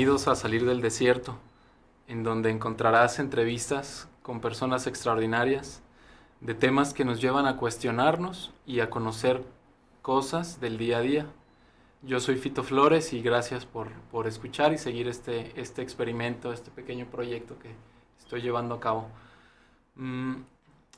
Bienvenidos 0.00 0.28
a 0.28 0.34
Salir 0.34 0.64
del 0.64 0.80
Desierto, 0.80 1.36
en 2.08 2.22
donde 2.22 2.48
encontrarás 2.48 3.18
entrevistas 3.18 4.08
con 4.22 4.40
personas 4.40 4.86
extraordinarias 4.86 5.82
de 6.40 6.54
temas 6.54 6.94
que 6.94 7.04
nos 7.04 7.20
llevan 7.20 7.44
a 7.44 7.58
cuestionarnos 7.58 8.50
y 8.64 8.80
a 8.80 8.88
conocer 8.88 9.44
cosas 10.00 10.58
del 10.58 10.78
día 10.78 10.96
a 10.96 11.00
día. 11.02 11.26
Yo 12.00 12.18
soy 12.18 12.36
Fito 12.36 12.62
Flores 12.62 13.12
y 13.12 13.20
gracias 13.20 13.66
por, 13.66 13.92
por 14.10 14.26
escuchar 14.26 14.72
y 14.72 14.78
seguir 14.78 15.06
este, 15.06 15.52
este 15.60 15.82
experimento, 15.82 16.50
este 16.54 16.70
pequeño 16.70 17.04
proyecto 17.04 17.58
que 17.58 17.68
estoy 18.18 18.40
llevando 18.40 18.76
a 18.76 18.80
cabo. 18.80 19.06
Mm, 19.96 20.36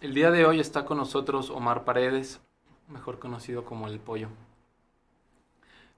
el 0.00 0.14
día 0.14 0.30
de 0.30 0.46
hoy 0.46 0.60
está 0.60 0.84
con 0.84 0.98
nosotros 0.98 1.50
Omar 1.50 1.82
Paredes, 1.82 2.40
mejor 2.86 3.18
conocido 3.18 3.64
como 3.64 3.88
El 3.88 3.98
Pollo. 3.98 4.28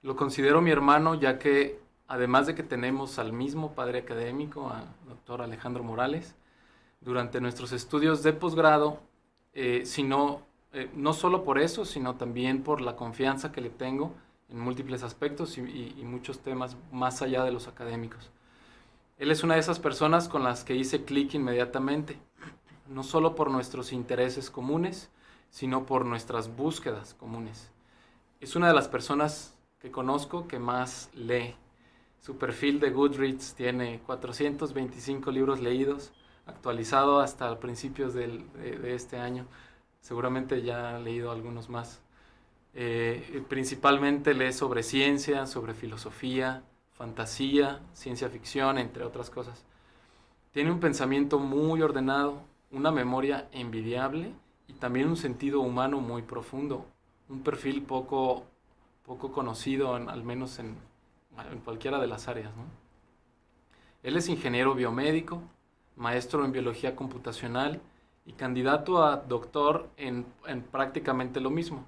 Lo 0.00 0.16
considero 0.16 0.62
mi 0.62 0.70
hermano 0.70 1.14
ya 1.14 1.38
que 1.38 1.83
además 2.08 2.46
de 2.46 2.54
que 2.54 2.62
tenemos 2.62 3.18
al 3.18 3.32
mismo 3.32 3.74
padre 3.74 4.00
académico, 4.00 4.70
al 4.70 4.86
doctor 5.08 5.42
Alejandro 5.42 5.82
Morales, 5.84 6.34
durante 7.00 7.40
nuestros 7.40 7.72
estudios 7.72 8.22
de 8.22 8.32
posgrado, 8.32 9.00
eh, 9.52 9.82
sino, 9.84 10.42
eh, 10.72 10.90
no 10.94 11.12
solo 11.12 11.44
por 11.44 11.58
eso, 11.58 11.84
sino 11.84 12.16
también 12.16 12.62
por 12.62 12.80
la 12.80 12.96
confianza 12.96 13.52
que 13.52 13.60
le 13.60 13.70
tengo 13.70 14.14
en 14.48 14.58
múltiples 14.58 15.02
aspectos 15.02 15.58
y, 15.58 15.94
y 15.96 16.04
muchos 16.04 16.40
temas 16.40 16.76
más 16.92 17.22
allá 17.22 17.44
de 17.44 17.52
los 17.52 17.68
académicos. 17.68 18.30
Él 19.16 19.30
es 19.30 19.44
una 19.44 19.54
de 19.54 19.60
esas 19.60 19.78
personas 19.78 20.28
con 20.28 20.42
las 20.42 20.64
que 20.64 20.74
hice 20.74 21.04
clic 21.04 21.34
inmediatamente, 21.34 22.18
no 22.88 23.02
solo 23.02 23.34
por 23.34 23.50
nuestros 23.50 23.92
intereses 23.92 24.50
comunes, 24.50 25.10
sino 25.50 25.86
por 25.86 26.04
nuestras 26.04 26.54
búsquedas 26.54 27.14
comunes. 27.14 27.70
Es 28.40 28.56
una 28.56 28.68
de 28.68 28.74
las 28.74 28.88
personas 28.88 29.56
que 29.78 29.90
conozco 29.90 30.48
que 30.48 30.58
más 30.58 31.10
lee 31.14 31.54
su 32.24 32.38
perfil 32.38 32.80
de 32.80 32.88
Goodreads 32.88 33.52
tiene 33.54 34.00
425 34.06 35.30
libros 35.30 35.60
leídos, 35.60 36.10
actualizado 36.46 37.20
hasta 37.20 37.60
principios 37.60 38.14
de, 38.14 38.42
este 38.86 39.18
año. 39.18 39.44
Seguramente 40.00 40.62
ya 40.62 40.96
ha 40.96 40.98
leído 40.98 41.30
algunos 41.30 41.68
más. 41.68 42.00
Eh, 42.72 43.44
principalmente 43.50 44.32
lee 44.32 44.54
sobre 44.54 44.82
ciencia, 44.82 45.44
sobre 45.44 45.74
filosofía, 45.74 46.62
fantasía, 46.94 47.82
ciencia 47.92 48.30
ficción, 48.30 48.78
entre 48.78 49.04
otras 49.04 49.28
cosas. 49.28 49.62
Tiene 50.54 50.70
un 50.70 50.80
pensamiento 50.80 51.38
muy 51.38 51.82
ordenado, 51.82 52.40
una 52.70 52.90
memoria 52.90 53.50
envidiable 53.52 54.32
y 54.66 54.72
también 54.72 55.08
un 55.08 55.18
sentido 55.18 55.60
humano 55.60 56.00
muy 56.00 56.22
profundo. 56.22 56.86
Un 57.28 57.42
perfil 57.42 57.82
poco, 57.82 58.46
poco 59.04 59.30
conocido, 59.30 59.94
al 59.94 60.24
menos 60.24 60.58
en, 60.58 60.74
en 61.50 61.60
cualquiera 61.60 61.98
de 61.98 62.06
las 62.06 62.28
áreas. 62.28 62.54
¿no? 62.56 62.64
Él 64.02 64.16
es 64.16 64.28
ingeniero 64.28 64.74
biomédico, 64.74 65.42
maestro 65.96 66.44
en 66.44 66.52
biología 66.52 66.96
computacional 66.96 67.80
y 68.26 68.32
candidato 68.32 69.04
a 69.04 69.16
doctor 69.16 69.88
en, 69.96 70.26
en 70.46 70.62
prácticamente 70.62 71.40
lo 71.40 71.50
mismo, 71.50 71.84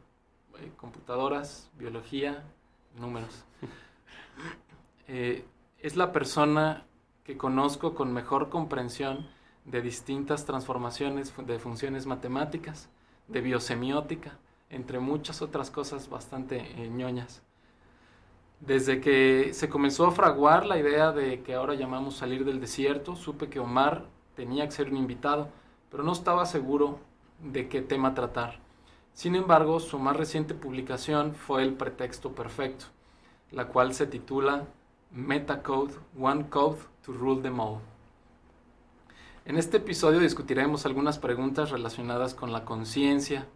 eh, 0.58 0.70
computadoras, 0.76 1.70
biología, 1.78 2.44
números. 2.98 3.44
Eh, 5.08 5.44
es 5.78 5.94
la 5.94 6.10
persona 6.10 6.84
que 7.22 7.36
conozco 7.36 7.94
con 7.94 8.12
mejor 8.12 8.48
comprensión 8.48 9.28
de 9.64 9.80
distintas 9.80 10.44
transformaciones 10.44 11.32
de 11.46 11.60
funciones 11.60 12.06
matemáticas, 12.06 12.90
de 13.28 13.40
biosemiótica, 13.40 14.36
entre 14.68 14.98
muchas 14.98 15.42
otras 15.42 15.70
cosas 15.70 16.10
bastante 16.10 16.56
eh, 16.58 16.90
ñoñas 16.90 17.45
desde 18.60 19.00
que 19.00 19.50
se 19.52 19.68
comenzó 19.68 20.06
a 20.06 20.12
fraguar 20.12 20.66
la 20.66 20.78
idea 20.78 21.12
de 21.12 21.42
que 21.42 21.54
ahora 21.54 21.74
llamamos 21.74 22.16
salir 22.16 22.44
del 22.44 22.60
desierto, 22.60 23.14
supe 23.14 23.48
que 23.48 23.60
Omar 23.60 24.06
tenía 24.34 24.64
que 24.64 24.72
ser 24.72 24.90
un 24.90 24.96
invitado, 24.96 25.48
pero 25.90 26.02
no 26.02 26.12
estaba 26.12 26.46
seguro 26.46 26.98
de 27.40 27.68
qué 27.68 27.82
tema 27.82 28.14
tratar. 28.14 28.58
Sin 29.12 29.34
embargo, 29.34 29.80
su 29.80 29.98
más 29.98 30.16
reciente 30.16 30.54
publicación 30.54 31.34
fue 31.34 31.62
el 31.62 31.74
pretexto 31.74 32.34
perfecto, 32.34 32.86
la 33.50 33.68
cual 33.68 33.94
se 33.94 34.06
titula 34.06 34.66
Metacode, 35.10 35.94
One 36.20 36.48
Code 36.48 36.80
to 37.04 37.12
Rule 37.12 37.40
them 37.40 37.60
All. 37.60 37.80
En 39.44 39.56
este 39.56 39.76
episodio 39.76 40.18
discutiremos 40.18 40.86
algunas 40.86 41.18
preguntas 41.18 41.70
relacionadas 41.70 42.34
con 42.34 42.52
la 42.52 42.64
conciencia, 42.64 43.46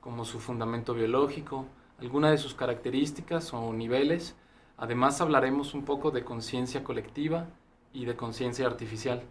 como 0.00 0.24
su 0.24 0.40
fundamento 0.40 0.94
biológico, 0.94 1.64
algunas 1.98 2.30
de 2.32 2.38
sus 2.38 2.54
características 2.54 3.52
o 3.54 3.72
niveles, 3.72 4.36
Además 4.78 5.20
hablaremos 5.20 5.74
un 5.74 5.84
poco 5.84 6.12
de 6.12 6.24
conciencia 6.24 6.84
colectiva 6.84 7.48
y 7.92 8.04
de 8.04 8.16
conciencia 8.16 8.66
artificial. 8.66 9.24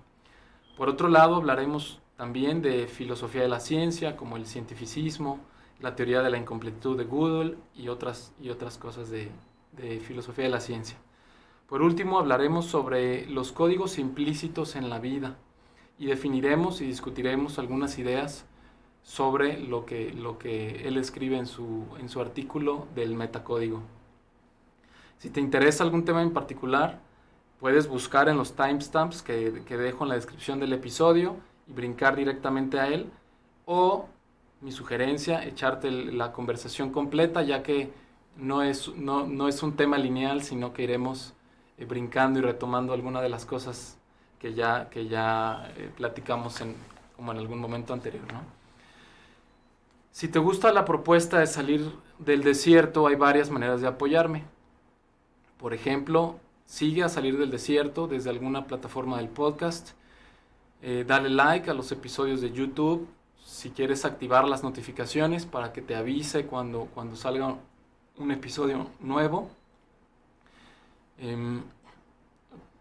Por 0.77 0.89
otro 0.89 1.07
lado, 1.07 1.35
hablaremos 1.35 2.01
también 2.17 2.61
de 2.61 2.87
filosofía 2.87 3.43
de 3.43 3.47
la 3.47 3.61
ciencia, 3.61 4.17
como 4.17 4.35
el 4.35 4.45
cientificismo, 4.45 5.39
la 5.79 5.95
teoría 5.95 6.21
de 6.21 6.29
la 6.29 6.37
incompletitud 6.37 6.97
de 6.97 7.05
Gödel 7.05 7.57
y 7.75 7.87
otras, 7.87 8.33
y 8.41 8.49
otras 8.49 8.77
cosas 8.77 9.09
de, 9.09 9.31
de 9.71 9.99
filosofía 9.99 10.45
de 10.45 10.51
la 10.51 10.59
ciencia. 10.59 10.97
Por 11.67 11.81
último, 11.81 12.19
hablaremos 12.19 12.65
sobre 12.65 13.25
los 13.27 13.51
códigos 13.51 13.99
implícitos 13.99 14.75
en 14.75 14.89
la 14.89 14.99
vida 14.99 15.37
y 15.97 16.07
definiremos 16.07 16.81
y 16.81 16.85
discutiremos 16.85 17.57
algunas 17.57 17.97
ideas 17.99 18.45
sobre 19.03 19.59
lo 19.59 19.85
que, 19.85 20.11
lo 20.11 20.37
que 20.37 20.87
él 20.87 20.97
escribe 20.97 21.37
en 21.37 21.45
su, 21.45 21.85
en 21.99 22.09
su 22.09 22.19
artículo 22.19 22.87
del 22.95 23.15
metacódigo. 23.15 23.81
Si 25.17 25.29
te 25.29 25.39
interesa 25.39 25.83
algún 25.83 26.05
tema 26.05 26.21
en 26.21 26.31
particular, 26.31 26.99
puedes 27.59 27.87
buscar 27.87 28.29
en 28.29 28.37
los 28.37 28.55
timestamps 28.55 29.21
que, 29.21 29.63
que 29.65 29.77
dejo 29.77 30.03
en 30.03 30.09
la 30.09 30.15
descripción 30.15 30.59
del 30.59 30.73
episodio 30.73 31.37
y 31.67 31.73
brincar 31.73 32.15
directamente 32.15 32.79
a 32.79 32.87
él. 32.87 33.09
O 33.65 34.07
mi 34.61 34.71
sugerencia, 34.71 35.43
echarte 35.43 35.91
la 35.91 36.31
conversación 36.31 36.91
completa, 36.91 37.43
ya 37.43 37.63
que 37.63 37.91
no 38.37 38.63
es, 38.63 38.89
no, 38.95 39.25
no 39.25 39.47
es 39.47 39.63
un 39.63 39.75
tema 39.75 39.97
lineal, 39.97 40.43
sino 40.43 40.73
que 40.73 40.83
iremos 40.83 41.33
eh, 41.77 41.85
brincando 41.85 42.39
y 42.39 42.41
retomando 42.41 42.93
algunas 42.93 43.21
de 43.21 43.29
las 43.29 43.45
cosas 43.45 43.97
que 44.39 44.53
ya, 44.53 44.89
que 44.89 45.07
ya 45.07 45.71
eh, 45.77 45.91
platicamos 45.95 46.61
en, 46.61 46.75
como 47.15 47.31
en 47.31 47.39
algún 47.39 47.59
momento 47.59 47.93
anterior. 47.93 48.23
Si 50.11 50.27
te 50.27 50.39
gusta 50.39 50.71
la 50.71 50.85
propuesta 50.85 51.39
de 51.39 51.47
salir 51.47 51.91
del 52.17 52.43
desierto, 52.43 53.07
hay 53.07 53.15
varias 53.15 53.49
maneras 53.49 53.81
de 53.81 53.87
apoyarme. 53.87 54.43
Por 55.57 55.73
ejemplo, 55.73 56.39
sigue 56.65 57.03
a 57.03 57.09
salir 57.09 57.37
del 57.37 57.49
desierto 57.49 58.07
desde 58.07 58.29
alguna 58.29 58.67
plataforma 58.67 59.17
del 59.17 59.29
podcast. 59.29 59.91
Eh, 60.83 61.03
dale 61.07 61.29
like 61.29 61.69
a 61.69 61.73
los 61.73 61.91
episodios 61.91 62.41
de 62.41 62.51
YouTube. 62.51 63.07
Si 63.43 63.71
quieres 63.71 64.05
activar 64.05 64.47
las 64.47 64.63
notificaciones 64.63 65.45
para 65.45 65.73
que 65.73 65.81
te 65.81 65.95
avise 65.95 66.45
cuando, 66.45 66.89
cuando 66.93 67.15
salga 67.15 67.55
un 68.17 68.31
episodio 68.31 68.87
nuevo. 68.99 69.49
Em, 71.17 71.63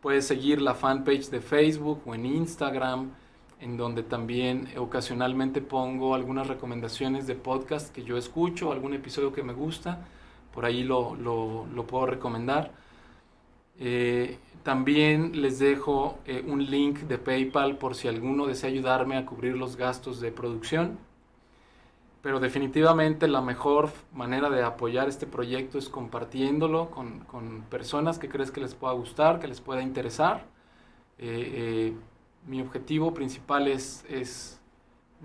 puedes 0.03 0.27
seguir 0.27 0.61
la 0.61 0.75
fanpage 0.75 1.31
de 1.31 1.41
Facebook 1.41 2.03
o 2.05 2.15
en 2.15 2.27
Instagram, 2.27 3.11
en 3.61 3.77
donde 3.79 4.03
también 4.03 4.69
ocasionalmente 4.77 5.63
pongo 5.63 6.15
algunas 6.15 6.47
recomendaciones 6.47 7.27
de 7.27 7.37
podcast 7.37 7.91
que 7.95 8.05
yo 8.05 8.19
escucho, 8.19 8.71
algún 8.71 8.93
episodio 8.93 9.33
que 9.33 9.43
me 9.43 9.55
gusta 9.55 10.07
por 10.57 10.65
ahí 10.65 10.85
lo, 10.85 11.15
lo, 11.17 11.87
puedo 11.87 12.07
recomendar. 12.07 12.73
Eh, 13.79 14.39
también 14.63 15.43
les 15.43 15.59
dejo 15.59 16.19
eh, 16.25 16.43
un 16.47 16.65
link 16.65 17.01
de 17.01 17.19
PayPal 17.19 17.77
por 17.77 17.95
si 17.95 18.09
alguno 18.09 18.47
desea 18.47 18.71
ayudarme 18.71 19.19
a 19.19 19.27
cubrir 19.27 19.55
los 19.55 19.77
gastos 19.77 20.19
de 20.19 20.33
producción. 20.33 20.99
Pero 22.23 22.41
definitivamente 22.41 23.29
la 23.29 23.43
mejor 23.43 23.91
manera 24.15 24.49
de 24.49 24.63
apoyar 24.63 25.11
este 25.11 25.27
proyecto 25.27 25.77
es 25.77 25.91
compartiéndolo 25.91 26.91
con, 26.91 27.21
con 27.21 27.61
personas 27.69 28.19
que 28.19 28.31
crees 28.31 28.51
que 28.51 28.63
les 28.63 28.75
pueda 28.75 28.95
gustar, 28.95 29.41
que 29.41 29.49
les 29.49 29.61
pueda 29.61 29.83
interesar. 29.83 30.47
Eh, 31.19 31.93
mi 32.47 32.63
objetivo 32.63 33.13
principal 33.13 33.69
es, 33.69 34.07
es 34.09 34.59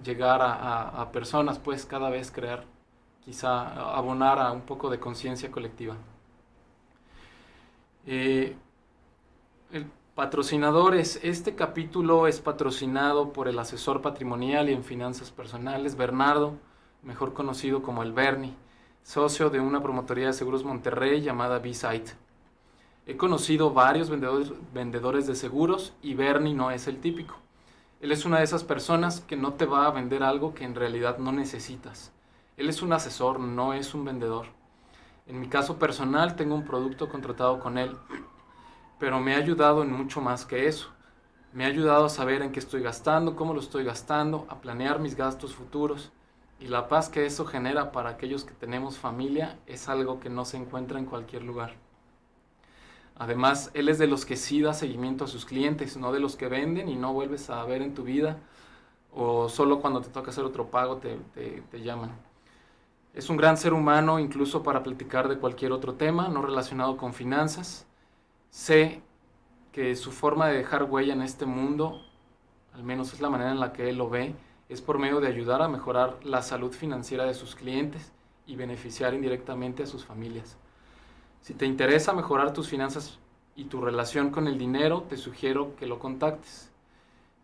llegar 0.03 0.41
a, 0.41 0.89
a, 0.89 1.11
personas, 1.13 1.57
pues 1.57 1.85
cada 1.85 2.09
vez 2.09 2.31
crear 2.31 2.65
quizá 3.23 3.95
abonar 3.95 4.39
a 4.39 4.51
un 4.51 4.61
poco 4.61 4.89
de 4.89 4.99
conciencia 4.99 5.51
colectiva. 5.51 5.95
Eh, 8.05 8.55
el 9.71 9.85
patrocinador 10.15 10.95
es, 10.95 11.19
este 11.23 11.55
capítulo 11.55 12.27
es 12.27 12.41
patrocinado 12.41 13.31
por 13.31 13.47
el 13.47 13.59
asesor 13.59 14.01
patrimonial 14.01 14.69
y 14.69 14.73
en 14.73 14.83
finanzas 14.83 15.31
personales, 15.31 15.95
Bernardo, 15.95 16.55
mejor 17.03 17.33
conocido 17.33 17.83
como 17.83 18.03
el 18.03 18.11
Bernie, 18.11 18.55
socio 19.03 19.49
de 19.49 19.59
una 19.59 19.81
promotoría 19.81 20.27
de 20.27 20.33
seguros 20.33 20.63
Monterrey 20.63 21.21
llamada 21.21 21.59
B-Site. 21.59 22.13
He 23.05 23.17
conocido 23.17 23.71
varios 23.71 24.09
vendedores, 24.09 24.51
vendedores 24.73 25.27
de 25.27 25.35
seguros 25.35 25.93
y 26.01 26.13
Bernie 26.15 26.53
no 26.53 26.71
es 26.71 26.87
el 26.87 26.99
típico. 26.99 27.35
Él 27.99 28.11
es 28.11 28.25
una 28.25 28.39
de 28.39 28.43
esas 28.43 28.63
personas 28.63 29.21
que 29.21 29.35
no 29.35 29.53
te 29.53 29.65
va 29.65 29.85
a 29.85 29.91
vender 29.91 30.23
algo 30.23 30.53
que 30.55 30.63
en 30.63 30.75
realidad 30.75 31.19
no 31.19 31.31
necesitas 31.31 32.11
él 32.57 32.69
es 32.69 32.81
un 32.81 32.93
asesor, 32.93 33.39
no 33.39 33.73
es 33.73 33.93
un 33.93 34.05
vendedor. 34.05 34.47
En 35.27 35.39
mi 35.39 35.47
caso 35.47 35.79
personal 35.79 36.35
tengo 36.35 36.55
un 36.55 36.65
producto 36.65 37.09
contratado 37.09 37.59
con 37.59 37.77
él, 37.77 37.95
pero 38.99 39.19
me 39.19 39.33
ha 39.33 39.37
ayudado 39.37 39.83
en 39.83 39.91
mucho 39.91 40.21
más 40.21 40.45
que 40.45 40.67
eso. 40.67 40.89
Me 41.53 41.65
ha 41.65 41.67
ayudado 41.67 42.05
a 42.05 42.09
saber 42.09 42.41
en 42.41 42.51
qué 42.51 42.59
estoy 42.59 42.81
gastando, 42.81 43.35
cómo 43.35 43.53
lo 43.53 43.59
estoy 43.59 43.83
gastando, 43.83 44.45
a 44.49 44.61
planear 44.61 44.99
mis 44.99 45.15
gastos 45.15 45.55
futuros. 45.55 46.11
Y 46.59 46.67
la 46.67 46.87
paz 46.87 47.09
que 47.09 47.25
eso 47.25 47.45
genera 47.45 47.91
para 47.91 48.09
aquellos 48.09 48.43
que 48.43 48.53
tenemos 48.53 48.97
familia 48.97 49.57
es 49.65 49.89
algo 49.89 50.19
que 50.19 50.29
no 50.29 50.45
se 50.45 50.57
encuentra 50.57 50.99
en 50.99 51.05
cualquier 51.05 51.43
lugar. 51.43 51.75
Además, 53.15 53.71
él 53.73 53.89
es 53.89 53.97
de 53.99 54.07
los 54.07 54.25
que 54.25 54.37
sí 54.37 54.61
da 54.61 54.73
seguimiento 54.73 55.25
a 55.25 55.27
sus 55.27 55.45
clientes, 55.45 55.97
no 55.97 56.11
de 56.11 56.19
los 56.19 56.35
que 56.35 56.47
venden 56.47 56.89
y 56.89 56.95
no 56.95 57.13
vuelves 57.13 57.49
a 57.49 57.63
ver 57.65 57.81
en 57.81 57.93
tu 57.93 58.03
vida 58.03 58.37
o 59.13 59.49
solo 59.49 59.81
cuando 59.81 60.01
te 60.01 60.09
toca 60.09 60.31
hacer 60.31 60.45
otro 60.45 60.67
pago 60.69 60.97
te, 60.97 61.17
te 61.33 61.81
llaman. 61.81 62.30
Es 63.13 63.29
un 63.29 63.35
gran 63.35 63.57
ser 63.57 63.73
humano 63.73 64.19
incluso 64.19 64.63
para 64.63 64.83
platicar 64.83 65.27
de 65.27 65.37
cualquier 65.37 65.73
otro 65.73 65.95
tema 65.95 66.29
no 66.29 66.41
relacionado 66.41 66.95
con 66.95 67.13
finanzas. 67.13 67.85
Sé 68.49 69.01
que 69.73 69.95
su 69.97 70.13
forma 70.13 70.47
de 70.47 70.57
dejar 70.57 70.83
huella 70.83 71.13
en 71.13 71.21
este 71.21 71.45
mundo, 71.45 72.01
al 72.73 72.83
menos 72.83 73.13
es 73.13 73.19
la 73.19 73.29
manera 73.29 73.51
en 73.51 73.59
la 73.59 73.73
que 73.73 73.89
él 73.89 73.97
lo 73.97 74.09
ve, 74.09 74.33
es 74.69 74.81
por 74.81 74.97
medio 74.97 75.19
de 75.19 75.27
ayudar 75.27 75.61
a 75.61 75.67
mejorar 75.67 76.19
la 76.23 76.41
salud 76.41 76.71
financiera 76.71 77.25
de 77.25 77.33
sus 77.33 77.55
clientes 77.55 78.13
y 78.47 78.55
beneficiar 78.55 79.13
indirectamente 79.13 79.83
a 79.83 79.87
sus 79.87 80.05
familias. 80.05 80.57
Si 81.41 81.53
te 81.53 81.65
interesa 81.65 82.13
mejorar 82.13 82.53
tus 82.53 82.69
finanzas 82.69 83.19
y 83.57 83.65
tu 83.65 83.81
relación 83.81 84.29
con 84.29 84.47
el 84.47 84.57
dinero, 84.57 85.03
te 85.09 85.17
sugiero 85.17 85.75
que 85.75 85.85
lo 85.85 85.99
contactes. 85.99 86.71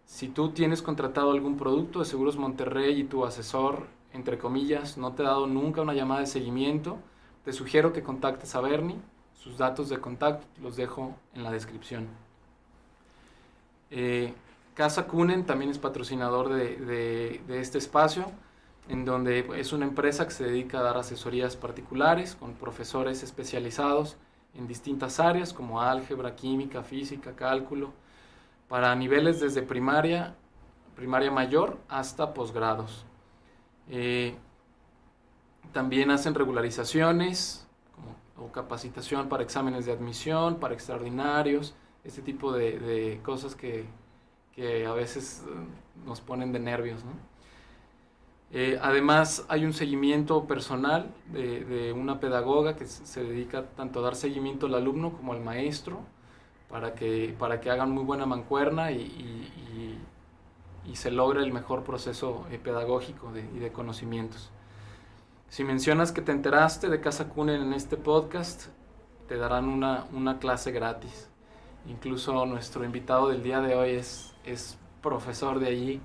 Si 0.06 0.30
tú 0.30 0.52
tienes 0.52 0.82
contratado 0.82 1.32
algún 1.32 1.58
producto 1.58 2.00
de 2.00 2.06
Seguros 2.06 2.38
Monterrey 2.38 3.02
y 3.02 3.04
tu 3.04 3.26
asesor, 3.26 3.88
entre 4.18 4.40
comillas, 4.40 4.98
no 4.98 5.14
te 5.14 5.22
ha 5.22 5.28
dado 5.28 5.46
nunca 5.46 5.82
una 5.82 5.94
llamada 5.94 6.22
de 6.22 6.26
seguimiento, 6.26 6.98
te 7.46 7.54
sugiero 7.54 7.94
que 7.94 8.02
contactes 8.02 8.56
a 8.56 8.62
Bernie 8.62 8.98
sus 9.34 9.58
datos 9.58 9.90
de 9.90 10.00
contacto 10.00 10.46
los 10.62 10.76
dejo 10.76 11.16
en 11.34 11.44
la 11.44 11.52
descripción. 11.52 12.08
Eh, 13.92 14.34
Casa 14.74 15.08
Kunen 15.08 15.46
también 15.46 15.72
es 15.72 15.78
patrocinador 15.78 16.50
de, 16.50 17.42
este 17.48 17.78
espacio, 17.78 18.26
en 18.90 19.06
donde 19.06 19.48
es 19.56 19.72
una 19.72 19.86
empresa 19.86 20.26
que 20.26 20.32
se 20.32 20.44
dedica 20.44 20.80
a 20.80 20.84
dar 20.84 20.98
asesorías 20.98 21.56
particulares 21.56 22.36
con 22.36 22.54
profesores 22.54 23.24
especializados 23.24 24.18
en 24.56 24.68
distintas 24.68 25.20
áreas 25.20 25.54
como 25.54 25.82
álgebra, 25.82 26.36
química, 26.36 26.84
física, 26.84 27.36
cálculo, 27.36 27.94
para 28.68 28.94
niveles 28.96 29.40
desde 29.40 29.62
primaria, 29.62 30.36
primaria 30.96 31.32
mayor 31.32 31.78
hasta 31.88 32.34
posgrados. 32.34 33.07
Eh, 33.90 34.36
también 35.74 36.12
hacen 36.12 36.34
regularizaciones, 36.34 37.68
o 38.38 38.52
capacitación 38.52 39.30
para 39.30 39.44
exámenes 39.44 39.86
de 39.86 39.92
admisión, 39.92 40.58
para 40.60 40.74
extraordinarios, 40.74 41.76
este 42.04 42.22
tipo 42.22 42.54
de, 42.54 43.20
cosas 43.24 43.56
que, 43.56 43.86
a 44.88 44.94
veces 44.94 45.44
eh, 45.48 46.06
nos 46.06 46.22
ponen 46.22 46.52
de 46.52 46.60
nervios. 46.60 47.02
Eh, 48.52 48.80
además, 48.82 49.46
hay 49.50 49.66
un 49.66 49.74
seguimiento 49.74 50.46
personal 50.46 51.14
de, 51.32 51.94
una 51.94 52.20
pedagoga 52.20 52.76
que 52.76 52.86
se 52.86 53.24
dedica 53.24 53.66
tanto 53.76 54.00
a 54.00 54.04
dar 54.04 54.16
seguimiento 54.16 54.68
al 54.68 54.76
alumno 54.76 55.12
como 55.12 55.34
al 55.34 55.42
maestro 55.42 56.00
para 56.70 56.94
que, 56.96 57.36
para 57.38 57.60
que 57.60 57.70
hagan 57.70 57.92
muy 57.92 58.04
buena 58.04 58.26
mancuerna 58.26 58.92
y, 58.92 60.00
se 60.96 61.12
logre 61.12 61.44
el 61.44 61.52
mejor 61.52 61.84
proceso 61.84 62.46
eh, 62.50 62.58
pedagógico 62.58 63.32
y 63.36 63.60
de 63.60 63.72
conocimientos. 63.72 64.52
Si 65.50 65.64
mencionas 65.64 66.12
que 66.12 66.22
te 66.22 66.32
enteraste 66.32 66.90
de 66.90 67.00
Casa 67.00 67.30
Kunen 67.30 67.62
en 67.62 67.74
este 67.74 67.98
podcast, 67.98 68.68
te 69.28 69.38
darán 69.38 69.68
una, 69.68 70.06
una, 70.14 70.40
clase 70.40 70.72
gratis. 70.72 71.30
Incluso 71.88 72.46
nuestro 72.46 72.84
invitado 72.84 73.30
del 73.30 73.44
día 73.44 73.62
de 73.62 73.76
hoy 73.76 73.92
es, 73.92 74.34
es 74.44 74.78
profesor 75.02 75.60
de 75.60 75.68
allí, 75.68 76.02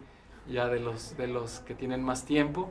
ya 0.48 0.68
de 0.68 0.78
los, 0.80 1.16
de 1.16 1.26
los 1.26 1.60
que 1.60 1.74
tienen 1.74 2.02
más 2.02 2.24
tiempo. 2.24 2.70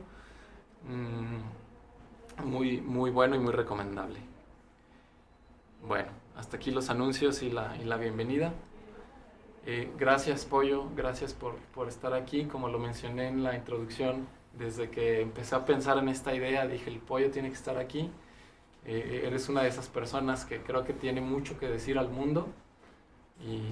Mm, 0.88 2.46
muy, 2.46 2.80
muy 2.80 3.10
bueno 3.10 3.36
y 3.36 3.38
muy 3.38 3.52
recomendable. 3.52 4.18
Bueno, 5.86 6.10
hasta 6.36 6.56
aquí 6.56 6.70
los 6.70 6.90
anuncios 6.90 7.42
y 7.42 7.50
la, 7.50 7.76
y 7.76 7.84
la 7.84 7.96
bienvenida. 7.96 8.54
Eh, 9.64 9.92
gracias 9.96 10.44
Pollo, 10.44 10.88
gracias 10.96 11.34
por, 11.34 11.56
por 11.74 11.88
estar 11.88 12.14
aquí. 12.14 12.44
Como 12.44 12.68
lo 12.68 12.78
mencioné 12.78 13.28
en 13.28 13.42
la 13.42 13.54
introducción, 13.54 14.26
desde 14.58 14.90
que 14.90 15.20
empecé 15.20 15.54
a 15.54 15.64
pensar 15.64 15.98
en 15.98 16.08
esta 16.08 16.34
idea, 16.34 16.66
dije, 16.66 16.90
el 16.90 16.98
pollo 16.98 17.30
tiene 17.30 17.48
que 17.48 17.54
estar 17.54 17.78
aquí. 17.78 18.10
Eh, 18.84 19.22
eres 19.26 19.48
una 19.48 19.62
de 19.62 19.68
esas 19.68 19.88
personas 19.88 20.44
que 20.44 20.60
creo 20.60 20.84
que 20.84 20.92
tiene 20.92 21.20
mucho 21.20 21.58
que 21.58 21.68
decir 21.68 21.98
al 21.98 22.08
mundo 22.08 22.48
y, 23.40 23.62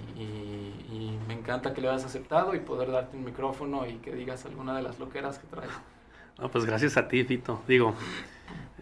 me 1.27 1.35
encanta 1.35 1.73
que 1.73 1.81
le 1.81 1.89
hayas 1.89 2.05
aceptado 2.05 2.55
y 2.55 2.61
poder 2.61 2.91
darte 2.91 3.17
un 3.17 3.25
micrófono 3.25 3.87
y 3.87 3.95
que 3.99 4.13
digas 4.13 4.45
alguna 4.47 4.77
de 4.77 4.83
las 4.83 4.99
loqueras 4.99 5.39
que 5.39 5.47
traes. 5.47 5.71
No, 6.39 6.51
pues 6.51 6.65
gracias 6.65 6.97
a 6.97 7.07
ti, 7.07 7.23
Fito. 7.25 7.63
Digo, 7.69 7.95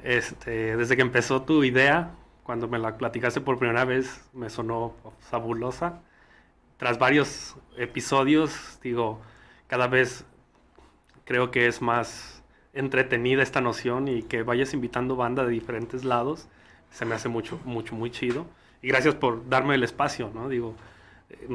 este, 0.02 0.76
desde 0.76 0.96
que 0.96 1.02
empezó 1.02 1.42
tu 1.42 1.62
idea, 1.62 2.14
cuando 2.42 2.68
me 2.68 2.78
la 2.78 2.96
platicaste 2.96 3.40
por 3.40 3.58
primera 3.58 3.84
vez, 3.84 4.28
me 4.32 4.48
sonó 4.48 4.94
fabulosa. 5.20 6.00
Tras 6.78 6.98
varios 6.98 7.56
episodios, 7.76 8.78
digo, 8.82 9.20
cada 9.66 9.88
vez 9.88 10.24
creo 11.24 11.50
que 11.50 11.66
es 11.66 11.82
más 11.82 12.42
entretenida 12.72 13.42
esta 13.42 13.60
noción 13.60 14.06
y 14.06 14.22
que 14.22 14.44
vayas 14.44 14.72
invitando 14.72 15.16
banda 15.16 15.44
de 15.44 15.50
diferentes 15.50 16.04
lados, 16.04 16.48
se 16.90 17.04
me 17.04 17.16
hace 17.16 17.28
mucho, 17.28 17.60
mucho, 17.64 17.96
muy 17.96 18.10
chido. 18.10 18.46
Y 18.80 18.88
gracias 18.88 19.16
por 19.16 19.48
darme 19.48 19.74
el 19.74 19.82
espacio, 19.82 20.30
¿no? 20.32 20.48
Digo, 20.48 20.76
eh, 21.30 21.48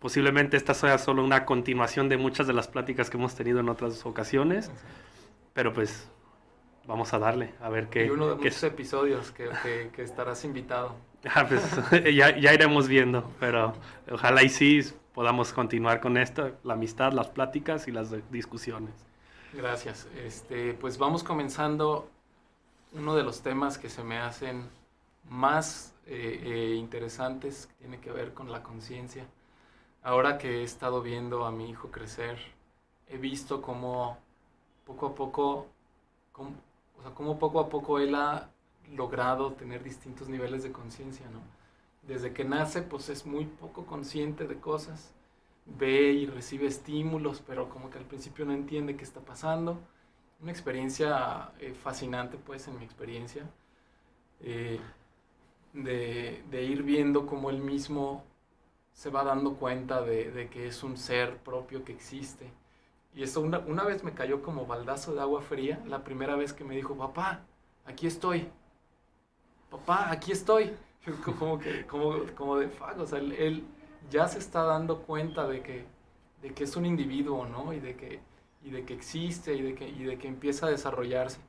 posiblemente 0.00 0.58
esta 0.58 0.74
sea 0.74 0.98
solo 0.98 1.24
una 1.24 1.46
continuación 1.46 2.10
de 2.10 2.18
muchas 2.18 2.46
de 2.46 2.52
las 2.52 2.68
pláticas 2.68 3.08
que 3.08 3.16
hemos 3.16 3.34
tenido 3.34 3.60
en 3.60 3.70
otras 3.70 4.04
ocasiones, 4.04 4.70
pero 5.54 5.72
pues 5.72 6.10
vamos 6.88 7.12
a 7.12 7.18
darle, 7.18 7.54
a 7.60 7.68
ver 7.68 7.88
qué... 7.88 8.06
Y 8.06 8.10
uno 8.10 8.30
de 8.30 8.34
muchos 8.36 8.62
episodios 8.64 9.30
que, 9.30 9.48
que, 9.94 10.02
estarás 10.02 10.44
invitado. 10.44 10.96
Ah, 11.34 11.46
pues 11.48 11.60
ya, 12.14 12.38
ya 12.38 12.54
iremos 12.54 12.86
viendo, 12.86 13.28
pero 13.40 13.74
ojalá 14.08 14.44
y 14.44 14.48
sí 14.48 14.82
podamos 15.12 15.52
continuar 15.52 16.00
con 16.00 16.16
esto, 16.16 16.52
la 16.62 16.74
amistad, 16.74 17.12
las 17.12 17.26
pláticas 17.26 17.88
y 17.88 17.90
las 17.90 18.14
discusiones. 18.30 18.94
Gracias. 19.52 20.06
Este, 20.24 20.74
pues 20.74 20.96
vamos 20.96 21.24
comenzando 21.24 22.08
uno 22.92 23.16
de 23.16 23.24
los 23.24 23.42
temas 23.42 23.78
que 23.78 23.90
se 23.90 24.04
me 24.04 24.18
hacen 24.18 24.68
más 25.28 25.92
eh, 26.06 26.40
eh, 26.44 26.74
interesantes, 26.76 27.66
que 27.66 27.74
tiene 27.74 27.98
que 27.98 28.12
ver 28.12 28.32
con 28.32 28.52
la 28.52 28.62
conciencia. 28.62 29.26
Ahora 30.04 30.38
que 30.38 30.60
he 30.60 30.62
estado 30.62 31.02
viendo 31.02 31.44
a 31.44 31.50
mi 31.50 31.68
hijo 31.68 31.90
crecer, 31.90 32.38
he 33.08 33.18
visto 33.18 33.60
cómo 33.60 34.18
poco 34.86 35.06
a 35.08 35.14
poco, 35.16 35.66
cómo, 36.30 36.52
o 36.98 37.02
sea, 37.02 37.12
cómo 37.12 37.38
poco 37.38 37.60
a 37.60 37.68
poco 37.68 37.98
él 37.98 38.14
ha 38.14 38.50
logrado 38.92 39.52
tener 39.52 39.82
distintos 39.82 40.28
niveles 40.28 40.62
de 40.62 40.72
conciencia, 40.72 41.28
¿no? 41.30 41.40
Desde 42.02 42.32
que 42.32 42.44
nace, 42.44 42.82
pues 42.82 43.08
es 43.08 43.26
muy 43.26 43.44
poco 43.44 43.84
consciente 43.86 44.46
de 44.46 44.58
cosas 44.58 45.14
ve 45.76 46.12
y 46.12 46.26
recibe 46.26 46.66
estímulos, 46.66 47.42
pero 47.46 47.68
como 47.68 47.90
que 47.90 47.98
al 47.98 48.04
principio 48.04 48.44
no 48.44 48.52
entiende 48.52 48.96
qué 48.96 49.04
está 49.04 49.20
pasando. 49.20 49.78
Una 50.40 50.52
experiencia 50.52 51.52
eh, 51.58 51.74
fascinante, 51.74 52.38
pues, 52.38 52.68
en 52.68 52.78
mi 52.78 52.84
experiencia, 52.84 53.48
eh, 54.40 54.80
de, 55.72 56.62
ir 56.64 56.82
viendo 56.82 57.26
cómo 57.26 57.50
él 57.50 57.58
mismo 57.58 58.24
se 58.92 59.10
va 59.10 59.24
dando 59.24 59.54
cuenta 59.54 60.02
de, 60.02 60.48
que 60.50 60.66
es 60.68 60.82
un 60.82 60.96
ser 60.96 61.38
propio 61.38 61.84
que 61.84 61.92
existe. 61.92 62.50
Y 63.18 63.24
eso 63.24 63.40
una, 63.40 63.58
una, 63.58 63.82
vez 63.82 64.04
me 64.04 64.12
cayó 64.12 64.42
como 64.42 64.64
baldazo 64.64 65.12
de 65.12 65.20
agua 65.20 65.42
fría, 65.42 65.82
la 65.88 66.04
primera 66.04 66.36
vez 66.36 66.52
que 66.52 66.62
me 66.62 66.76
dijo, 66.76 66.94
papá, 66.94 67.40
aquí 67.84 68.06
estoy. 68.06 68.46
Papá, 69.68 70.12
aquí 70.12 70.30
estoy. 70.30 70.72
Como 71.24 71.58
que, 71.58 71.86
como, 71.86 72.18
como 72.36 72.56
de 72.56 72.68
fuck, 72.68 72.98
o 72.98 73.06
sea, 73.06 73.18
él 73.18 73.64
ya 74.10 74.28
se 74.28 74.38
está 74.38 74.62
dando 74.62 75.02
cuenta 75.02 75.48
de 75.48 75.62
que, 75.62 75.84
de 76.42 76.52
que 76.52 76.64
es 76.64 76.76
un 76.76 76.84
individuo, 76.84 77.46
¿no? 77.46 77.72
Y 77.72 77.80
de 77.80 77.96
que, 77.96 78.20
y 78.62 78.70
de 78.70 78.84
que 78.84 78.94
existe 78.94 79.54
y 79.54 79.62
de 79.62 79.74
que, 79.74 79.88
y 79.88 80.04
de 80.04 80.18
que 80.18 80.28
empieza 80.28 80.66
a 80.66 80.70
desarrollarse. 80.70 81.40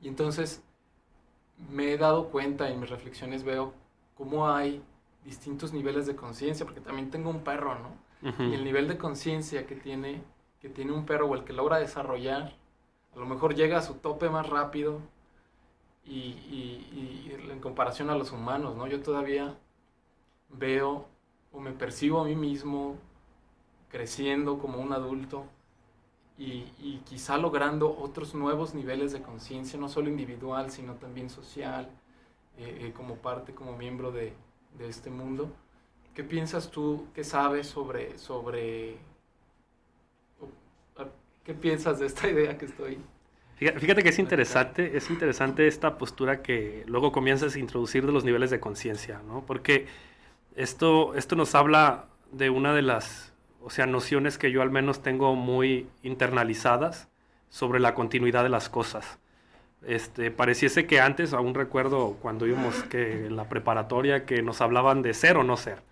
Y 0.00 0.08
entonces 0.08 0.62
me 1.70 1.92
he 1.92 1.98
dado 1.98 2.28
cuenta 2.28 2.68
en 2.68 2.78
mis 2.78 2.90
reflexiones 2.90 3.42
veo 3.42 3.72
cómo 4.14 4.48
hay 4.48 4.80
distintos 5.24 5.72
niveles 5.72 6.06
de 6.06 6.14
conciencia, 6.14 6.66
porque 6.66 6.80
también 6.80 7.10
tengo 7.10 7.30
un 7.30 7.40
perro, 7.40 7.74
¿no? 7.78 7.90
Y 8.22 8.54
el 8.54 8.62
nivel 8.62 8.86
de 8.86 8.98
conciencia 8.98 9.66
que 9.66 9.74
tiene, 9.74 10.22
que 10.62 10.70
tiene 10.70 10.92
un 10.92 11.04
perro 11.04 11.26
o 11.26 11.34
el 11.34 11.44
que 11.44 11.52
logra 11.52 11.76
desarrollar, 11.78 12.54
a 13.14 13.18
lo 13.18 13.26
mejor 13.26 13.54
llega 13.54 13.76
a 13.78 13.82
su 13.82 13.96
tope 13.96 14.30
más 14.30 14.48
rápido 14.48 15.00
y, 16.06 16.10
y 16.10 17.36
en 17.50 17.60
comparación 17.60 18.08
a 18.08 18.16
los 18.16 18.32
humanos, 18.32 18.74
¿no? 18.76 18.86
Yo 18.86 19.02
todavía 19.02 19.58
veo 20.48 21.06
o 21.52 21.60
me 21.60 21.72
percibo 21.72 22.20
a 22.20 22.24
mí 22.24 22.34
mismo 22.34 22.96
creciendo 23.90 24.58
como 24.58 24.78
un 24.78 24.92
adulto 24.92 25.44
y, 26.38 27.02
quizá 27.04 27.36
logrando 27.38 27.96
otros 27.96 28.34
nuevos 28.34 28.74
niveles 28.74 29.12
de 29.12 29.22
conciencia, 29.22 29.78
no 29.78 29.88
solo 29.88 30.08
individual, 30.08 30.70
sino 30.70 30.94
también 30.94 31.30
social, 31.30 31.88
eh, 32.58 32.86
eh, 32.88 32.92
como 32.96 33.16
parte, 33.16 33.54
como 33.54 33.76
miembro 33.76 34.10
de, 34.10 34.32
de 34.78 34.88
este 34.88 35.10
mundo. 35.10 35.50
¿Qué 36.14 36.24
piensas 36.24 36.70
tú, 36.70 37.06
qué 37.14 37.22
sabes 37.22 37.68
sobre, 37.68 38.18
sobre, 38.18 38.96
qué 41.44 41.54
piensas 41.54 41.98
de 41.98 42.06
esta 42.06 42.28
idea 42.28 42.56
que 42.58 42.66
estoy 42.66 42.98
Fíjate 43.56 44.02
que 44.02 44.08
es 44.08 44.18
interesante, 44.18 44.96
es 44.96 45.08
interesante 45.08 45.68
esta 45.68 45.96
postura 45.96 46.42
que 46.42 46.82
luego 46.88 47.12
comienzas 47.12 47.54
a 47.54 47.58
introducir 47.60 48.04
de 48.04 48.10
los 48.10 48.24
niveles 48.24 48.50
de 48.50 48.58
conciencia, 48.58 49.20
¿no? 49.24 49.44
Porque 49.46 49.86
esto, 50.56 51.14
esto 51.14 51.36
nos 51.36 51.54
habla 51.54 52.06
de 52.32 52.50
una 52.50 52.74
de 52.74 52.82
las, 52.82 53.32
o 53.60 53.70
sea, 53.70 53.86
nociones 53.86 54.36
que 54.36 54.50
yo 54.50 54.62
al 54.62 54.70
menos 54.70 55.00
tengo 55.02 55.36
muy 55.36 55.86
internalizadas 56.02 57.08
sobre 57.50 57.78
la 57.78 57.94
continuidad 57.94 58.42
de 58.42 58.48
las 58.48 58.68
cosas. 58.68 59.20
Este, 59.86 60.32
pareciese 60.32 60.86
que 60.86 61.00
antes, 61.00 61.32
aún 61.32 61.54
recuerdo 61.54 62.16
cuando 62.20 62.48
íbamos 62.48 62.82
que 62.84 63.26
en 63.26 63.36
la 63.36 63.48
preparatoria, 63.48 64.26
que 64.26 64.42
nos 64.42 64.60
hablaban 64.60 65.02
de 65.02 65.14
ser 65.14 65.36
o 65.36 65.44
no 65.44 65.56
ser, 65.56 65.82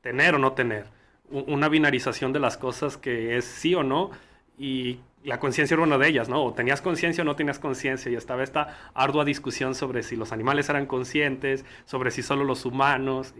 tener 0.00 0.34
o 0.34 0.38
no 0.38 0.52
tener, 0.52 0.86
una 1.30 1.68
binarización 1.68 2.32
de 2.32 2.40
las 2.40 2.56
cosas 2.56 2.96
que 2.96 3.36
es 3.36 3.44
sí 3.44 3.74
o 3.74 3.82
no, 3.82 4.12
y 4.58 4.98
la 5.24 5.38
conciencia 5.38 5.74
era 5.74 5.82
una 5.82 5.98
de 5.98 6.08
ellas, 6.08 6.28
¿no? 6.28 6.42
O 6.44 6.52
tenías 6.52 6.80
conciencia 6.80 7.22
o 7.22 7.24
no 7.24 7.36
tenías 7.36 7.58
conciencia, 7.58 8.10
y 8.10 8.14
estaba 8.14 8.42
esta 8.42 8.76
ardua 8.94 9.24
discusión 9.24 9.74
sobre 9.74 10.02
si 10.02 10.16
los 10.16 10.32
animales 10.32 10.68
eran 10.68 10.86
conscientes, 10.86 11.64
sobre 11.84 12.10
si 12.10 12.22
solo 12.22 12.44
los 12.44 12.64
humanos, 12.64 13.34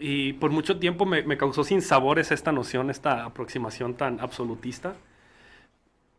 y, 0.00 0.34
por 0.34 0.50
mucho 0.52 0.78
tiempo 0.78 1.06
me, 1.06 1.24
me 1.24 1.36
causó 1.36 1.64
sin 1.64 1.82
sabores 1.82 2.30
esta 2.30 2.52
noción, 2.52 2.88
esta 2.88 3.24
aproximación 3.24 3.94
tan 3.94 4.20
absolutista, 4.20 4.94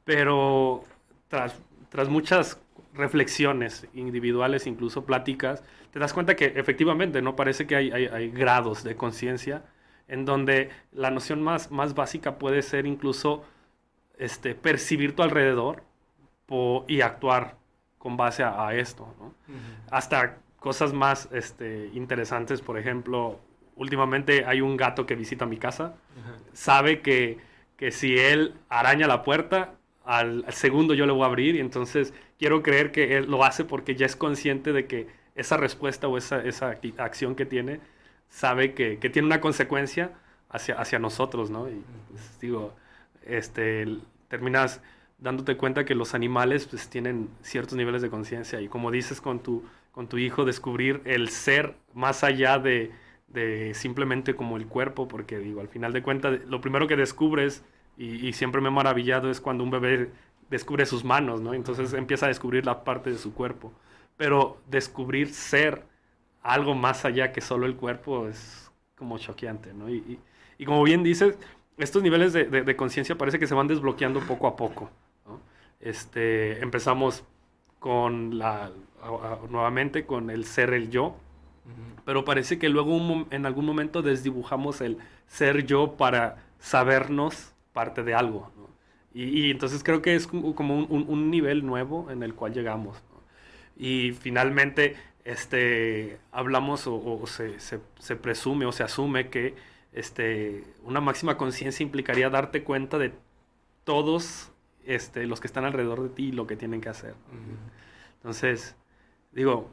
pero 0.04 0.84
tras, 1.30 1.56
tras 1.90 2.10
muchas 2.10 2.60
reflexiones 2.94 3.88
individuales, 3.94 4.68
incluso 4.68 5.06
pláticas, 5.06 5.64
te 5.92 6.00
das 6.00 6.14
cuenta 6.14 6.36
que 6.36 6.46
efectivamente 6.58 7.22
no 7.22 7.36
parece 7.36 7.68
que 7.68 7.76
hay, 7.76 7.92
hay, 7.92 8.08
hay 8.08 8.30
grados 8.32 8.84
de 8.84 8.96
conciencia 8.96 9.64
en 10.10 10.26
donde 10.26 10.72
la 10.92 11.12
noción 11.12 11.42
más, 11.42 11.72
más 11.72 11.94
básica 11.94 12.38
puede 12.38 12.62
ser 12.64 12.86
incluso 12.86 13.46
este, 14.20 14.54
percibir 14.54 15.16
tu 15.16 15.24
alrededor 15.24 15.82
y 16.88 17.02
actuar 17.02 17.58
con 17.98 18.18
base 18.18 18.44
a, 18.44 18.74
esto. 18.76 19.08
Hasta 19.92 20.38
cosas 20.60 20.94
más 20.94 21.30
este, 21.32 21.90
interesantes, 21.94 22.62
por 22.62 22.78
ejemplo, 22.78 23.40
últimamente 23.76 24.46
hay 24.46 24.62
un 24.62 24.78
gato 24.78 25.06
que 25.06 25.16
visita 25.16 25.46
mi 25.46 25.58
casa, 25.58 25.96
sabe 26.54 27.02
que, 27.02 27.38
que, 27.78 27.92
si 27.92 28.18
él 28.18 28.54
araña 28.68 29.08
la 29.08 29.24
puerta, 29.24 29.76
al, 30.06 30.44
segundo 30.50 30.94
yo 30.94 31.06
le 31.06 31.14
voy 31.14 31.24
a 31.24 31.28
abrir 31.28 31.56
y 31.56 31.60
entonces 31.60 32.14
quiero 32.38 32.64
creer 32.64 32.92
que 32.92 33.18
él 33.18 33.30
lo 33.30 33.46
hace 33.46 33.64
porque 33.64 33.96
ya 33.96 34.06
es 34.06 34.16
consciente 34.16 34.74
de 34.74 34.86
que 34.88 35.08
esa 35.36 35.56
respuesta 35.56 36.08
o 36.08 36.18
esa, 36.18 36.44
esa 36.44 36.78
acción 36.98 37.36
que 37.36 37.46
tiene 37.46 37.80
sabe 38.28 38.74
que, 38.74 38.98
que, 38.98 39.10
tiene 39.10 39.28
una 39.28 39.40
consecuencia 39.40 40.12
hacia, 40.50 40.76
hacia 40.76 41.00
nosotros, 41.00 41.50
¿no? 41.50 41.70
Y 41.70 41.82
pues, 42.10 42.40
digo, 42.42 42.74
este, 43.26 43.88
terminas 44.28 44.82
dándote 45.18 45.58
cuenta 45.58 45.86
que 45.86 45.96
los 45.96 46.14
animales 46.14 46.66
pues, 46.68 46.90
tienen 46.90 47.30
ciertos 47.42 47.76
niveles 47.76 48.02
de 48.02 48.10
conciencia 48.10 48.62
y 48.62 48.68
como 48.68 48.90
dices 48.92 49.22
con 49.22 49.40
tu, 49.40 49.64
con 49.92 50.08
tu 50.08 50.18
hijo, 50.18 50.46
descubrir 50.46 51.02
el 51.06 51.30
ser 51.30 51.76
más 51.94 52.24
allá 52.24 52.58
de, 52.58 52.92
de, 53.28 53.74
simplemente 53.74 54.36
como 54.36 54.58
el 54.58 54.68
cuerpo, 54.68 55.08
porque 55.08 55.40
digo, 55.40 55.62
al 55.62 55.68
final 55.68 55.94
de 55.94 56.02
cuentas, 56.02 56.40
lo 56.48 56.62
primero 56.62 56.88
que 56.88 56.96
descubres, 56.96 57.64
y, 57.98 58.32
siempre 58.32 58.62
me 58.62 58.70
he 58.70 58.72
maravillado, 58.72 59.30
es 59.30 59.42
cuando 59.42 59.62
un 59.62 59.72
bebé 59.72 60.10
descubre 60.50 60.86
sus 60.86 61.04
manos, 61.04 61.42
¿no? 61.42 61.54
Entonces 61.54 61.92
empieza 61.94 62.28
a 62.28 62.30
descubrir 62.30 62.66
la 62.66 62.86
parte 62.86 63.10
de 63.10 63.18
su 63.18 63.34
cuerpo. 63.34 63.74
Pero 64.16 64.62
descubrir 64.70 65.34
ser 65.34 65.84
algo 66.42 66.76
más 66.76 67.04
allá 67.04 67.34
que 67.34 67.42
solo 67.42 67.66
el 67.66 67.76
cuerpo 67.76 68.30
es 68.30 68.72
como 68.96 69.18
choqueante, 69.18 69.74
¿no? 69.74 69.90
y, 69.90 70.18
y 70.58 70.66
como 70.66 70.84
bien 70.84 71.04
dices, 71.04 71.38
estos 71.80 72.04
niveles 72.04 72.34
de, 72.34 72.76
conciencia 72.76 73.18
parece 73.18 73.40
que 73.40 73.48
se 73.48 73.56
van 73.56 73.68
desbloqueando 73.68 74.20
poco 74.22 74.48
a 74.48 74.56
poco. 74.56 74.90
Este, 75.80 76.62
empezamos 76.62 77.24
con 77.80 78.38
la, 78.38 78.72
nuevamente 79.50 80.06
con 80.06 80.30
el 80.30 80.46
ser 80.46 80.74
el 80.74 80.90
yo, 80.90 81.16
pero 82.06 82.26
parece 82.26 82.60
que 82.60 82.70
luego 82.70 83.26
en 83.32 83.46
algún 83.46 83.66
momento 83.66 84.02
desdibujamos 84.02 84.82
el 84.82 84.98
ser 85.28 85.66
yo 85.66 85.96
para 85.96 86.44
sabernos 86.60 87.54
parte 87.74 88.04
de 88.04 88.14
algo. 88.14 88.52
Y, 89.14 89.50
entonces 89.50 89.84
creo 89.84 90.02
que 90.02 90.16
es 90.16 90.28
como 90.28 90.86
un, 90.86 91.32
nivel 91.32 91.66
nuevo 91.66 92.12
en 92.12 92.24
el 92.24 92.36
cual 92.36 92.54
llegamos. 92.54 93.02
Y 93.78 94.12
finalmente 94.12 94.96
este, 95.24 96.20
hablamos 96.32 96.86
o, 96.88 97.26
se, 97.26 97.60
se, 97.60 98.16
presume 98.16 98.66
o 98.66 98.72
se 98.72 98.84
asume 98.84 99.30
que 99.30 99.56
este, 99.94 100.64
una 100.84 101.02
máxima 101.02 101.38
conciencia 101.38 101.84
implicaría 101.84 102.30
darte 102.30 102.64
cuenta 102.64 102.98
de 102.98 103.14
todos 103.84 104.52
este, 104.86 105.26
los 105.26 105.40
que 105.40 105.48
están 105.48 105.66
alrededor 105.66 106.04
de 106.04 106.10
ti 106.10 106.28
y 106.28 106.32
lo 106.32 106.48
que 106.48 106.56
tienen 106.56 106.82
que 106.82 106.90
hacer. 106.90 107.16
Entonces, 108.18 108.76
digo, 109.32 109.70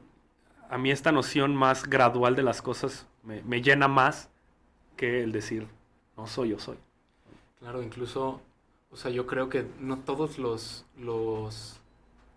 a 0.68 0.78
mí 0.78 0.90
esta 0.90 1.12
noción 1.12 1.54
más 1.54 1.88
gradual 1.88 2.36
de 2.36 2.42
las 2.42 2.62
cosas 2.62 3.06
me, 3.22 3.62
llena 3.62 3.88
más 3.88 4.30
que 4.96 5.22
el 5.22 5.32
decir, 5.32 5.66
no 6.16 6.26
soy, 6.26 6.50
yo 6.50 6.58
soy. 6.58 6.76
Claro, 7.58 7.82
incluso, 7.82 8.40
o 8.90 8.96
sea, 8.96 9.10
yo 9.10 9.26
creo 9.26 9.48
que 9.48 9.66
no 9.80 9.98
todos 9.98 10.38
los, 10.38 10.86
los 10.96 11.80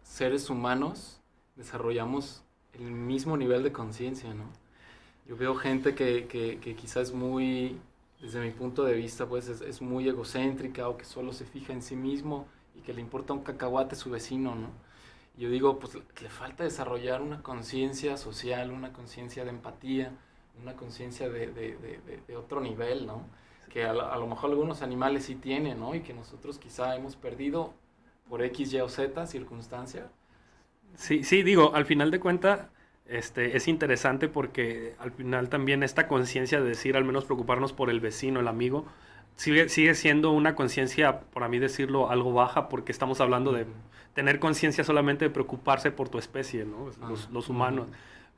seres 0.04 0.50
humanos 0.50 1.22
desarrollamos 1.56 2.44
el 2.74 2.92
mismo 2.92 3.38
nivel 3.38 3.64
de 3.64 3.72
conciencia, 3.72 4.34
¿no? 4.34 4.46
Yo 5.30 5.38
veo 5.38 5.54
gente 5.54 5.94
que, 5.94 6.26
que, 6.26 6.58
que 6.60 6.76
quizás 6.76 7.14
muy, 7.14 7.80
desde 8.20 8.40
mi 8.42 8.50
punto 8.50 8.84
de 8.84 8.96
vista, 8.96 9.28
pues 9.28 9.48
es, 9.48 9.62
es, 9.62 9.80
muy 9.80 10.10
egocéntrica 10.10 10.90
o 10.90 10.98
que 10.98 11.06
solo 11.06 11.34
se 11.34 11.46
fija 11.46 11.72
en 11.72 11.84
sí 11.84 11.96
mismo 11.96 12.48
y 12.76 12.82
que 12.82 12.94
le 12.94 13.02
importa 13.02 13.34
un 13.34 13.44
cacahuate 13.44 13.96
su 13.96 14.10
vecino, 14.10 14.56
¿no? 14.56 14.70
Yo 15.38 15.52
digo, 15.52 15.78
pues 15.78 15.94
le 15.94 16.30
falta 16.30 16.64
desarrollar 16.64 17.22
una 17.22 17.44
conciencia 17.44 18.18
social, 18.18 18.72
una 18.72 18.92
conciencia 18.92 19.44
de 19.44 19.52
empatía, 19.52 20.12
una 20.60 20.76
conciencia 20.76 21.30
de, 21.30 21.46
de, 21.52 21.78
de, 21.78 22.20
de, 22.28 22.36
otro 22.36 22.60
nivel, 22.60 23.06
¿no? 23.06 23.22
Que 23.70 23.84
a, 23.84 23.92
a, 23.92 24.18
lo 24.18 24.26
mejor 24.26 24.50
algunos 24.50 24.82
animales 24.82 25.26
sí 25.26 25.36
tienen, 25.36 25.80
¿no? 25.80 25.94
Y 25.94 26.02
que 26.02 26.16
nosotros 26.16 26.58
quizá 26.58 26.96
hemos 26.96 27.16
perdido 27.16 27.76
por 28.28 28.42
X, 28.42 28.74
Y 28.74 28.80
o 28.80 28.90
Z 28.90 29.28
circunstancia. 29.28 30.10
Sí, 30.96 31.24
sí, 31.24 31.44
digo, 31.44 31.76
al 31.76 31.86
final 31.86 32.10
de 32.10 32.20
cuentas 32.20 32.62
este, 33.10 33.58
es 33.58 33.68
interesante 33.68 34.28
porque 34.28 34.94
al 35.00 35.12
final 35.12 35.50
también 35.50 35.84
esta 35.84 36.08
conciencia 36.08 36.62
de 36.62 36.70
decir, 36.70 36.96
al 36.96 37.06
menos 37.06 37.26
preocuparnos 37.26 37.74
por 37.74 37.90
el 37.90 38.00
vecino, 38.00 38.40
el 38.40 38.48
amigo, 38.48 38.86
sigue, 39.36 39.70
sigue 39.70 39.96
siendo 39.96 40.32
una 40.32 40.56
conciencia, 40.56 41.22
por 41.22 41.44
a 41.44 41.48
mí 41.48 41.60
decirlo, 41.60 42.10
algo 42.12 42.34
baja 42.34 42.70
porque 42.70 42.92
estamos 42.92 43.20
hablando 43.20 43.52
de 43.52 43.66
tener 44.14 44.40
conciencia 44.40 44.84
solamente 44.84 45.26
de 45.26 45.32
preocuparse 45.32 45.92
por 45.92 46.10
tu 46.10 46.18
especie, 46.20 46.66
¿no? 46.66 46.90
los, 47.32 47.50
humanos. 47.50 47.88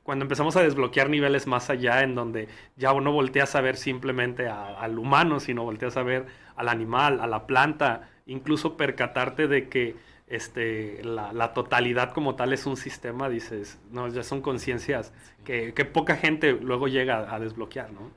Cuando 0.02 0.24
empezamos 0.24 0.56
a 0.56 0.62
desbloquear 0.62 1.10
niveles 1.10 1.46
más 1.46 1.70
allá, 1.70 2.02
en 2.02 2.14
donde 2.14 2.48
ya 2.76 2.92
no 2.92 3.12
volteas 3.12 3.54
a 3.54 3.60
ver 3.60 3.76
simplemente 3.76 4.48
al 4.48 4.98
humano, 4.98 5.38
sino 5.38 5.64
volteas 5.64 5.96
a 5.96 6.02
ver 6.02 6.26
al 6.56 6.68
animal, 6.68 7.20
a 7.20 7.26
la 7.26 7.46
planta, 7.46 8.08
incluso 8.26 8.76
percatarte 8.76 9.48
de 9.48 9.68
que 9.68 9.96
este, 10.26 11.02
la, 11.04 11.52
totalidad 11.52 12.12
como 12.12 12.34
tal 12.36 12.52
es 12.52 12.66
un 12.66 12.76
sistema, 12.76 13.28
dices, 13.28 13.78
no, 13.90 14.08
ya 14.08 14.22
son 14.22 14.40
conciencias 14.40 15.12
que, 15.44 15.72
poca 15.92 16.16
gente 16.16 16.52
luego 16.52 16.88
llega 16.88 17.34
a 17.34 17.38
desbloquear, 17.38 17.92
¿no? 17.92 18.10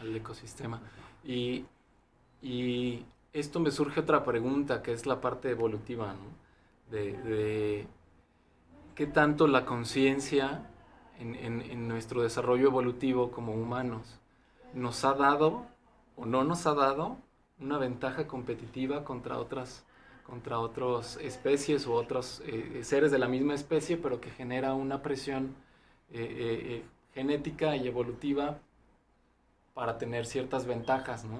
Al, 0.00 0.14
ecosistema. 0.16 0.80
Y, 1.24 1.64
y, 2.42 3.04
esto 3.32 3.60
me 3.60 3.70
surge 3.70 4.00
otra 4.00 4.24
pregunta, 4.24 4.82
que 4.82 4.92
es 4.92 5.06
la 5.06 5.20
parte 5.20 5.50
evolutiva, 5.50 6.14
¿no? 6.14 6.38
De, 6.90 7.86
qué 8.94 9.06
tanto 9.06 9.46
la 9.46 9.64
conciencia 9.64 10.70
en, 11.20 11.34
en 11.36 11.86
nuestro 11.86 12.22
desarrollo 12.22 12.68
evolutivo 12.68 13.30
como 13.30 13.52
humanos 13.52 14.18
nos 14.74 15.04
ha 15.04 15.14
dado 15.14 15.66
o 16.16 16.26
no 16.26 16.44
nos 16.44 16.66
ha 16.66 16.74
dado 16.74 17.18
una 17.60 17.78
ventaja 17.78 18.26
competitiva 18.26 19.04
contra 19.04 19.38
otras 19.38 19.84
contra 20.28 20.58
otras 20.58 21.16
especies 21.22 21.86
u 21.86 21.92
otros 21.92 22.42
eh, 22.46 22.80
seres 22.82 23.10
de 23.10 23.18
la 23.18 23.28
misma 23.28 23.54
especie, 23.54 23.96
pero 23.96 24.20
que 24.20 24.30
genera 24.30 24.74
una 24.74 25.02
presión 25.02 25.54
eh, 26.12 26.26
eh, 26.30 26.82
genética 27.14 27.76
y 27.76 27.88
evolutiva 27.88 28.58
para 29.72 29.96
tener 29.96 30.26
ciertas 30.26 30.66
ventajas, 30.66 31.24
¿no? 31.24 31.38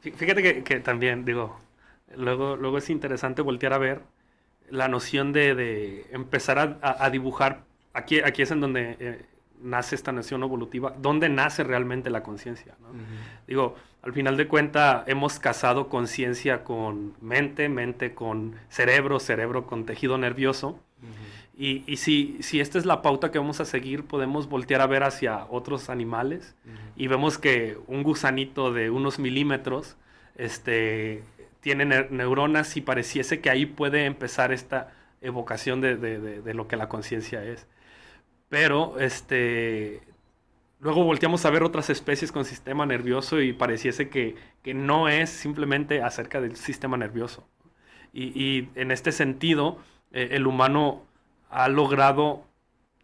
Fíjate 0.00 0.62
que, 0.62 0.80
también, 0.80 1.24
digo, 1.24 1.58
luego, 2.14 2.56
luego 2.56 2.76
es 2.76 2.90
interesante 2.90 3.40
voltear 3.40 3.72
a 3.72 3.78
ver 3.78 4.02
la 4.68 4.88
noción 4.88 5.32
de, 5.32 6.06
empezar 6.10 6.78
a, 6.82 7.10
dibujar, 7.10 7.64
aquí, 7.94 8.20
aquí 8.20 8.42
es 8.42 8.50
en 8.50 8.60
donde 8.60 9.24
nace 9.64 9.94
esta 9.94 10.12
noción 10.12 10.42
evolutiva, 10.42 10.94
dónde 10.98 11.28
nace 11.28 11.64
realmente 11.64 12.10
la 12.10 12.22
conciencia. 12.22 12.74
¿no? 12.80 12.88
Digo, 13.46 13.74
al 14.02 14.12
final 14.12 14.36
de 14.36 14.46
cuentas 14.46 15.08
hemos 15.08 15.38
casado 15.38 15.88
conciencia 15.88 16.62
con 16.62 17.14
mente, 17.20 17.68
mente 17.68 18.14
con 18.14 18.54
cerebro, 18.68 19.18
cerebro 19.18 19.66
con 19.66 19.86
tejido 19.86 20.18
nervioso. 20.18 20.78
Y, 21.56 21.84
y 21.86 21.98
si, 21.98 22.38
si, 22.40 22.60
esta 22.60 22.78
es 22.78 22.84
la 22.84 23.00
pauta 23.00 23.30
que 23.30 23.38
vamos 23.38 23.60
a 23.60 23.64
seguir, 23.64 24.04
podemos 24.04 24.48
voltear 24.48 24.80
a 24.80 24.86
ver 24.86 25.04
hacia 25.04 25.46
otros 25.46 25.88
animales 25.88 26.56
y 26.96 27.06
vemos 27.06 27.38
que 27.38 27.78
un 27.86 28.02
gusanito 28.02 28.72
de 28.72 28.90
unos 28.90 29.18
milímetros 29.20 29.96
este, 30.36 31.22
tiene 31.60 31.84
neuronas 32.10 32.76
y 32.76 32.80
pareciese 32.80 33.40
que 33.40 33.50
ahí 33.50 33.66
puede 33.66 34.04
empezar 34.04 34.52
esta 34.52 34.92
evocación 35.22 35.80
de, 35.80 35.96
de, 35.96 36.42
de, 36.42 36.54
lo 36.54 36.68
que 36.68 36.76
la 36.76 36.88
conciencia 36.88 37.42
es. 37.44 37.66
Pero 38.54 39.00
este, 39.00 40.00
luego 40.78 41.02
volteamos 41.02 41.44
a 41.44 41.50
ver 41.50 41.64
otras 41.64 41.90
especies 41.90 42.30
con 42.30 42.44
sistema 42.44 42.86
nervioso 42.86 43.40
y 43.40 43.52
pareciese 43.52 44.08
que, 44.08 44.36
que 44.62 44.74
no 44.74 45.08
es 45.08 45.28
simplemente 45.28 46.02
acerca 46.02 46.40
del 46.40 46.54
sistema 46.54 46.96
nervioso. 46.96 47.48
Y, 48.12 48.26
y 48.40 48.70
en 48.76 48.92
este 48.92 49.10
sentido, 49.10 49.78
eh, 50.12 50.28
el 50.30 50.46
humano 50.46 51.02
ha 51.50 51.66
logrado, 51.66 52.44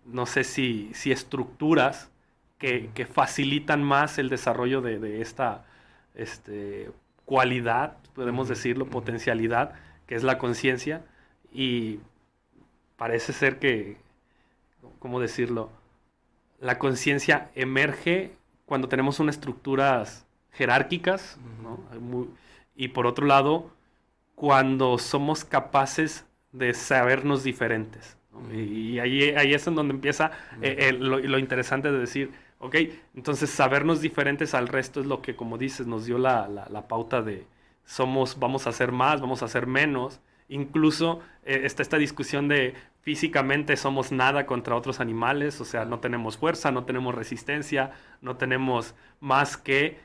no 0.04 0.24
sé 0.24 0.44
si, 0.44 0.88
si 0.94 1.10
estructuras 1.10 2.12
que, 2.58 2.90
que, 2.94 3.04
facilitan 3.04 3.82
más 3.82 4.18
el 4.18 4.28
desarrollo 4.28 4.82
de, 4.82 5.00
de 5.00 5.20
esta 5.20 5.66
este, 6.14 6.92
cualidad, 7.24 7.96
podemos 8.14 8.46
decirlo, 8.48 8.86
potencialidad, 8.86 9.72
que 10.06 10.14
es 10.14 10.22
la 10.22 10.38
conciencia, 10.38 11.04
y 11.52 11.98
parece 12.96 13.32
ser 13.32 13.58
que, 13.58 13.96
¿cómo 14.98 15.20
decirlo? 15.20 15.70
La 16.60 16.78
conciencia 16.78 17.50
emerge 17.54 18.32
cuando 18.66 18.88
tenemos 18.88 19.18
unas 19.20 19.36
estructuras 19.36 20.26
jerárquicas, 20.52 21.38
¿no? 21.62 22.28
y 22.76 22.88
por 22.88 23.06
otro 23.06 23.26
lado, 23.26 23.70
cuando 24.34 24.96
somos 24.98 25.44
capaces 25.44 26.24
de 26.52 26.74
sabernos 26.74 27.44
diferentes. 27.44 28.16
Y, 28.52 28.98
ahí, 28.98 29.30
ahí 29.30 29.52
es 29.54 29.66
en 29.66 29.74
donde 29.74 29.92
empieza 29.92 30.30
eh, 30.62 30.92
lo, 30.92 31.38
interesante 31.38 31.92
de 31.92 31.98
decir, 31.98 32.30
ok, 32.58 32.76
entonces 33.14 33.50
sabernos 33.50 34.00
diferentes 34.00 34.54
al 34.54 34.68
resto 34.68 35.00
es 35.00 35.06
lo 35.06 35.20
que, 35.20 35.36
como 35.36 35.58
dices, 35.58 35.86
nos 35.86 36.06
dio 36.06 36.16
la, 36.16 36.48
la, 36.48 36.88
pauta 36.88 37.22
de 37.22 37.46
somos, 37.84 38.38
vamos 38.38 38.66
a 38.66 38.70
hacer 38.70 38.92
más, 38.92 39.20
vamos 39.20 39.42
a 39.42 39.46
hacer 39.46 39.66
menos. 39.66 40.20
Incluso 40.48 41.20
está 41.54 41.82
esta 41.82 41.96
discusión 41.98 42.48
de 42.48 42.74
físicamente 43.02 43.76
somos 43.76 44.12
nada 44.12 44.46
contra 44.46 44.76
otros 44.76 45.00
animales, 45.00 45.60
o 45.60 45.64
sea, 45.64 45.84
no 45.84 46.00
tenemos 46.00 46.36
fuerza, 46.36 46.70
no 46.70 46.84
tenemos 46.84 47.14
resistencia, 47.14 47.92
no 48.20 48.36
tenemos 48.36 48.94
más 49.20 49.56
que 49.56 49.98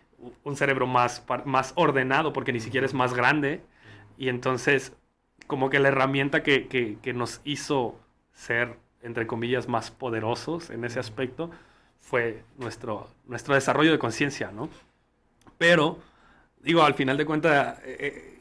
un 0.43 0.55
cerebro 0.55 0.87
más, 0.87 1.23
más 1.45 1.73
ordenado, 1.75 2.33
porque 2.33 2.53
ni 2.53 2.59
siquiera 2.59 2.85
es 2.85 2.93
más 2.93 3.13
grande. 3.13 3.61
Y 4.17 4.29
entonces, 4.29 4.93
como 5.47 5.69
que 5.69 5.79
la 5.79 5.89
herramienta 5.89 6.41
que, 6.43 6.67
que, 6.67 6.97
que 7.01 7.13
nos 7.13 7.41
hizo 7.43 7.99
ser, 8.31 8.77
entre 9.01 9.27
comillas, 9.27 9.67
más 9.67 9.91
poderosos 9.91 10.69
en 10.69 10.85
ese 10.85 10.99
aspecto, 10.99 11.51
fue 11.99 12.43
nuestro, 12.57 13.09
nuestro 13.25 13.55
desarrollo 13.55 13.91
de 13.91 13.99
conciencia, 13.99 14.51
¿no? 14.51 14.69
Pero, 15.57 15.99
digo, 16.61 16.83
al 16.83 16.93
final 16.93 17.17
de 17.17 17.25
cuentas, 17.25 17.79
eh, 17.83 18.34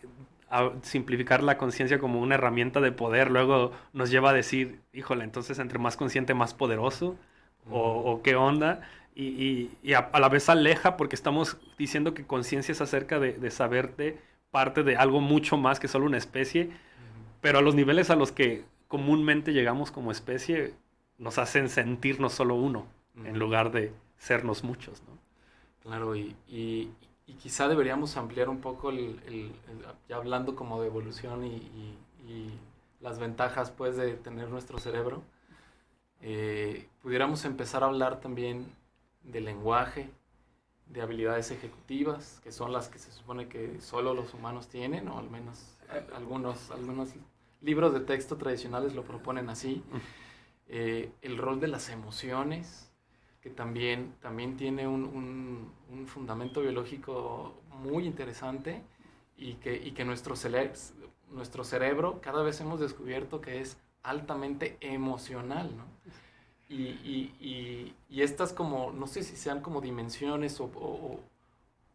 eh, 0.55 0.73
simplificar 0.83 1.43
la 1.43 1.59
conciencia 1.59 1.99
como 1.99 2.21
una 2.21 2.37
herramienta 2.37 2.81
de 2.81 2.93
poder 2.93 3.31
luego 3.31 3.73
nos 3.93 4.11
lleva 4.11 4.31
a 4.31 4.33
decir, 4.33 4.81
híjole, 4.93 5.25
entonces 5.25 5.59
entre 5.59 5.79
más 5.79 5.97
consciente, 5.97 6.35
más 6.35 6.55
poderoso, 6.55 7.17
o, 7.71 8.21
qué 8.23 8.37
onda, 8.37 8.83
y, 9.15 9.71
y, 9.83 9.95
a, 9.95 10.11
la 10.19 10.29
vez 10.29 10.51
aleja 10.51 10.99
porque 10.99 11.17
estamos 11.17 11.57
diciendo 11.79 12.13
que 12.13 12.27
conciencia 12.27 12.73
es 12.73 12.83
acerca 12.83 13.19
de, 13.19 13.33
de, 13.33 13.51
saberte 13.51 14.21
parte 14.51 14.83
de 14.83 14.97
algo 14.97 15.21
mucho 15.21 15.57
más 15.57 15.81
que 15.81 15.89
solo 15.89 16.05
una 16.05 16.19
especie, 16.19 16.71
pero 17.41 17.59
a 17.59 17.63
los 17.63 17.75
niveles 17.75 18.11
a 18.11 18.17
los 18.17 18.33
que 18.33 18.65
comúnmente 18.89 19.53
llegamos 19.53 19.91
como 19.91 20.13
especie 20.13 20.75
nos 21.19 21.39
hacen 21.39 21.69
sentirnos 21.69 22.33
solo 22.33 22.55
uno, 22.55 22.87
en 23.25 23.39
lugar 23.39 23.71
de 23.73 23.93
sernos 24.19 24.63
muchos, 24.63 25.03
¿no? 25.03 25.19
Claro, 25.83 26.17
y, 26.17 26.35
y, 26.49 26.91
quizá 27.33 27.69
deberíamos 27.69 28.17
ampliar 28.17 28.49
un 28.49 28.61
poco, 28.61 28.91
el, 28.91 29.53
ya 30.09 30.17
hablando 30.17 30.55
como 30.55 30.81
de 30.81 30.89
evolución 30.89 31.45
y, 31.45 31.99
las 33.01 33.19
ventajas 33.19 33.71
pues 33.71 33.99
de 33.99 34.15
tener 34.15 34.49
nuestro 34.49 34.79
cerebro, 34.79 35.23
eh, 36.23 36.89
pudiéramos 37.03 37.45
empezar 37.45 37.83
a 37.83 37.87
hablar 37.87 38.19
también 38.19 38.67
del 39.25 39.45
lenguaje, 39.45 40.09
de 40.87 41.03
habilidades 41.03 41.51
ejecutivas, 41.51 42.41
que 42.43 42.51
son 42.51 42.73
las 42.73 42.89
que 42.89 42.99
se 42.99 43.13
supone 43.13 43.47
que 43.47 43.79
solo 43.83 44.15
los 44.15 44.33
humanos 44.33 44.69
tienen, 44.69 45.09
o 45.09 45.19
al 45.19 45.29
menos 45.29 45.77
algunos, 46.15 46.71
algunos 46.71 47.11
libros 47.61 47.93
de 47.93 48.01
texto 48.01 48.37
tradicionales 48.37 48.95
lo 48.95 49.03
proponen 49.03 49.51
así. 49.51 49.83
Eh, 50.67 51.13
el 51.21 51.37
rol 51.37 51.61
de 51.61 51.69
las 51.69 51.91
emociones, 51.91 52.91
que 53.45 53.51
también, 53.51 54.15
también 54.23 54.57
tiene 54.57 54.89
un, 54.89 55.71
un, 55.91 56.07
fundamento 56.07 56.63
biológico 56.63 57.53
muy 57.69 58.07
interesante 58.07 58.83
y 59.37 59.57
que, 59.57 59.77
y 59.77 59.91
que 59.93 60.07
nuestro, 60.07 60.35
nuestro 61.31 61.63
cerebro 61.63 62.23
cada 62.23 62.43
vez 62.43 62.63
hemos 62.63 62.81
descubierto 62.81 63.43
que 63.43 63.61
es 63.61 63.77
altamente 64.03 64.79
emocional, 64.81 65.77
¿no? 65.77 65.85
Y, 66.71 66.85
y, 67.05 67.95
y, 68.09 68.23
estas 68.23 68.55
como, 68.55 68.91
no 68.93 69.07
sé 69.07 69.23
si 69.23 69.37
sean 69.37 69.61
como 69.61 69.83
dimensiones 69.83 70.59
o, 70.61 71.21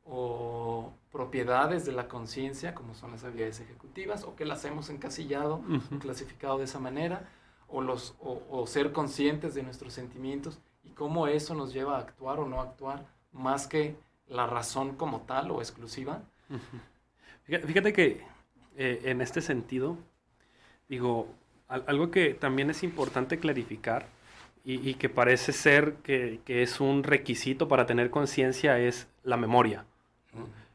o 0.06 0.94
propiedades 1.12 1.84
de 1.84 1.94
la 1.94 2.08
conciencia, 2.08 2.76
como 2.76 2.94
son 2.94 3.10
las 3.12 3.24
habilidades 3.24 3.60
ejecutivas, 3.60 4.24
o 4.24 4.36
que 4.36 4.46
las 4.46 4.64
hemos 4.66 4.92
encasillado, 4.92 5.64
clasificado 6.00 6.60
de 6.60 6.66
esa 6.66 6.80
manera, 6.80 7.28
o, 7.68 7.82
los, 7.82 8.14
o, 8.20 8.68
ser 8.68 8.92
conscientes 8.92 9.56
de 9.56 9.64
nuestros 9.64 9.94
sentimientos 9.94 10.60
y 10.84 10.90
cómo 10.90 11.28
eso 11.28 11.54
nos 11.54 11.74
lleva 11.74 11.98
a 11.98 12.00
actuar 12.00 12.40
o 12.40 12.48
no 12.48 12.62
actuar, 12.62 13.06
más 13.32 13.68
que 13.68 13.96
la 14.28 14.48
razón 14.48 14.96
como 14.96 15.22
tal 15.22 15.52
o 15.52 15.60
exclusiva. 15.60 16.22
Fíjate 17.46 17.94
que 17.94 18.24
eh, 18.78 19.02
en 19.06 19.22
este 19.22 19.42
sentido, 19.42 19.98
digo, 20.88 21.28
algo 21.68 22.12
que 22.12 22.34
también 22.34 22.70
es 22.70 22.84
importante 22.84 23.40
clarificar 23.40 24.08
y, 24.66 24.96
que 24.96 25.10
parece 25.10 25.52
ser 25.52 25.96
que, 26.04 26.42
que, 26.46 26.62
es 26.62 26.80
un 26.80 27.04
requisito 27.04 27.68
para 27.68 27.88
tener 27.88 28.12
conciencia 28.12 28.78
es 28.78 29.08
la 29.24 29.38
memoria. 29.38 29.86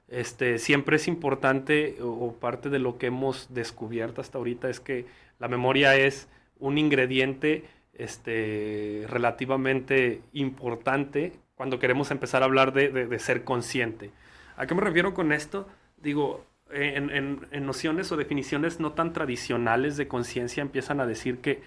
Este, 0.09 0.59
siempre 0.59 0.97
es 0.97 1.09
importante 1.09 1.97
o, 2.01 2.35
parte 2.35 2.71
de 2.71 2.79
lo 2.79 2.99
que 2.99 3.07
hemos 3.07 3.53
descubierto 3.55 4.21
hasta 4.21 4.39
ahorita 4.39 4.69
es 4.69 4.79
que 4.79 5.07
la 5.39 5.49
memoria 5.49 5.97
es 5.97 6.29
un 6.61 6.79
ingrediente 6.79 7.65
este, 7.97 9.05
relativamente 9.09 10.23
importante 10.33 11.33
cuando 11.55 11.79
queremos 11.79 12.11
empezar 12.11 12.43
a 12.43 12.47
hablar 12.47 12.73
de, 12.73 13.19
ser 13.19 13.45
consciente. 13.45 14.11
¿A 14.57 14.67
qué 14.67 14.75
me 14.75 14.81
refiero 14.81 15.15
con 15.15 15.33
esto? 15.33 15.69
Digo, 15.97 16.45
en, 16.71 17.11
en 17.51 17.67
nociones 17.67 18.11
o 18.11 18.17
definiciones 18.17 18.81
no 18.81 18.93
tan 18.93 19.13
tradicionales 19.13 19.97
de 19.97 20.09
conciencia 20.09 20.63
empiezan 20.63 21.01
a 21.01 21.07
decir 21.07 21.39
que, 21.39 21.63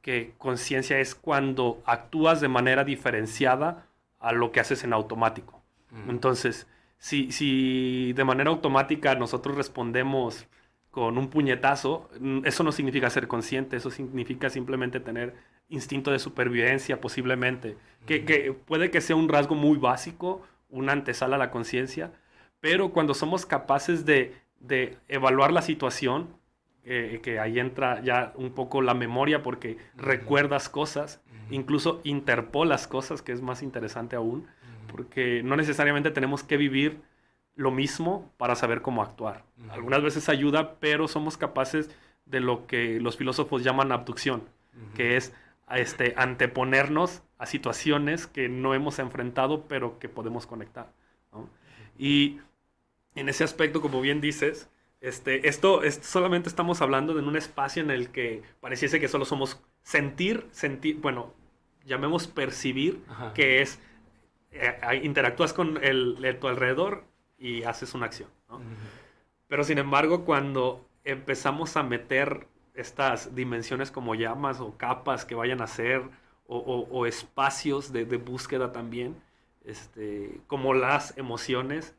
que 0.00 0.34
conciencia 0.38 1.00
es 1.00 1.16
cuando 1.16 1.82
actúas 1.84 2.40
de 2.40 2.46
manera 2.46 2.84
diferenciada 2.84 3.88
a 4.20 4.32
lo 4.32 4.52
que 4.52 4.60
haces 4.60 4.84
en 4.84 4.92
automático. 4.92 5.62
Entonces, 6.08 6.66
si, 6.98 7.32
si 7.32 8.12
de 8.12 8.24
manera 8.24 8.50
automática 8.50 9.14
nosotros 9.14 9.56
respondemos 9.56 10.46
con 10.90 11.18
un 11.18 11.28
puñetazo, 11.28 12.08
mm, 12.20 12.40
eso 12.44 12.62
no 12.62 12.72
significa 12.72 13.10
ser 13.10 13.28
consciente, 13.28 13.76
eso 13.76 13.90
significa 13.90 14.50
simplemente 14.50 15.00
tener 15.00 15.34
instinto 15.68 16.10
de 16.10 16.18
supervivencia 16.18 17.00
posiblemente, 17.00 17.76
que, 18.06 18.24
que 18.24 18.52
puede 18.52 18.90
que 18.90 19.00
sea 19.00 19.16
un 19.16 19.28
rasgo 19.28 19.54
muy 19.54 19.78
básico, 19.78 20.42
una 20.68 20.92
antesala 20.92 21.36
a 21.36 21.38
la 21.38 21.50
conciencia, 21.50 22.12
pero 22.60 22.90
cuando 22.90 23.14
somos 23.14 23.46
capaces 23.46 24.04
de, 24.06 24.34
de 24.60 24.96
evaluar 25.08 25.52
la 25.52 25.62
situación, 25.62 26.28
eh, 26.84 27.20
que 27.20 27.40
ahí 27.40 27.58
entra 27.58 28.00
ya 28.00 28.32
un 28.36 28.52
poco 28.52 28.80
la 28.80 28.94
memoria 28.94 29.42
porque 29.42 29.76
recuerdas 29.96 30.68
cosas, 30.68 31.20
incluso 31.50 32.00
interpolas 32.04 32.86
cosas, 32.86 33.22
que 33.22 33.32
es 33.32 33.42
más 33.42 33.62
interesante 33.62 34.14
aún, 34.14 34.46
porque 34.88 35.42
no 35.42 35.56
necesariamente 35.56 36.12
tenemos 36.12 36.44
que 36.44 36.56
vivir 36.56 37.00
lo 37.56 37.72
mismo 37.72 38.30
para 38.36 38.54
saber 38.54 38.82
cómo 38.82 39.02
actuar. 39.02 39.44
Algunas 39.70 40.02
veces 40.02 40.28
ayuda, 40.28 40.76
pero 40.78 41.08
somos 41.08 41.36
capaces 41.36 41.90
de 42.24 42.38
lo 42.38 42.66
que 42.66 43.00
los 43.00 43.16
filósofos 43.16 43.64
llaman 43.64 43.90
abducción, 43.90 44.44
que 44.94 45.16
es 45.16 45.34
este, 45.70 46.14
anteponernos 46.16 47.22
a 47.38 47.46
situaciones 47.46 48.26
que 48.26 48.48
no 48.48 48.74
hemos 48.74 48.98
enfrentado, 48.98 49.66
pero 49.66 49.98
que 49.98 50.08
podemos 50.08 50.46
conectar. 50.46 50.92
Y 51.98 52.40
en 53.14 53.28
ese 53.28 53.44
aspecto, 53.44 53.80
como 53.80 54.00
bien 54.00 54.20
dices, 54.20 54.70
este, 55.00 55.48
esto, 55.48 55.80
solamente 56.02 56.48
estamos 56.48 56.82
hablando 56.82 57.14
de 57.14 57.22
un 57.22 57.36
espacio 57.36 57.82
en 57.82 57.90
el 57.90 58.10
que 58.10 58.42
pareciese 58.60 59.00
que 59.00 59.08
solo 59.08 59.24
somos 59.24 59.60
sentir, 59.82 60.46
sentir, 60.50 60.96
bueno, 60.96 61.32
llamemos 61.84 62.26
percibir, 62.26 63.02
que 63.34 63.62
es 63.62 63.78
eh, 64.50 65.00
interactúas 65.02 65.52
con 65.52 65.82
el, 65.82 66.36
tu 66.40 66.48
alrededor 66.48 67.04
y 67.38 67.62
haces 67.64 67.94
una 67.94 68.06
acción. 68.06 68.28
Pero 69.48 69.64
sin 69.64 69.78
embargo, 69.78 70.24
cuando 70.24 70.86
empezamos 71.04 71.76
a 71.76 71.82
meter 71.82 72.48
estas 72.76 73.34
dimensiones 73.34 73.90
como 73.90 74.14
llamas 74.14 74.60
o 74.60 74.76
capas 74.76 75.24
que 75.24 75.34
vayan 75.34 75.62
a 75.62 75.66
ser 75.66 76.02
o, 76.48 77.06
espacios 77.06 77.92
de, 77.92 78.04
búsqueda 78.18 78.70
también, 78.70 79.16
este, 79.64 80.40
como 80.46 80.74
las 80.74 81.18
emociones, 81.18 81.96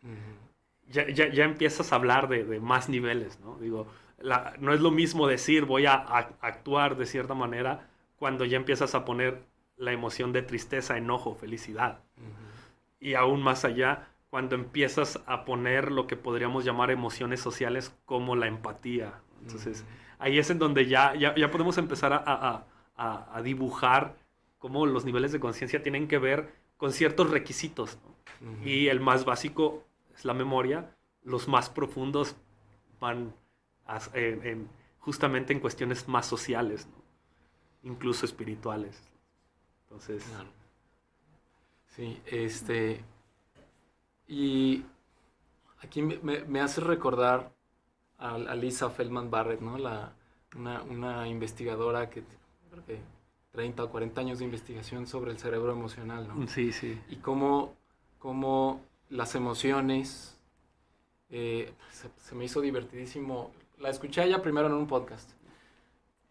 ya, 0.90 1.10
ya, 1.10 1.44
empiezas 1.44 1.92
a 1.92 1.98
hablar 1.98 2.30
de, 2.30 2.60
más 2.62 2.88
niveles, 2.88 3.40
¿no? 3.42 3.58
Digo, 3.58 3.88
no 4.60 4.74
es 4.74 4.80
lo 4.80 4.92
mismo 4.92 5.28
decir 5.28 5.66
voy 5.66 5.86
a, 5.86 5.96
actuar 5.96 6.96
de 6.96 7.06
cierta 7.06 7.34
manera 7.34 7.90
cuando 8.18 8.46
ya 8.46 8.58
empiezas 8.58 8.96
a 8.96 9.04
poner 9.04 9.44
la 9.76 9.92
emoción 9.92 10.32
de 10.32 10.42
tristeza, 10.42 10.98
enojo, 10.98 11.36
felicidad. 11.36 12.00
Y 13.00 13.14
aún 13.14 13.44
más 13.44 13.66
allá, 13.66 14.08
cuando 14.30 14.56
empiezas 14.56 15.22
a 15.28 15.46
poner 15.46 15.92
lo 15.92 16.08
que 16.08 16.16
podríamos 16.16 16.66
llamar 16.66 16.90
emociones 16.90 17.42
sociales 17.42 17.96
como 18.06 18.36
la 18.36 18.48
empatía. 18.48 19.14
Entonces, 19.42 19.86
ahí 20.20 20.38
es 20.38 20.50
en 20.50 20.60
donde 20.60 20.88
ya, 20.88 21.16
ya, 21.16 21.52
podemos 21.52 21.78
empezar 21.78 22.14
a, 22.14 22.66
a, 22.96 23.42
dibujar 23.42 24.16
cómo 24.58 24.86
los 24.86 25.06
niveles 25.06 25.32
de 25.32 25.40
conciencia 25.40 25.84
tienen 25.84 26.08
que 26.08 26.18
ver 26.18 26.54
con 26.78 26.92
ciertos 26.92 27.30
requisitos. 27.30 27.98
Y 28.64 28.88
el 28.88 29.00
más 29.00 29.26
básico 29.26 29.84
es 30.16 30.26
la 30.26 30.34
memoria, 30.34 30.96
los 31.24 31.48
más 31.48 31.70
profundos 31.70 32.36
van 33.00 33.34
en, 34.14 34.70
justamente 35.00 35.54
en 35.54 35.60
cuestiones 35.60 36.08
más 36.08 36.26
sociales, 36.26 36.88
incluso 37.84 38.26
espirituales. 38.26 39.02
Entonces... 39.84 40.24
Sí, 41.96 42.22
este... 42.28 43.04
Y 44.28 44.86
aquí 45.82 46.02
me, 46.02 46.60
hace 46.60 46.82
recordar 46.82 47.54
a, 48.18 48.56
Lisa 48.56 48.90
Feldman 48.90 49.30
Barrett, 49.30 49.62
¿no? 49.62 49.78
La, 49.78 50.14
una, 50.56 51.28
investigadora 51.28 52.10
que 52.10 52.24
creo 52.70 52.86
que 52.86 53.00
30 53.52 53.84
o 53.84 53.90
40 53.90 54.22
años 54.22 54.40
de 54.40 54.46
investigación 54.46 55.08
sobre 55.08 55.32
el 55.32 55.40
cerebro 55.40 55.72
emocional, 55.72 56.28
¿no? 56.28 56.48
Sí, 56.48 56.72
sí. 56.72 57.00
Y 57.10 57.18
cómo, 57.18 57.74
cómo 58.18 58.82
las 59.10 59.36
emociones, 59.36 60.38
eh, 61.30 61.74
se, 61.92 62.36
me 62.36 62.46
hizo 62.46 62.62
divertidísimo. 62.62 63.52
La 63.80 63.90
escuché 63.90 64.24
ella 64.24 64.42
primero 64.42 64.68
en 64.68 64.74
un 64.74 64.88
podcast. 64.88 65.32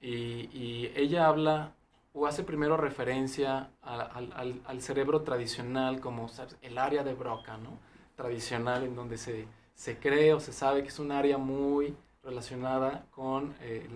Y, 0.01 0.91
ella 0.95 1.27
habla 1.27 1.73
o 2.13 2.27
hace 2.27 2.43
primero 2.43 2.77
referencia 2.77 3.71
al, 3.83 4.81
cerebro 4.81 5.23
tradicional 5.23 6.01
como 6.01 6.31
el 6.63 6.79
área 6.79 7.03
de 7.03 7.15
Broca, 7.15 7.57
¿no? 7.59 7.79
Tradicional 8.15 8.85
en 8.85 8.95
donde 8.95 9.19
se, 9.19 9.47
se 9.77 9.99
cree 9.99 10.33
o 10.33 10.41
se 10.41 10.53
sabe 10.53 10.83
que 10.83 10.89
es 10.89 10.99
un 10.99 11.13
área 11.13 11.39
muy 11.39 11.95
relacionada 12.25 13.07
con 13.11 13.55
eh, 13.61 13.87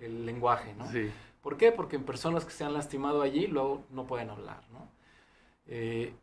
el, 0.00 0.26
lenguaje, 0.26 0.74
¿no? 0.74 0.86
Sí. 0.92 1.10
¿Por 1.40 1.56
qué? 1.56 1.72
Porque 1.72 1.96
en 1.96 2.04
personas 2.04 2.44
que 2.44 2.52
se 2.52 2.62
han 2.62 2.74
lastimado 2.74 3.22
allí 3.22 3.46
luego 3.46 3.84
no 3.90 4.06
pueden 4.06 4.30
hablar, 4.30 4.62
¿no? 4.70 4.88
Eh, 5.66 6.14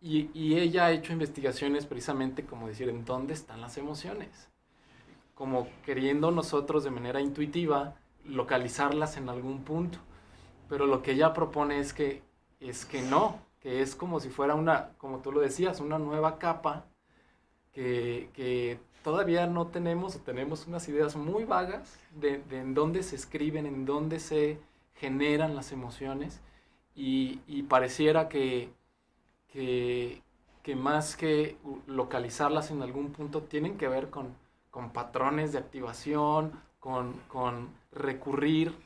y, 0.00 0.28
y, 0.34 0.58
ella 0.58 0.86
ha 0.86 0.92
hecho 0.92 1.12
investigaciones 1.12 1.86
precisamente 1.86 2.44
como 2.44 2.68
decir, 2.68 2.88
¿en 2.88 3.04
dónde 3.04 3.32
están 3.32 3.60
las 3.60 3.78
emociones? 3.78 4.50
Como 5.34 5.68
queriendo 5.84 6.30
nosotros 6.30 6.84
de 6.84 6.90
manera 6.90 7.20
intuitiva 7.20 7.94
localizarlas 8.24 9.16
en 9.16 9.28
algún 9.28 9.62
punto. 9.62 9.98
Pero 10.68 10.86
lo 10.86 11.00
que 11.02 11.12
ella 11.12 11.32
propone 11.32 11.78
es 11.78 11.92
que, 11.92 12.22
es 12.60 12.84
que 12.84 13.02
no, 13.02 13.38
que 13.60 13.82
es 13.82 13.94
como 13.94 14.18
si 14.20 14.30
fuera 14.30 14.54
una, 14.54 14.90
como 14.98 15.20
tú 15.20 15.32
lo 15.32 15.40
decías, 15.40 15.80
una 15.80 15.98
nueva 15.98 16.38
capa 16.38 16.86
que, 17.76 18.78
todavía 19.02 19.46
no 19.46 19.68
tenemos 19.68 20.16
o 20.16 20.18
tenemos 20.18 20.66
unas 20.66 20.88
ideas 20.88 21.14
muy 21.14 21.44
vagas 21.44 21.96
de, 22.16 22.42
en 22.50 22.74
dónde 22.74 23.04
se 23.04 23.14
escriben, 23.14 23.64
en 23.66 23.86
dónde 23.86 24.18
se 24.18 24.58
generan 24.94 25.54
las 25.54 25.70
emociones 25.70 26.40
y, 26.96 27.62
pareciera 27.68 28.28
que 28.28 28.70
que, 30.62 30.76
más 30.76 31.16
que 31.16 31.56
localizarlas 31.86 32.70
en 32.70 32.82
algún 32.82 33.12
punto, 33.12 33.42
tienen 33.42 33.78
que 33.78 33.88
ver 33.88 34.10
con, 34.10 34.34
patrones 34.92 35.52
de 35.52 35.58
activación, 35.58 36.52
con, 36.80 37.68
recurrir 37.92 38.76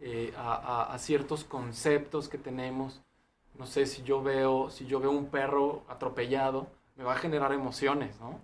eh, 0.00 0.32
a, 0.36 0.96
ciertos 0.98 1.44
conceptos 1.44 2.28
que 2.28 2.38
tenemos. 2.38 3.00
No 3.58 3.66
sé, 3.66 3.86
si 3.86 4.02
yo, 4.02 4.22
veo, 4.22 4.70
si 4.70 4.86
yo 4.86 5.00
veo 5.00 5.10
un 5.10 5.26
perro 5.26 5.82
atropellado, 5.88 6.68
me 7.00 7.06
va 7.06 7.14
a 7.14 7.16
generar 7.16 7.50
emociones, 7.54 8.20
¿no? 8.20 8.42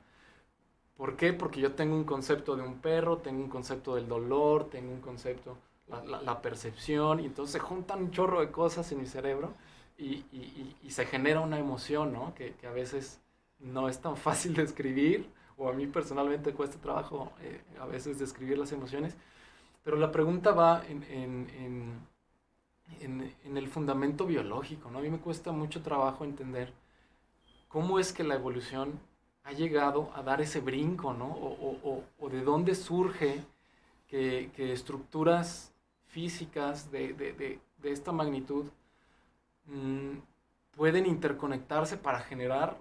¿Por 0.96 1.16
qué? 1.18 1.34
Porque 1.34 1.60
yo 1.60 1.74
tengo 1.74 1.94
un 1.94 2.04
concepto 2.04 2.56
de 2.56 2.62
un 2.62 2.78
perro, 2.80 3.18
tengo 3.18 3.42
un 3.44 3.50
concepto 3.50 3.96
del 3.96 4.08
dolor, 4.08 4.70
tengo 4.70 4.92
un 4.92 5.02
concepto, 5.02 5.58
la, 5.88 6.22
la 6.22 6.40
percepción, 6.40 7.20
y 7.20 7.26
entonces 7.26 7.52
se 7.52 7.58
juntan 7.58 8.04
un 8.04 8.10
chorro 8.12 8.40
de 8.40 8.50
cosas 8.50 8.90
en 8.92 9.00
mi 9.00 9.06
cerebro 9.06 9.52
y, 9.98 10.24
y, 10.82 10.90
se 10.90 11.04
genera 11.04 11.40
una 11.40 11.58
emoción, 11.58 12.14
¿no? 12.14 12.34
Que, 12.34 12.54
que, 12.54 12.66
a 12.66 12.70
veces 12.70 13.20
no 13.58 13.90
es 13.90 14.00
tan 14.00 14.16
fácil 14.16 14.54
de 14.54 14.62
escribir, 14.62 15.28
o 15.58 15.68
a 15.68 15.74
mí 15.74 15.86
personalmente 15.86 16.54
cuesta 16.54 16.80
trabajo 16.80 17.32
eh, 17.42 17.60
a 17.78 17.84
veces 17.84 18.18
describir 18.18 18.56
las 18.56 18.72
emociones, 18.72 19.16
pero 19.84 19.98
la 19.98 20.10
pregunta 20.10 20.52
va 20.52 20.82
en, 20.88 21.02
en, 21.04 22.00
en, 23.00 23.34
en, 23.44 23.56
el 23.58 23.68
fundamento 23.68 24.24
biológico, 24.24 24.90
¿no? 24.90 25.00
A 25.00 25.02
mí 25.02 25.10
me 25.10 25.18
cuesta 25.18 25.52
mucho 25.52 25.82
trabajo 25.82 26.24
entender 26.24 26.72
cómo 27.76 27.98
es 27.98 28.14
que 28.14 28.24
la 28.24 28.36
evolución 28.36 28.98
ha 29.44 29.52
llegado 29.52 30.10
a 30.14 30.22
dar 30.22 30.40
ese 30.40 30.60
brinco, 30.60 31.12
¿no? 31.12 31.26
O, 31.26 32.28
de 32.30 32.40
dónde 32.42 32.74
surge 32.74 33.44
que, 34.08 34.50
estructuras 34.56 35.74
físicas 36.06 36.90
de, 36.90 37.60
esta 37.84 38.12
magnitud 38.12 38.66
Mm, 39.66 40.18
pueden 40.76 41.06
interconectarse 41.06 41.96
para 41.96 42.20
generar 42.20 42.78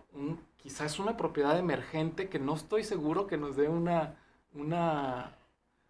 quizás 0.58 1.00
una 1.00 1.18
propiedad 1.18 1.58
emergente 1.58 2.30
que 2.30 2.40
no 2.40 2.54
estoy 2.56 2.84
seguro 2.84 3.26
que 3.28 3.38
nos 3.38 3.56
dé 3.56 3.70
una, 3.70 4.18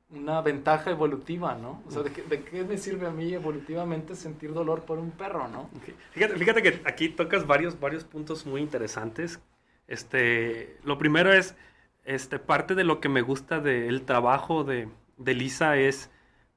una 0.09 0.41
ventaja 0.41 0.91
evolutiva, 0.91 1.55
¿no? 1.55 1.81
O 1.87 1.91
sea, 1.91 2.03
¿de 2.03 2.11
qué, 2.11 2.63
me 2.63 2.77
sirve 2.77 3.07
a 3.07 3.11
mí 3.11 3.33
evolutivamente 3.33 4.15
sentir 4.15 4.53
dolor 4.53 4.83
por 4.83 4.99
un 4.99 5.11
perro, 5.11 5.47
no? 5.47 5.69
Fíjate, 6.11 6.37
fíjate, 6.37 6.61
que 6.61 6.81
aquí 6.85 7.09
tocas 7.09 7.47
varios, 7.47 7.79
varios 7.79 8.03
puntos 8.03 8.45
muy 8.45 8.61
interesantes. 8.61 9.39
Este, 9.87 10.77
lo 10.83 10.97
primero 10.97 11.33
es, 11.33 11.55
este, 12.05 12.39
parte 12.39 12.75
de 12.75 12.83
lo 12.83 12.99
que 12.99 13.09
me 13.09 13.21
gusta 13.21 13.59
del 13.59 14.03
trabajo 14.03 14.63
de, 14.63 14.89
de 15.17 15.33
Lisa 15.33 15.77
es 15.77 16.11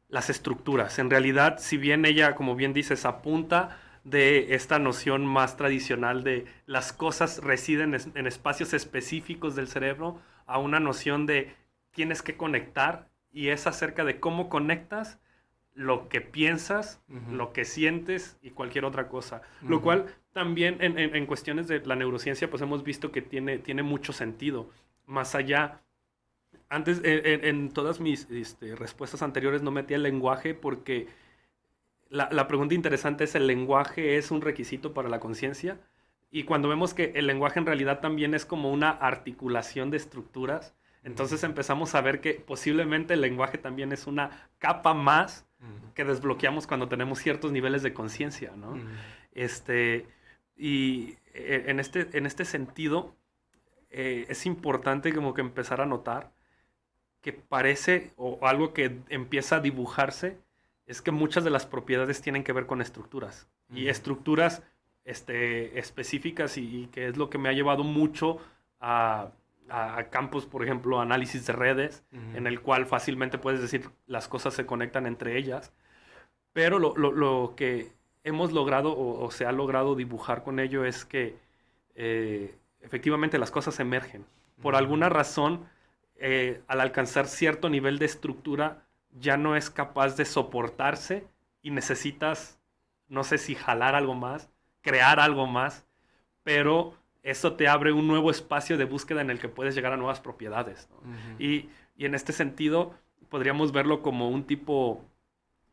las 0.09 0.31
estructuras. 0.31 0.99
En 0.99 1.11
realidad, 1.11 1.57
si 1.59 1.77
bien 1.77 2.05
ella, 2.05 2.35
como 2.35 2.55
bien 2.55 2.73
dices, 2.73 3.05
apunta 3.05 3.79
de 4.05 4.55
esta 4.55 4.79
noción 4.79 5.27
más 5.27 5.57
tradicional 5.57 6.25
de 6.25 6.47
las 6.67 6.93
cosas 6.93 7.43
residen 7.43 7.95
en 8.15 8.27
espacios 8.27 8.73
específicos 8.73 9.55
del 9.55 9.69
cerebro 9.69 10.19
a 10.47 10.59
una 10.59 10.81
noción 10.81 11.27
de 11.27 11.55
tienes 11.91 12.23
que 12.23 12.37
conectar 12.37 13.08
y 13.33 13.49
es 13.49 13.67
acerca 13.67 14.05
de 14.05 14.21
cómo 14.21 14.49
conectas 14.49 15.19
lo 15.75 16.09
que 16.09 16.21
piensas, 16.21 17.01
lo 17.31 17.53
que 17.53 17.65
sientes 17.65 18.37
y 18.43 18.51
cualquier 18.51 18.85
otra 18.85 19.09
cosa. 19.09 19.43
Lo 19.63 19.81
cual 19.81 20.07
también 20.33 20.79
en, 20.81 21.27
cuestiones 21.27 21.69
de 21.69 21.81
la 21.87 21.95
neurociencia 21.95 22.51
pues 22.51 22.63
hemos 22.63 22.83
visto 22.83 23.13
que 23.13 23.23
tiene, 23.23 23.59
tiene 23.59 23.85
mucho 23.85 24.13
sentido. 24.13 24.69
Más 25.07 25.37
allá, 25.37 25.83
antes 26.69 27.01
en, 27.05 27.71
todas 27.71 28.01
mis 28.01 28.29
este, 28.29 28.75
respuestas 28.75 29.23
anteriores 29.23 29.63
no 29.63 29.71
metía 29.71 29.97
el 29.97 30.03
lenguaje 30.03 30.53
porque 30.53 31.07
la, 32.11 32.49
pregunta 32.49 32.75
interesante 32.75 33.25
es, 33.25 33.35
¿el 33.35 33.47
lenguaje 33.47 34.17
es 34.17 34.31
un 34.31 34.41
requisito 34.41 34.95
para 34.95 35.09
la 35.09 35.21
conciencia? 35.21 35.79
Y 36.31 36.45
cuando 36.45 36.69
vemos 36.69 36.95
que 36.95 37.13
el 37.15 37.27
lenguaje 37.27 37.59
en 37.59 37.67
realidad 37.67 38.01
también 38.01 38.35
es 38.35 38.45
como 38.45 38.73
una 38.73 38.91
articulación 38.91 39.91
de 39.91 39.99
estructuras, 39.99 40.75
entonces 41.05 41.43
empezamos 41.45 41.95
a 41.95 42.01
ver 42.01 42.21
que 42.21 42.35
posiblemente 42.35 43.15
el 43.15 43.21
lenguaje 43.21 43.59
también 43.59 43.93
es 43.93 44.07
una 44.07 44.49
capa 44.59 44.95
más 44.95 45.47
que 45.95 46.05
desbloqueamos 46.05 46.67
cuando 46.67 46.89
tenemos 46.89 47.19
ciertos 47.19 47.51
niveles 47.51 47.83
de 47.83 47.93
conciencia, 47.93 48.53
¿no? 48.57 48.79
Este, 49.33 50.07
y 50.57 51.17
eh, 51.35 51.65
en 51.67 51.81
este, 51.81 52.09
en 52.17 52.27
este 52.27 52.45
sentido, 52.45 53.17
eh, 53.91 54.27
es 54.29 54.47
importante 54.47 55.13
como 55.13 55.35
que 55.35 55.41
empezar 55.41 55.81
a 55.81 55.87
notar 55.87 56.33
que 57.21 57.33
parece, 57.33 58.13
o 58.17 58.39
algo 58.47 58.73
que 58.73 59.01
empieza 59.09 59.57
a 59.57 59.61
dibujarse, 59.61 60.39
es 60.87 61.03
que 61.03 61.11
muchas 61.11 61.45
de 61.45 61.51
las 61.51 61.67
propiedades 61.67 62.23
tienen 62.23 62.45
que 62.45 62.53
ver 62.53 62.67
con 62.67 62.81
estructuras. 62.81 63.49
Y 63.71 63.89
estructuras 63.89 64.63
este, 65.05 65.79
específicas 65.79 66.57
y, 66.57 66.89
que 66.91 67.09
es 67.09 67.19
lo 67.19 67.29
que 67.29 67.37
me 67.37 67.51
ha 67.51 67.53
llevado 67.53 67.85
mucho 67.85 68.39
a, 68.81 69.33
campos, 70.11 70.47
por 70.47 70.65
ejemplo, 70.65 71.01
análisis 71.01 71.47
de 71.47 71.53
redes, 71.53 72.05
en 72.35 72.47
el 72.47 72.61
cual 72.61 72.87
fácilmente 72.87 73.39
puedes 73.39 73.61
decir 73.61 73.91
las 74.07 74.29
cosas 74.29 74.55
se 74.55 74.67
conectan 74.67 75.07
entre 75.07 75.37
ellas. 75.37 75.73
Pero 76.53 76.79
lo, 76.79 77.55
que 77.57 77.93
hemos 78.25 78.53
logrado 78.53 78.97
o, 78.99 79.31
se 79.31 79.47
ha 79.47 79.53
logrado 79.53 79.95
dibujar 79.95 80.43
con 80.43 80.59
ello 80.59 80.85
es 80.85 81.05
que 81.05 81.37
eh, 81.95 82.55
efectivamente 82.81 83.39
las 83.39 83.51
cosas 83.51 83.79
emergen. 83.81 84.25
Por 84.61 84.75
alguna 84.75 85.09
razón, 85.09 85.69
eh, 86.17 86.63
al 86.67 86.81
alcanzar 86.81 87.29
cierto 87.29 87.69
nivel 87.69 87.99
de 87.99 88.07
estructura, 88.07 88.83
ya 89.13 89.37
no 89.37 89.57
es 89.57 89.71
capaz 89.71 90.17
de 90.17 90.25
soportarse 90.25 91.27
y 91.63 91.71
necesitas, 91.71 92.59
no 93.09 93.25
sé 93.25 93.39
si 93.39 93.55
jalar 93.55 93.95
algo 93.95 94.15
más, 94.15 94.51
crear 94.81 95.21
algo 95.21 95.47
más, 95.47 95.87
pero 96.43 96.95
eso 97.23 97.55
te 97.55 97.69
abre 97.69 97.93
un 97.93 98.07
nuevo 98.07 98.31
espacio 98.31 98.77
de 98.77 98.85
búsqueda 98.85 99.21
en 99.21 99.31
el 99.31 99.39
que 99.39 99.49
puedes 99.49 99.75
llegar 99.75 99.93
a 99.93 99.97
nuevas 99.97 100.21
propiedades. 100.21 100.89
y, 101.39 101.69
y, 101.97 102.07
en 102.07 102.15
este 102.15 102.33
sentido, 102.33 102.95
podríamos 103.29 103.73
verlo 103.73 104.03
como 104.03 104.31
un 104.31 104.45
tipo 104.45 105.05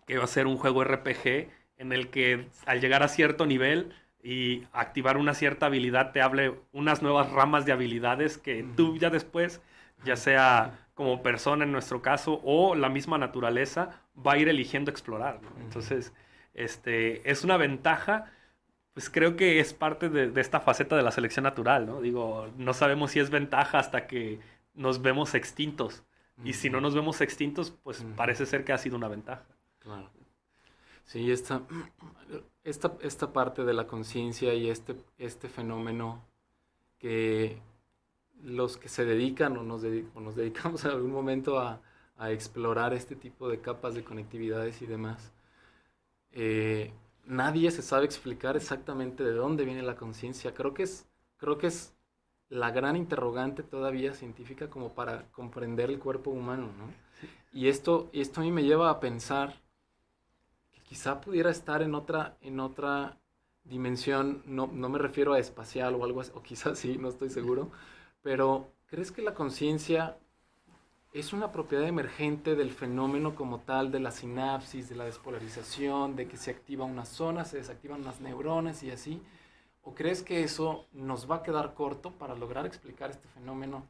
que 0.08 0.18
va 0.18 0.24
a 0.24 0.28
ser 0.28 0.48
un 0.48 0.58
juego 0.58 0.84
RPG 0.84 1.50
en 1.78 1.92
el 1.92 2.10
que 2.10 2.48
al 2.66 2.82
llegar 2.82 3.04
a 3.04 3.08
cierto 3.08 3.46
nivel 3.46 3.94
y 4.24 4.64
activar 4.74 5.18
una 5.18 5.34
cierta 5.34 5.68
habilidad 5.68 6.12
te 6.12 6.22
hable 6.22 6.56
unas 6.72 7.02
nuevas 7.02 7.32
ramas 7.32 7.66
de 7.66 7.72
habilidades 7.72 8.38
que 8.38 8.66
tú 8.76 8.98
ya 8.98 9.10
después, 9.10 9.62
ya 10.04 10.16
sea 10.16 10.88
como 10.96 11.22
persona 11.22 11.66
en 11.66 11.72
nuestro 11.72 12.02
caso 12.02 12.42
o 12.44 12.74
la 12.74 12.90
misma 12.90 13.18
naturaleza, 13.18 14.02
va 14.26 14.34
a 14.34 14.38
ir 14.38 14.50
eligiendo 14.50 14.90
explorar. 14.90 15.42
Entonces, 15.60 16.14
este, 16.54 17.30
es 17.30 17.44
una 17.44 17.58
ventaja 17.58 18.32
pues 18.96 19.10
creo 19.10 19.36
que 19.36 19.60
es 19.60 19.74
parte 19.74 20.08
de, 20.08 20.40
esta 20.40 20.62
faceta 20.62 20.96
de 20.96 21.04
la 21.04 21.12
selección 21.12 21.44
natural, 21.44 21.86
¿no? 21.86 22.00
Digo, 22.00 22.48
no 22.58 22.74
sabemos 22.74 23.12
si 23.12 23.20
es 23.20 23.30
ventaja 23.30 23.78
hasta 23.78 24.08
que 24.08 24.40
nos 24.74 25.02
vemos 25.02 25.36
extintos. 25.36 26.04
Y 26.46 26.54
si 26.54 26.70
no 26.70 26.80
nos 26.80 26.96
vemos 26.96 27.20
extintos, 27.20 27.72
pues 27.84 28.06
parece 28.16 28.46
ser 28.46 28.64
que 28.64 28.72
ha 28.72 28.78
sido 28.78 28.96
una 28.96 29.10
ventaja. 29.10 29.44
Claro. 29.80 30.10
Sí, 31.04 31.30
esta, 31.30 31.64
esta, 32.64 32.94
esta 33.02 33.34
parte 33.34 33.66
de 33.66 33.74
la 33.74 33.86
conciencia 33.86 34.54
y 34.54 34.70
este, 34.70 34.96
este 35.18 35.50
fenómeno 35.50 36.24
que 36.98 37.62
los 38.44 38.78
que 38.78 38.88
se 38.88 39.04
dedican 39.04 39.58
o 39.58 39.64
nos, 39.64 39.84
nos 39.84 40.36
dedicamos 40.38 40.86
en 40.86 40.92
algún 40.92 41.12
momento 41.12 41.60
a, 41.60 41.82
a, 42.16 42.32
explorar 42.32 42.94
este 42.94 43.18
tipo 43.18 43.50
de 43.50 43.60
capas 43.60 43.94
de 43.94 44.06
conectividades 44.06 44.82
y 44.82 44.86
demás, 44.86 45.34
eh, 46.32 46.94
nadie 47.26 47.72
se 47.72 47.82
sabe 47.82 48.06
explicar 48.06 48.56
exactamente 48.56 49.24
de 49.24 49.34
dónde 49.34 49.66
viene 49.66 49.82
la 49.84 49.96
conciencia. 49.96 50.54
Creo 50.54 50.74
que 50.74 50.84
es, 50.84 51.08
creo 51.38 51.58
que 51.58 51.68
es 51.68 51.94
la 52.50 52.72
gran 52.72 52.96
interrogante 52.96 53.64
todavía 53.64 54.14
científica 54.14 54.70
como 54.70 54.94
para 54.94 55.32
comprender 55.32 55.90
el 55.90 56.00
cuerpo 56.00 56.32
humano, 56.32 56.70
¿no? 56.78 56.94
Y 57.52 57.68
esto, 57.70 58.10
esto 58.14 58.42
a 58.42 58.44
mí 58.44 58.52
me 58.52 58.64
lleva 58.64 58.90
a 58.90 59.00
pensar 59.00 59.56
que 60.72 60.82
quizá 60.82 61.22
pudiera 61.22 61.50
estar 61.50 61.82
en 61.82 61.96
otra, 61.96 62.38
en 62.42 62.60
otra 62.60 63.18
dimensión, 63.64 64.44
no, 64.46 64.68
no 64.68 64.90
me 64.90 65.00
refiero 65.00 65.34
a 65.34 65.40
espacial 65.40 65.96
o 65.96 66.04
algo 66.04 66.22
así, 66.22 66.32
o 66.36 66.44
quizás 66.44 66.78
sí, 66.80 66.98
no 66.98 67.10
estoy 67.10 67.30
seguro, 67.30 67.72
pero 68.22 68.72
¿crees 68.88 69.12
que 69.12 69.22
la 69.22 69.34
conciencia 69.34 70.18
es 71.16 71.32
una 71.32 71.54
propiedad 71.54 71.88
emergente 71.88 72.56
del 72.56 72.72
fenómeno 72.72 73.36
como 73.36 73.62
tal, 73.62 73.90
de 73.90 74.02
la 74.02 74.12
sinapsis, 74.12 74.90
de 74.90 74.96
la 74.96 75.06
despolarización, 75.06 76.18
de 76.18 76.28
que 76.28 76.36
se 76.36 76.52
activa 76.52 76.84
una 76.84 77.06
zona, 77.06 77.46
se 77.46 77.56
desactivan 77.56 78.02
unas 78.02 78.20
neuronas 78.20 78.84
y 78.84 78.92
así? 78.92 79.22
¿O 79.82 79.96
crees 79.96 80.24
que 80.24 80.44
eso 80.44 80.88
nos 80.92 81.32
va 81.32 81.38
a 81.38 81.44
quedar 81.44 81.74
corto 81.74 82.12
para 82.12 82.36
lograr 82.36 82.66
explicar 82.66 83.12
este 83.12 83.30
fenómeno 83.30 83.88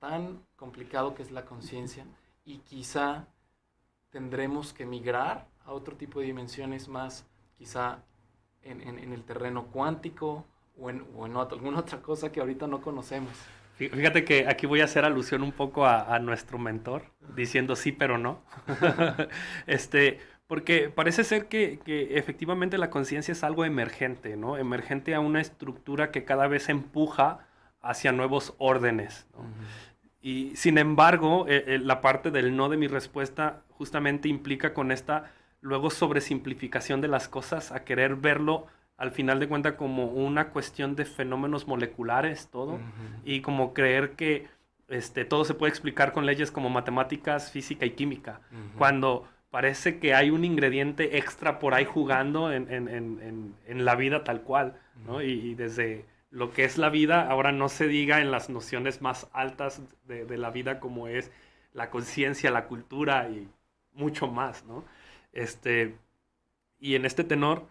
tan 0.00 0.42
complicado 0.56 1.14
que 1.14 1.22
es 1.22 1.30
la 1.30 1.46
conciencia 1.46 2.04
y 2.44 2.58
quizá 2.58 3.26
tendremos 4.10 4.74
que 4.74 4.84
migrar 4.84 5.48
a 5.64 5.72
otro 5.72 5.96
tipo 5.96 6.20
de 6.20 6.26
dimensiones 6.26 6.88
más, 6.88 7.24
quizá 7.56 8.00
en, 8.60 9.12
el 9.14 9.24
terreno 9.24 9.68
cuántico 9.68 10.44
o 10.78 10.90
en, 10.90 11.06
o 11.16 11.24
en 11.24 11.36
alguna 11.38 11.80
otra 11.80 12.02
cosa 12.02 12.30
que 12.30 12.40
ahorita 12.40 12.66
no 12.66 12.82
conocemos? 12.82 13.32
Fíjate 13.76 14.24
que 14.24 14.46
aquí 14.48 14.66
voy 14.66 14.80
a 14.80 14.84
hacer 14.84 15.04
alusión 15.04 15.42
un 15.42 15.52
poco 15.52 15.86
a, 15.86 16.18
nuestro 16.18 16.58
mentor, 16.58 17.02
diciendo 17.34 17.76
sí, 17.76 17.92
pero 17.92 18.16
no. 18.16 18.42
este, 19.66 20.18
porque 20.46 20.88
parece 20.88 21.24
ser 21.24 21.46
que, 21.46 21.80
efectivamente 21.86 22.78
la 22.78 22.88
conciencia 22.88 23.32
es 23.32 23.44
algo 23.44 23.66
emergente, 23.66 24.36
¿no? 24.36 24.56
Emergente 24.56 25.14
a 25.14 25.20
una 25.20 25.42
estructura 25.42 26.10
que 26.10 26.24
cada 26.24 26.46
vez 26.46 26.70
empuja 26.70 27.46
hacia 27.82 28.12
nuevos 28.12 28.54
órdenes. 28.56 29.26
Y 30.22 30.56
sin 30.56 30.78
embargo, 30.78 31.44
eh, 31.46 31.64
eh, 31.66 31.78
la 31.78 32.00
parte 32.00 32.30
del 32.30 32.56
no 32.56 32.70
de 32.70 32.78
mi 32.78 32.86
respuesta 32.86 33.62
justamente 33.68 34.28
implica 34.28 34.72
con 34.72 34.90
esta 34.90 35.32
luego 35.60 35.90
sobresimplificación 35.90 37.02
de 37.02 37.08
las 37.08 37.28
cosas 37.28 37.72
a 37.72 37.84
querer 37.84 38.16
verlo 38.16 38.68
al 38.96 39.10
final 39.10 39.40
de 39.40 39.48
cuentas 39.48 39.74
como 39.74 40.06
una 40.06 40.50
cuestión 40.50 40.96
de 40.96 41.04
fenómenos 41.04 41.66
moleculares 41.66 42.48
todo. 42.50 42.78
Y 43.24 43.40
como 43.40 43.74
creer 43.74 44.12
que 44.12 44.46
este, 44.88 45.24
todo 45.24 45.44
se 45.44 45.54
puede 45.54 45.70
explicar 45.70 46.12
con 46.12 46.26
leyes 46.26 46.50
como 46.50 46.70
matemáticas, 46.70 47.50
física 47.50 47.84
y 47.86 47.90
química, 47.90 48.40
cuando 48.78 49.28
parece 49.50 49.98
que 49.98 50.14
hay 50.14 50.30
un 50.30 50.44
ingrediente 50.44 51.18
extra 51.18 51.58
por 51.58 51.74
ahí 51.74 51.84
jugando 51.84 52.52
en, 52.52 53.54
la 53.66 53.94
vida 53.96 54.24
tal 54.24 54.42
cual, 54.42 54.78
¿no? 55.06 55.22
y, 55.22 55.54
desde 55.54 56.04
lo 56.30 56.52
que 56.52 56.64
es 56.64 56.76
la 56.76 56.90
vida, 56.90 57.28
ahora 57.28 57.52
no 57.52 57.68
se 57.68 57.88
diga 57.88 58.20
en 58.20 58.30
las 58.30 58.50
nociones 58.50 59.00
más 59.00 59.28
altas 59.32 59.80
de, 60.04 60.24
de 60.24 60.36
la 60.36 60.50
vida 60.50 60.80
como 60.80 61.08
es 61.08 61.30
la 61.72 61.90
conciencia, 61.90 62.50
la 62.50 62.66
cultura 62.66 63.28
y 63.28 63.48
mucho 63.92 64.26
más, 64.26 64.64
¿no? 64.64 64.84
Este, 65.32 65.96
y 66.78 66.94
en 66.94 67.04
este 67.04 67.24
tenor, 67.24 67.66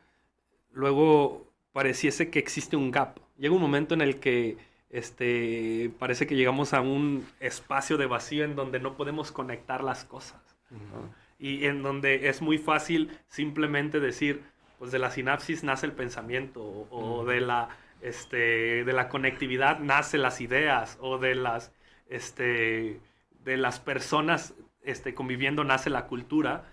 luego 0.75 1.51
pareciese 1.71 2.29
que 2.29 2.37
existe 2.37 2.75
un 2.75 2.91
gap. 2.91 3.17
Llega 3.37 3.55
un 3.55 3.61
momento 3.61 3.95
en 3.95 4.01
el 4.01 4.19
que 4.19 4.57
este, 4.91 5.91
parece 5.97 6.27
que 6.27 6.35
llegamos 6.35 6.73
a 6.73 6.81
un 6.81 7.25
espacio 7.39 7.97
de 7.97 8.05
vacío 8.05 8.43
en 8.43 8.55
donde 8.55 8.79
no 8.79 8.95
podemos 8.95 9.31
conectar 9.31 9.83
las 9.83 10.05
cosas. 10.05 10.39
Y 11.39 11.65
en 11.65 11.81
donde 11.81 12.29
es 12.29 12.41
muy 12.41 12.57
fácil 12.57 13.17
simplemente 13.27 13.99
decir, 13.99 14.43
pues 14.77 14.91
de 14.91 14.99
la 14.99 15.11
sinapsis 15.11 15.63
nace 15.63 15.85
el 15.85 15.93
pensamiento, 15.93 16.87
o, 16.89 17.25
de, 17.25 17.41
la, 17.41 17.69
este, 18.01 18.83
de 18.83 18.93
la 18.93 19.09
conectividad 19.09 19.79
nace 19.79 20.17
las 20.17 20.41
ideas, 20.41 20.97
o 21.01 21.17
de 21.17 21.35
las, 21.35 21.71
este, 22.09 22.99
de 23.43 23.57
las 23.57 23.79
personas 23.79 24.53
este, 24.81 25.13
conviviendo 25.13 25.63
nace 25.63 25.89
la 25.89 26.07
cultura, 26.07 26.65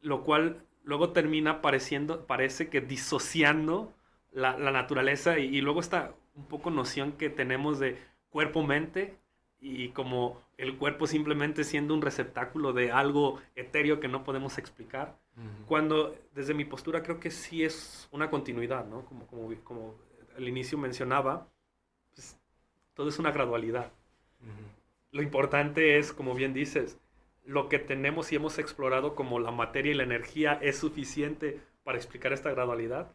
lo 0.00 0.24
cual 0.24 0.62
luego 0.88 1.10
termina 1.10 1.60
pareciendo, 1.60 2.24
parece 2.24 2.70
que 2.70 2.80
disociando 2.80 3.92
la, 4.32 4.56
naturaleza 4.56 5.38
y, 5.38 5.60
luego 5.60 5.80
esta 5.80 6.14
un 6.34 6.46
poco 6.46 6.70
noción 6.70 7.12
que 7.12 7.28
tenemos 7.28 7.78
de 7.78 7.98
cuerpo-mente 8.30 9.18
y 9.60 9.90
como 9.90 10.40
el 10.56 10.78
cuerpo 10.78 11.06
simplemente 11.06 11.64
siendo 11.64 11.92
un 11.92 12.00
receptáculo 12.00 12.72
de 12.72 12.90
algo 12.90 13.38
etéreo 13.54 14.00
que 14.00 14.08
no 14.08 14.24
podemos 14.24 14.56
explicar. 14.56 15.18
Cuando 15.66 16.16
desde 16.34 16.54
mi 16.54 16.64
postura 16.64 17.02
creo 17.02 17.20
que 17.20 17.30
sí 17.30 17.62
es 17.62 18.08
una 18.10 18.30
continuidad, 18.30 18.86
¿no? 18.86 19.04
Como, 19.04 19.26
como, 19.26 19.54
como 19.62 19.94
al 20.36 20.48
inicio 20.48 20.78
mencionaba, 20.78 21.48
pues, 22.14 22.40
todo 22.94 23.10
es 23.10 23.18
una 23.18 23.30
gradualidad. 23.30 23.92
Lo 25.12 25.22
importante 25.22 25.98
es, 25.98 26.14
como 26.14 26.34
bien 26.34 26.54
dices, 26.54 26.98
lo 27.48 27.70
que 27.70 27.78
tenemos 27.78 28.30
y 28.30 28.36
hemos 28.36 28.58
explorado 28.58 29.14
como 29.14 29.40
la 29.40 29.50
materia 29.50 29.92
y 29.92 29.94
la 29.94 30.02
energía 30.02 30.58
es 30.60 30.76
suficiente 30.76 31.58
para 31.82 31.96
explicar 31.96 32.34
esta 32.34 32.50
gradualidad? 32.50 33.10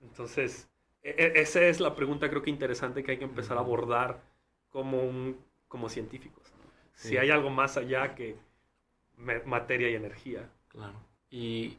Entonces, 0.00 0.68
e, 1.02 1.10
e, 1.10 1.40
esa 1.40 1.62
es 1.62 1.80
la 1.80 1.96
pregunta 1.96 2.30
creo 2.30 2.40
que 2.40 2.50
interesante 2.50 3.02
que 3.02 3.10
hay 3.10 3.18
que 3.18 3.24
empezar 3.24 3.56
a 3.56 3.60
abordar 3.60 4.22
como, 4.70 5.02
un, 5.02 5.36
como 5.66 5.88
científicos. 5.88 6.52
Si 6.94 7.16
hay 7.16 7.30
algo 7.30 7.50
más 7.50 7.76
allá 7.76 8.14
que 8.14 8.36
materia 9.44 9.90
y 9.90 9.96
energía. 9.96 10.48
Claro. 10.68 10.94
Y 11.28 11.78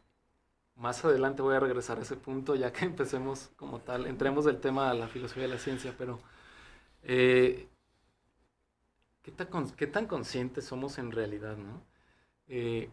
más 0.75 1.03
adelante 1.05 1.41
voy 1.41 1.55
a 1.55 1.61
regresar 1.61 1.97
a 1.97 2.01
ese 2.01 2.17
punto 2.17 2.55
ya 2.55 2.73
que 2.73 2.83
empecemos 2.93 3.51
como 3.55 3.79
tal, 3.79 4.05
entremos 4.05 4.43
del 4.43 4.59
tema 4.59 4.89
a 4.89 4.93
la 4.93 5.07
filosofía 5.07 5.43
de 5.43 5.49
la 5.49 5.59
ciencia, 5.59 5.95
pero 5.97 6.19
eh, 7.03 7.69
¿Qué 9.31 9.87
tan, 9.87 10.07
conscientes 10.07 10.65
somos 10.65 10.97
en 10.97 11.11
realidad, 11.11 11.57
no? 11.57 11.83
Eh, 12.47 12.89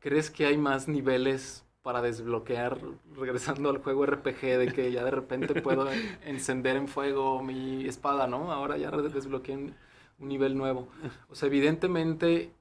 ¿Crees 0.00 0.30
que 0.30 0.46
hay 0.46 0.56
más 0.58 0.88
niveles 0.88 1.64
para 1.82 2.02
desbloquear, 2.02 2.78
regresando 3.14 3.70
al 3.70 3.78
juego 3.78 4.06
RPG, 4.06 4.40
de 4.58 4.72
que 4.72 4.92
ya 4.92 5.04
de 5.04 5.10
repente 5.10 5.60
puedo 5.60 5.88
encender 6.24 6.76
en 6.76 6.88
fuego 6.88 7.42
mi 7.42 7.86
espada, 7.86 8.26
¿no? 8.26 8.52
Ahora 8.52 8.76
ya 8.76 8.90
desbloqueé 8.90 9.56
un, 9.56 9.74
nivel 10.18 10.56
nuevo. 10.56 10.88
O 11.28 11.34
sea, 11.34 11.48
evidentemente, 11.48 12.52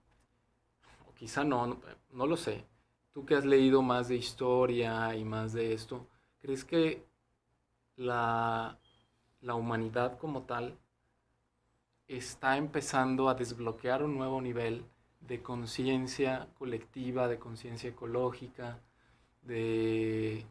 o 1.08 1.14
quizá 1.14 1.44
no, 1.44 1.80
no, 2.12 2.28
lo 2.28 2.38
sé. 2.38 2.66
Tú 3.14 3.26
que 3.26 3.36
has 3.36 3.46
leído 3.46 3.84
más 3.84 4.08
de 4.08 4.16
historia 4.16 5.16
y 5.16 5.26
más 5.26 5.54
de 5.54 5.74
esto, 5.74 6.08
¿crees 6.40 6.66
que 6.66 7.06
la, 7.98 8.80
la 9.42 9.56
humanidad 9.56 10.18
como 10.18 10.44
tal 10.44 10.80
está 12.18 12.58
empezando 12.58 13.30
a 13.30 13.36
desbloquear 13.36 14.04
un 14.04 14.16
nuevo 14.18 14.42
nivel 14.42 14.86
de 15.22 15.42
conciencia 15.42 16.48
colectiva, 16.58 17.28
de 17.28 17.40
conciencia 17.40 17.90
ecológica, 17.90 18.80
de 19.44 20.46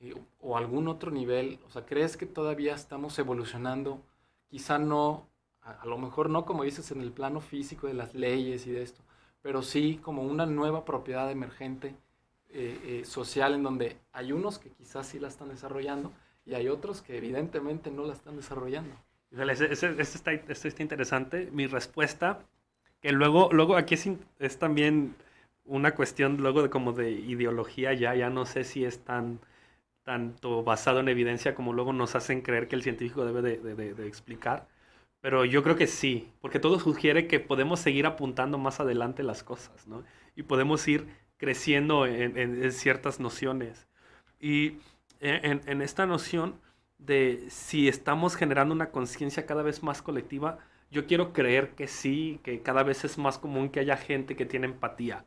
eh, 0.00 0.14
o 0.40 0.56
algún 0.56 0.88
otro 0.88 1.10
nivel, 1.10 1.58
o 1.66 1.70
sea, 1.70 1.86
¿crees 1.86 2.16
que 2.16 2.26
todavía 2.26 2.74
estamos 2.74 3.18
evolucionando? 3.18 4.02
Quizá 4.48 4.78
no, 4.78 5.26
a, 5.62 5.86
lo 5.86 5.96
mejor 5.98 6.28
no 6.28 6.44
como 6.44 6.64
dices 6.64 6.90
en 6.90 7.00
el 7.00 7.12
plano 7.12 7.40
físico 7.40 7.86
de 7.86 7.94
las 7.94 8.14
leyes 8.14 8.66
y 8.66 8.72
de 8.72 8.82
esto, 8.82 9.02
pero 9.40 9.62
sí 9.62 9.98
como 10.02 10.22
una 10.22 10.44
nueva 10.44 10.84
propiedad 10.84 11.30
emergente 11.30 11.96
eh, 12.50 12.78
eh, 12.84 13.04
social 13.06 13.54
en 13.54 13.62
donde 13.62 13.98
hay 14.12 14.32
unos 14.32 14.58
que 14.58 14.70
quizás 14.70 15.06
sí 15.06 15.18
la 15.18 15.28
están 15.28 15.48
desarrollando 15.48 16.12
y 16.44 16.54
hay 16.54 16.68
otros 16.68 17.00
que 17.02 17.16
evidentemente 17.16 17.90
no 17.90 18.04
la 18.04 18.12
están 18.12 18.36
desarrollando. 18.36 18.94
Ese, 19.30 19.72
está, 19.72 20.32
está, 20.32 20.82
interesante. 20.82 21.50
Mi 21.52 21.66
respuesta, 21.66 22.40
que 23.00 23.12
luego, 23.12 23.50
luego 23.52 23.76
aquí 23.76 23.94
es, 23.94 24.08
es, 24.38 24.58
también 24.58 25.14
una 25.64 25.94
cuestión 25.94 26.38
luego 26.38 26.62
de 26.62 26.70
como 26.70 26.92
de 26.92 27.10
ideología 27.10 27.92
ya, 27.92 28.14
ya 28.14 28.30
no 28.30 28.46
sé 28.46 28.64
si 28.64 28.84
es 28.84 29.04
tan 29.04 29.40
tanto 30.04 30.62
basado 30.62 31.00
en 31.00 31.08
evidencia 31.08 31.56
como 31.56 31.72
luego 31.72 31.92
nos 31.92 32.14
hacen 32.14 32.40
creer 32.42 32.68
que 32.68 32.76
el 32.76 32.82
científico 32.84 33.24
debe 33.24 33.42
de, 33.42 33.74
de, 33.74 33.94
de 33.94 34.06
explicar. 34.06 34.68
Pero 35.20 35.44
yo 35.44 35.64
creo 35.64 35.74
que 35.74 35.88
sí, 35.88 36.30
porque 36.40 36.60
todo 36.60 36.78
sugiere 36.78 37.26
que 37.26 37.40
podemos 37.40 37.80
seguir 37.80 38.06
apuntando 38.06 38.58
más 38.58 38.78
adelante 38.78 39.24
las 39.24 39.42
cosas, 39.42 39.88
¿no? 39.88 40.04
Y 40.36 40.44
podemos 40.44 40.86
ir 40.86 41.08
creciendo 41.36 42.06
en, 42.06 42.38
en, 42.38 42.72
ciertas 42.72 43.20
nociones. 43.20 43.88
Y 44.38 44.78
en, 45.18 45.62
en, 45.66 45.82
esta 45.82 46.06
noción 46.06 46.60
de 46.98 47.46
si 47.48 47.88
estamos 47.88 48.36
generando 48.36 48.74
una 48.74 48.90
conciencia 48.90 49.46
cada 49.46 49.62
vez 49.62 49.82
más 49.82 50.02
colectiva, 50.02 50.58
yo 50.90 51.06
quiero 51.06 51.32
creer 51.32 51.70
que 51.70 51.88
sí, 51.88 52.40
que 52.42 52.62
cada 52.62 52.82
vez 52.82 53.04
es 53.04 53.18
más 53.18 53.38
común 53.38 53.68
que 53.68 53.80
haya 53.80 53.96
gente 53.96 54.36
que 54.36 54.46
tiene 54.46 54.66
empatía. 54.66 55.24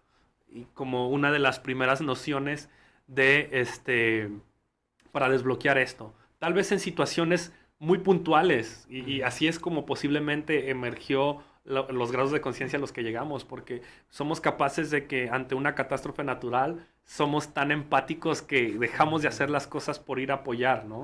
Y 0.52 0.66
como 0.74 1.10
una 1.10 1.32
de 1.32 1.40
las 1.40 1.60
primeras 1.60 2.02
nociones 2.02 2.70
de 3.08 3.50
este 3.52 4.30
para 5.12 5.30
desbloquear 5.30 5.78
esto. 5.78 6.14
Tal 6.38 6.54
vez 6.54 6.72
en 6.72 6.80
situaciones 6.80 7.54
muy 7.80 7.98
puntuales 8.00 8.86
y, 8.90 9.22
así 9.22 9.48
es 9.48 9.60
como 9.60 9.86
posiblemente 9.86 10.70
emergió 10.70 11.44
los 11.66 12.12
grados 12.12 12.32
de 12.32 12.42
conciencia 12.42 12.78
a 12.78 12.80
los 12.80 12.92
que 12.92 13.04
llegamos, 13.04 13.46
porque 13.46 13.84
somos 14.10 14.42
capaces 14.42 14.90
de 14.90 15.06
que 15.06 15.30
ante 15.30 15.54
una 15.54 15.76
catástrofe 15.76 16.24
natural 16.24 16.88
somos 17.06 17.54
tan 17.54 17.72
empáticos 17.72 18.42
que 18.42 18.72
dejamos 18.80 19.22
de 19.22 19.28
hacer 19.28 19.50
las 19.50 19.68
cosas 19.68 20.00
por 20.00 20.20
ir 20.20 20.32
a 20.32 20.36
apoyar, 20.36 20.86
¿no? 20.86 21.04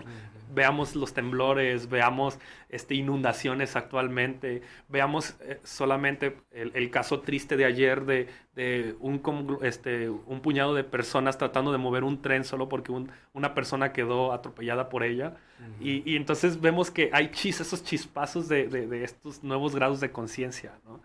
Veamos 0.54 0.96
los 0.96 1.14
temblores, 1.14 1.90
veamos 1.90 2.40
este, 2.70 2.96
inundaciones 2.96 3.76
actualmente, 3.76 4.62
veamos 4.88 5.36
eh, 5.42 5.60
solamente 5.64 6.38
el, 6.52 6.90
caso 6.92 7.22
triste 7.22 7.58
de 7.58 7.66
ayer 7.66 8.06
de, 8.06 8.28
de 8.56 8.96
un, 9.00 9.60
este, 9.62 10.10
un 10.10 10.42
puñado 10.42 10.74
de 10.74 10.84
personas 10.84 11.38
tratando 11.38 11.72
de 11.72 11.78
mover 11.78 12.04
un 12.04 12.22
tren 12.22 12.44
solo 12.44 12.70
porque 12.70 12.92
una 13.34 13.54
persona 13.54 13.94
quedó 13.94 14.34
atropellada 14.34 14.90
por 14.90 15.04
ella. 15.04 15.38
y, 15.80 16.10
y, 16.10 16.16
entonces 16.16 16.62
vemos 16.62 16.92
que 16.92 17.10
hay 17.14 17.32
chis, 17.32 17.62
esos 17.62 17.84
chispazos 17.84 18.48
de, 18.48 18.68
de, 18.68 18.88
de 18.88 19.04
estos 19.04 19.44
nuevos 19.44 19.76
grados 19.76 20.00
de 20.00 20.12
conciencia, 20.12 20.74
¿no? 20.86 21.02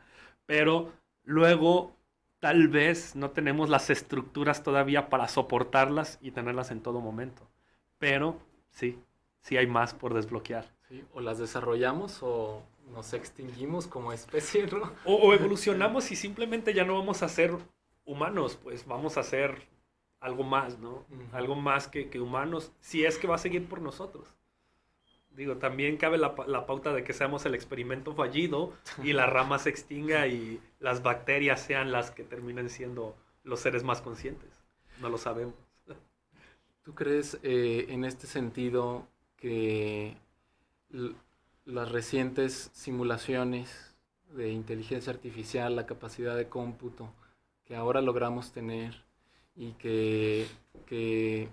Pero 0.46 0.92
luego 1.24 1.96
tal 2.40 2.68
vez 2.68 3.14
no 3.14 3.30
tenemos 3.30 3.68
las 3.68 3.90
estructuras 3.90 4.62
todavía 4.62 5.08
para 5.08 5.28
soportarlas 5.28 6.18
y 6.20 6.32
tenerlas 6.32 6.70
en 6.70 6.80
todo 6.80 7.00
momento. 7.00 7.48
Pero 7.98 8.40
sí, 8.70 8.98
sí 9.40 9.56
hay 9.56 9.66
más 9.66 9.94
por 9.94 10.14
desbloquear. 10.14 10.66
o 11.12 11.20
las 11.20 11.38
desarrollamos 11.38 12.18
o 12.22 12.62
nos 12.92 13.12
extinguimos 13.12 13.86
como 13.86 14.12
especie, 14.12 14.66
¿no? 14.66 14.92
O, 15.04 15.32
evolucionamos 15.32 16.10
y 16.10 16.16
simplemente 16.16 16.74
ya 16.74 16.84
no 16.84 16.98
vamos 16.98 17.22
a 17.22 17.28
ser 17.28 17.56
humanos, 18.04 18.58
pues 18.62 18.86
vamos 18.86 19.16
a 19.16 19.22
ser 19.22 19.68
algo 20.18 20.42
más, 20.42 20.78
¿no? 20.78 21.04
Algo 21.32 21.54
más 21.54 21.88
que, 21.88 22.10
que 22.10 22.20
humanos, 22.20 22.72
si 22.80 23.04
es 23.04 23.18
que 23.18 23.26
va 23.26 23.36
a 23.36 23.38
seguir 23.38 23.68
por 23.68 23.80
nosotros. 23.80 24.28
Digo, 25.30 25.58
también 25.58 25.96
cabe 25.96 26.18
la, 26.18 26.34
la, 26.48 26.66
pauta 26.66 26.92
de 26.92 27.04
que 27.04 27.12
seamos 27.12 27.46
el 27.46 27.54
experimento 27.54 28.12
fallido 28.14 28.72
y 29.02 29.12
la 29.12 29.26
rama 29.30 29.58
se 29.58 29.70
extinga 29.70 30.26
y 30.26 30.60
las 30.80 31.02
bacterias 31.02 31.60
sean 31.62 31.92
las 31.92 32.10
que 32.10 32.24
terminen 32.24 32.68
siendo 32.68 33.16
los 33.44 33.60
seres 33.60 33.84
más 33.84 34.02
conscientes. 34.02 34.50
No 35.00 35.08
lo 35.08 35.18
sabemos. 35.18 35.54
¿Tú 36.82 36.94
crees 36.94 37.38
eh, 37.42 37.86
en 37.90 38.04
este 38.04 38.26
sentido 38.26 39.06
que 39.40 40.16
las 41.64 41.90
recientes 41.90 42.70
simulaciones 42.72 43.94
de 44.34 44.52
inteligencia 44.52 45.12
artificial, 45.12 45.74
la 45.74 45.86
capacidad 45.86 46.36
de 46.36 46.48
cómputo 46.48 47.12
que 47.64 47.74
ahora 47.74 48.00
logramos 48.00 48.52
tener 48.52 49.02
y 49.56 49.72
que, 49.72 50.46
que 50.86 51.48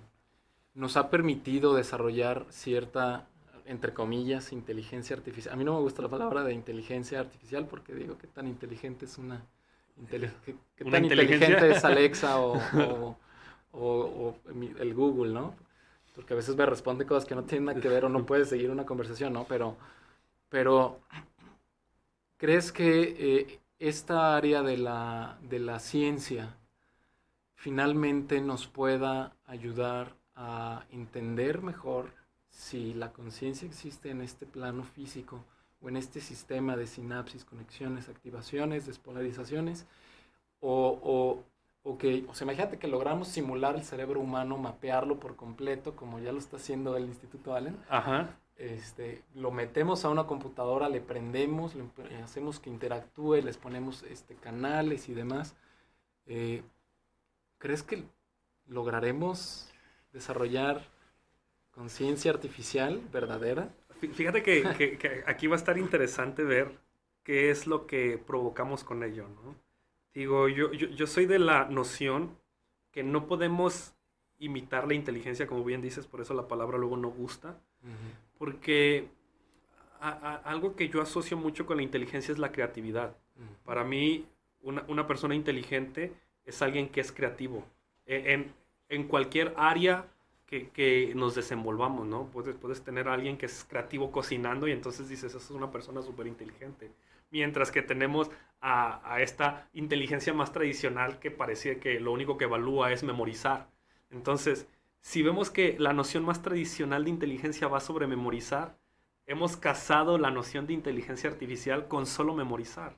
nos 0.73 0.97
ha 0.97 1.10
permitido 1.10 1.76
desarrollar 1.76 2.45
cierta 2.50 3.28
entre 3.67 3.93
comillas, 3.93 4.52
inteligencia 4.52 5.15
artificial. 5.15 5.54
A 5.54 5.58
mí 5.58 5.63
no 5.63 5.75
me 5.75 5.81
gusta 5.81 6.02
la 6.02 6.08
palabra 6.08 6.44
de 6.44 6.54
inteligencia 6.54 7.19
artificial 7.19 7.67
porque 7.67 7.94
digo 7.94 8.17
que 8.17 8.27
tan 8.27 8.48
inteligente 8.48 9.06
es 9.06 9.17
una... 9.17 9.46
¿Qué, 10.10 10.85
tan 10.85 11.04
inteligente 11.04 11.71
es 11.71 11.83
Alexa 11.85 12.40
o, 12.40 13.17
o, 13.73 14.35
el 14.79 14.94
Google, 14.94 15.33
¿no? 15.33 15.56
Porque 16.17 16.33
a 16.33 16.35
veces 16.35 16.55
me 16.55 16.65
responde 16.65 17.05
cosas 17.05 17.25
que 17.25 17.35
no 17.35 17.43
tienen 17.43 17.65
nada 17.65 17.79
que 17.79 17.89
ver 17.89 18.03
o 18.05 18.09
no 18.09 18.25
puedes 18.25 18.49
seguir 18.49 18.71
una 18.71 18.87
conversación, 18.87 19.33
¿no? 19.33 19.43
Pero, 19.43 19.77
pero 20.49 20.99
¿crees 22.37 22.71
que 22.71 23.15
eh, 23.19 23.59
esta 23.77 24.35
área 24.35 24.63
de 24.63 24.77
la, 24.77 25.37
de 25.43 25.59
la 25.59 25.77
ciencia 25.77 26.57
finalmente 27.53 28.41
nos 28.41 28.65
pueda 28.65 29.35
ayudar 29.45 30.15
a 30.35 30.85
entender 30.89 31.61
mejor 31.61 32.11
si 32.49 32.95
la 32.95 33.13
conciencia 33.13 33.67
existe 33.67 34.09
en 34.09 34.21
este 34.21 34.47
plano 34.47 34.83
físico 34.83 35.43
o 35.81 35.89
en 35.89 35.97
este 35.97 36.19
sistema 36.19 36.75
de 36.75 36.87
sinapsis, 36.87 37.45
conexiones, 37.45 38.09
activaciones, 38.09 38.87
despolarizaciones, 38.87 39.85
o, 40.61 40.99
o, 41.03 41.43
o 41.88 41.98
que, 41.98 42.25
o 42.27 42.33
sea, 42.33 42.46
imagínate 42.46 42.77
que 42.77 42.88
logramos 42.88 43.29
simular 43.29 43.75
el 43.75 43.83
cerebro 43.83 44.19
humano, 44.19 44.58
mapearlo 44.58 45.19
por 45.19 45.35
completo, 45.35 45.96
como 45.96 46.19
ya 46.19 46.31
lo 46.31 46.40
está 46.40 46.58
haciendo 46.58 46.98
el 46.98 47.06
Instituto 47.06 47.54
Allen. 47.54 47.77
Ajá. 47.90 48.38
Este, 48.58 49.23
lo 49.35 49.52
metemos 49.52 50.04
a 50.04 50.10
una 50.10 50.25
computadora, 50.25 50.90
le 50.90 51.00
prendemos, 51.00 51.75
le 51.75 51.85
hacemos 52.23 52.60
que 52.60 52.69
interactúe, 52.69 53.35
les 53.35 53.58
ponemos 53.58 54.04
este, 54.04 54.35
canales 54.35 55.08
y 55.10 55.13
demás. 55.13 55.56
Eh, 56.25 56.63
¿Crees 57.60 57.83
que 57.83 58.04
lograremos 58.67 59.71
desarrollar 60.12 60.81
conciencia 61.77 62.31
artificial 62.31 63.02
verdadera. 63.12 63.69
Fíjate 64.00 64.42
que, 64.42 65.23
aquí 65.27 65.48
va 65.48 65.56
a 65.56 65.60
estar 65.60 65.77
interesante 65.77 66.44
ver 66.44 66.71
qué 67.23 67.52
es 67.52 67.67
lo 67.67 67.85
que 67.85 68.17
provocamos 68.17 68.83
con 68.83 69.04
ello, 69.04 69.27
¿no? 69.27 69.56
Digo, 70.17 70.47
yo, 70.47 70.71
yo, 70.73 71.05
soy 71.05 71.27
de 71.27 71.37
la 71.37 71.65
noción 71.65 72.39
que 72.89 73.03
no 73.03 73.27
podemos 73.27 73.93
imitar 74.39 74.87
la 74.87 74.95
inteligencia, 74.95 75.45
como 75.45 75.63
bien 75.63 75.79
dices, 75.79 76.07
por 76.07 76.21
eso 76.21 76.33
la 76.33 76.47
palabra 76.47 76.79
luego 76.79 76.97
no 76.97 77.09
gusta, 77.09 77.61
porque 78.39 79.09
algo 79.99 80.75
que 80.75 80.89
yo 80.89 81.03
asocio 81.03 81.37
mucho 81.37 81.67
con 81.67 81.77
la 81.77 81.83
inteligencia 81.83 82.31
es 82.31 82.39
la 82.39 82.51
creatividad. 82.51 83.15
Para 83.63 83.83
mí, 83.83 84.25
una, 84.63 85.05
persona 85.05 85.35
inteligente 85.35 86.11
es 86.45 86.63
alguien 86.63 86.89
que 86.89 86.99
es 86.99 87.11
creativo. 87.11 87.63
E, 88.07 88.33
en, 88.33 88.51
en 88.89 89.07
cualquier 89.07 89.53
área 89.55 90.07
que, 90.47 91.13
nos 91.15 91.35
desenvolvamos, 91.35 92.07
¿no? 92.07 92.25
Puedes, 92.31 92.55
puedes 92.55 92.81
tener 92.81 93.07
a 93.07 93.13
alguien 93.13 93.37
que 93.37 93.45
es 93.45 93.63
creativo 93.69 94.11
cocinando 94.11 94.67
y 94.67 94.71
entonces 94.71 95.09
dices, 95.09 95.25
eso 95.25 95.37
es 95.37 95.51
una 95.51 95.69
persona 95.69 96.01
súper 96.01 96.25
inteligente. 96.25 96.89
Mientras 97.30 97.71
que 97.71 97.82
tenemos 97.82 98.32
a, 98.62 99.21
esta 99.21 99.69
inteligencia 99.73 100.34
más 100.34 100.52
tradicional 100.52 101.19
que 101.19 101.32
parecía 101.32 101.80
que 101.80 102.00
lo 102.00 102.12
único 102.12 102.38
que 102.38 102.46
evalúa 102.46 102.92
es 102.92 103.04
memorizar. 103.04 103.69
Entonces, 104.10 104.67
si 105.02 105.21
vemos 105.21 105.50
que 105.50 105.75
la 105.80 105.94
noción 105.94 106.25
más 106.25 106.42
tradicional 106.42 107.04
de 107.04 107.12
inteligencia 107.12 107.67
va 107.67 107.80
sobre 107.80 108.08
memorizar, 108.08 108.78
hemos 109.25 109.58
casado 109.58 110.17
la 110.17 110.32
noción 110.32 110.67
de 110.67 110.73
inteligencia 110.73 111.30
artificial 111.30 111.88
con 111.88 112.06
solo 112.06 112.34
memorizar. 112.34 112.96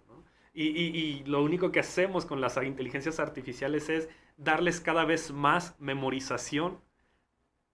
Y, 0.54 0.68
y, 0.68 0.98
y, 0.98 1.24
lo 1.26 1.44
único 1.44 1.72
que 1.72 1.80
hacemos 1.80 2.26
con 2.26 2.42
las 2.42 2.58
inteligencias 2.58 3.20
artificiales 3.20 3.90
es 3.90 4.10
darles 4.38 4.82
cada 4.82 5.06
vez 5.06 5.32
más 5.32 5.76
memorización 5.80 6.82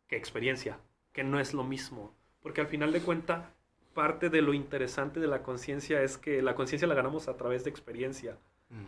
que 0.08 0.18
experiencia, 0.18 0.80
que 1.12 1.24
no 1.24 1.40
es 1.40 1.54
lo 1.54 1.64
mismo. 1.64 2.16
Porque 2.42 2.62
al 2.62 2.68
final 2.68 2.92
de 2.92 3.02
cuenta, 3.02 3.55
parte 3.96 4.30
de 4.30 4.44
lo 4.44 4.54
interesante 4.54 5.20
de 5.20 5.28
la 5.28 5.42
conciencia 5.42 6.04
es 6.04 6.20
que 6.20 6.44
la 6.44 6.54
conciencia 6.54 6.88
la 6.88 6.94
ganamos 6.94 7.28
a 7.28 7.38
través 7.38 7.64
de 7.64 7.72
experiencia, 7.72 8.38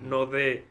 no 0.01 0.25
de 0.25 0.67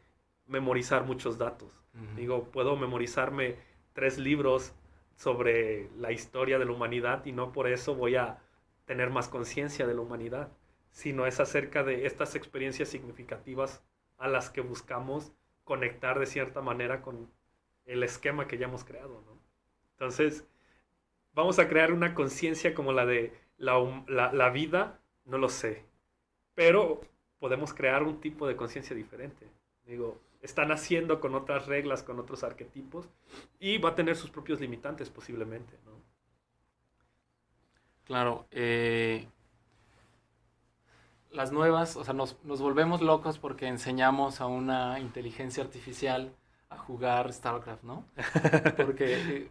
memorizar 0.47 1.05
muchos 1.05 1.39
datos. 1.39 1.73
Digo, 2.15 2.45
puedo 2.53 2.77
memorizarme 2.77 3.57
tres 3.95 4.19
libros 4.19 4.75
sobre 5.17 5.89
la 5.97 6.13
historia 6.13 6.59
de 6.59 6.67
la 6.67 6.73
humanidad 6.73 7.25
y 7.25 7.33
no 7.33 7.51
por 7.51 7.67
eso 7.67 7.95
voy 7.95 8.17
a 8.17 8.39
tener 8.85 9.09
más 9.09 9.29
conciencia 9.29 9.87
de 9.87 9.95
la 9.95 10.03
humanidad, 10.03 10.53
sino 10.91 11.27
es 11.27 11.41
acerca 11.41 11.83
de 11.83 12.07
estas 12.07 12.35
experiencias 12.35 12.91
significativas 12.91 13.83
a 14.19 14.29
las 14.29 14.51
que 14.51 14.61
buscamos 14.61 15.33
conectar 15.65 16.19
de 16.19 16.27
cierta 16.27 16.61
manera 16.61 17.01
con 17.01 17.31
el 17.87 18.03
esquema 18.03 18.47
que 18.47 18.59
ya 18.59 18.67
hemos 18.67 18.85
creado. 18.85 19.23
¿no? 19.27 19.41
Entonces, 19.93 20.47
vamos 21.33 21.59
a 21.59 21.69
crear 21.69 21.93
una 21.93 22.15
conciencia 22.15 22.75
como 22.75 22.93
la 22.93 23.07
de 23.07 23.46
la, 23.59 24.51
vida, 24.51 25.01
no 25.25 25.39
lo 25.39 25.49
sé. 25.49 25.85
Pero 26.55 27.01
podemos 27.39 27.75
crear 27.75 28.03
un 28.03 28.21
tipo 28.21 28.47
de 28.47 28.57
conciencia 28.57 28.97
diferente. 28.97 29.47
Digo, 29.85 30.21
están 30.41 30.73
haciendo 30.73 31.21
con 31.21 31.35
otras 31.35 31.67
reglas, 31.67 32.03
con 32.03 32.19
otros 32.19 32.45
arquetipos, 32.45 33.09
y 33.59 33.79
va 33.79 33.91
a 33.91 33.95
tener 33.95 34.17
sus 34.17 34.31
propios 34.31 34.61
limitantes 34.61 35.11
posiblemente, 35.11 35.79
¿no? 35.85 35.97
Claro, 38.05 38.47
eh, 38.53 39.27
las 41.33 41.51
nuevas, 41.53 41.97
o 41.97 42.05
sea, 42.05 42.15
nos, 42.15 42.43
nos, 42.45 42.61
volvemos 42.61 43.03
locos 43.03 43.39
porque 43.39 43.67
enseñamos 43.67 44.41
a 44.41 44.47
una 44.47 45.01
inteligencia 45.01 45.65
artificial 45.65 46.33
a 46.69 46.79
jugar 46.79 47.33
StarCraft, 47.33 47.83
¿no? 47.83 48.05
Porque, 48.77 49.15
eh, 49.15 49.51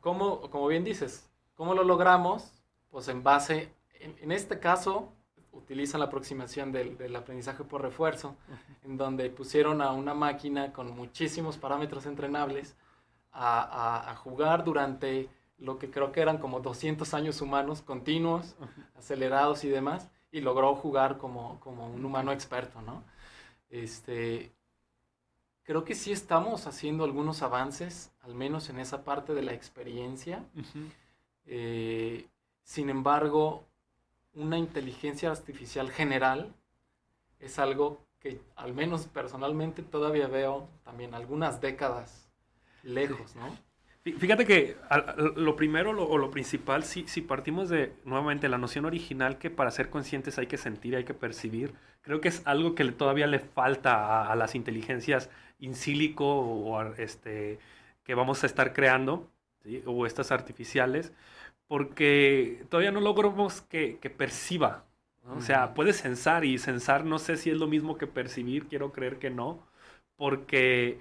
como, 0.00 0.40
como 0.50 0.66
bien 0.68 0.84
dices, 0.84 1.30
¿cómo 1.54 1.74
lo 1.74 1.84
logramos? 1.84 2.61
Pues 2.92 3.08
en 3.08 3.22
base, 3.22 3.72
en, 4.00 4.14
en 4.20 4.30
este 4.30 4.60
caso, 4.60 5.12
utilizan 5.50 6.00
la 6.00 6.06
aproximación 6.06 6.72
del, 6.72 6.98
del, 6.98 7.16
aprendizaje 7.16 7.64
por 7.64 7.80
refuerzo, 7.80 8.36
en 8.84 8.98
donde 8.98 9.30
pusieron 9.30 9.80
a 9.80 9.92
una 9.92 10.12
máquina 10.12 10.72
con 10.74 10.94
muchísimos 10.94 11.56
parámetros 11.56 12.04
entrenables 12.04 12.76
a, 13.32 13.62
a, 13.62 14.10
a, 14.10 14.16
jugar 14.16 14.62
durante 14.62 15.30
lo 15.56 15.78
que 15.78 15.90
creo 15.90 16.12
que 16.12 16.20
eran 16.20 16.36
como 16.36 16.60
200 16.60 17.14
años 17.14 17.40
humanos 17.40 17.80
continuos, 17.80 18.56
acelerados 18.94 19.64
y 19.64 19.70
demás, 19.70 20.10
y 20.30 20.42
logró 20.42 20.74
jugar 20.74 21.16
como, 21.16 21.58
como 21.60 21.88
un 21.88 22.04
humano 22.04 22.30
experto, 22.30 22.82
¿no? 22.82 23.02
Este, 23.70 24.52
creo 25.62 25.84
que 25.84 25.94
sí 25.94 26.12
estamos 26.12 26.66
haciendo 26.66 27.04
algunos 27.04 27.40
avances, 27.40 28.12
al 28.20 28.34
menos 28.34 28.68
en 28.68 28.80
esa 28.80 29.02
parte 29.02 29.32
de 29.32 29.42
la 29.42 29.54
experiencia. 29.54 30.44
Uh 30.54 30.60
-huh. 30.60 30.92
eh, 31.46 32.26
sin 32.62 32.90
embargo, 32.90 33.66
una 34.34 34.58
inteligencia 34.58 35.30
artificial 35.30 35.90
general 35.90 36.54
es 37.40 37.58
algo 37.58 38.06
que 38.20 38.40
al 38.56 38.72
menos 38.72 39.06
personalmente 39.06 39.82
todavía 39.82 40.28
veo 40.28 40.68
también 40.84 41.14
algunas 41.14 41.60
décadas 41.60 42.30
lejos, 42.82 43.34
¿no? 43.36 43.56
Fíjate 44.04 44.46
que 44.46 44.76
lo 45.36 45.54
primero 45.54 45.92
lo, 45.92 46.08
o 46.08 46.18
lo 46.18 46.32
principal, 46.32 46.82
si, 46.82 47.06
si 47.06 47.20
partimos 47.20 47.68
de 47.68 47.92
nuevamente 48.04 48.48
la 48.48 48.58
noción 48.58 48.84
original 48.84 49.38
que 49.38 49.48
para 49.48 49.70
ser 49.70 49.90
conscientes 49.90 50.38
hay 50.38 50.48
que 50.48 50.56
sentir, 50.56 50.96
hay 50.96 51.04
que 51.04 51.14
percibir, 51.14 51.72
creo 52.00 52.20
que 52.20 52.28
es 52.28 52.42
algo 52.44 52.74
que 52.74 52.84
todavía 52.90 53.28
le 53.28 53.38
falta 53.38 53.94
a, 53.94 54.32
a 54.32 54.34
las 54.34 54.56
inteligencias 54.56 55.30
in 55.60 55.76
silico 55.76 56.26
o 56.26 56.82
este, 56.94 57.60
que 58.02 58.14
vamos 58.14 58.42
a 58.42 58.46
estar 58.46 58.72
creando, 58.72 59.30
¿sí? 59.62 59.82
o 59.86 60.04
estas 60.04 60.32
artificiales, 60.32 61.12
porque 61.68 62.64
todavía 62.68 62.92
no 62.92 63.00
logramos 63.00 63.62
que, 63.62 63.98
que 64.00 64.10
perciba. 64.10 64.84
¿no? 65.24 65.34
O 65.34 65.40
sea, 65.40 65.74
puede 65.74 65.92
censar 65.92 66.44
y 66.44 66.58
censar 66.58 67.04
no 67.04 67.18
sé 67.18 67.36
si 67.36 67.50
es 67.50 67.56
lo 67.56 67.66
mismo 67.66 67.96
que 67.96 68.06
percibir, 68.06 68.66
quiero 68.66 68.92
creer 68.92 69.18
que 69.18 69.30
no, 69.30 69.64
porque 70.16 70.98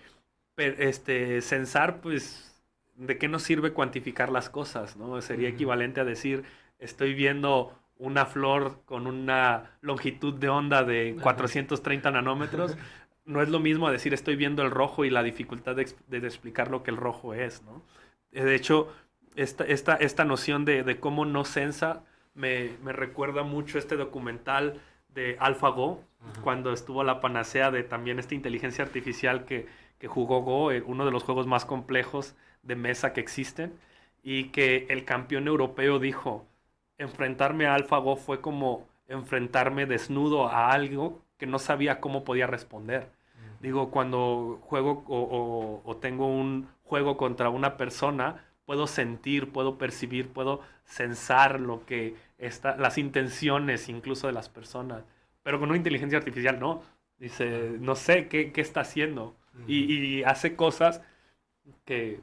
este, 0.57 1.41
censar 1.41 2.01
pues 2.01 2.51
¿de 2.95 3.17
qué 3.17 3.27
nos 3.27 3.43
sirve 3.43 3.73
cuantificar 3.73 4.31
las 4.31 4.49
cosas? 4.49 4.95
¿no? 4.95 5.21
Sería 5.21 5.49
equivalente 5.49 6.01
a 6.01 6.05
decir, 6.05 6.43
estoy 6.79 7.13
viendo 7.13 7.73
una 7.97 8.25
flor 8.25 8.81
con 8.85 9.07
una 9.07 9.77
longitud 9.81 10.33
de 10.35 10.49
onda 10.49 10.83
de 10.83 11.17
430 11.21 12.11
nanómetros. 12.11 12.77
No 13.23 13.39
es 13.43 13.49
lo 13.49 13.59
mismo 13.59 13.85
a 13.85 13.91
decir, 13.91 14.15
estoy 14.15 14.35
viendo 14.35 14.63
el 14.63 14.71
rojo 14.71 15.05
y 15.05 15.11
la 15.11 15.21
dificultad 15.21 15.75
de, 15.75 15.87
de 16.07 16.17
explicar 16.17 16.71
lo 16.71 16.81
que 16.81 16.89
el 16.89 16.97
rojo 16.97 17.35
es. 17.35 17.61
¿no? 17.61 17.83
De 18.31 18.55
hecho, 18.55 18.91
esta, 19.35 19.63
esta, 19.65 19.95
esta 19.95 20.25
noción 20.25 20.65
de, 20.65 20.83
de 20.83 20.99
cómo 20.99 21.25
no 21.25 21.45
sensa 21.45 22.03
me, 22.33 22.71
me, 22.83 22.93
recuerda 22.93 23.43
mucho 23.43 23.77
este 23.77 23.97
documental 23.97 24.81
de 25.13 25.37
AlphaGo, 25.39 26.01
cuando 26.43 26.71
estuvo 26.71 27.03
la 27.03 27.19
panacea 27.19 27.71
de 27.71 27.83
también 27.83 28.19
esta 28.19 28.35
inteligencia 28.35 28.83
artificial 28.83 29.45
que, 29.45 29.67
que 29.97 30.07
jugó 30.07 30.41
Go, 30.41 30.71
eh, 30.71 30.83
uno 30.85 31.05
de 31.05 31.11
los 31.11 31.23
juegos 31.23 31.47
más 31.47 31.65
complejos 31.65 32.35
de 32.63 32.75
mesa 32.75 33.11
que 33.11 33.21
existen 33.21 33.73
y 34.23 34.45
que 34.45 34.85
el 34.89 35.03
campeón 35.03 35.47
europeo 35.47 35.99
dijo, 35.99 36.45
enfrentarme 36.97 37.65
a 37.65 37.75
AlphaGo 37.75 38.15
fue 38.15 38.39
como 38.39 38.87
enfrentarme 39.07 39.85
desnudo 39.85 40.47
a 40.47 40.71
algo 40.71 41.21
que 41.37 41.47
no 41.47 41.59
sabía 41.59 41.99
cómo 41.99 42.23
podía 42.23 42.47
responder. 42.47 43.09
Digo, 43.59 43.91
cuando 43.91 44.59
juego 44.61 45.03
o, 45.07 45.19
o, 45.19 45.81
o, 45.83 45.97
tengo 45.97 46.27
un 46.27 46.67
juego 46.83 47.15
contra 47.17 47.49
una 47.49 47.77
persona, 47.77 48.43
puedo 48.71 48.87
sentir, 48.87 49.51
puedo 49.51 49.77
percibir, 49.77 50.29
puedo 50.29 50.61
sensar 50.85 51.59
lo 51.59 51.85
que 51.85 52.15
está, 52.37 52.77
las 52.77 52.97
intenciones 52.97 53.89
incluso 53.89 54.27
de 54.27 54.33
las 54.33 54.47
personas. 54.47 55.03
Pero 55.43 55.59
con 55.59 55.67
una 55.67 55.77
inteligencia 55.77 56.17
artificial 56.17 56.57
no. 56.57 56.81
Dice, 57.17 57.75
no 57.81 57.95
sé 57.95 58.29
qué, 58.29 58.53
qué 58.53 58.61
está 58.61 58.79
haciendo. 58.79 59.35
Mm. 59.51 59.63
Y, 59.67 59.93
y 59.93 60.23
hace 60.23 60.55
cosas 60.55 61.01
que 61.83 62.21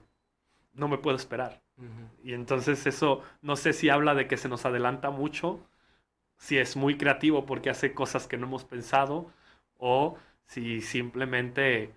no 0.73 0.89
me 0.89 0.97
puedo 0.97 1.19
esperar. 1.19 1.61
Uh 1.77 1.83
-huh. 1.83 2.09
Y 2.25 2.33
entonces 2.33 2.87
eso, 2.87 3.21
no 3.43 3.55
sé 3.57 3.75
si 3.75 3.91
habla 3.91 4.15
de 4.15 4.27
que 4.27 4.39
se 4.39 4.49
nos 4.49 4.65
adelanta 4.65 5.11
mucho, 5.11 5.61
si 6.39 6.57
es 6.57 6.77
muy 6.77 6.97
creativo 6.97 7.45
porque 7.45 7.69
hace 7.69 7.93
cosas 7.93 8.27
que 8.27 8.39
no 8.39 8.47
hemos 8.47 8.65
pensado, 8.65 9.31
o 9.77 10.17
si 10.47 10.81
simplemente 10.81 11.93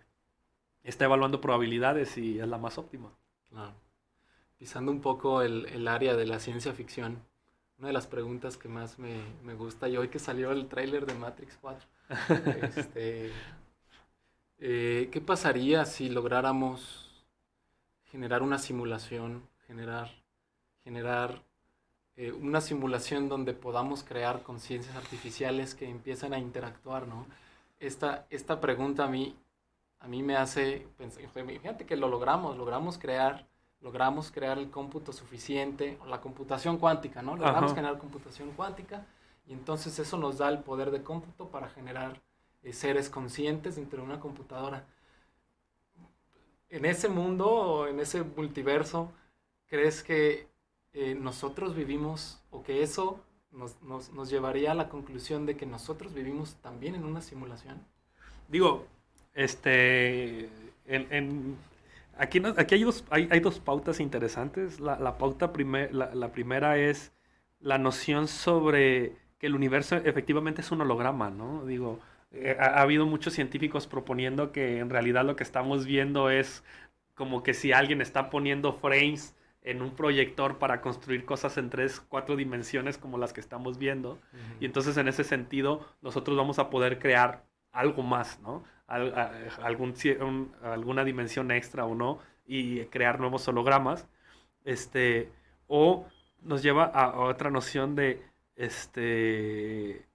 está 0.83 1.05
evaluando 1.05 1.39
probabilidades 1.39 2.17
y 2.17 2.41
es 2.41 2.47
la 2.49 2.57
más 2.57 2.77
óptima. 2.77 3.13
Claro. 3.49 3.90
Pisando 4.61 4.91
un 4.91 5.01
poco 5.01 5.41
el, 5.41 5.65
el 5.73 5.87
área 5.87 6.15
de 6.15 6.27
la 6.27 6.39
ciencia 6.39 6.71
ficción, 6.71 7.25
una 7.79 7.87
de 7.87 7.93
las 7.93 8.05
preguntas 8.05 8.57
que 8.57 8.67
más 8.69 8.99
me, 8.99 9.19
me 9.43 9.55
gusta, 9.55 9.89
y 9.89 9.97
hoy 9.97 10.09
que 10.09 10.19
salió 10.19 10.51
el 10.51 10.67
tráiler 10.67 11.07
de 11.07 11.15
Matrix 11.15 11.57
4, 11.59 11.89
este, 12.77 13.31
eh, 14.59 15.09
¿qué 15.11 15.19
pasaría 15.19 15.83
si 15.85 16.09
lográramos 16.09 17.25
generar 18.11 18.43
una 18.43 18.59
simulación, 18.59 19.49
generar, 19.65 20.11
generar 20.83 21.41
eh, 22.15 22.31
una 22.31 22.61
simulación 22.61 23.29
donde 23.29 23.55
podamos 23.55 24.03
crear 24.03 24.43
conciencias 24.43 24.95
artificiales 24.95 25.73
que 25.73 25.89
empiezan 25.89 26.33
a 26.33 26.37
interactuar, 26.37 27.07
¿no? 27.07 27.25
Esta, 27.79 28.27
esta 28.29 28.61
pregunta 28.61 29.05
a 29.05 29.07
mí, 29.07 29.35
a 30.01 30.07
mí 30.07 30.21
me 30.21 30.35
hace 30.35 30.85
pensar, 30.99 31.23
fíjate 31.33 31.87
que 31.87 31.95
lo 31.95 32.07
logramos, 32.07 32.55
logramos 32.55 32.99
crear, 32.99 33.47
logramos 33.81 34.31
crear 34.31 34.57
el 34.57 34.69
cómputo 34.69 35.11
suficiente, 35.11 35.97
o 36.01 36.05
la 36.07 36.21
computación 36.21 36.77
cuántica, 36.77 37.21
¿no? 37.21 37.35
Logramos 37.35 37.71
Ajá. 37.71 37.75
generar 37.75 37.97
computación 37.97 38.51
cuántica 38.51 39.05
y 39.47 39.53
entonces 39.53 39.97
eso 39.99 40.17
nos 40.17 40.37
da 40.37 40.49
el 40.49 40.59
poder 40.59 40.91
de 40.91 41.03
cómputo 41.03 41.49
para 41.49 41.69
generar 41.69 42.21
eh, 42.63 42.73
seres 42.73 43.09
conscientes 43.09 43.75
dentro 43.75 43.99
de 43.99 44.05
una 44.05 44.19
computadora 44.19 44.85
en 46.71 46.85
ese 46.85 47.09
mundo 47.09 47.47
o 47.47 47.87
en 47.87 47.99
ese 47.99 48.23
multiverso, 48.23 49.11
¿crees 49.67 50.01
que 50.01 50.47
eh, 50.93 51.15
nosotros 51.15 51.75
vivimos 51.75 52.41
o 52.49 52.63
que 52.63 52.81
eso 52.81 53.19
nos, 53.51 53.81
nos, 53.81 54.11
nos, 54.13 54.29
llevaría 54.29 54.71
a 54.71 54.75
la 54.75 54.87
conclusión 54.87 55.45
de 55.45 55.57
que 55.57 55.65
nosotros 55.65 56.13
vivimos 56.13 56.55
también 56.61 56.95
en 56.95 57.03
una 57.03 57.21
simulación? 57.21 57.85
Digo, 58.47 58.85
este, 59.33 60.45
en, 60.85 61.07
en, 61.11 61.57
aquí, 62.17 62.41
aquí 62.57 62.75
hay, 62.75 62.83
dos, 62.83 63.05
hay, 63.09 63.27
hay, 63.31 63.39
dos 63.39 63.59
pautas 63.59 63.99
interesantes. 63.99 64.79
La, 64.79 64.99
la 64.99 65.17
pauta 65.17 65.53
primer, 65.53 65.93
la, 65.93 66.13
la 66.13 66.31
primera 66.31 66.77
es 66.77 67.11
la 67.59 67.77
noción 67.77 68.27
sobre 68.27 69.15
que 69.37 69.47
el 69.47 69.55
universo 69.55 69.95
efectivamente 69.97 70.61
es 70.61 70.71
un 70.71 70.81
holograma, 70.81 71.29
¿no? 71.29 71.65
Digo, 71.65 71.99
eh, 72.31 72.55
ha, 72.59 72.65
ha, 72.65 72.81
habido 72.81 73.05
muchos 73.05 73.33
científicos 73.33 73.87
proponiendo 73.87 74.51
que 74.51 74.79
en 74.79 74.89
realidad 74.89 75.25
lo 75.25 75.35
que 75.35 75.43
estamos 75.43 75.85
viendo 75.85 76.29
es 76.29 76.63
como 77.15 77.43
que 77.43 77.53
si 77.53 77.71
alguien 77.71 78.01
está 78.01 78.29
poniendo 78.29 78.73
frames 78.73 79.35
en 79.63 79.81
un 79.81 79.95
proyector 79.95 80.57
para 80.57 80.81
construir 80.81 81.25
cosas 81.25 81.57
en 81.57 81.69
tres, 81.69 81.99
cuatro 81.99 82.35
dimensiones 82.35 82.97
como 82.97 83.17
las 83.17 83.33
que 83.33 83.41
estamos 83.41 83.77
viendo. 83.77 84.13
Uh 84.13 84.15
-huh. 84.15 84.57
Y 84.61 84.65
entonces 84.65 84.97
en 84.97 85.07
ese 85.07 85.23
sentido 85.23 85.85
nosotros 86.01 86.35
vamos 86.35 86.57
a 86.59 86.69
poder 86.69 86.99
crear 86.99 87.43
algo 87.71 88.03
más, 88.03 88.39
¿no? 88.41 88.63
Al, 88.91 89.13
a, 89.13 89.31
algún, 89.63 89.93
un, 90.21 90.53
alguna 90.63 91.03
dimensión 91.03 91.51
extra 91.51 91.85
o 91.85 91.95
no 91.95 92.19
y 92.45 92.81
crear 92.85 93.19
nuevos 93.19 93.47
hologramas. 93.47 94.07
Este, 94.65 95.29
o 95.67 96.05
nos 96.41 96.61
lleva 96.63 96.85
a, 96.85 97.05
a 97.05 97.19
otra 97.21 97.49
noción 97.49 97.95
de 97.95 98.21
este 98.55 100.05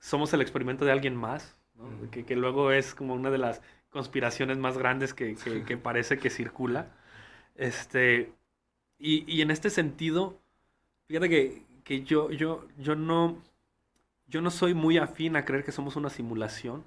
somos 0.00 0.32
el 0.32 0.40
experimento 0.40 0.84
de 0.84 0.92
alguien 0.92 1.14
más, 1.14 1.56
¿no? 1.74 2.10
que, 2.10 2.24
que, 2.24 2.34
luego 2.34 2.72
es 2.72 2.94
como 2.94 3.14
una 3.14 3.30
de 3.30 3.38
las 3.38 3.62
conspiraciones 3.90 4.58
más 4.58 4.78
grandes 4.78 5.14
que, 5.14 5.36
que, 5.36 5.62
que 5.64 5.76
parece 5.76 6.18
que 6.18 6.30
circula. 6.30 6.90
Este, 7.54 8.32
y, 8.98 9.30
y, 9.32 9.42
en 9.42 9.50
este 9.50 9.70
sentido, 9.70 10.40
fíjate 11.06 11.28
que, 11.28 11.62
que 11.84 12.02
yo, 12.02 12.30
yo, 12.30 12.66
yo, 12.78 12.96
no, 12.96 13.42
yo 14.26 14.40
no 14.40 14.50
soy 14.50 14.74
muy 14.74 14.98
afín 14.98 15.36
a 15.36 15.44
creer 15.44 15.64
que 15.64 15.72
somos 15.72 15.96
una 15.96 16.10
simulación, 16.10 16.84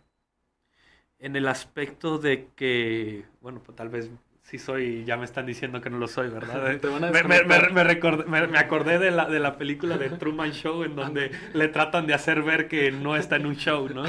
en 1.23 1.37
el 1.37 1.47
aspecto 1.47 2.17
de 2.17 2.49
que, 2.53 3.23
bueno, 3.39 3.61
pues 3.63 3.77
tal 3.77 3.87
vez 3.87 4.11
sí 4.41 4.59
soy, 4.59 5.05
ya 5.05 5.15
me 5.15 5.23
están 5.23 5.45
diciendo 5.45 5.79
que 5.79 5.89
no 5.89 5.97
lo 5.97 6.09
soy, 6.09 6.27
¿verdad? 6.27 6.77
me, 7.13 7.23
me, 7.23 8.25
me, 8.25 8.47
me, 8.47 8.59
acordé 8.59 8.99
de 8.99 9.09
la, 9.09 9.29
de 9.29 9.39
la 9.39 9.57
película 9.57 9.97
de 9.97 10.09
Truman 10.19 10.51
Show 10.51 10.83
en 10.83 10.97
donde 10.97 11.31
le 11.53 11.69
tratan 11.69 12.07
de 12.07 12.13
hacer 12.13 12.43
ver 12.43 12.67
que 12.67 12.91
no 12.91 13.15
está 13.15 13.37
en 13.37 13.45
un 13.45 13.55
show, 13.55 13.87
¿no? 13.87 14.03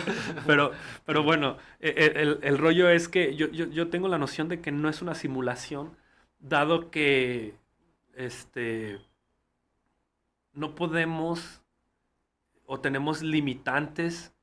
Pero, 0.45 0.73
pero 1.07 1.23
bueno, 1.23 1.57
e, 1.79 1.91
e, 1.91 2.21
el, 2.21 2.41
el, 2.43 2.59
rollo 2.59 2.89
es 2.89 3.09
que 3.09 3.37
yo, 3.37 3.49
yo, 3.53 3.67
yo, 3.67 3.87
tengo 3.91 4.09
la 4.09 4.19
noción 4.19 4.49
de 4.49 4.61
que 4.61 4.73
no 4.73 4.89
es 4.89 5.01
una 5.01 5.15
simulación, 5.15 5.97
dado 6.41 6.91
que 6.91 7.55
este, 8.17 8.99
no 10.53 10.75
podemos 10.75 11.63
o 12.67 12.81
tenemos 12.81 13.23
limitantes 13.23 14.34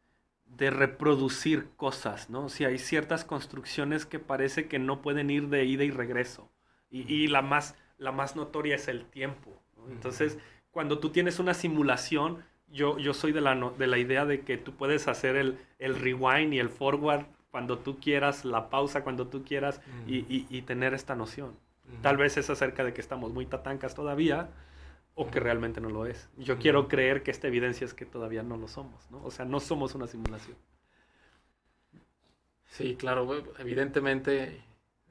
de 0.57 0.69
reproducir 0.69 1.69
cosas, 1.75 2.29
¿no? 2.29 2.49
Si 2.49 2.65
hay 2.65 2.77
ciertas 2.77 3.25
construcciones 3.25 4.05
que 4.05 4.19
parece 4.19 4.67
que 4.67 4.79
no 4.79 5.01
pueden 5.01 5.29
ir 5.29 5.47
de 5.47 5.65
ida 5.65 5.83
y 5.83 5.91
regreso. 5.91 6.49
Y, 6.93 7.27
la, 7.27 7.41
más, 7.41 7.75
la 7.97 8.11
más 8.11 8.35
notoria 8.35 8.75
es 8.75 8.89
el 8.89 9.05
tiempo. 9.05 9.63
Entonces, 9.89 10.37
cuando 10.71 10.99
tú 10.99 11.11
tienes 11.11 11.39
una 11.39 11.53
simulación, 11.53 12.43
yo, 12.67 12.97
yo 12.97 13.13
soy 13.13 13.31
de 13.31 13.39
la, 13.39 13.55
de 13.55 13.87
la 13.87 13.97
idea 13.97 14.25
de 14.25 14.41
que 14.41 14.57
tú 14.57 14.73
puedes 14.73 15.07
hacer 15.07 15.37
el, 15.37 15.57
el 15.79 15.97
rewind 15.97 16.53
y 16.53 16.59
el 16.59 16.69
forward 16.69 17.25
cuando 17.49 17.79
tú 17.79 17.99
quieras, 17.99 18.43
la 18.43 18.69
pausa 18.69 19.03
cuando 19.03 19.27
tú 19.27 19.43
quieras 19.43 19.81
y, 20.07 20.45
y, 20.49 20.61
tener 20.63 20.93
esta 20.93 21.15
noción. 21.15 21.55
Tal 22.01 22.15
vez 22.15 22.37
es 22.37 22.49
acerca 22.49 22.83
de 22.83 22.93
que 22.93 23.01
estamos 23.01 23.33
muy 23.33 23.45
tatancas 23.45 23.93
todavía, 23.93 24.49
o 25.15 25.29
que 25.29 25.39
realmente 25.39 25.81
no 25.81 25.89
lo 25.89 26.05
es. 26.05 26.29
Yo 26.37 26.57
quiero 26.57 26.87
creer 26.87 27.23
que 27.23 27.31
esta 27.31 27.47
evidencia 27.47 27.85
es 27.85 27.93
que 27.93 28.05
todavía 28.05 28.43
no 28.43 28.57
lo 28.57 28.67
somos, 28.67 29.09
¿no? 29.11 29.23
O 29.23 29.31
sea, 29.31 29.45
no 29.45 29.59
somos 29.59 29.93
una 29.95 30.07
simulación. 30.07 30.57
Sí, 32.65 32.95
claro, 32.95 33.43
evidentemente 33.59 34.63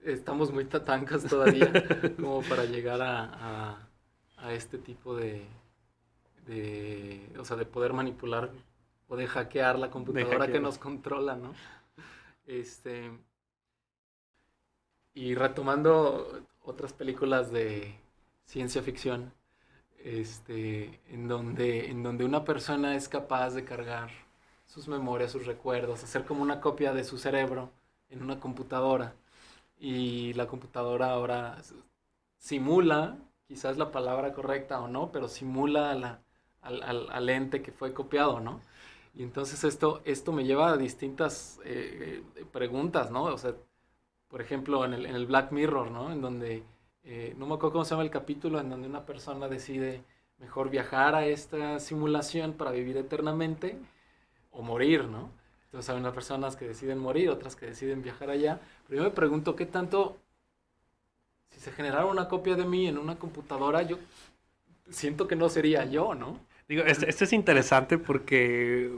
estamos 0.03 0.51
muy 0.51 0.65
tatancas 0.65 1.25
todavía 1.25 1.71
como 2.17 2.43
para 2.43 2.65
llegar 2.65 3.03
a, 3.03 3.89
a, 4.39 4.53
este 4.55 4.79
tipo 4.79 5.15
de, 5.15 5.47
de, 6.47 7.31
o 7.39 7.45
sea, 7.45 7.57
de 7.57 7.67
poder 7.67 7.93
manipular 7.93 8.51
o 9.09 9.17
de 9.17 9.27
hackear 9.27 9.79
la 9.79 9.91
computadora 9.91 10.51
que 10.51 10.61
nos 10.61 10.79
controla, 10.79 11.37
¿no? 11.37 11.53
Este, 12.47 13.11
y 15.13 15.35
retomando 15.35 16.47
otras 16.63 16.93
películas 16.95 17.53
de 17.53 17.95
ciencia 18.45 18.83
ficción, 18.83 19.33
este, 20.05 21.01
en, 21.09 21.29
donde, 21.29 21.91
en 21.91 22.03
donde 22.03 22.25
una 22.25 22.45
persona 22.45 22.97
es 22.97 23.09
capaz 23.09 23.51
de 23.51 23.65
cargar 23.65 24.11
sus 24.67 24.89
memorias, 24.89 25.33
sus 25.33 25.47
recuerdos, 25.47 26.05
hacer 26.05 26.25
como 26.25 26.43
una 26.43 26.61
copia 26.61 26.93
de 26.93 27.05
su 27.05 27.19
cerebro 27.19 27.71
en 28.09 28.23
una 28.23 28.41
computadora. 28.41 29.15
Y 29.79 30.35
la 30.35 30.47
computadora 30.47 31.11
ahora 31.11 31.59
simula, 32.39 33.19
quizás 33.47 33.79
la 33.79 33.91
palabra 33.93 34.33
correcta 34.35 34.81
o 34.81 34.89
no, 34.89 35.11
pero 35.13 35.29
simula 35.29 35.95
la, 35.95 36.23
al, 36.63 37.11
al, 37.11 37.29
ente 37.29 37.63
que 37.63 37.73
fue 37.73 37.95
copiado, 37.95 38.41
¿no? 38.41 38.61
Y 39.15 39.23
entonces 39.23 39.65
esto, 39.65 40.03
esto 40.05 40.33
me 40.33 40.45
lleva 40.45 40.71
a 40.73 40.77
distintas 40.77 41.61
eh, 41.65 42.23
preguntas, 42.53 43.11
¿no? 43.11 43.25
O 43.25 43.39
sea, 43.39 43.55
por 44.29 44.41
ejemplo, 44.41 44.85
en 44.85 44.95
el, 44.95 45.07
en 45.07 45.17
el 45.17 45.27
Black 45.27 45.53
Mirror, 45.53 45.91
¿no? 45.91 46.13
En 46.13 46.21
donde 46.23 46.63
eh, 47.05 47.35
no 47.39 47.47
me 47.47 47.55
acuerdo 47.55 47.73
cómo 47.73 47.85
se 47.85 47.91
llama 47.91 48.03
el 48.03 48.11
capítulo, 48.11 48.61
en 48.61 48.69
donde 48.71 48.89
una 48.89 49.07
persona 49.07 49.49
decide 49.49 50.03
mejor 50.39 50.71
viajar 50.71 51.15
a 51.15 51.27
esta 51.27 51.79
simulación 51.81 52.55
para 52.55 52.71
vivir 52.71 52.97
eternamente 52.97 53.79
o 54.51 54.63
morir, 54.63 55.05
¿no? 55.05 55.31
Entonces 55.67 55.91
hay 55.91 56.01
unas 56.01 56.15
personas 56.15 56.57
que 56.57 56.67
deciden 56.67 56.99
morir, 56.99 57.31
otras 57.31 57.55
que 57.55 57.67
deciden 57.67 58.03
viajar 58.03 58.31
allá. 58.31 58.61
Pero 58.89 59.03
yo 59.03 59.09
me 59.09 59.15
pregunto, 59.15 59.55
¿qué 59.55 59.67
tanto, 59.67 60.19
si 61.51 61.61
se 61.61 61.71
generara 61.71 62.07
una 62.07 62.29
copia 62.29 62.57
de 62.57 62.65
mí 62.65 62.89
en 62.89 62.99
una 62.99 63.17
computadora, 63.19 63.83
yo 63.83 63.99
siento 64.91 65.29
que 65.29 65.37
no 65.37 65.49
sería 65.49 65.85
yo, 65.85 66.15
¿no? 66.15 66.41
Digo, 66.69 66.83
este, 66.85 67.09
este 67.09 67.25
es 67.25 67.33
interesante 67.33 67.99
porque 67.99 68.91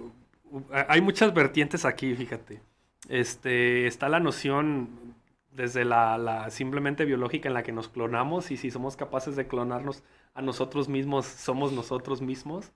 hay 0.89 1.01
muchas 1.01 1.35
vertientes 1.35 1.85
aquí, 1.85 2.15
fíjate. 2.15 2.61
Este, 3.09 3.87
está 3.87 4.09
la 4.09 4.21
noción 4.21 5.15
desde 5.53 5.85
la, 5.85 6.49
simplemente 6.51 7.05
biológica 7.05 7.49
en 7.49 7.55
la 7.55 7.63
que 7.63 7.73
nos 7.73 7.89
clonamos 7.89 8.51
y 8.51 8.57
si 8.57 8.71
somos 8.71 8.97
capaces 8.97 9.37
de 9.37 9.47
clonarnos 9.47 10.03
a 10.35 10.41
nosotros 10.41 10.89
mismos, 10.89 11.27
somos 11.27 11.73
nosotros 11.73 12.23
mismos. 12.23 12.73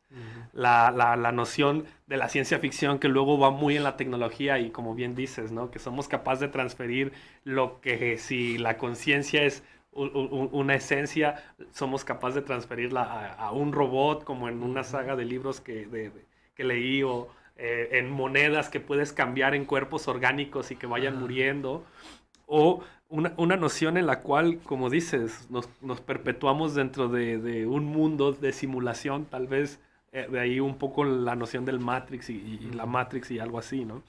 la, 0.52 0.90
la, 0.90 1.32
noción 1.32 1.86
de 2.06 2.16
la 2.16 2.28
ciencia 2.28 2.58
ficción 2.58 2.98
que 2.98 3.08
luego 3.08 3.38
va 3.38 3.50
muy 3.50 3.76
en 3.76 3.84
la 3.84 3.96
tecnología 3.96 4.58
y 4.58 4.70
como 4.70 4.94
bien 4.94 5.14
dices, 5.14 5.52
¿no? 5.52 5.70
que 5.70 5.78
somos 5.78 6.08
capaces 6.08 6.40
de 6.40 6.48
transferir 6.48 7.12
lo 7.44 7.80
que 7.80 8.18
si 8.18 8.58
la 8.58 8.76
conciencia 8.76 9.42
es 9.42 9.62
una 9.92 10.74
esencia, 10.74 11.42
somos 11.72 12.04
capaces 12.04 12.34
de 12.34 12.42
transferirla 12.42 13.34
a, 13.38 13.52
un 13.52 13.72
robot 13.72 14.24
como 14.24 14.48
en 14.48 14.62
una 14.62 14.84
saga 14.84 15.16
de 15.16 15.24
libros 15.24 15.62
que, 15.62 16.12
que 16.54 16.64
leí 16.64 17.02
o 17.02 17.28
eh, 17.58 17.88
en 17.92 18.10
monedas 18.10 18.68
que 18.68 18.80
puedes 18.80 19.14
cambiar 19.14 19.54
en 19.54 19.64
cuerpos 19.64 20.08
orgánicos 20.08 20.70
y 20.70 20.76
que 20.76 20.86
vayan 20.86 21.18
muriendo 21.18 21.86
o 22.46 22.80
una, 23.08 23.34
una, 23.36 23.56
noción 23.56 23.96
en 23.96 24.06
la 24.06 24.20
cual, 24.20 24.58
como 24.64 24.90
dices, 24.90 25.48
nos, 25.50 25.68
nos 25.82 26.00
perpetuamos 26.00 26.74
dentro 26.74 27.08
de, 27.08 27.38
de, 27.38 27.66
un 27.66 27.84
mundo 27.84 28.32
de 28.32 28.52
simulación, 28.52 29.26
tal 29.26 29.46
vez 29.46 29.78
eh, 30.16 30.26
de 30.30 30.40
ahí 30.40 30.60
un 30.60 30.78
poco 30.78 31.04
la 31.04 31.36
noción 31.36 31.66
del 31.66 31.78
Matrix 31.78 32.30
y, 32.30 32.70
la 32.72 32.86
Matrix 32.86 33.30
y 33.30 33.38
algo 33.38 33.58
así, 33.58 33.84
¿no? 33.84 34.02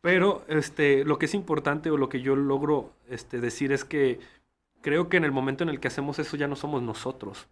Pero 0.00 0.44
este, 0.46 1.04
lo 1.04 1.18
que 1.18 1.26
es 1.26 1.34
importante 1.34 1.90
o 1.90 1.96
lo 1.96 2.08
que 2.08 2.20
yo 2.20 2.36
logro 2.36 2.92
este, 3.08 3.40
decir 3.40 3.72
es 3.72 3.84
que 3.84 4.20
creo 4.82 5.08
que 5.08 5.16
en 5.16 5.24
el 5.24 5.32
momento 5.32 5.64
en 5.64 5.70
el 5.70 5.80
que 5.80 5.88
hacemos 5.88 6.20
eso 6.20 6.36
ya 6.36 6.46
no 6.46 6.54
somos 6.54 6.80
nosotros, 6.80 7.48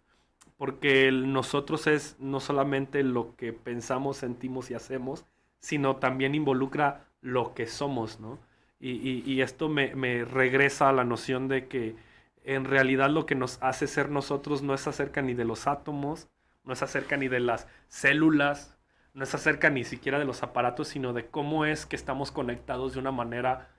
porque 0.55 1.09
el 1.09 1.33
nosotros 1.33 1.85
es 1.87 2.15
no 2.17 2.39
solamente 2.39 3.03
lo 3.03 3.35
que 3.35 3.51
pensamos, 3.51 4.15
sentimos 4.17 4.71
y 4.71 4.73
hacemos, 4.73 5.25
sino 5.59 5.97
también 5.97 6.33
involucra 6.33 7.07
lo 7.19 7.53
que 7.53 7.67
somos, 7.67 8.21
¿no? 8.21 8.39
Y, 8.87 9.41
esto 9.41 9.67
me, 9.67 10.25
regresa 10.25 10.89
a 10.89 10.93
la 10.93 11.03
noción 11.03 11.47
de 11.47 11.67
que 11.67 11.95
en 12.43 12.65
realidad 12.65 13.09
lo 13.09 13.25
que 13.25 13.33
nos 13.33 13.57
hace 13.63 13.87
ser 13.87 14.11
nosotros 14.11 14.61
no 14.61 14.75
es 14.75 14.85
acerca 14.85 15.23
ni 15.23 15.33
de 15.33 15.43
los 15.43 15.65
átomos, 15.65 16.29
no 16.63 16.73
es 16.73 16.83
acerca 16.83 17.17
ni 17.17 17.27
de 17.27 17.39
las 17.39 17.67
células, 17.87 18.77
no 19.15 19.23
es 19.23 19.33
acerca 19.33 19.71
ni 19.71 19.85
siquiera 19.85 20.19
de 20.19 20.25
los 20.25 20.43
aparatos, 20.43 20.89
sino 20.89 21.13
de 21.13 21.25
cómo 21.25 21.65
es 21.65 21.87
que 21.87 21.95
estamos 21.95 22.31
conectados 22.31 22.93
de 22.93 22.99
una 22.99 23.11
manera 23.11 23.69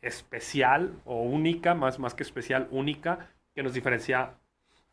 especial 0.00 0.94
o 1.04 1.20
única, 1.20 1.74
más, 1.74 1.98
más 1.98 2.14
que 2.14 2.22
especial, 2.22 2.66
única, 2.70 3.28
que 3.54 3.62
nos 3.62 3.74
diferencia 3.74 4.38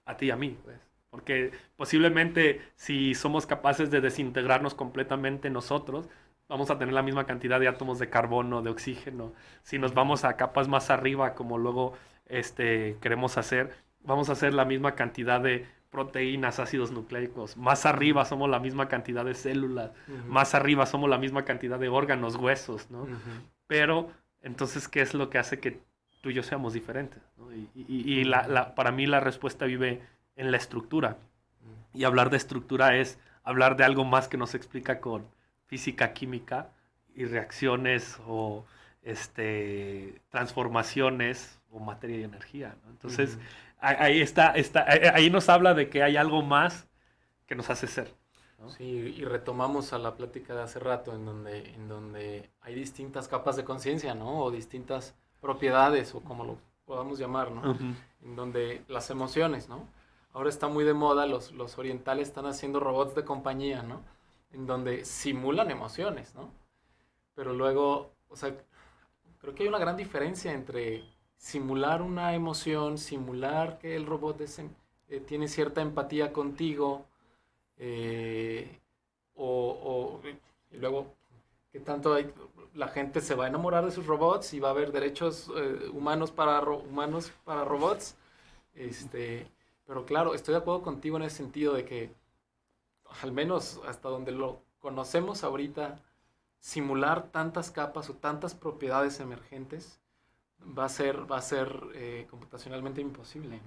a 0.04 0.18
ti 0.18 0.26
y 0.26 0.32
a 0.32 0.36
mí. 0.36 0.58
Pues. 0.66 0.78
Porque 1.10 1.52
posiblemente 1.78 2.62
si 2.76 3.14
somos 3.16 3.46
capaces 3.46 3.90
de 3.90 4.02
desintegrarnos 4.02 4.76
completamente 4.76 5.50
nosotros, 5.50 6.10
vamos 6.52 6.70
a 6.70 6.78
tener 6.78 6.94
la 6.94 7.02
misma 7.02 7.26
cantidad 7.26 7.62
de 7.62 7.70
átomos 7.70 7.98
de 7.98 8.10
carbono, 8.10 8.62
de 8.62 8.70
oxígeno. 8.70 9.32
Si 9.64 9.80
nos 9.80 9.94
vamos 9.94 10.26
a 10.26 10.36
capas 10.36 10.68
más 10.68 10.90
arriba, 10.90 11.34
como 11.34 11.58
luego 11.58 11.94
este, 12.26 12.98
queremos 13.00 13.38
hacer, 13.38 13.74
vamos 14.04 14.28
a 14.28 14.34
hacer 14.34 14.54
la 14.54 14.66
misma 14.66 14.94
cantidad 14.96 15.40
de 15.40 15.66
proteínas, 15.90 16.60
ácidos 16.60 16.92
nucleicos. 16.92 17.56
Más 17.56 17.86
arriba 17.86 18.26
somos 18.26 18.50
la 18.50 18.60
misma 18.60 18.90
cantidad 18.90 19.24
de 19.24 19.34
células. 19.34 19.92
Más 20.28 20.54
arriba 20.54 20.86
somos 20.86 21.10
la 21.10 21.18
misma 21.18 21.46
cantidad 21.46 21.80
de 21.80 21.88
órganos, 21.88 22.36
huesos, 22.36 22.92
¿no? 22.92 23.08
Pero, 23.68 24.12
entonces, 24.42 24.90
¿qué 24.90 25.00
es 25.00 25.14
lo 25.14 25.30
que 25.30 25.38
hace 25.38 25.62
que 25.62 25.80
tú 26.20 26.32
y 26.32 26.34
yo 26.34 26.44
seamos 26.44 26.74
diferentes? 26.74 27.22
Y, 27.74 28.26
la, 28.26 28.76
para 28.76 28.92
mí 28.92 29.06
la 29.06 29.22
respuesta 29.22 29.66
vive 29.66 30.02
en 30.36 30.52
la 30.52 30.58
estructura. 30.58 31.18
Y 31.94 32.04
hablar 32.04 32.30
de 32.30 32.36
estructura 32.36 32.98
es 32.98 33.20
hablar 33.44 33.78
de 33.78 33.86
algo 33.86 34.04
más 34.04 34.28
que 34.28 34.38
nos 34.38 34.54
explica 34.54 35.00
con 35.00 35.26
física, 35.72 36.12
química 36.12 36.68
y 37.16 37.24
reacciones 37.24 38.20
o 38.28 38.66
este, 39.04 40.22
transformaciones 40.30 41.62
o 41.72 41.80
materia 41.80 42.18
y 42.18 42.24
energía. 42.24 42.76
Entonces, 42.90 43.40
ahí, 43.80 44.20
está, 44.20 44.52
está, 44.52 44.86
ahí 45.16 45.30
nos 45.30 45.48
habla 45.48 45.74
de 45.74 45.90
que 45.90 46.04
hay 46.04 46.18
algo 46.18 46.42
más 46.42 46.90
que 47.48 47.56
nos 47.56 47.70
hace 47.70 47.88
ser. 47.88 48.14
Sí, 48.68 49.16
y 49.18 49.24
retomamos 49.24 49.94
a 49.94 49.98
la 49.98 50.16
plática 50.16 50.54
de 50.54 50.62
hace 50.62 50.80
rato 50.80 51.16
en 51.16 51.26
donde, 51.26 51.74
en 51.74 51.88
donde 51.88 52.50
hay 52.60 52.76
distintas 52.76 53.30
capas 53.30 53.56
de 53.56 53.64
conciencia, 53.64 54.14
¿no? 54.14 54.44
O 54.44 54.52
distintas 54.52 55.16
propiedades, 55.40 56.14
o 56.14 56.20
como 56.20 56.44
lo 56.44 56.58
podamos 56.86 57.18
llamar, 57.18 57.50
¿no? 57.50 57.78
En 58.22 58.36
donde 58.36 58.84
las 58.90 59.10
emociones, 59.10 59.70
¿no? 59.70 59.88
Ahora 60.34 60.50
está 60.50 60.68
muy 60.68 60.84
de 60.84 60.94
moda, 60.94 61.26
los, 61.28 61.54
los 61.54 61.78
orientales 61.78 62.28
están 62.28 62.46
haciendo 62.46 62.82
robots 62.82 63.16
de 63.16 63.24
compañía, 63.24 63.84
¿no? 63.84 64.02
En 64.54 64.66
donde 64.66 65.06
simulan 65.06 65.72
emociones, 65.72 66.36
¿no? 66.36 66.52
Pero 67.36 67.54
luego, 67.54 68.12
o 68.28 68.36
sea, 68.36 68.56
creo 69.40 69.56
que 69.56 69.64
hay 69.64 69.70
una 69.70 69.80
gran 69.80 69.98
diferencia 69.98 70.54
entre 70.54 71.04
simular 71.38 72.02
una 72.02 72.36
emoción, 72.36 72.98
simular 72.98 73.80
que 73.80 73.96
el 73.96 74.06
robot 74.06 74.42
eh, 75.10 75.20
tiene 75.22 75.48
cierta 75.48 75.82
empatía 75.82 76.32
contigo, 76.32 77.08
eh, 77.78 78.80
o, 79.36 80.22
y 80.72 80.78
luego 80.78 81.16
que 81.72 81.80
tanto 81.80 82.14
hay, 82.14 82.32
la 82.76 82.90
gente 82.90 83.22
se 83.22 83.34
va 83.36 83.46
a 83.46 83.48
enamorar 83.48 83.86
de 83.86 83.92
sus 83.92 84.06
robots 84.06 84.54
y 84.54 84.60
va 84.60 84.70
a 84.70 84.72
haber 84.72 84.92
derechos 84.92 85.50
eh, 85.56 85.90
humanos, 85.92 86.32
para 86.32 86.62
humanos 86.62 87.32
para 87.44 87.66
robots. 87.66 88.16
Este, 88.76 89.48
pero 89.86 90.06
claro, 90.06 90.34
estoy 90.36 90.54
de 90.54 90.60
acuerdo 90.60 90.82
contigo 90.84 91.18
en 91.18 91.24
ese 91.24 91.38
sentido 91.38 91.74
de 91.74 91.86
que, 91.86 92.14
al 93.22 93.32
menos 93.32 93.82
hasta 93.88 94.10
donde 94.10 94.32
lo 94.32 94.64
conocemos 94.80 95.44
ahorita, 95.44 96.00
simular 96.60 97.32
tantas 97.32 97.72
capas 97.72 98.10
o 98.10 98.16
tantas 98.16 98.56
propiedades 98.56 99.20
emergentes 99.20 100.00
va 100.78 100.86
a 100.86 100.90
ser, 100.90 101.32
va 101.32 101.38
a 101.38 101.42
ser 101.42 101.72
eh, 101.96 102.28
computacionalmente 102.30 103.02
imposible. 103.02 103.60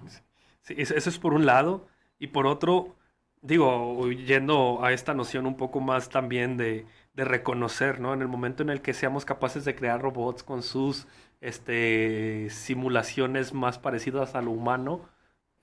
Sí, 0.61 0.75
eso 0.77 1.09
es 1.09 1.19
por 1.19 1.33
un 1.33 1.45
lado. 1.45 1.87
Y 2.19 2.27
por 2.27 2.47
otro, 2.47 2.95
digo, 3.41 4.09
yendo 4.11 4.83
a 4.83 4.93
esta 4.93 5.13
noción 5.13 5.45
un 5.45 5.57
poco 5.57 5.81
más 5.81 6.09
también 6.09 6.57
de, 6.57 6.85
de 7.13 7.25
reconocer, 7.25 7.99
¿no? 7.99 8.13
En 8.13 8.21
el 8.21 8.27
momento 8.27 8.63
en 8.63 8.69
el 8.69 8.81
que 8.81 8.93
seamos 8.93 9.25
capaces 9.25 9.65
de 9.65 9.75
crear 9.75 10.01
robots 10.01 10.43
con 10.43 10.63
sus 10.63 11.07
este, 11.41 12.49
simulaciones 12.49 13.53
más 13.53 13.77
parecidas 13.77 14.35
a 14.35 14.41
lo 14.41 14.51
humano, 14.51 15.01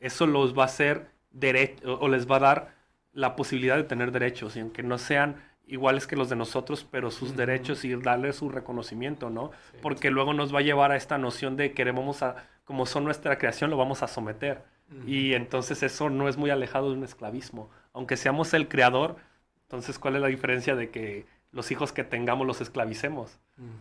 eso 0.01 0.26
los 0.26 0.57
va 0.57 0.62
a 0.62 0.66
hacer 0.66 1.11
derecho 1.30 1.99
o 1.99 2.09
les 2.09 2.30
va 2.30 2.37
a 2.37 2.41
dar 2.41 2.82
la 3.12 3.36
posibilidad 3.36 3.76
de 3.76 3.84
tener 3.84 4.12
derechos 4.12 4.56
y 4.56 4.60
aunque 4.60 4.82
no 4.82 4.98
sean 4.98 5.36
iguales 5.66 6.06
que 6.06 6.16
los 6.16 6.28
de 6.28 6.36
nosotros, 6.36 6.86
pero 6.90 7.10
sus 7.10 7.36
derechos 7.36 7.84
y 7.84 7.94
darle 7.94 8.32
su 8.32 8.48
reconocimiento, 8.48 9.30
¿no? 9.30 9.52
Porque 9.80 10.10
luego 10.10 10.34
nos 10.34 10.54
va 10.54 10.58
a 10.58 10.62
llevar 10.62 10.92
a 10.92 10.96
esta 10.96 11.18
noción 11.18 11.56
de 11.56 11.68
que 11.68 11.74
queremos, 11.74 12.22
a, 12.22 12.36
como 12.64 12.84
son 12.84 13.04
nuestra 13.04 13.38
creación, 13.38 13.70
lo 13.70 13.76
vamos 13.76 14.02
a 14.02 14.08
someter. 14.08 14.62
Y 15.06 15.32
entonces 15.32 15.82
eso 15.82 16.10
no 16.10 16.28
es 16.28 16.36
muy 16.36 16.50
alejado 16.50 16.90
de 16.90 16.98
un 16.98 17.04
esclavismo. 17.04 17.70
Aunque 17.94 18.18
seamos 18.18 18.52
el 18.52 18.68
creador, 18.68 19.16
entonces 19.62 19.98
¿cuál 19.98 20.16
es 20.16 20.20
la 20.20 20.28
diferencia 20.28 20.76
de 20.76 20.90
que 20.90 21.24
los 21.50 21.70
hijos 21.70 21.92
que 21.92 22.04
tengamos 22.04 22.46
los 22.46 22.60
esclavicemos? 22.60 23.38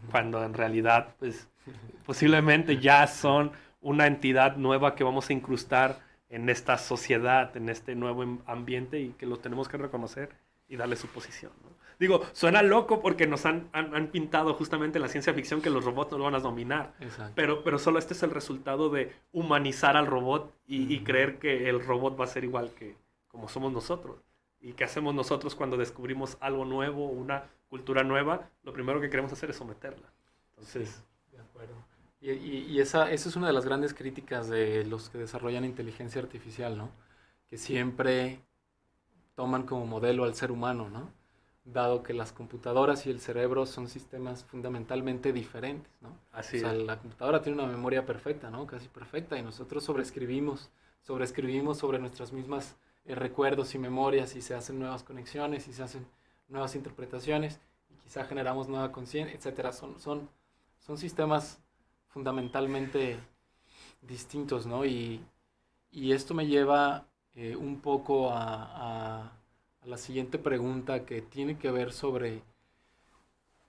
Cuando 0.09 0.41
en 0.45 0.53
realidad, 0.53 1.15
pues, 1.19 1.49
posiblemente 2.05 2.77
ya 2.77 3.07
son 3.07 3.51
una 3.82 4.07
entidad 4.07 4.55
nueva 4.55 4.95
que 4.95 5.03
vamos 5.03 5.29
a 5.29 5.34
incrustar 5.34 5.99
en 6.32 6.49
esta 6.49 6.77
sociedad, 6.77 7.55
en 7.55 7.69
este 7.69 7.93
nuevo 7.93 8.23
ambiente 8.45 8.99
y 8.99 9.09
que 9.09 9.25
lo 9.25 9.38
tenemos 9.38 9.67
que 9.67 9.77
reconocer 9.77 10.29
y 10.67 10.77
darle 10.77 10.95
su 10.95 11.07
posición. 11.07 11.51
Digo, 11.99 12.25
suena 12.32 12.63
loco 12.63 13.01
porque 13.01 13.27
nos 13.27 13.45
han, 13.45 13.69
han, 13.73 14.07
pintado 14.07 14.55
justamente 14.55 14.97
en 14.97 15.03
la 15.03 15.09
ciencia 15.09 15.34
ficción 15.34 15.61
que 15.61 15.69
los 15.69 15.84
robots 15.84 16.13
no 16.13 16.17
lo 16.17 16.23
van 16.23 16.36
a 16.36 16.39
dominar. 16.39 16.93
Pero, 17.36 17.63
pero 17.63 17.77
solo 17.77 17.99
este 17.99 18.13
es 18.13 18.23
el 18.23 18.32
resultado 18.32 18.89
de 18.89 19.13
humanizar 19.34 19.95
al 19.97 20.07
robot 20.07 20.51
y, 20.65 21.01
creer 21.03 21.38
que 21.38 21.69
el 21.69 21.86
robot 21.86 22.19
va 22.19 22.23
a 22.23 22.27
ser 22.27 22.43
igual 22.43 22.71
que 22.73 22.95
como 23.27 23.49
somos 23.49 23.71
nosotros. 23.71 24.23
¿Y 24.61 24.73
qué 24.73 24.86
hacemos 24.86 25.13
nosotros 25.13 25.53
cuando 25.53 25.75
descubrimos 25.77 26.38
algo 26.39 26.65
nuevo, 26.65 27.07
una 27.07 27.43
cultura 27.67 28.03
nueva? 28.03 28.49
Lo 28.63 28.73
primero 28.73 29.01
que 29.01 29.09
queremos 29.09 29.34
hacer 29.34 29.49
es 29.49 29.57
someterla. 29.57 30.11
Entonces... 30.51 31.03
de 31.32 31.39
acuerdo. 31.39 31.75
Y, 32.22 32.30
y, 32.30 32.80
esa, 32.80 33.11
esa 33.11 33.30
es 33.30 33.36
una 33.36 33.47
de 33.47 33.53
las 33.53 33.65
grandes 33.65 33.95
críticas 33.95 34.47
de 34.47 34.86
los 34.86 35.09
que 35.09 35.17
desarrollan 35.17 35.65
inteligencia 35.65 36.22
artificial, 36.22 36.78
¿no? 36.78 36.91
Que 37.49 37.57
siempre 37.57 38.39
toman 39.34 39.63
como 39.63 39.88
modelo 39.88 40.24
al 40.24 40.36
ser 40.36 40.51
humano, 40.51 40.88
¿no? 40.88 41.11
Dado 41.65 42.03
que 42.03 42.13
las 42.13 42.32
computadoras 42.32 43.07
y 43.07 43.09
el 43.09 43.19
cerebro 43.19 43.65
son 43.65 43.88
sistemas 43.88 44.43
fundamentalmente 44.43 45.34
diferentes, 45.34 45.91
¿no? 45.99 46.15
Así 46.32 46.57
o 46.57 46.59
sea, 46.59 46.74
la 46.74 46.99
computadora 46.99 47.41
tiene 47.41 47.59
una 47.59 47.72
memoria 47.72 48.05
perfecta, 48.05 48.51
¿no? 48.51 48.67
Casi 48.67 48.88
perfecta, 48.88 49.36
y 49.39 49.41
nosotros 49.41 49.84
sobreescribimos, 49.84 50.69
sobreescribimos 51.01 51.80
sobre 51.80 51.97
nuestras 51.97 52.34
mismas 52.34 52.76
eh, 53.05 53.15
recuerdos 53.15 53.74
y 53.74 53.80
memorias, 53.80 54.36
y 54.36 54.43
se 54.43 54.53
hacen 54.53 54.78
nuevas 54.78 55.01
conexiones, 55.01 55.67
y 55.67 55.74
se 55.74 55.82
hacen 55.82 56.05
nuevas 56.49 56.76
interpretaciones, 56.76 57.59
y 57.89 57.95
quizá 57.95 58.26
generamos 58.26 58.69
nueva 58.69 58.91
conciencia, 58.91 59.36
etcétera. 59.36 59.72
Son, 59.72 59.99
son, 59.99 60.30
son 60.78 60.99
sistemas 60.99 61.59
fundamentalmente 62.12 63.18
distintos, 64.01 64.66
¿no? 64.66 64.86
Y, 64.86 65.22
y 65.91 66.14
esto 66.14 66.34
me 66.34 66.47
lleva 66.47 67.05
eh, 67.36 67.55
un 67.55 67.80
poco 67.80 68.30
a, 68.32 69.32
la 69.86 69.97
siguiente 69.97 70.38
pregunta 70.38 71.05
que 71.05 71.22
tiene 71.22 71.57
que 71.57 71.72
ver 71.72 71.91
sobre, 71.91 72.43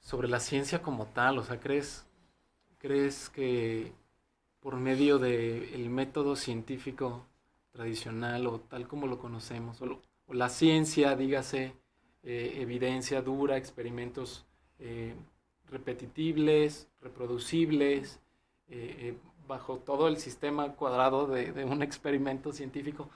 sobre 0.01 0.29
la 0.29 0.41
ciencia 0.41 0.83
como 0.83 1.07
tal. 1.07 1.39
O 1.39 1.45
sea, 1.45 1.59
¿crees, 1.59 2.07
crees 2.79 3.31
que 3.31 3.93
por 4.61 4.77
medio 4.77 5.19
del 5.19 5.89
método 5.89 6.37
científico 6.37 7.27
tradicional 7.73 8.47
o 8.47 8.61
tal 8.61 8.87
como 8.87 9.07
lo 9.07 9.19
conocemos, 9.19 9.81
o, 9.83 10.01
la 10.29 10.49
ciencia, 10.49 11.17
dígase, 11.17 11.75
eh, 12.23 12.59
evidencia 12.61 13.23
dura, 13.23 13.57
experimentos 13.57 14.47
eh, 14.79 15.15
reproducibles, 17.01 18.21
bajo 19.47 19.79
todo 19.79 20.09
el 20.09 20.17
sistema 20.17 20.73
cuadrado 20.73 21.27
de, 21.27 21.65
un 21.65 21.83
experimento 21.83 22.53
científico, 22.53 23.11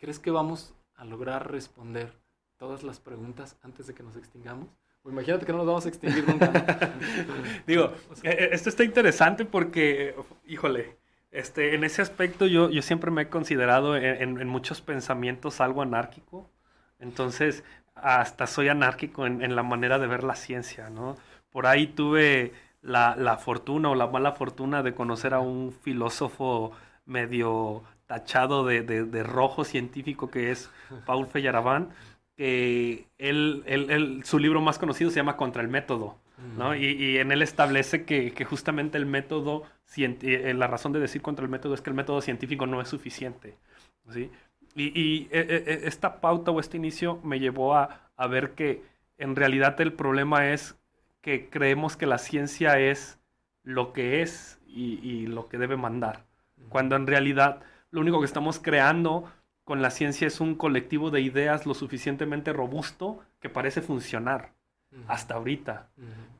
¿Crees 0.00 0.18
que 0.18 0.30
vamos 0.30 0.74
a 0.96 1.04
lograr 1.04 1.52
responder 1.52 2.14
todas 2.56 2.82
las 2.82 3.00
preguntas 3.00 3.58
antes 3.62 3.86
de 3.86 3.94
que 3.94 4.02
nos 4.02 4.16
extingamos? 4.16 4.68
O 5.02 5.10
imagínate 5.10 5.44
que 5.44 5.52
no 5.52 5.58
nos 5.58 5.66
vamos 5.66 5.84
a 5.84 5.90
extinguir 5.90 6.26
nunca. 6.26 6.50
Digo, 7.66 7.92
e, 8.22 8.30
e, 8.30 8.54
esto 8.54 8.70
está 8.70 8.82
interesante 8.82 9.44
porque, 9.44 10.14
híjole, 10.46 10.96
este, 11.30 11.74
en 11.74 11.84
ese 11.84 12.00
aspecto 12.00 12.46
yo, 12.46 12.70
yo 12.70 12.80
siempre 12.80 13.10
me 13.10 13.22
he 13.22 13.28
considerado 13.28 13.94
en, 13.94 14.48
muchos 14.48 14.80
pensamientos 14.80 15.60
algo 15.60 15.82
anárquico. 15.82 16.50
Entonces, 16.98 17.62
hasta 17.94 18.46
soy 18.46 18.68
anárquico 18.68 19.26
en, 19.26 19.54
la 19.54 19.62
manera 19.62 19.98
de 19.98 20.06
ver 20.06 20.24
la 20.24 20.34
ciencia, 20.34 20.88
¿no? 20.88 21.16
Por 21.50 21.66
ahí 21.66 21.88
tuve 21.88 22.52
la, 22.82 23.16
la, 23.16 23.36
fortuna 23.36 23.90
o 23.90 23.94
la 23.94 24.06
mala 24.06 24.32
fortuna 24.32 24.82
de 24.82 24.94
conocer 24.94 25.34
a 25.34 25.40
un 25.40 25.72
filósofo 25.72 26.72
medio 27.04 27.82
tachado 28.06 28.64
de, 28.64 29.22
rojo 29.22 29.64
científico 29.64 30.30
que 30.30 30.50
es 30.50 30.70
Paul 31.06 31.26
Feyerabend, 31.26 31.90
que 32.36 33.06
él, 33.18 34.20
su 34.24 34.38
libro 34.38 34.60
más 34.60 34.78
conocido 34.78 35.10
se 35.10 35.16
llama 35.16 35.36
Contra 35.36 35.62
el 35.62 35.68
Método, 35.68 36.16
¿no? 36.56 36.74
Y, 36.74 37.18
en 37.18 37.30
él 37.32 37.42
establece 37.42 38.04
que, 38.04 38.44
justamente 38.44 38.98
el 38.98 39.06
método, 39.06 39.62
eh, 39.96 40.54
la 40.56 40.66
razón 40.66 40.92
de 40.92 40.98
decir 41.00 41.22
contra 41.22 41.44
el 41.44 41.50
método 41.50 41.74
es 41.74 41.82
que 41.82 41.90
el 41.90 41.96
método 41.96 42.20
científico 42.20 42.66
no 42.66 42.80
es 42.80 42.88
suficiente, 42.88 43.56
¿sí? 44.08 44.30
Y, 44.74 45.28
e, 45.30 45.40
e, 45.40 45.56
e, 45.66 45.80
esta 45.86 46.20
pauta 46.20 46.50
o 46.50 46.60
este 46.60 46.76
inicio 46.76 47.20
me 47.22 47.40
llevó 47.40 47.76
a, 47.76 48.00
ver 48.28 48.54
que 48.54 48.82
en 49.18 49.36
realidad 49.36 49.80
el 49.80 49.92
problema 49.92 50.50
es 50.50 50.76
que 51.20 51.48
creemos 51.48 51.96
que 51.96 52.06
la 52.06 52.18
ciencia 52.18 52.78
es 52.78 53.18
lo 53.62 53.92
que 53.92 54.22
es 54.22 54.60
y, 54.66 54.98
y 55.06 55.26
lo 55.26 55.48
que 55.48 55.58
debe 55.58 55.76
mandar, 55.76 56.24
cuando 56.68 56.96
en 56.96 57.06
realidad 57.06 57.60
lo 57.90 58.00
único 58.00 58.20
que 58.20 58.26
estamos 58.26 58.58
creando 58.58 59.30
con 59.64 59.82
la 59.82 59.90
ciencia 59.90 60.26
es 60.26 60.40
un 60.40 60.54
colectivo 60.54 61.10
de 61.10 61.20
ideas 61.20 61.66
lo 61.66 61.74
suficientemente 61.74 62.52
robusto 62.52 63.20
que 63.40 63.48
parece 63.48 63.82
funcionar 63.82 64.52
hasta 65.06 65.34
ahorita. 65.34 65.88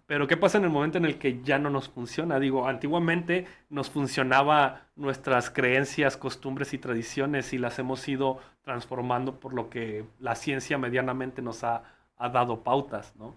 Pero 0.07 0.27
¿qué 0.27 0.37
pasa 0.37 0.59
en 0.59 0.65
el 0.65 0.71
momento 0.71 0.99
en 0.99 1.05
el 1.05 1.19
que 1.19 1.41
ya 1.43 1.59
no 1.59 1.71
nos 1.71 1.89
funciona? 1.89 2.41
Digo, 2.41 2.67
antiguamente 2.67 3.47
nos 3.69 3.91
funcionaba 3.91 4.89
nuestras 4.97 5.51
creencias, 5.51 6.17
costumbres 6.17 6.75
y 6.75 6.79
tradiciones 6.79 7.53
y 7.53 7.59
las 7.59 7.79
hemos 7.79 8.09
ido 8.09 8.39
transformando 8.63 9.39
por 9.39 9.55
lo 9.55 9.71
que 9.71 10.05
la 10.19 10.35
ciencia 10.35 10.79
medianamente 10.79 11.43
nos 11.43 11.63
ha, 11.63 11.85
dado 12.19 12.63
pautas, 12.65 13.15
¿no? 13.17 13.37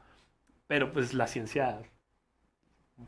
Pero 0.67 0.91
pues 0.93 1.13
la 1.13 1.27
ciencia 1.27 1.81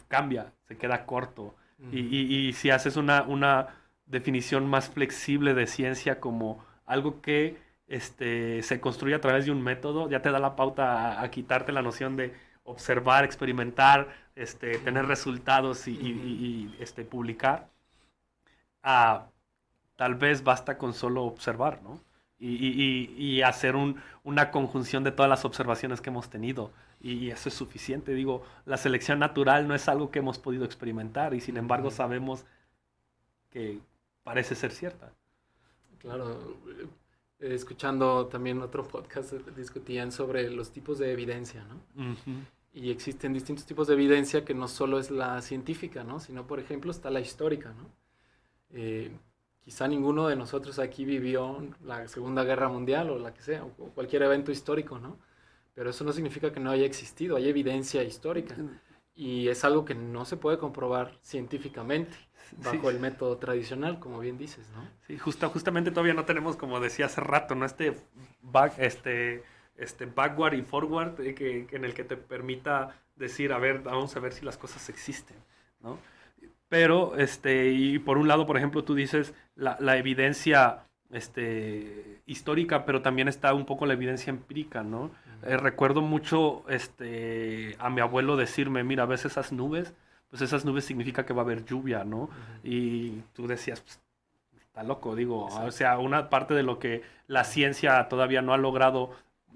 cambia, 0.08 0.54
se 0.68 0.78
queda 0.78 1.06
corto. 1.06 1.56
y, 1.92 2.54
si 2.54 2.70
haces 2.70 2.96
una, 2.96 3.24
una 3.24 3.68
definición 4.06 4.68
más 4.68 4.90
flexible 4.90 5.54
de 5.54 5.68
ciencia 5.68 6.20
como 6.20 6.64
algo 6.86 7.22
que 7.22 7.58
este, 7.88 8.64
se 8.64 8.80
construye 8.80 9.16
a 9.16 9.22
través 9.22 9.46
de 9.46 9.52
un 9.52 9.62
método, 9.62 10.10
ya 10.10 10.22
te 10.22 10.32
da 10.32 10.40
la 10.40 10.56
pauta 10.56 11.22
a, 11.22 11.32
quitarte 11.32 11.72
la 11.72 11.82
noción 11.82 12.16
de 12.16 12.34
observar, 12.64 13.24
experimentar, 13.24 14.10
este, 14.36 14.78
tener 14.80 15.06
resultados 15.06 15.88
y, 15.88 16.76
este, 16.80 17.06
publicar. 17.06 17.70
Ah, 18.84 19.28
tal 19.96 20.16
vez 20.16 20.44
basta 20.44 20.78
con 20.78 20.94
solo 20.94 21.24
observar, 21.24 21.82
¿no? 21.84 22.02
Y, 22.38 23.42
hacer 23.42 23.76
una 24.24 24.52
conjunción 24.52 25.04
de 25.04 25.12
todas 25.12 25.30
las 25.30 25.46
observaciones 25.46 26.02
que 26.02 26.10
hemos 26.10 26.30
tenido. 26.30 26.72
Y 27.06 27.30
eso 27.30 27.50
es 27.50 27.56
suficiente. 27.56 28.16
Digo, 28.16 28.42
la 28.66 28.78
selección 28.78 29.20
natural 29.20 29.68
no 29.68 29.76
es 29.76 29.88
algo 29.88 30.10
que 30.10 30.18
hemos 30.18 30.40
podido 30.40 30.66
experimentar 30.66 31.36
y 31.36 31.40
sin 31.40 31.56
embargo 31.56 31.92
sabemos 31.92 32.46
que 33.52 33.78
parece 34.24 34.56
ser 34.56 34.72
cierta. 34.72 35.14
Claro, 36.00 36.58
eh, 36.68 37.54
escuchando 37.54 38.26
también 38.26 38.60
otro 38.64 38.88
podcast 38.88 39.34
eh, 39.34 39.40
discutían 39.56 40.12
sobre 40.12 40.50
los 40.50 40.72
tipos 40.72 40.98
de 40.98 41.12
evidencia, 41.12 41.64
¿no? 41.66 42.16
Y 42.74 42.90
existen 42.90 43.34
distintos 43.34 43.68
tipos 43.68 43.86
de 43.88 43.94
evidencia 43.94 44.44
que 44.44 44.56
no 44.56 44.68
solo 44.68 44.98
es 44.98 45.12
la 45.12 45.40
científica, 45.44 46.04
¿no? 46.04 46.20
Sino, 46.20 46.48
por 46.48 46.60
ejemplo, 46.60 46.90
está 46.90 47.12
la 47.12 47.20
histórica, 47.20 47.70
¿no? 47.70 47.88
Eh, 48.72 49.12
quizá 49.64 49.88
ninguno 49.88 50.28
de 50.28 50.38
nosotros 50.38 50.80
aquí 50.80 51.06
vivió 51.06 51.68
la 51.84 52.08
Segunda 52.08 52.44
Guerra 52.44 52.68
Mundial 52.68 53.12
o 53.12 53.20
la 53.20 53.32
que 53.32 53.44
sea, 53.44 53.64
o 53.64 53.70
cualquier 53.94 54.24
evento 54.24 54.52
histórico, 54.52 54.98
¿no? 54.98 55.20
Pero 55.76 55.90
eso 55.90 56.04
no 56.04 56.14
significa 56.14 56.52
que 56.52 56.60
no 56.60 56.72
haya 56.72 56.86
existido, 56.86 57.36
hay 57.36 57.50
evidencia 57.50 58.02
histórica 58.04 58.56
y 59.14 59.50
es 59.50 59.64
algo 59.64 59.86
que 59.86 59.94
no 59.94 60.26
se 60.26 60.38
puede 60.38 60.58
comprobar 60.58 61.18
científicamente 61.22 62.18
bajo 62.64 62.90
el 62.90 63.00
método 63.00 63.38
tradicional, 63.38 64.00
como 64.00 64.20
bien 64.20 64.38
dices, 64.38 64.70
¿no? 64.74 64.88
Sí, 65.08 65.18
justo, 65.18 65.50
justamente 65.50 65.92
todavía 65.92 66.14
no 66.14 66.26
tenemos, 66.26 66.56
como 66.56 66.80
decía 66.80 67.08
hace 67.08 67.22
rato, 67.22 67.56
¿no? 67.56 67.66
Este, 67.66 67.96
back, 68.42 68.74
este, 68.78 69.44
este 69.78 70.06
backward 70.06 70.54
y 70.54 70.62
forward 70.62 71.20
eh, 71.22 71.36
que, 71.36 71.68
en 71.72 71.86
el 71.86 71.94
que 71.94 72.04
te 72.04 72.18
permita 72.18 72.96
decir, 73.16 73.52
a 73.52 73.58
ver, 73.58 73.80
vamos 73.80 74.16
a 74.16 74.20
ver 74.20 74.34
si 74.34 74.46
las 74.46 74.58
cosas 74.58 74.90
existen, 74.90 75.38
¿no? 75.82 75.98
Pero, 76.70 77.18
este, 77.18 77.72
y 77.72 78.00
por 78.00 78.18
un 78.18 78.28
lado, 78.28 78.46
por 78.46 78.58
ejemplo, 78.58 78.84
tú 78.84 78.96
dices 78.96 79.34
la, 79.56 79.78
la 79.80 79.98
evidencia 79.98 80.86
este, 81.12 82.22
histórica, 82.26 82.86
pero 82.86 83.02
también 83.02 83.28
está 83.28 83.54
un 83.54 83.66
poco 83.66 83.86
la 83.86 83.94
evidencia 83.94 84.30
empírica, 84.32 84.84
¿no? 84.84 85.12
Eh, 85.46 85.58
recuerdo 85.58 86.02
mucho 86.02 86.64
este, 86.70 87.76
a 87.80 87.90
mi 87.90 88.02
abuelo 88.02 88.36
decirme, 88.36 88.84
mira, 88.84 89.06
¿ves 89.06 89.26
esas 89.26 89.52
nubes? 89.52 89.94
Pues 90.30 90.42
esas 90.42 90.66
nubes 90.66 90.86
significa 90.86 91.26
que 91.26 91.34
va 91.34 91.44
a 91.44 91.46
haber 91.46 91.66
lluvia, 91.66 92.04
¿no? 92.04 92.30
Y 92.64 93.22
tú 93.34 93.46
decías, 93.46 93.82
pues, 93.82 94.00
está 94.60 94.84
loco, 94.84 95.16
digo, 95.16 95.46
o 95.46 95.72
sea, 95.72 96.00
una 96.00 96.30
parte 96.30 96.56
de 96.56 96.64
lo 96.64 96.80
que 96.80 97.04
la 97.28 97.44
ciencia 97.44 98.08
todavía 98.10 98.42
no 98.42 98.54
ha 98.54 98.58
logrado 98.58 99.12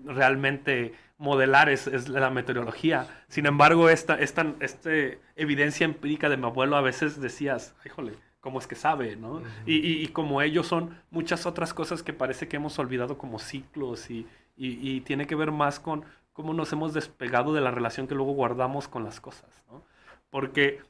realmente 0.06 0.94
modelar 1.18 1.70
es, 1.70 1.88
es 1.88 2.08
la 2.08 2.30
meteorología. 2.30 3.08
Sin 3.28 3.48
embargo, 3.48 3.90
esta, 3.90 4.16
esta, 4.16 4.54
este 4.60 5.20
evidencia 5.36 5.86
empírica 5.86 6.30
de 6.30 6.38
mi 6.38 6.46
abuelo 6.46 6.78
a 6.78 6.82
veces 6.82 7.20
decías, 7.20 7.76
híjole, 7.86 8.14
cómo 8.40 8.60
es 8.60 8.68
que 8.68 8.76
sabe, 8.76 9.18
¿no? 9.18 9.42
y, 9.66 9.76
y, 9.76 10.08
como 10.08 10.42
ellos 10.42 10.66
son 10.66 10.98
muchas 11.12 11.46
otras 11.46 11.74
cosas 11.74 12.04
que 12.04 12.14
parece 12.14 12.48
que 12.48 12.56
hemos 12.56 12.80
olvidado 12.80 13.18
como 13.18 13.38
ciclos 13.38 14.10
y, 14.10 14.26
y, 14.60 15.02
tiene 15.02 15.26
que 15.26 15.36
ver 15.36 15.52
más 15.52 15.80
con 15.80 16.04
cómo 16.34 16.54
nos 16.54 16.72
hemos 16.74 16.94
despegado 16.94 17.54
de 17.54 17.62
la 17.62 17.72
relación 17.72 18.08
que 18.08 18.16
luego 18.16 18.34
guardamos 18.34 18.88
con 18.88 19.04
las 19.04 19.22
cosas, 19.22 19.50
¿no? 19.72 19.84
Porque 20.30 20.82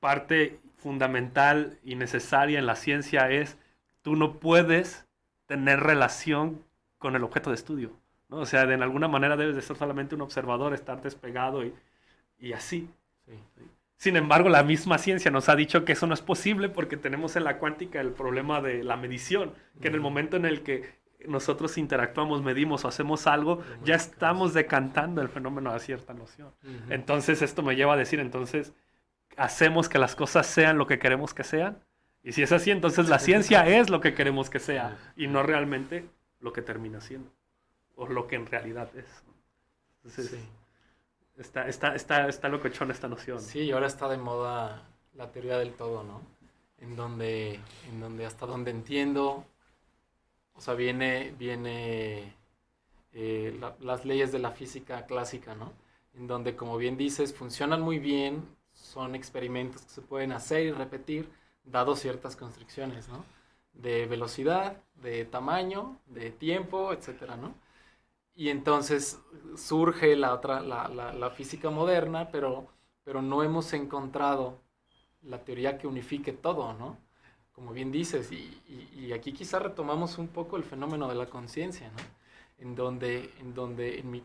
parte 0.00 0.58
fundamental 0.76 1.78
y 1.82 1.94
necesaria 1.94 2.58
en 2.58 2.66
la 2.66 2.76
ciencia 2.76 3.30
es 3.30 3.58
tú 4.02 4.16
no 4.16 4.38
puedes 4.38 5.06
tener 5.46 5.80
relación 5.80 6.62
con 6.98 7.16
el 7.16 7.24
objeto 7.24 7.50
de 7.50 7.56
estudio, 7.56 7.92
¿no? 8.28 8.38
O 8.38 8.46
sea, 8.46 8.66
de 8.66 8.74
en 8.74 8.82
alguna 8.82 9.08
manera 9.08 9.36
debes 9.36 9.56
de 9.56 9.62
ser 9.62 9.76
solamente 9.76 10.14
un 10.14 10.20
observador, 10.20 10.74
estar 10.74 11.00
despegado 11.00 11.64
y, 11.64 11.74
y 12.38 12.52
así. 12.52 12.88
Sin 13.96 14.16
embargo, 14.16 14.48
la 14.48 14.62
misma 14.62 14.98
ciencia 14.98 15.30
nos 15.30 15.48
ha 15.48 15.56
dicho 15.56 15.84
que 15.84 15.92
eso 15.92 16.06
no 16.06 16.14
es 16.14 16.22
posible 16.22 16.68
porque 16.68 16.96
tenemos 16.96 17.36
en 17.36 17.44
la 17.44 17.58
cuántica 17.58 18.00
el 18.00 18.12
problema 18.12 18.60
de 18.60 18.82
la 18.84 18.96
medición, 18.96 19.52
que 19.80 19.88
en 19.88 19.94
el 19.94 20.00
momento 20.00 20.36
en 20.36 20.46
el 20.46 20.62
que 20.62 20.99
nosotros 21.26 21.78
interactuamos, 21.78 22.42
medimos 22.42 22.84
o 22.84 22.88
hacemos 22.88 23.26
algo, 23.26 23.62
ya 23.84 23.94
estamos 23.94 24.54
decantando 24.54 25.20
el 25.20 25.28
fenómeno 25.28 25.70
a 25.70 25.78
cierta 25.78 26.14
noción. 26.14 26.52
Entonces 26.88 27.42
esto 27.42 27.62
me 27.62 27.76
lleva 27.76 27.94
a 27.94 27.96
decir, 27.96 28.20
entonces, 28.20 28.72
hacemos 29.36 29.88
que 29.88 29.98
las 29.98 30.16
cosas 30.16 30.46
sean 30.46 30.78
lo 30.78 30.86
que 30.86 30.98
queremos 30.98 31.34
que 31.34 31.44
sean. 31.44 31.78
Y 32.22 32.32
si 32.32 32.42
es 32.42 32.52
así, 32.52 32.70
entonces 32.70 33.08
la 33.08 33.18
ciencia 33.18 33.66
es 33.78 33.90
lo 33.90 34.00
que 34.00 34.14
queremos 34.14 34.50
que 34.50 34.58
sea 34.58 34.96
y 35.16 35.26
no 35.26 35.42
realmente 35.42 36.08
lo 36.40 36.52
que 36.52 36.62
termina 36.62 37.00
siendo 37.00 37.30
o 37.96 38.06
lo 38.06 38.26
que 38.26 38.36
en 38.36 38.46
realidad 38.46 38.88
es. 38.96 39.24
Entonces, 39.96 40.30
sí. 40.30 40.48
está, 41.36 41.68
está, 41.68 41.94
está, 41.94 42.28
está 42.28 42.48
locochón 42.48 42.90
esta 42.90 43.08
noción. 43.08 43.40
Sí, 43.40 43.60
y 43.60 43.72
ahora 43.72 43.86
está 43.86 44.08
de 44.08 44.16
moda 44.16 44.82
la 45.14 45.30
teoría 45.30 45.58
del 45.58 45.74
todo, 45.74 46.02
¿no? 46.02 46.22
En 46.78 46.96
donde, 46.96 47.60
en 47.90 48.00
donde 48.00 48.24
hasta 48.24 48.46
donde 48.46 48.70
entiendo, 48.70 49.44
o 50.60 50.62
sea, 50.62 50.74
viene, 50.74 51.34
viene 51.38 52.34
eh, 53.14 53.58
las 53.80 54.04
leyes 54.04 54.32
de 54.32 54.40
la 54.40 54.52
física 54.52 55.06
clásica, 55.06 55.54
¿no? 55.56 55.72
En 56.14 56.26
donde, 56.26 56.56
como 56.56 56.76
bien 56.78 56.98
dices, 56.98 57.34
funcionan 57.34 57.80
muy 57.80 57.98
bien, 57.98 58.44
son 58.74 59.14
experimentos 59.14 59.82
que 59.84 59.90
se 59.90 60.02
pueden 60.02 60.32
hacer 60.32 60.66
y 60.66 60.72
repetir, 60.72 61.30
dado 61.64 61.96
ciertas 61.96 62.36
constricciones, 62.36 63.08
¿no? 63.08 63.24
De 63.72 64.06
velocidad, 64.06 64.82
de 64.96 65.24
tamaño, 65.24 65.98
de 66.08 66.30
tiempo, 66.30 66.92
etcétera, 66.92 67.36
¿no? 67.38 67.54
Y 68.34 68.50
entonces 68.50 69.20
surge 69.56 70.16
la 70.16 70.34
otra, 70.34 70.60
la, 70.60 70.88
la, 70.88 71.12
la 71.14 71.30
física 71.30 71.70
moderna, 71.70 72.30
pero, 72.32 72.68
pero 73.04 73.22
no 73.22 73.42
hemos 73.44 73.72
encontrado 73.72 74.60
la 75.22 75.44
teoría 75.44 75.78
que 75.78 75.86
unifique 75.88 76.32
todo, 76.32 76.74
¿no? 76.74 76.98
Como 77.60 77.74
bien 77.74 77.92
dices, 77.92 78.32
y, 78.32 79.12
aquí 79.12 79.34
quizá 79.34 79.58
retomamos 79.58 80.16
un 80.16 80.28
poco 80.28 80.56
el 80.56 80.64
fenómeno 80.64 81.08
de 81.08 81.14
la 81.14 81.26
conciencia, 81.26 81.90
¿no? 81.90 81.98
En 82.58 82.74
donde, 82.74 83.30
en, 83.38 83.52
donde 83.52 83.98
en, 83.98 84.10
mi, 84.10 84.24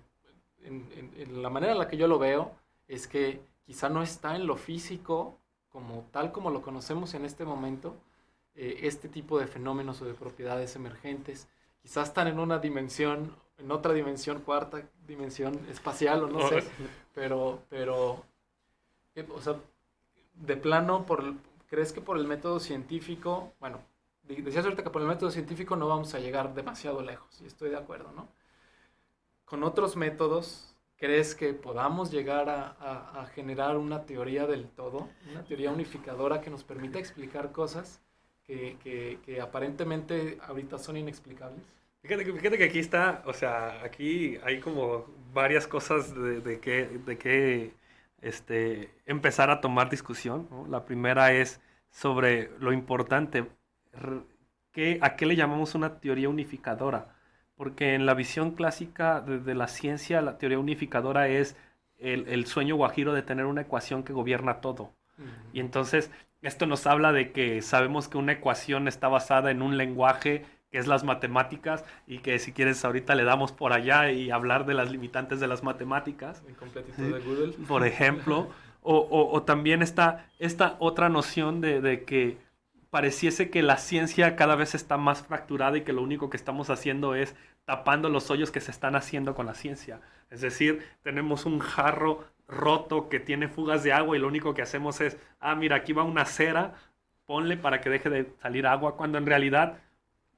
en, 0.63 1.41
la 1.41 1.49
manera 1.49 1.73
en 1.73 1.79
la 1.79 1.89
que 1.89 1.97
yo 1.97 2.07
lo 2.07 2.17
veo, 2.17 2.53
es 2.87 3.09
que 3.09 3.41
quizá 3.65 3.89
no 3.89 4.03
está 4.03 4.37
en 4.37 4.47
lo 4.47 4.55
físico, 4.55 5.37
como 5.67 6.07
tal 6.11 6.31
como 6.31 6.49
lo 6.49 6.61
conocemos 6.61 7.13
en 7.13 7.25
este 7.25 7.43
momento, 7.43 7.97
eh, 8.55 8.79
este 8.83 9.09
tipo 9.09 9.37
de 9.37 9.47
fenómenos 9.47 10.01
o 10.01 10.05
de 10.05 10.13
propiedades 10.13 10.77
emergentes, 10.77 11.49
quizás 11.81 12.07
están 12.07 12.27
en 12.29 12.39
una 12.39 12.59
dimensión, 12.59 13.35
en 13.57 13.69
otra 13.69 13.91
dimensión, 13.91 14.39
cuarta 14.43 14.87
dimensión 15.05 15.59
espacial 15.69 16.23
o 16.23 16.27
no 16.27 16.47
sé, 16.47 16.63
pero, 17.13 17.63
pero, 17.69 18.23
eh, 19.13 19.27
o 19.29 19.41
sea, 19.41 19.57
de 20.35 20.55
plano, 20.55 21.05
por, 21.05 21.33
¿Crees 21.75 21.91
que 21.91 21.99
por 21.99 22.17
el 22.17 22.25
método 22.25 22.61
científico, 22.61 23.53
bueno, 23.59 23.81
decías 24.23 24.63
ahorita 24.63 24.81
que 24.81 24.89
por 24.89 25.01
el 25.01 25.09
método 25.09 25.29
científico 25.29 25.75
no 25.75 25.89
vamos 25.89 26.13
a 26.13 26.19
llegar 26.19 26.53
demasiado 26.53 27.01
lejos, 27.01 27.41
y 27.41 27.47
estoy 27.47 27.69
de 27.69 27.75
acuerdo, 27.75 28.13
¿no? 28.13 28.29
Con 29.43 29.61
otros 29.61 29.97
métodos, 29.97 30.73
¿crees 30.95 31.35
que 31.35 31.53
podamos 31.53 32.11
llegar 32.11 32.47
a, 32.47 33.27
generar 33.35 33.75
una 33.75 34.05
teoría 34.05 34.47
del 34.47 34.69
todo, 34.69 35.09
una 35.29 35.43
teoría 35.43 35.69
unificadora 35.69 36.39
que 36.39 36.49
nos 36.49 36.63
permita 36.63 36.97
explicar 36.97 37.51
cosas 37.51 38.01
que, 38.45 39.41
aparentemente 39.43 40.37
ahorita 40.47 40.77
son 40.77 40.95
inexplicables? 40.95 41.65
Fíjate 42.03 42.57
que, 42.57 42.63
aquí 42.63 42.79
está, 42.79 43.21
o 43.25 43.33
sea, 43.33 43.83
aquí 43.83 44.37
hay 44.45 44.61
como 44.61 45.07
varias 45.33 45.67
cosas 45.67 46.15
de, 46.15 46.39
de 46.39 46.61
que, 46.61 46.85
de 47.05 47.17
que 47.17 47.73
este, 48.21 48.91
empezar 49.05 49.49
a 49.49 49.59
tomar 49.59 49.89
discusión. 49.89 50.47
La 50.69 50.85
primera 50.85 51.33
es 51.33 51.59
sobre 51.95 52.51
lo 52.59 52.73
importante, 52.73 53.45
¿a 54.99 55.15
qué 55.15 55.25
le 55.25 55.35
llamamos 55.37 55.75
una 55.75 55.99
teoría 55.99 56.27
unificadora? 56.27 57.15
Porque 57.55 57.95
en 57.95 58.05
la 58.05 58.13
visión 58.13 58.51
clásica 58.51 59.21
de, 59.21 59.55
la 59.55 59.69
ciencia, 59.69 60.21
la 60.21 60.37
teoría 60.37 60.59
unificadora 60.59 61.29
es 61.29 61.55
el, 61.97 62.45
sueño 62.47 62.75
guajiro 62.75 63.13
de 63.13 63.21
tener 63.21 63.45
una 63.45 63.61
ecuación 63.61 64.03
que 64.03 64.11
gobierna 64.11 64.59
todo. 64.59 64.91
Y 65.53 65.61
entonces 65.61 66.11
esto 66.41 66.65
nos 66.65 66.85
habla 66.85 67.13
de 67.13 67.31
que 67.31 67.61
sabemos 67.61 68.09
que 68.09 68.17
una 68.17 68.33
ecuación 68.33 68.89
está 68.89 69.07
basada 69.07 69.49
en 69.49 69.61
un 69.61 69.77
lenguaje 69.77 70.43
que 70.71 70.79
es 70.79 70.87
las 70.87 71.05
matemáticas, 71.05 71.85
y 72.05 72.17
que 72.17 72.37
si 72.39 72.51
quieres 72.51 72.83
ahorita 72.83 73.15
le 73.15 73.23
damos 73.23 73.53
por 73.53 73.71
allá 73.71 74.11
y 74.11 74.31
hablar 74.31 74.65
de 74.65 74.73
las 74.73 74.91
limitantes 74.91 75.39
de 75.39 75.47
las 75.47 75.63
matemáticas. 75.63 76.43
de 76.45 77.19
Google. 77.21 77.53
Por 77.69 77.87
ejemplo. 77.87 78.49
O, 78.85 79.43
también 79.43 79.81
está 79.81 80.27
esta 80.39 80.75
otra 80.79 81.09
noción 81.09 81.59
de, 81.61 82.03
que 82.05 82.37
pareciese 82.89 83.49
que 83.49 83.63
la 83.63 83.77
ciencia 83.77 84.35
cada 84.35 84.55
vez 84.55 84.75
está 84.75 84.97
más 84.97 85.23
fracturada 85.23 85.77
y 85.77 85.81
que 85.81 85.93
lo 85.93 86.01
único 86.01 86.29
que 86.29 86.37
estamos 86.37 86.69
haciendo 86.69 87.15
es 87.15 87.35
tapando 87.65 88.09
los 88.09 88.29
hoyos 88.29 88.51
que 88.51 88.61
se 88.61 88.71
están 88.71 88.95
haciendo 88.95 89.33
con 89.33 89.47
la 89.47 89.55
ciencia. 89.55 90.01
Es 90.29 90.41
decir, 90.41 90.85
tenemos 91.01 91.45
un 91.45 91.59
jarro 91.59 92.25
roto 92.47 93.09
que 93.09 93.19
tiene 93.19 93.47
fugas 93.47 93.83
de 93.83 93.91
agua 93.91 94.15
y 94.15 94.19
lo 94.19 94.27
único 94.27 94.53
que 94.53 94.61
hacemos 94.61 95.01
es, 95.01 95.17
ah, 95.39 95.55
mira, 95.55 95.77
aquí 95.77 95.93
va 95.93 96.03
una 96.03 96.25
cera, 96.25 96.75
ponle 97.25 97.57
para 97.57 97.81
que 97.81 97.89
deje 97.89 98.09
de 98.09 98.31
salir 98.41 98.67
agua, 98.67 98.95
cuando 98.95 99.17
en 99.17 99.25
realidad 99.25 99.79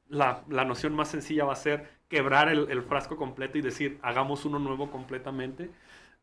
la, 0.09 0.43
noción 0.47 0.95
más 0.95 1.09
sencilla 1.09 1.45
va 1.45 1.53
a 1.53 1.57
ser 1.57 1.89
quebrar 2.07 2.49
el, 2.49 2.81
frasco 2.83 3.17
completo 3.17 3.57
y 3.57 3.61
decir, 3.61 3.99
hagamos 4.01 4.45
uno 4.45 4.59
nuevo 4.59 4.89
completamente. 4.89 5.69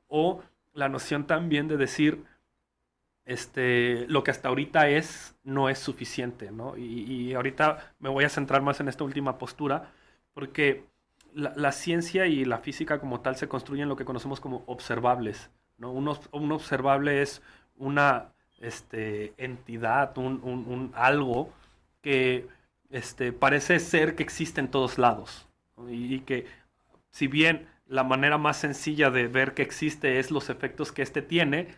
O 0.09 0.43
la 0.75 0.89
noción 0.89 1.27
también 1.27 1.69
de 1.69 1.77
decir, 1.77 2.25
este, 3.25 4.07
lo 4.09 4.23
que 4.23 4.31
hasta 4.31 4.49
ahorita 4.49 4.89
es, 4.89 5.35
no 5.45 5.69
es 5.71 5.79
suficiente, 5.79 6.51
¿no? 6.51 6.77
Y, 6.77 7.33
ahorita 7.35 7.95
me 7.99 8.11
voy 8.11 8.25
a 8.25 8.29
centrar 8.29 8.63
más 8.63 8.81
en 8.81 8.89
esta 8.89 9.05
última 9.05 9.39
postura, 9.39 9.93
porque 10.35 10.85
la, 11.33 11.73
ciencia 11.73 12.27
y 12.27 12.45
la 12.45 12.59
física 12.59 13.01
como 13.01 13.21
tal 13.21 13.37
se 13.37 13.49
construyen 13.49 13.89
lo 13.89 13.97
que 13.97 14.05
conocemos 14.05 14.41
como 14.41 14.63
observables, 14.67 15.51
¿no? 15.79 15.93
Un, 15.93 16.09
un 16.33 16.53
observable 16.53 17.23
es 17.23 17.43
una 17.77 18.33
este, 18.61 19.33
entidad, 19.39 20.17
un, 20.19 20.41
un 20.45 20.93
algo 20.95 21.53
que 22.03 22.47
este, 22.91 23.33
parece 23.33 23.81
ser 23.81 24.15
que 24.15 24.23
existe 24.23 24.61
en 24.61 24.69
todos 24.69 24.99
lados. 24.99 25.49
Y, 25.91 26.21
que 26.21 26.47
si 27.11 27.27
bien 27.27 27.67
la 27.87 28.05
manera 28.05 28.39
más 28.39 28.57
sencilla 28.57 29.11
de 29.11 29.29
ver 29.29 29.55
que 29.55 29.63
existe 29.63 30.19
es 30.19 30.31
los 30.31 30.51
efectos 30.51 30.93
que 30.93 31.03
éste 31.03 31.23
tiene, 31.23 31.69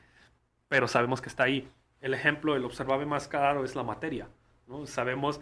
pero 0.69 0.89
sabemos 0.89 1.21
que 1.21 1.29
está 1.29 1.45
ahí. 1.45 1.69
El 2.01 2.15
ejemplo, 2.15 2.55
el 2.57 2.65
observable 2.65 3.07
más 3.07 3.29
claro 3.29 3.65
es 3.65 3.75
la 3.75 3.83
materia. 3.83 4.29
¿no? 4.67 4.87
Sabemos 4.87 5.41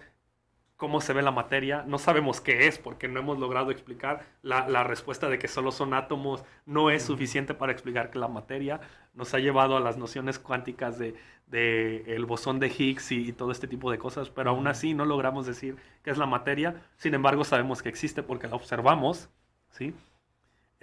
cómo 0.77 1.01
se 1.01 1.13
ve 1.13 1.23
la 1.23 1.31
materia, 1.31 1.85
no 1.87 1.99
sabemos 1.99 2.41
qué 2.41 2.67
es 2.67 2.79
porque 2.79 3.09
no 3.09 3.21
hemos 3.21 3.39
logrado 3.39 3.71
explicar. 3.71 4.25
La, 4.43 4.85
respuesta 4.85 5.29
de 5.29 5.39
que 5.39 5.49
solo 5.49 5.73
son 5.73 5.95
átomos 5.95 6.45
no 6.67 6.91
es 6.91 7.05
suficiente 7.05 7.55
para 7.55 7.73
explicar 7.73 8.11
que 8.11 8.19
la 8.19 8.29
materia 8.29 8.81
nos 9.15 9.35
ha 9.35 9.39
llevado 9.39 9.77
a 9.77 9.81
las 9.81 9.97
nociones 9.97 10.39
cuánticas 10.39 10.99
de, 10.99 11.15
el 12.07 12.27
bosón 12.27 12.59
de 12.59 12.69
Higgs 12.69 13.13
y, 13.13 13.33
todo 13.33 13.53
este 13.53 13.69
tipo 13.69 13.91
de 13.91 13.99
cosas, 13.99 14.31
pero 14.31 14.51
aún 14.51 14.67
así 14.67 14.95
no 14.95 15.05
logramos 15.05 15.47
decir 15.47 15.77
qué 16.03 16.11
es 16.11 16.19
la 16.19 16.27
materia. 16.27 16.83
Sin 16.97 17.15
embargo, 17.15 17.45
sabemos 17.45 17.83
que 17.83 17.89
existe 17.89 18.23
porque 18.23 18.49
la 18.49 18.57
observamos, 18.57 19.31
¿sí? 19.71 19.95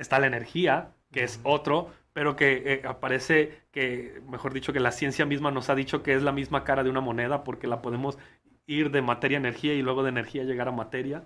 Está 0.02 0.20
la 0.20 0.28
energía, 0.28 0.94
que 1.12 1.24
es 1.24 1.40
otro, 1.44 1.92
pero 2.12 2.36
que 2.36 2.64
eh, 2.66 2.82
aparece 2.86 3.62
que, 3.72 4.22
mejor 4.28 4.54
dicho, 4.54 4.74
que 4.74 4.80
la 4.80 4.92
ciencia 4.92 5.26
misma 5.26 5.52
nos 5.52 5.70
ha 5.70 5.76
dicho 5.76 6.02
que 6.02 6.16
es 6.16 6.24
la 6.24 6.32
misma 6.32 6.64
cara 6.64 6.84
de 6.84 6.90
una 6.90 7.02
moneda 7.02 7.44
porque 7.44 7.68
la 7.68 7.82
podemos 7.82 8.18
ir 8.66 8.90
de 8.90 9.02
materia 9.04 9.38
a 9.38 9.40
energía 9.40 9.74
y 9.74 9.82
luego 9.82 10.04
de 10.04 10.10
energía 10.10 10.44
llegar 10.44 10.68
a 10.68 10.72
materia. 10.72 11.24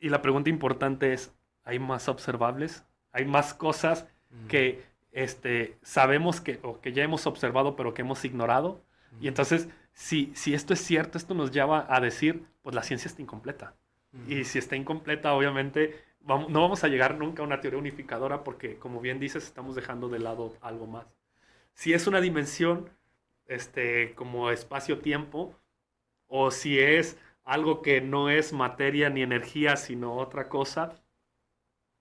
Y 0.00 0.08
la 0.08 0.22
pregunta 0.22 0.48
importante 0.48 1.12
es, 1.12 1.34
¿hay 1.64 1.78
más 1.78 2.08
observables? 2.08 2.84
¿Hay 3.12 3.26
más 3.26 3.52
cosas 3.52 4.08
que 4.48 4.82
este, 5.12 5.76
sabemos 5.82 6.40
que, 6.40 6.58
o 6.62 6.80
que 6.80 6.92
ya 6.92 7.04
hemos 7.04 7.26
observado 7.26 7.76
pero 7.76 7.92
que 7.92 8.02
hemos 8.02 8.24
ignorado? 8.24 8.82
Y 9.20 9.28
entonces, 9.28 9.68
si, 9.92 10.32
si 10.34 10.54
esto 10.54 10.72
es 10.72 10.80
cierto, 10.80 11.18
esto 11.18 11.34
nos 11.34 11.52
lleva 11.52 11.86
a 11.88 12.00
decir, 12.00 12.46
pues 12.62 12.74
la 12.74 12.82
ciencia 12.82 13.08
está 13.08 13.20
incompleta. 13.20 13.74
Y 14.28 14.44
si 14.44 14.58
está 14.58 14.76
incompleta, 14.76 15.32
obviamente 15.32 15.98
no 16.26 16.60
vamos 16.60 16.84
a 16.84 16.88
llegar 16.88 17.16
nunca 17.16 17.42
a 17.42 17.46
una 17.46 17.60
teoría 17.60 17.78
unificadora 17.78 18.44
porque, 18.44 18.78
como 18.78 19.00
bien 19.00 19.18
dices, 19.18 19.44
estamos 19.44 19.74
dejando 19.74 20.08
de 20.08 20.18
lado 20.18 20.56
algo 20.60 20.86
más. 20.86 21.06
Si 21.74 21.92
es 21.92 22.06
una 22.06 22.20
dimensión 22.20 22.90
este, 23.46 24.14
como 24.14 24.50
espacio-tiempo, 24.50 25.54
o 26.28 26.50
si 26.50 26.78
es 26.78 27.18
algo 27.44 27.82
que 27.82 28.00
no 28.00 28.30
es 28.30 28.52
materia 28.52 29.10
ni 29.10 29.22
energía, 29.22 29.76
sino 29.76 30.14
otra 30.16 30.48
cosa, 30.48 30.94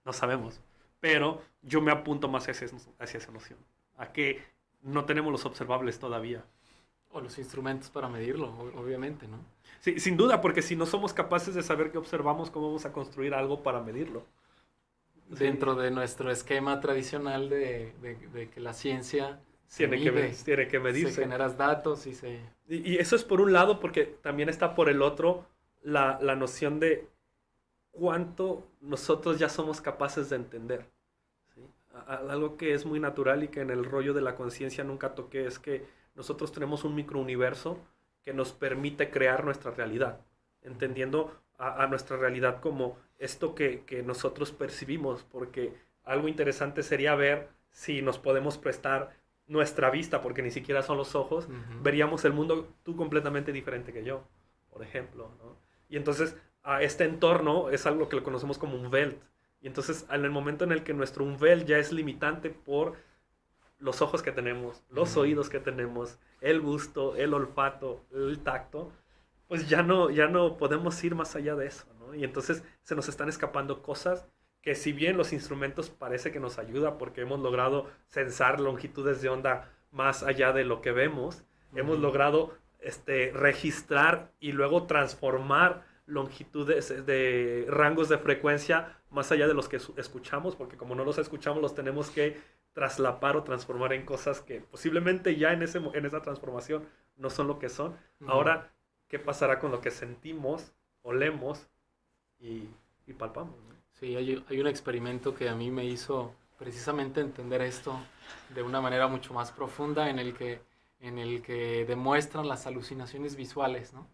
no 0.06 0.14
sabemos. 0.14 0.62
Pero 1.00 1.42
yo 1.62 1.82
me 1.82 1.92
apunto 1.92 2.30
más 2.30 2.48
hacia, 2.48 2.68
hacia 3.00 3.18
esa 3.18 3.32
noción, 3.32 3.60
a 3.98 4.14
que 4.14 4.44
no 4.82 5.06
tenemos 5.06 5.32
los 5.32 5.46
observables 5.46 6.00
todavía. 6.00 6.46
O 7.10 7.20
los 7.20 7.38
instrumentos 7.40 7.90
para 7.90 8.08
medirlo, 8.08 8.48
obviamente, 8.76 9.28
¿no? 9.28 9.38
Sí, 9.82 10.00
sin 10.00 10.16
duda, 10.16 10.42
porque 10.42 10.62
si 10.62 10.76
no 10.76 10.86
somos 10.86 11.14
capaces 11.14 11.54
de 11.54 11.64
saber 11.64 11.92
qué 11.92 11.98
observamos, 11.98 12.50
¿cómo 12.50 12.68
vamos 12.68 12.86
a 12.86 12.94
construir 12.94 13.34
algo 13.34 13.62
para 13.62 13.82
medirlo? 13.82 14.24
Dentro 15.28 15.76
de 15.76 15.92
nuestro 15.92 16.32
esquema 16.32 16.80
tradicional 16.80 17.50
de, 17.50 17.94
de 18.02 18.50
que 18.50 18.60
la 18.60 18.74
ciencia 18.74 19.40
tiene, 19.76 20.02
que, 20.02 20.36
tiene 20.44 20.68
que 20.68 20.80
medirse. 20.80 21.14
Se 21.14 21.22
generas 21.22 21.58
datos 21.58 22.06
y 22.06 22.14
se... 22.14 22.42
Y, 22.68 22.98
eso 22.98 23.16
es 23.16 23.24
por 23.24 23.42
un 23.42 23.54
lado, 23.54 23.80
porque 23.80 24.06
también 24.22 24.50
está 24.50 24.76
por 24.76 24.90
el 24.90 25.02
otro 25.02 25.46
la, 25.82 26.20
la 26.22 26.36
noción 26.36 26.80
de 26.80 27.08
cuánto 27.92 28.68
nosotros 28.82 29.40
ya 29.40 29.50
somos 29.50 29.82
capaces 29.82 30.30
de 30.30 30.36
entender. 30.36 30.86
Algo 32.08 32.58
que 32.58 32.74
es 32.74 32.86
muy 32.86 33.00
natural 33.00 33.44
y 33.44 33.48
que 33.50 33.62
en 33.62 33.70
el 33.70 33.86
rollo 33.86 34.14
de 34.14 34.22
la 34.22 34.36
conciencia 34.36 34.84
nunca 34.84 35.16
toqué 35.16 35.46
es 35.46 35.60
que 35.60 35.86
nosotros 36.16 36.52
tenemos 36.52 36.84
un 36.84 36.96
microuniverso 36.96 37.78
que 38.24 38.34
nos 38.34 38.52
permite 38.52 39.10
crear 39.10 39.44
nuestra 39.44 39.72
realidad, 39.72 40.20
entendiendo 40.62 41.36
a, 41.58 41.84
a 41.84 41.88
nuestra 41.88 42.18
realidad 42.18 42.60
como 42.60 42.98
esto 43.18 43.56
que, 43.56 43.84
que 43.86 44.04
nosotros 44.04 44.52
percibimos, 44.52 45.24
porque 45.24 45.74
algo 46.04 46.28
interesante 46.28 46.84
sería 46.84 47.16
ver 47.16 47.50
si 47.70 48.02
nos 48.02 48.18
podemos 48.18 48.58
prestar 48.58 49.16
nuestra 49.48 49.90
vista, 49.90 50.22
porque 50.22 50.42
ni 50.42 50.52
siquiera 50.52 50.82
son 50.82 50.98
los 50.98 51.16
ojos, 51.16 51.48
veríamos 51.82 52.24
el 52.26 52.34
mundo 52.34 52.74
tú 52.84 52.96
completamente 52.96 53.52
diferente 53.52 53.92
que 53.92 54.04
yo, 54.04 54.24
por 54.70 54.82
ejemplo. 54.82 55.30
Y 55.90 55.98
entonces 55.98 56.38
a 56.64 56.82
este 56.82 57.04
entorno 57.04 57.70
es 57.70 57.86
algo 57.86 58.08
que 58.08 58.16
lo 58.16 58.24
conocemos 58.24 58.58
como 58.58 58.76
un 58.76 58.90
velt. 58.90 59.22
Y 59.62 59.68
entonces 59.68 60.06
en 60.10 60.24
el 60.24 60.32
momento 60.32 60.64
en 60.64 60.72
el 60.72 60.84
que 60.84 60.94
nuestro 60.94 61.26
velt 61.38 61.68
ya 61.68 61.78
es 61.78 61.92
limitante 61.92 62.50
por 62.50 62.96
los 63.82 64.02
ojos 64.02 64.22
que 64.22 64.32
tenemos, 64.32 64.82
los 64.90 65.18
oídos 65.18 65.50
que 65.50 65.60
tenemos, 65.60 66.18
el 66.40 66.62
gusto, 66.62 67.16
el 67.16 67.34
olfato, 67.34 68.06
el 68.14 68.40
tacto, 68.40 68.92
pues 69.48 69.68
ya 69.68 69.84
no, 69.84 70.10
ya 70.10 70.28
no 70.28 70.58
podemos 70.58 71.04
ir 71.04 71.16
más 71.16 71.36
allá 71.36 71.56
de 71.56 71.68
eso. 71.68 71.86
Y 72.14 72.24
entonces 72.24 72.64
se 72.84 72.96
nos 72.96 73.10
están 73.10 73.30
escapando 73.30 73.82
cosas 73.82 74.26
que 74.62 74.76
si 74.76 74.94
bien 74.94 75.18
los 75.18 75.34
instrumentos 75.34 75.90
parece 75.90 76.32
que 76.32 76.40
nos 76.40 76.60
ayuda 76.60 76.98
porque 76.98 77.22
hemos 77.22 77.40
logrado 77.40 77.90
censar 78.08 78.60
longitudes 78.60 79.22
de 79.22 79.30
onda 79.30 79.70
más 79.92 80.24
allá 80.24 80.54
de 80.54 80.64
lo 80.64 80.82
que 80.82 80.92
vemos, 80.92 81.44
hemos 81.76 82.00
logrado 82.00 82.54
este, 82.80 83.32
registrar 83.34 84.32
y 84.40 84.52
luego 84.52 84.84
transformar 84.84 85.84
longitudes 86.06 87.06
de 87.06 87.66
rangos 87.70 88.10
de 88.10 88.18
frecuencia 88.18 88.98
más 89.10 89.32
allá 89.32 89.48
de 89.48 89.54
los 89.54 89.68
que 89.68 89.78
escuchamos, 89.98 90.56
porque 90.56 90.78
como 90.78 90.96
no 90.96 91.04
los 91.04 91.18
escuchamos 91.18 91.62
los 91.62 91.76
tenemos 91.76 92.10
que 92.10 92.40
traslapar 92.74 93.36
o 93.36 93.44
transformar 93.44 93.94
en 93.94 94.06
cosas 94.06 94.42
que 94.42 94.62
posiblemente 94.62 95.36
ya 95.36 95.52
en, 95.54 95.64
ese, 95.64 95.80
en 95.80 96.06
esa 96.06 96.22
transformación 96.22 96.88
no 97.18 97.30
son 97.30 97.48
lo 97.48 97.60
que 97.60 97.70
son. 97.70 97.98
Ahora, 98.28 98.72
¿qué 99.08 99.20
pasará 99.20 99.60
con 99.60 99.72
lo 99.72 99.82
que 99.82 99.92
sentimos, 99.92 100.74
olemos 101.04 101.68
y, 102.40 102.70
y 103.08 103.14
palpamos? 103.14 103.56
Sí, 103.92 104.16
hay, 104.16 104.44
hay, 104.50 104.60
un 104.60 104.68
experimento 104.68 105.36
que 105.36 105.50
a 105.50 105.56
mí 105.56 105.70
me 105.70 105.86
hizo 105.86 106.34
precisamente 106.58 107.22
entender 107.22 107.62
esto 107.62 108.00
de 108.56 108.64
una 108.64 108.82
manera 108.82 109.08
mucho 109.08 109.34
más 109.34 109.52
profunda 109.52 110.10
en 110.10 110.18
el 110.18 110.34
que, 110.36 110.62
en 111.00 111.18
el 111.18 111.42
que 111.42 111.86
demuestran 111.86 112.48
las 112.48 112.68
alucinaciones 112.68 113.36
visuales, 113.36 113.94
¿no? 113.94 114.08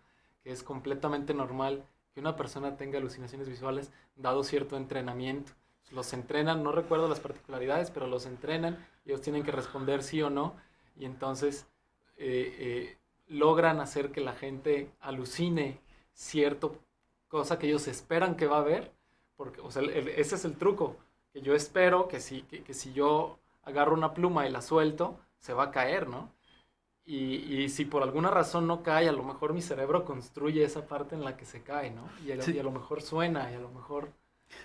que 0.43 0.51
es 0.51 0.63
completamente 0.63 1.33
normal 1.33 1.85
que 2.13 2.19
una 2.19 2.35
persona 2.35 2.75
tenga 2.77 2.97
alucinaciones 2.97 3.47
visuales 3.47 3.91
dado 4.15 4.43
cierto 4.43 4.75
entrenamiento. 4.77 5.51
Los 5.91 6.13
entrenan, 6.13 6.63
no 6.63 6.71
recuerdo 6.71 7.07
las 7.07 7.19
particularidades, 7.19 7.91
pero 7.91 8.07
los 8.07 8.25
entrenan, 8.25 8.85
ellos 9.05 9.21
tienen 9.21 9.43
que 9.43 9.51
responder 9.51 10.03
sí 10.03 10.21
o 10.21 10.29
no, 10.29 10.55
y 10.97 11.05
entonces 11.05 11.65
eh, 12.17 12.55
eh, 12.59 12.97
logran 13.27 13.79
hacer 13.79 14.11
que 14.11 14.21
la 14.21 14.33
gente 14.33 14.91
alucine 14.99 15.79
cierto 16.13 16.79
cosa 17.27 17.59
que 17.59 17.67
ellos 17.67 17.87
esperan 17.87 18.35
que 18.35 18.47
va 18.47 18.59
a 18.59 18.63
ver 18.63 18.91
porque, 19.37 19.61
o 19.61 19.71
sea, 19.71 19.83
ese 19.83 20.35
es 20.35 20.45
el 20.45 20.57
truco, 20.57 20.97
que 21.31 21.41
yo 21.41 21.53
espero 21.53 22.07
que 22.07 22.19
si, 22.19 22.41
que, 22.41 22.73
si 22.73 22.91
yo 22.91 23.37
agarro 23.63 23.93
una 23.93 24.13
pluma 24.13 24.47
y 24.47 24.51
la 24.51 24.61
suelto, 24.61 25.19
se 25.39 25.53
va 25.53 25.65
a 25.65 25.71
caer, 25.71 26.09
¿no? 26.09 26.31
Y, 27.05 27.35
y, 27.35 27.69
si 27.69 27.85
por 27.85 28.03
alguna 28.03 28.31
razón 28.31 28.67
no 28.67 28.83
cae, 28.83 29.07
a 29.07 29.13
lo 29.13 29.23
mejor 29.23 29.53
mi 29.53 29.61
cerebro 29.61 30.03
construye 30.03 30.63
esa 30.63 30.87
parte 30.87 31.15
en 31.15 31.23
la 31.23 31.37
que 31.37 31.45
se 31.45 31.61
cae, 31.61 31.91
¿no? 31.91 32.01
Y 32.25 32.31
a, 32.31 32.63
lo 32.63 32.71
mejor 32.71 33.01
suena, 33.01 33.49
y 33.49 33.55
a 33.55 33.59
lo 33.59 33.69
mejor 33.69 34.09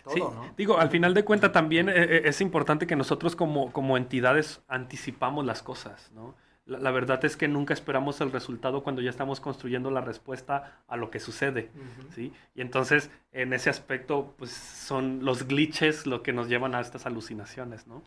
todo, 0.04 0.32
¿no? 0.32 0.54
Digo, 0.56 0.78
al 0.78 0.90
final 0.90 1.14
de 1.14 1.24
cuentas 1.24 1.52
también 1.52 1.88
eh, 1.88 1.94
eh, 1.96 2.22
es 2.24 2.40
importante 2.40 2.86
que 2.86 2.96
nosotros 2.96 3.36
como, 3.36 3.72
como 3.72 3.96
entidades 3.96 4.62
anticipamos 4.68 5.44
las 5.44 5.62
cosas, 5.62 6.10
¿no? 6.14 6.34
la, 6.66 6.90
verdad 6.90 7.24
es 7.24 7.36
que 7.36 7.48
nunca 7.48 7.74
esperamos 7.74 8.20
el 8.20 8.30
resultado 8.30 8.82
cuando 8.82 9.02
ya 9.02 9.10
estamos 9.10 9.40
construyendo 9.40 9.90
la 9.90 10.00
respuesta 10.00 10.82
a 10.86 10.96
lo 10.96 11.10
que 11.10 11.18
sucede, 11.18 11.70
¿sí? 12.14 12.32
Y 12.54 12.60
entonces, 12.60 13.10
en 13.32 13.52
ese 13.52 13.70
aspecto, 13.70 14.34
pues 14.38 14.52
son 14.52 15.24
los 15.24 15.48
glitches 15.48 16.06
lo 16.06 16.22
que 16.22 16.32
nos 16.32 16.48
llevan 16.48 16.74
a 16.74 16.80
estas 16.80 17.06
alucinaciones, 17.06 17.86
¿no? 17.86 18.02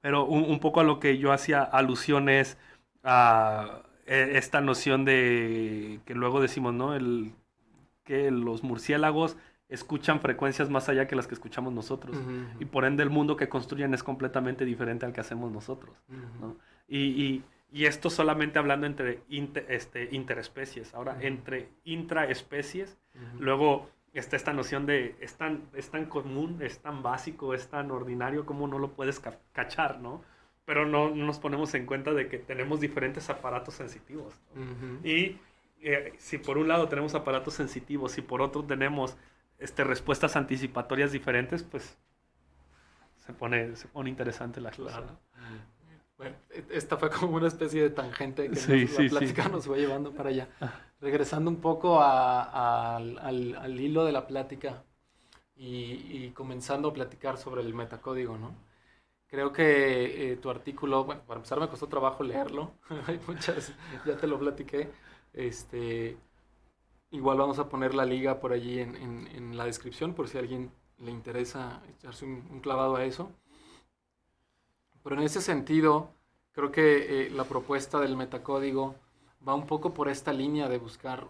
Pero 0.00 0.24
un, 0.24 0.60
poco 0.60 0.80
a 0.80 0.84
lo 0.84 1.00
que 1.00 1.18
yo 1.18 1.32
hacía 1.32 1.62
alusiones 1.62 2.58
a 3.02 3.82
e, 4.06 4.36
esta 4.38 4.60
noción 4.60 5.04
de 5.04 6.00
que 6.04 6.14
luego 6.14 6.40
decimos, 6.40 6.74
¿no? 6.74 6.94
El, 6.94 7.32
que 8.04 8.30
los 8.30 8.62
murciélagos 8.62 9.36
escuchan 9.68 10.20
frecuencias 10.20 10.70
más 10.70 10.88
allá 10.88 11.06
que 11.06 11.16
las 11.16 11.26
que 11.26 11.34
escuchamos 11.34 11.72
nosotros. 11.72 12.16
Y 12.60 12.64
por 12.66 12.84
ende 12.84 13.02
el 13.02 13.10
mundo 13.10 13.36
que 13.36 13.48
construyen 13.48 13.94
es 13.94 14.02
completamente 14.02 14.64
diferente 14.64 15.06
al 15.06 15.12
que 15.12 15.20
hacemos 15.20 15.50
nosotros. 15.50 15.96
¿no? 16.40 16.56
y, 16.88 17.42
y 17.72 17.86
esto 17.86 18.10
solamente 18.10 18.58
hablando 18.58 18.86
entre 18.86 19.20
este, 19.68 20.08
interespecies. 20.12 20.94
Ahora, 20.94 21.18
entre 21.20 21.68
intraespecies, 21.84 22.96
luego 23.38 23.90
está 24.14 24.36
esta 24.36 24.52
noción 24.52 24.86
de 24.86 25.16
es 25.20 25.34
tan, 25.34 25.68
es 25.74 25.90
tan 25.90 26.06
común, 26.06 26.58
es 26.62 26.78
tan 26.78 27.02
básico, 27.02 27.54
es 27.54 27.68
tan 27.68 27.90
ordinario 27.90 28.46
como 28.46 28.66
no 28.68 28.78
lo 28.78 28.92
puedes 28.92 29.20
cachar, 29.52 30.00
¿no? 30.00 30.22
Pero 30.64 30.86
no, 30.86 31.10
nos 31.10 31.38
ponemos 31.38 31.74
en 31.74 31.86
cuenta 31.86 32.12
de 32.12 32.28
que 32.28 32.38
tenemos 32.38 32.80
diferentes 32.80 33.28
aparatos 33.30 33.74
sensitivos. 33.74 34.34
Y 35.04 35.38
eh, 35.80 36.14
si 36.18 36.38
por 36.38 36.58
un 36.58 36.68
lado 36.68 36.88
tenemos 36.88 37.14
aparatos 37.14 37.54
sensitivos 37.54 38.16
y 38.16 38.22
por 38.22 38.40
otro 38.40 38.64
tenemos 38.64 39.16
este, 39.58 39.84
respuestas 39.84 40.36
anticipatorias 40.36 41.12
diferentes, 41.12 41.62
pues 41.62 41.96
se 43.16 43.32
pone, 43.32 43.74
se 43.76 43.88
pone 43.88 44.10
interesante 44.10 44.60
la 44.60 44.70
clase. 44.70 45.00
Bueno, 46.16 46.36
e, 46.50 46.64
esta 46.70 46.96
fue 46.96 47.10
como 47.10 47.36
una 47.36 47.48
especie 47.48 47.82
de 47.82 47.90
tangente 47.90 48.50
que 48.50 48.88
la 48.88 49.08
plática 49.10 49.48
nos 49.48 49.66
fue 49.66 49.78
llevando 49.78 50.12
para 50.12 50.30
allá. 50.30 50.48
Ah. 50.60 50.80
Regresando 51.00 51.50
un 51.50 51.60
poco 51.60 52.00
al, 52.00 53.80
hilo 53.80 54.04
de 54.04 54.12
la 54.12 54.26
plática 54.26 54.84
y, 55.54 56.30
comenzando 56.30 56.88
a 56.88 56.92
platicar 56.92 57.36
sobre 57.38 57.62
el 57.62 57.74
metacódigo, 57.74 58.38
¿no? 58.38 58.54
Creo 59.28 59.52
que 59.52 60.32
eh, 60.32 60.36
tu 60.36 60.50
artículo, 60.50 61.04
bueno, 61.04 61.22
para 61.26 61.38
empezar 61.38 61.58
me 61.58 61.68
costó 61.68 61.88
trabajo 61.88 62.22
leerlo, 62.22 62.74
hay 63.06 63.20
muchas, 63.26 63.72
ya 64.06 64.16
te 64.16 64.26
lo 64.28 64.38
platiqué, 64.38 64.88
este, 65.32 66.16
Igual 67.16 67.38
vamos 67.38 67.58
a 67.58 67.70
poner 67.70 67.94
la 67.94 68.04
liga 68.04 68.40
por 68.40 68.52
allí 68.52 68.78
en, 68.78 69.56
la 69.56 69.64
descripción 69.64 70.12
por 70.12 70.28
si 70.28 70.36
a 70.36 70.40
alguien 70.40 70.70
le 70.98 71.10
interesa 71.10 71.80
echarse 71.88 72.26
un, 72.26 72.60
clavado 72.60 72.96
a 72.96 73.06
eso. 73.06 73.30
Pero 75.02 75.16
en 75.16 75.22
ese 75.22 75.40
sentido, 75.40 76.10
creo 76.52 76.70
que 76.70 77.26
eh, 77.26 77.30
la 77.30 77.44
propuesta 77.44 78.00
del 78.00 78.18
metacódigo 78.18 78.96
va 79.48 79.54
un 79.54 79.66
poco 79.66 79.94
por 79.94 80.10
esta 80.10 80.34
línea 80.34 80.68
de 80.68 80.76
buscar 80.76 81.26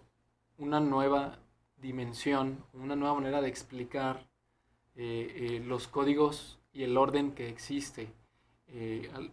una 0.58 0.80
nueva 0.80 1.38
dimensión, 1.76 2.64
una 2.72 2.96
nueva 2.96 3.14
manera 3.14 3.40
de 3.40 3.48
explicar 3.48 4.26
eh, 4.96 5.34
eh, 5.36 5.62
los 5.64 5.86
códigos 5.86 6.58
y 6.72 6.82
el 6.82 6.96
orden 6.96 7.30
que 7.30 7.48
existe. 7.48 8.12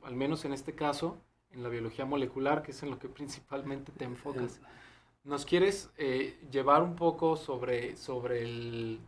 al, 0.04 0.16
menos 0.16 0.46
en 0.46 0.54
este 0.54 0.76
caso, 0.76 1.18
en 1.50 1.64
la 1.64 1.70
biología 1.70 2.06
molecular, 2.06 2.62
que 2.62 2.72
es 2.72 2.84
en 2.84 2.92
lo 2.92 3.00
que 3.00 3.10
principalmente 3.10 3.92
te 3.92 4.06
enfocas. 4.06 4.62
¿Nos 5.24 5.46
quieres 5.46 5.90
eh, 5.98 6.38
llevar 6.52 6.84
un 6.84 6.96
poco 6.96 7.38
sobre, 7.38 7.96
sobre, 7.96 8.42
el, 8.42 9.00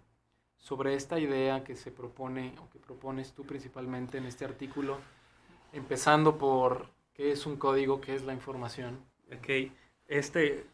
sobre 0.58 0.94
esta 0.94 1.20
idea 1.20 1.66
que 1.66 1.76
se 1.76 1.92
propone 1.92 2.56
o 2.62 2.70
que 2.70 2.80
propones 2.80 3.34
tú 3.34 3.44
principalmente 3.44 4.18
en 4.18 4.26
este 4.26 4.46
artículo? 4.46 4.98
Empezando 5.74 6.38
por 6.38 6.88
qué 7.14 7.34
es 7.34 7.46
un 7.46 7.58
código, 7.58 8.00
qué 8.00 8.16
es 8.16 8.24
la 8.24 8.34
información. 8.34 8.98
Ok, 9.28 9.72
este, 10.08 10.66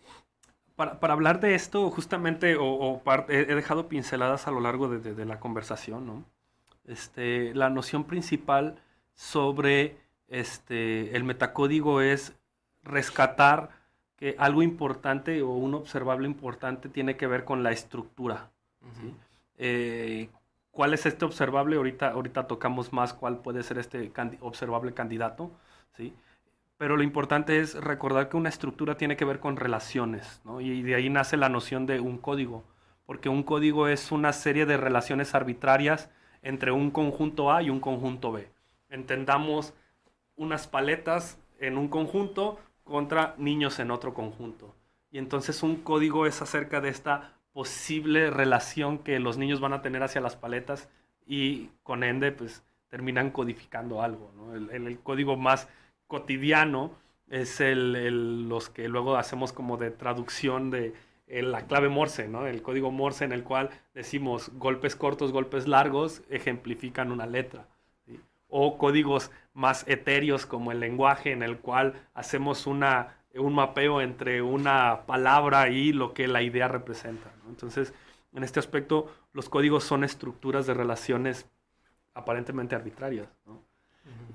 para, 0.76 1.00
para 1.00 1.14
hablar 1.14 1.40
de 1.40 1.56
esto, 1.56 1.90
justamente, 1.90 2.56
o, 2.60 3.02
he 3.28 3.56
dejado 3.56 3.90
pinceladas 3.90 4.48
a 4.48 4.52
lo 4.52 4.60
largo 4.60 4.90
de, 4.90 5.16
de, 5.16 5.26
la 5.26 5.40
conversación, 5.40 6.06
¿no? 6.06 6.24
Este, 6.86 7.56
la 7.56 7.72
noción 7.72 8.04
principal 8.04 8.80
sobre 9.16 9.98
este, 10.28 11.16
el 11.16 11.24
metacódigo 11.24 12.02
es 12.02 12.34
rescatar 12.84 13.81
que 14.22 14.36
algo 14.38 14.62
importante 14.62 15.42
o 15.42 15.50
un 15.50 15.74
observable 15.74 16.28
importante 16.28 16.90
tiene 16.90 17.18
que 17.18 17.26
ver 17.26 17.44
con 17.44 17.64
la 17.64 17.72
estructura. 17.72 18.52
Eh, 19.58 20.30
¿Cuál 20.70 20.94
es 20.94 21.08
este 21.08 21.26
observable? 21.26 21.78
Ahorita, 21.78 22.12
ahorita 22.12 22.46
tocamos 22.46 22.94
más 22.94 23.16
cuál 23.16 23.40
puede 23.40 23.64
ser 23.64 23.80
este 23.80 24.12
observable 24.42 24.94
candidato. 24.94 25.50
¿sí? 25.98 26.14
Pero 26.78 26.98
lo 26.98 27.02
importante 27.02 27.62
es 27.62 27.74
recordar 27.74 28.30
que 28.30 28.38
una 28.38 28.50
estructura 28.50 28.96
tiene 28.96 29.18
que 29.18 29.26
ver 29.26 29.40
con 29.40 29.58
relaciones, 29.58 30.40
y 30.60 30.84
de 30.84 30.94
ahí 30.94 31.10
nace 31.10 31.36
la 31.36 31.50
noción 31.50 31.88
de 31.88 32.00
un 32.00 32.20
código, 32.20 32.64
porque 33.08 33.28
un 33.28 33.42
código 33.42 33.88
es 33.88 34.12
una 34.12 34.34
serie 34.34 34.68
de 34.68 34.78
relaciones 34.78 35.34
arbitrarias 35.34 36.12
entre 36.44 36.72
un 36.72 36.92
conjunto 36.92 37.52
A 37.52 37.64
y 37.64 37.72
un 37.72 37.80
conjunto 37.80 38.32
B. 38.32 38.48
Entendamos 38.90 39.74
unas 40.36 40.68
paletas 40.68 41.40
en 41.60 41.80
un 41.80 41.88
conjunto 41.88 42.60
contra 42.92 43.34
niños 43.38 43.80
en 43.80 43.90
otro 43.90 44.14
conjunto. 44.14 44.76
Y 45.12 45.18
entonces 45.18 45.64
un 45.64 45.78
código 45.78 46.26
es 46.26 46.42
acerca 46.42 46.82
de 46.82 46.90
esta 46.90 47.34
posible 47.54 48.30
relación 48.30 49.00
que 49.00 49.20
los 49.20 49.38
niños 49.38 49.60
van 49.60 49.74
a 49.74 49.82
tener 49.82 50.04
hacia 50.04 50.22
las 50.22 50.36
paletas 50.36 50.90
y 51.26 51.70
con 51.84 52.04
ende 52.04 52.32
pues 52.32 52.64
terminan 52.88 53.32
codificando 53.32 54.02
algo. 54.02 54.32
El, 54.72 55.00
código 55.00 55.38
más 55.38 55.68
cotidiano 56.08 56.92
es 57.30 57.62
el, 57.62 58.48
los 58.48 58.70
que 58.70 58.88
luego 58.88 59.16
hacemos 59.16 59.54
como 59.54 59.78
de 59.78 59.92
traducción 59.92 60.70
de 60.72 60.94
la 61.28 61.66
clave 61.66 61.88
Morse, 61.88 62.28
¿no? 62.28 62.46
el 62.46 62.62
código 62.62 62.92
Morse 62.92 63.24
en 63.24 63.32
el 63.32 63.44
cual 63.44 63.70
decimos 63.94 64.52
golpes 64.56 64.98
cortos, 64.98 65.32
golpes 65.32 65.68
largos, 65.68 66.24
ejemplifican 66.30 67.12
una 67.12 67.26
letra 67.26 67.68
o 68.52 68.78
códigos 68.78 69.32
más 69.54 69.88
etéreos 69.88 70.46
como 70.46 70.72
el 70.72 70.80
lenguaje 70.80 71.32
en 71.32 71.42
el 71.42 71.58
cual 71.58 72.08
hacemos 72.14 72.68
una, 72.68 73.18
un 73.34 73.56
mapeo 73.56 74.02
entre 74.02 74.42
una 74.42 75.06
palabra 75.08 75.70
y 75.70 75.94
lo 75.94 76.14
que 76.14 76.28
la 76.28 76.44
idea 76.44 76.68
representa. 76.68 77.34
Entonces, 77.50 77.94
en 78.34 78.44
este 78.44 78.60
aspecto, 78.60 79.12
los 79.34 79.50
códigos 79.50 79.84
son 79.84 80.04
estructuras 80.04 80.68
de 80.68 80.74
relaciones 80.74 81.50
aparentemente 82.14 82.76
arbitrarias. 82.76 83.28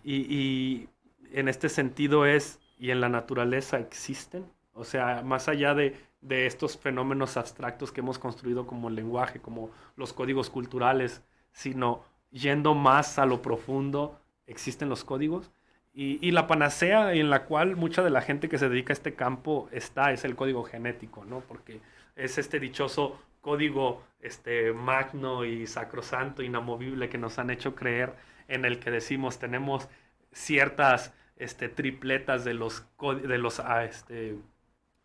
y, 0.03 0.15
y, 0.35 0.89
en 1.33 1.49
este 1.49 1.69
sentido 1.69 2.25
es, 2.25 2.61
y 2.79 2.91
en 2.91 3.01
la 3.01 3.09
naturaleza 3.09 3.79
existen, 3.79 4.47
o 4.73 4.85
sea, 4.85 5.23
más 5.23 5.49
allá 5.49 5.75
de, 5.75 5.97
de 6.21 6.47
estos 6.47 6.79
fenómenos 6.79 7.37
abstractos 7.37 7.93
que 7.93 8.01
hemos 8.01 8.19
construido 8.19 8.67
como 8.67 8.89
el 8.89 8.95
lenguaje, 8.95 9.41
como 9.41 9.71
los 9.97 10.13
códigos 10.13 10.51
culturales, 10.51 11.23
sino 11.53 12.05
yendo 12.37 12.75
más 12.75 13.19
a 13.19 13.27
lo 13.27 13.43
profundo, 13.43 14.21
existen 14.47 14.89
los 14.89 15.05
códigos. 15.05 15.51
Y, 15.99 16.31
la 16.33 16.47
panacea 16.47 17.15
en 17.15 17.31
la 17.31 17.45
cual 17.45 17.75
mucha 17.75 18.03
de 18.03 18.11
la 18.11 18.21
gente 18.21 18.51
que 18.51 18.59
se 18.59 18.69
dedica 18.69 18.93
a 18.93 18.99
este 18.99 19.15
campo 19.15 19.67
está 19.73 20.13
es 20.13 20.27
el 20.27 20.37
código 20.37 20.63
genético, 20.63 21.25
¿no? 21.25 21.41
Porque 21.41 21.81
es 22.17 22.37
este 22.37 22.61
dichoso 22.61 23.19
código 23.41 24.05
este, 24.21 24.75
magno 24.75 25.47
y 25.47 25.67
sacrosanto, 25.67 26.43
inamovible 26.43 27.09
que 27.09 27.17
nos 27.17 27.39
han 27.39 27.49
hecho 27.49 27.75
creer, 27.75 28.13
en 28.47 28.67
el 28.67 28.79
que 28.79 28.91
decimos 28.91 29.39
tenemos 29.39 29.89
ciertas 30.33 31.15
este, 31.39 31.71
tripletas 31.71 32.45
de 32.45 32.53
los, 32.53 32.85
de 33.01 33.39
los 33.39 33.59
ah, 33.61 33.87
este, 33.87 34.37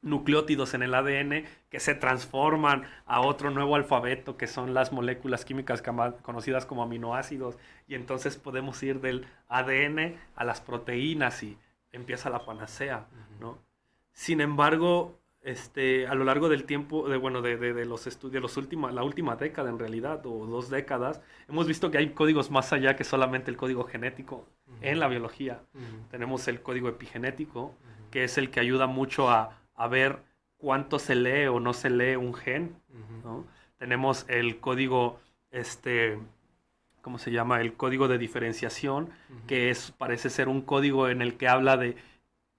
nucleótidos 0.02 0.74
en 0.74 0.84
el 0.84 0.94
ADN 0.94 1.46
que 1.70 1.80
se 1.80 1.96
transforman 1.96 2.84
a 3.06 3.22
otro 3.22 3.52
nuevo 3.52 3.76
alfabeto 3.76 4.38
que 4.38 4.48
son 4.48 4.74
las 4.74 4.92
moléculas 4.92 5.46
químicas 5.46 5.84
conocidas 6.22 6.66
como 6.66 6.84
aminoácidos. 6.84 7.58
Y 7.88 7.96
entonces 7.96 8.38
podemos 8.38 8.82
ir 8.84 9.00
del 9.02 9.28
ADN 9.48 10.18
a 10.36 10.44
las 10.44 10.62
proteínas 10.62 11.44
y 11.44 11.58
empieza 11.92 12.30
la 12.30 12.46
panacea, 12.46 13.08
¿no? 13.40 13.60
Sin 14.14 14.42
embargo, 14.42 15.20
este, 15.42 16.08
a 16.08 16.16
lo 16.16 16.24
largo 16.24 16.50
del 16.50 16.66
tiempo, 16.66 17.10
de, 17.10 17.18
bueno, 17.18 17.42
de, 17.42 17.58
de, 17.58 17.86
los 17.86 18.08
estudios, 18.08 18.42
los 18.42 18.58
última, 18.58 18.92
la 18.92 19.04
última 19.04 19.36
década 19.36 19.70
en 19.70 19.80
realidad, 19.80 20.26
o 20.26 20.46
dos 20.46 20.70
décadas, 20.70 21.22
hemos 21.48 21.68
visto 21.68 21.90
que 21.90 21.98
hay 21.98 22.10
códigos 22.10 22.52
más 22.52 22.74
allá 22.74 22.96
que 22.96 23.04
solamente 23.04 23.50
el 23.50 23.58
código 23.58 23.84
genético 23.86 24.48
en 24.82 25.00
la 25.00 25.08
biología. 25.08 25.62
Tenemos 26.10 26.48
el 26.48 26.62
código 26.62 26.90
epigenético, 26.90 27.76
que 28.12 28.24
es 28.24 28.38
el 28.38 28.52
que 28.52 28.60
ayuda 28.60 28.88
mucho 28.88 29.30
a 29.30 29.61
a 29.82 29.88
ver 29.88 30.20
cuánto 30.58 31.00
se 31.00 31.16
lee 31.16 31.48
o 31.48 31.60
no 31.60 31.74
se 31.74 31.90
lee 31.90 32.16
un 32.16 32.36
gen. 32.36 32.76
Tenemos 33.80 34.26
el 34.28 34.60
código, 34.60 35.20
este, 35.50 36.20
¿cómo 37.02 37.18
se 37.18 37.32
llama? 37.32 37.62
El 37.62 37.74
código 37.74 38.08
de 38.08 38.20
diferenciación, 38.20 39.10
que 39.48 39.72
es, 39.72 39.92
parece 39.98 40.30
ser 40.30 40.50
un 40.50 40.62
código 40.62 41.10
en 41.10 41.24
el 41.24 41.36
que 41.36 41.48
habla 41.48 41.78
de 41.78 41.96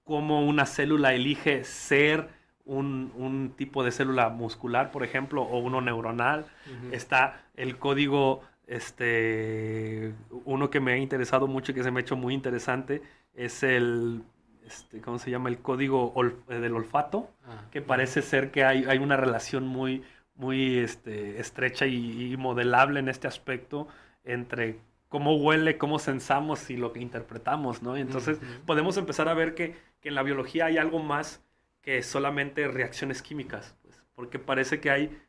cómo 0.03 0.45
una 0.45 0.65
célula 0.65 1.13
elige 1.13 1.63
ser 1.63 2.27
un, 2.65 3.53
tipo 3.55 3.85
de 3.85 3.91
célula 3.91 4.27
muscular, 4.27 4.91
por 4.91 5.05
ejemplo, 5.05 5.43
o 5.43 5.59
uno 5.59 5.79
neuronal. 5.79 6.45
Está 6.91 7.45
el 7.55 7.77
código, 7.77 8.41
este, 8.67 10.13
uno 10.43 10.69
que 10.69 10.81
me 10.81 10.91
ha 10.91 10.97
interesado 10.97 11.47
mucho 11.47 11.71
y 11.71 11.75
que 11.75 11.83
se 11.83 11.91
me 11.91 12.01
ha 12.01 12.01
hecho 12.01 12.17
muy 12.17 12.33
interesante, 12.33 13.01
es 13.33 13.63
el 13.63 14.23
este, 14.65 15.01
¿cómo 15.01 15.19
se 15.19 15.31
llama? 15.31 15.49
El 15.49 15.59
código 15.59 16.13
eh, 16.49 16.55
del 16.55 16.73
olfato, 16.75 17.29
ah, 17.45 17.65
que 17.71 17.81
parece 17.81 18.21
ser 18.21 18.51
que 18.51 18.63
hay, 18.63 18.85
hay, 18.85 18.97
una 18.97 19.17
relación 19.17 19.67
muy, 19.67 20.03
muy 20.35 20.77
este, 20.77 21.39
estrecha 21.39 21.85
y, 21.85 22.35
modelable 22.37 22.99
en 22.99 23.09
este 23.09 23.27
aspecto 23.27 23.87
entre 24.23 24.79
cómo 25.09 25.35
huele, 25.35 25.77
cómo 25.77 25.99
sensamos 25.99 26.69
y 26.69 26.77
lo 26.77 26.93
que 26.93 26.99
interpretamos, 26.99 27.83
¿no? 27.83 27.97
Y 27.97 28.01
entonces 28.01 28.39
podemos 28.65 28.97
empezar 28.97 29.27
a 29.27 29.33
ver 29.33 29.53
que, 29.53 29.75
que, 30.01 30.09
en 30.09 30.15
la 30.15 30.23
biología 30.23 30.65
hay 30.65 30.77
algo 30.77 30.99
más 30.99 31.43
que 31.81 32.01
solamente 32.01 32.67
reacciones 32.67 33.21
químicas, 33.21 33.75
pues, 33.83 34.01
porque 34.15 34.39
parece 34.39 34.79
que 34.79 34.89
hay 34.89 35.21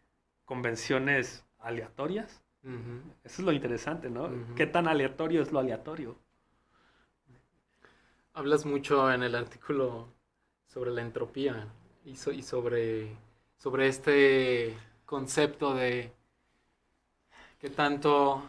convenciones 0.45 1.45
aleatorias. 1.59 2.43
Eso 3.25 3.43
es 3.43 3.45
lo 3.45 3.53
interesante, 3.53 4.09
¿no? 4.09 4.31
¿Qué 4.57 4.67
tan 4.67 4.89
aleatorio 4.89 5.43
es 5.43 5.53
lo 5.53 5.59
aleatorio? 5.59 6.17
Hablas 8.37 8.67
mucho 8.67 9.13
en 9.13 9.23
el 9.23 9.37
artículo 9.37 10.09
sobre 10.67 10.91
la 10.91 11.03
entropía 11.03 11.69
y, 12.05 12.17
sobre, 12.17 13.17
sobre 13.57 13.87
este 13.87 14.77
concepto 15.07 15.73
de 15.73 16.13
que 17.61 17.71
tanto 17.71 18.43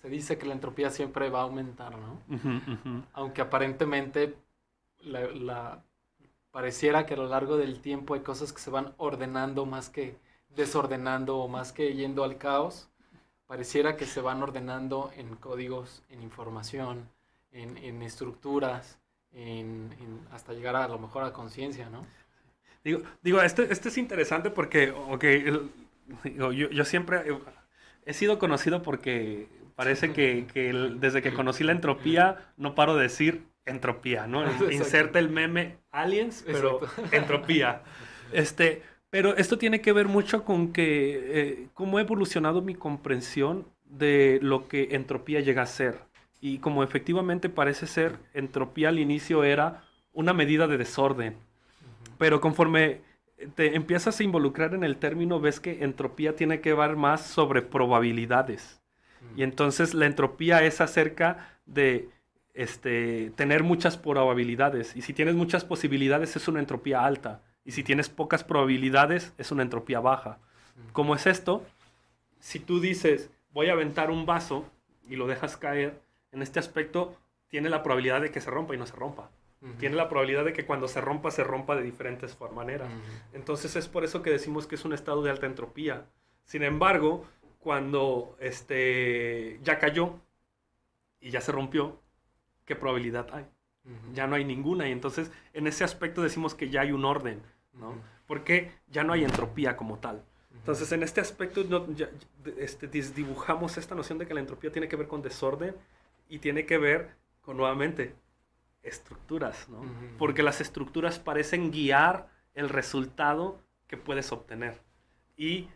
se 0.00 0.08
dice 0.08 0.38
que 0.38 0.46
la 0.46 0.54
entropía 0.54 0.88
siempre 0.88 1.28
va 1.28 1.40
a 1.40 1.42
aumentar, 1.42 1.92
¿no? 1.98 3.02
Aunque 3.12 3.42
aparentemente 3.42 4.34
la, 5.02 5.84
pareciera 6.50 7.04
que 7.04 7.12
a 7.12 7.18
lo 7.18 7.26
largo 7.26 7.58
del 7.58 7.82
tiempo 7.82 8.14
hay 8.14 8.20
cosas 8.20 8.50
que 8.54 8.60
se 8.60 8.70
van 8.70 8.94
ordenando 8.96 9.66
más 9.66 9.90
que 9.90 10.16
desordenando 10.48 11.36
o 11.36 11.48
más 11.48 11.72
que 11.72 11.94
yendo 11.94 12.24
al 12.24 12.38
caos, 12.38 12.88
pareciera 13.46 13.98
que 13.98 14.06
se 14.06 14.22
van 14.22 14.42
ordenando 14.42 15.12
en 15.16 15.36
códigos, 15.36 16.02
en 16.08 16.22
información, 16.22 17.10
en, 17.50 17.76
en 17.76 18.00
estructuras, 18.00 18.98
hasta 20.30 20.52
llegar 20.52 20.76
a, 20.76 20.88
lo 20.88 20.98
mejor 20.98 21.24
a 21.24 21.32
conciencia, 21.32 21.88
¿no? 21.88 22.06
Digo, 22.84 23.02
digo 23.22 23.40
este, 23.40 23.72
este 23.72 23.88
es 23.88 23.98
interesante 23.98 24.50
porque, 24.50 24.90
okay, 24.90 25.44
yo, 26.36 26.52
yo, 26.52 26.84
siempre 26.84 27.22
he 28.04 28.12
sido 28.12 28.38
conocido 28.38 28.82
porque 28.82 29.48
parece 29.76 30.12
que, 30.12 30.46
que 30.52 30.72
desde 30.98 31.22
que 31.22 31.32
conocí 31.32 31.64
la 31.64 31.72
entropía 31.72 32.52
no 32.56 32.74
paro 32.74 32.96
de 32.96 33.04
decir 33.04 33.44
entropía, 33.66 34.26
¿no? 34.26 34.44
Inserta 34.72 35.18
el 35.18 35.30
meme 35.30 35.78
aliens, 35.90 36.44
pero 36.46 36.80
entropía. 37.12 37.82
Este, 38.32 38.82
Pero 39.10 39.36
esto 39.36 39.58
tiene 39.58 39.80
que 39.80 39.92
ver 39.92 40.08
mucho 40.08 40.44
con 40.44 40.72
que 40.72 41.20
eh, 41.24 41.68
cómo 41.74 41.98
ha 41.98 42.00
evolucionado 42.00 42.62
mi 42.62 42.74
comprensión 42.74 43.66
de 43.84 44.38
lo 44.42 44.68
que 44.68 44.88
entropía 44.92 45.40
llega 45.40 45.62
a 45.62 45.66
ser. 45.66 45.98
Y 46.42 46.58
como 46.58 46.82
efectivamente 46.82 47.48
parece 47.48 47.86
ser, 47.86 48.18
entropía 48.34 48.88
al 48.88 48.98
inicio 48.98 49.44
era 49.44 49.84
una 50.12 50.32
medida 50.32 50.66
de 50.66 50.76
desorden. 50.76 51.36
Pero 52.18 52.40
conforme 52.40 53.00
te 53.54 53.76
empiezas 53.76 54.18
a 54.18 54.24
involucrar 54.24 54.74
en 54.74 54.82
el 54.82 54.96
término, 54.96 55.38
ves 55.38 55.60
que 55.60 55.84
entropía 55.84 56.34
tiene 56.34 56.60
que 56.60 56.74
ver 56.74 56.96
más 56.96 57.24
sobre 57.24 57.62
probabilidades. 57.62 58.82
Y 59.36 59.44
entonces 59.44 59.94
la 59.94 60.06
entropía 60.06 60.64
es 60.64 60.80
acerca 60.80 61.60
de 61.64 62.08
este, 62.54 63.30
tener 63.36 63.62
muchas 63.62 63.96
probabilidades. 63.96 64.96
Y 64.96 65.02
si 65.02 65.12
tienes 65.12 65.36
muchas 65.36 65.64
posibilidades 65.64 66.34
es 66.34 66.48
una 66.48 66.58
entropía 66.58 67.04
alta. 67.04 67.40
Y 67.64 67.70
si 67.70 67.84
tienes 67.84 68.08
pocas 68.08 68.42
probabilidades 68.42 69.32
es 69.38 69.52
una 69.52 69.62
entropía 69.62 70.00
baja. 70.00 70.40
¿Cómo 70.92 71.14
es 71.14 71.28
esto? 71.28 71.64
Si 72.40 72.58
tú 72.58 72.80
dices, 72.80 73.30
voy 73.52 73.68
a 73.68 73.74
aventar 73.74 74.10
un 74.10 74.26
vaso 74.26 74.68
y 75.08 75.14
lo 75.14 75.28
dejas 75.28 75.56
caer, 75.56 76.00
en 76.32 76.42
este 76.42 76.58
aspecto 76.58 77.16
tiene 77.48 77.68
la 77.68 77.82
probabilidad 77.82 78.20
de 78.20 78.30
que 78.30 78.40
se 78.40 78.50
rompa 78.50 78.74
y 78.74 78.78
no 78.78 78.86
se 78.86 78.96
rompa. 78.96 79.30
Tiene 79.78 79.94
la 79.94 80.08
probabilidad 80.08 80.44
de 80.44 80.52
que 80.52 80.66
cuando 80.66 80.88
se 80.88 81.00
rompa, 81.00 81.30
se 81.30 81.44
rompa 81.44 81.76
de 81.76 81.82
diferentes 81.82 82.36
maneras. 82.52 82.90
Entonces 83.32 83.76
es 83.76 83.86
por 83.86 84.02
eso 84.02 84.20
que 84.20 84.30
decimos 84.30 84.66
que 84.66 84.74
es 84.74 84.84
un 84.84 84.92
estado 84.92 85.22
de 85.22 85.30
alta 85.30 85.46
entropía. 85.46 86.06
Sin 86.44 86.64
embargo, 86.64 87.24
cuando 87.60 88.36
este, 88.40 89.60
ya 89.62 89.78
cayó 89.78 90.18
y 91.20 91.30
ya 91.30 91.40
se 91.40 91.52
rompió, 91.52 92.00
¿qué 92.64 92.74
probabilidad 92.74 93.28
hay? 93.32 93.46
Ya 94.14 94.26
no 94.26 94.34
hay 94.34 94.44
ninguna. 94.44 94.88
Y 94.88 94.92
entonces 94.92 95.30
en 95.52 95.68
ese 95.68 95.84
aspecto 95.84 96.22
decimos 96.22 96.56
que 96.56 96.68
ya 96.68 96.80
hay 96.80 96.90
un 96.90 97.04
orden, 97.04 97.40
¿no? 97.72 97.94
Porque 98.26 98.72
ya 98.88 99.04
no 99.04 99.12
hay 99.12 99.22
entropía 99.22 99.76
como 99.76 99.98
tal. 100.00 100.24
Entonces 100.56 100.90
en 100.90 101.04
este 101.04 101.20
aspecto 101.20 101.64
este, 102.56 102.88
dibujamos 102.88 103.76
esta 103.76 103.94
noción 103.94 104.18
de 104.18 104.26
que 104.26 104.34
la 104.34 104.40
entropía 104.40 104.72
tiene 104.72 104.88
que 104.88 104.96
ver 104.96 105.06
con 105.06 105.22
desorden 105.22 105.76
y 106.32 106.38
tiene 106.38 106.64
que 106.64 106.78
ver 106.78 107.10
con 107.42 107.58
nuevamente 107.58 108.14
estructuras, 108.82 109.68
¿no? 109.68 109.84
Porque 110.16 110.42
las 110.42 110.62
estructuras 110.62 111.18
parecen 111.18 111.70
guiar 111.70 112.30
el 112.54 112.70
resultado 112.70 113.60
que 113.86 113.98
puedes 113.98 114.32
obtener. 114.32 114.80
Y 115.36 115.68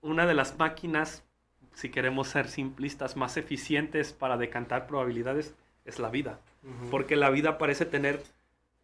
una 0.00 0.24
de 0.24 0.32
las 0.32 0.58
máquinas, 0.58 1.26
si 1.74 1.90
queremos 1.90 2.28
ser 2.28 2.48
simplistas, 2.48 3.18
más 3.18 3.36
eficientes 3.36 4.14
para 4.14 4.38
decantar 4.38 4.86
probabilidades 4.86 5.54
es 5.84 5.98
la 5.98 6.08
vida. 6.08 6.40
Porque 6.90 7.14
la 7.14 7.28
vida 7.28 7.58
parece 7.58 7.84
tener 7.84 8.22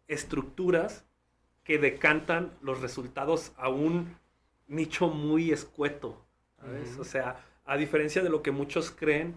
estructuras 0.07 1.05
que 1.63 1.79
decantan 1.79 2.51
los 2.61 2.81
resultados 2.81 3.51
a 3.57 3.69
un 3.69 4.15
nicho 4.67 5.07
muy 5.07 5.51
escueto. 5.51 6.23
O 6.99 7.03
sea, 7.03 7.43
a 7.65 7.77
diferencia 7.77 8.21
de 8.21 8.29
lo 8.29 8.43
que 8.43 8.51
muchos 8.51 8.91
creen, 8.91 9.33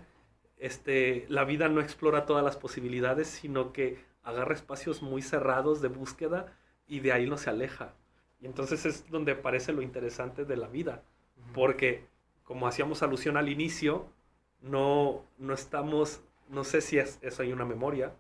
este, 0.63 1.27
la 1.29 1.43
vida 1.43 1.69
no 1.69 1.81
explora 1.81 2.25
todas 2.25 2.45
las 2.45 2.57
posibilidades, 2.57 3.27
sino 3.27 3.73
que 3.73 3.99
agarra 4.23 4.55
espacios 4.55 5.03
muy 5.03 5.21
cerrados 5.21 5.83
de 5.83 5.89
búsqueda 5.89 6.57
y 6.87 7.01
de 7.01 7.11
ahí 7.11 7.29
no 7.29 7.37
se 7.37 7.51
aleja. 7.51 7.95
Y 8.41 8.47
entonces 8.47 8.87
es 8.87 9.11
donde 9.11 9.33
aparece 9.33 9.73
lo 9.73 9.83
interesante 9.83 10.45
de 10.45 10.57
la 10.57 10.69
vida, 10.69 11.03
porque 11.53 12.07
como 12.45 12.69
hacíamos 12.69 13.03
alusión 13.03 13.37
al 13.37 13.49
inicio, 13.49 14.07
no, 14.61 15.25
no 15.37 15.53
estamos, 15.53 16.23
no 16.49 16.63
sé 16.63 16.81
si 16.81 16.97
es, 16.97 17.19
eso 17.23 17.43
hay 17.43 17.53
una 17.53 17.65
memoria, 17.65 18.13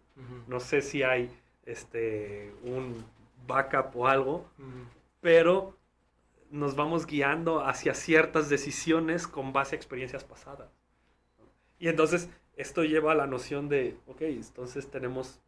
no 0.49 0.59
sé 0.59 0.83
si 0.83 1.05
hay 1.05 1.31
este, 1.65 2.53
un 2.65 3.05
backup 3.47 3.95
o 3.95 4.09
algo, 4.09 4.47
pero 5.21 5.77
nos 6.51 6.75
vamos 6.75 7.07
guiando 7.07 7.65
hacia 7.65 7.95
ciertas 7.95 8.49
decisiones 8.49 9.29
con 9.29 9.53
base 9.53 9.77
a 9.77 9.79
experiencias 9.79 10.25
pasadas. 10.25 10.82
Y 11.83 11.89
entonces 11.89 12.31
esto 12.57 12.85
lleva 12.85 13.11
a 13.11 13.17
la 13.17 13.27
noción 13.27 13.69
de, 13.69 13.97
ok, 14.07 14.23
entonces 14.23 14.89
tenemos 14.89 15.43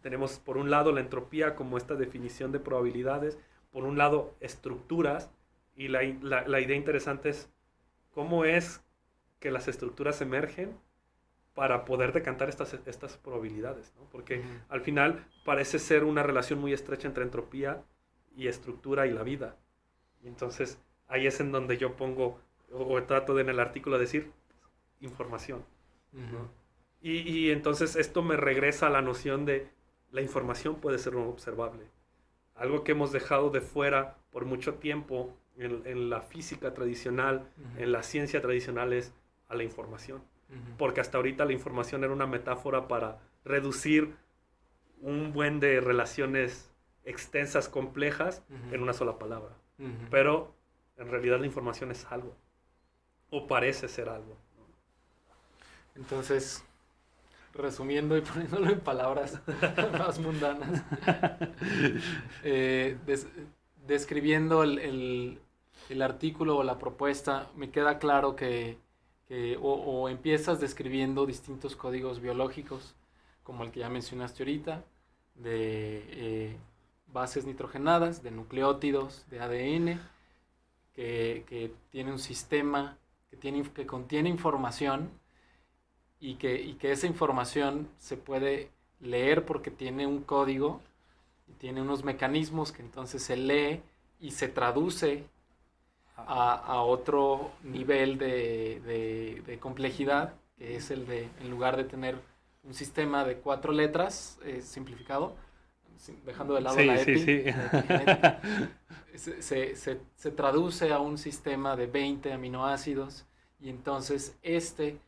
tenemos 0.00 0.38
por 0.38 0.56
un 0.56 0.70
lado 0.70 0.90
la 0.90 1.02
entropía 1.02 1.54
como 1.54 1.76
esta 1.76 1.96
definición 1.96 2.50
de 2.50 2.60
probabilidades, 2.60 3.38
por 3.70 3.84
un 3.84 3.98
lado 3.98 4.34
estructuras, 4.40 5.30
y 5.76 5.88
la, 5.88 6.02
idea 6.02 6.76
interesante 6.76 7.28
es 7.28 7.50
cómo 8.14 8.46
es 8.46 8.82
que 9.38 9.50
las 9.50 9.68
estructuras 9.68 10.22
emergen 10.22 10.74
para 11.54 11.84
poder 11.84 12.14
decantar 12.14 12.48
estas, 12.48 12.78
estas 12.86 13.18
probabilidades, 13.18 13.92
porque 14.10 14.42
al 14.70 14.80
final 14.80 15.26
parece 15.44 15.78
ser 15.78 16.04
una 16.04 16.22
relación 16.22 16.58
muy 16.58 16.72
estrecha 16.72 17.06
entre 17.06 17.24
entropía 17.24 17.82
y 18.34 18.48
estructura 18.48 19.06
y 19.06 19.10
la 19.10 19.24
vida. 19.24 19.56
Y 20.22 20.28
entonces 20.28 20.78
ahí 21.06 21.26
es 21.26 21.38
en 21.38 21.52
donde 21.52 21.76
yo 21.76 21.96
pongo, 21.96 22.40
o, 22.72 23.02
trato 23.02 23.34
de 23.34 23.42
en 23.42 23.50
el 23.50 23.60
artículo 23.60 23.98
decir, 23.98 24.32
información. 25.00 25.64
y, 27.00 27.18
y, 27.18 27.50
entonces 27.50 27.96
esto 27.96 28.22
me 28.22 28.36
regresa 28.36 28.88
a 28.88 28.90
la 28.90 29.00
noción 29.00 29.46
de 29.46 29.68
la 30.12 30.22
información 30.22 30.76
puede 30.76 30.98
ser 30.98 31.14
observable. 31.16 31.84
Algo 32.54 32.84
que 32.84 32.92
hemos 32.92 33.12
dejado 33.12 33.50
de 33.50 33.60
fuera 33.60 34.16
por 34.30 34.44
mucho 34.44 34.74
tiempo 34.74 35.34
en, 35.56 36.10
la 36.10 36.20
física 36.20 36.74
tradicional, 36.74 37.48
en 37.76 37.92
la 37.92 38.02
ciencia 38.02 38.40
tradicional, 38.40 38.92
es 38.92 39.14
a 39.48 39.54
la 39.54 39.62
información. 39.62 40.22
Porque 40.78 41.00
hasta 41.00 41.16
ahorita 41.18 41.44
la 41.44 41.52
información 41.52 42.02
era 42.02 42.12
una 42.12 42.26
metáfora 42.26 42.88
para 42.88 43.20
reducir 43.44 44.16
un 45.00 45.32
buen 45.32 45.60
de 45.60 45.80
relaciones 45.80 46.72
extensas, 47.04 47.68
complejas, 47.68 48.42
en 48.72 48.82
una 48.82 48.92
sola 48.92 49.18
palabra. 49.18 49.56
Pero 50.10 50.54
en 50.96 51.08
realidad 51.08 51.38
la 51.38 51.46
información 51.46 51.90
es 51.90 52.04
algo. 52.10 52.36
O 53.30 53.46
parece 53.46 53.86
ser 53.88 54.08
algo. 54.08 54.36
Entonces, 56.00 56.64
resumiendo 57.54 58.16
y 58.16 58.20
poniéndolo 58.22 58.70
en 58.70 58.80
palabras 58.80 59.40
más 59.98 60.18
mundanas, 60.18 60.82
eh, 62.42 62.98
describiendo 63.86 64.62
el, 64.62 65.40
artículo 66.00 66.58
o 66.58 66.62
la 66.64 66.78
propuesta, 66.78 67.50
me 67.56 67.70
queda 67.70 67.98
claro 67.98 68.34
que, 68.34 68.78
o, 69.60 70.08
empiezas 70.08 70.60
describiendo 70.60 71.26
distintos 71.26 71.76
códigos 71.76 72.20
biológicos, 72.20 72.94
como 73.42 73.64
el 73.64 73.70
que 73.70 73.80
ya 73.80 73.88
mencionaste 73.88 74.42
ahorita, 74.42 74.84
de 75.34 76.04
eh, 76.08 76.56
bases 77.08 77.44
nitrogenadas, 77.44 78.22
de 78.22 78.30
nucleótidos, 78.30 79.26
de 79.30 79.40
ADN, 79.40 80.00
que, 80.94 81.44
que 81.46 81.72
tiene 81.90 82.12
un 82.12 82.18
sistema 82.18 82.98
que, 83.30 83.36
tiene, 83.36 83.62
que 83.62 83.86
contiene 83.86 84.28
información 84.28 85.10
y 86.20 86.34
que, 86.34 86.60
y 86.60 86.74
que 86.74 86.92
esa 86.92 87.06
información 87.06 87.88
se 87.98 88.16
puede 88.16 88.70
leer 89.00 89.46
porque 89.46 89.70
tiene 89.70 90.06
un 90.06 90.22
código 90.22 90.80
y 91.48 91.52
tiene 91.54 91.80
unos 91.80 92.04
mecanismos 92.04 92.72
que 92.72 92.82
entonces 92.82 93.22
se 93.22 93.36
lee 93.36 93.80
y 94.20 94.32
se 94.32 94.48
traduce 94.48 95.24
a, 96.16 96.54
a 96.54 96.82
otro 96.82 97.50
nivel 97.64 98.18
de, 98.18 98.80
de, 98.84 99.42
de, 99.46 99.58
complejidad, 99.58 100.34
que 100.58 100.76
es 100.76 100.90
el 100.90 101.06
de, 101.06 101.28
en 101.40 101.50
lugar 101.50 101.78
de 101.78 101.84
tener 101.84 102.16
un 102.62 102.74
sistema 102.74 103.24
de 103.24 103.36
cuatro 103.36 103.72
letras 103.72 104.38
eh, 104.44 104.60
simplificado, 104.60 105.34
dejando 106.26 106.54
de 106.54 106.60
lado 106.60 106.76
la 106.82 107.00
EPI, 107.00 107.52
se, 109.14 109.42
se, 109.42 109.76
se, 109.76 110.00
se 110.14 110.30
traduce 110.30 110.92
a 110.92 110.98
un 110.98 111.16
sistema 111.16 111.76
de 111.76 111.86
20 111.86 112.32
aminoácidos 112.32 113.24
y 113.60 113.70
entonces 113.70 114.38
este 114.42 114.98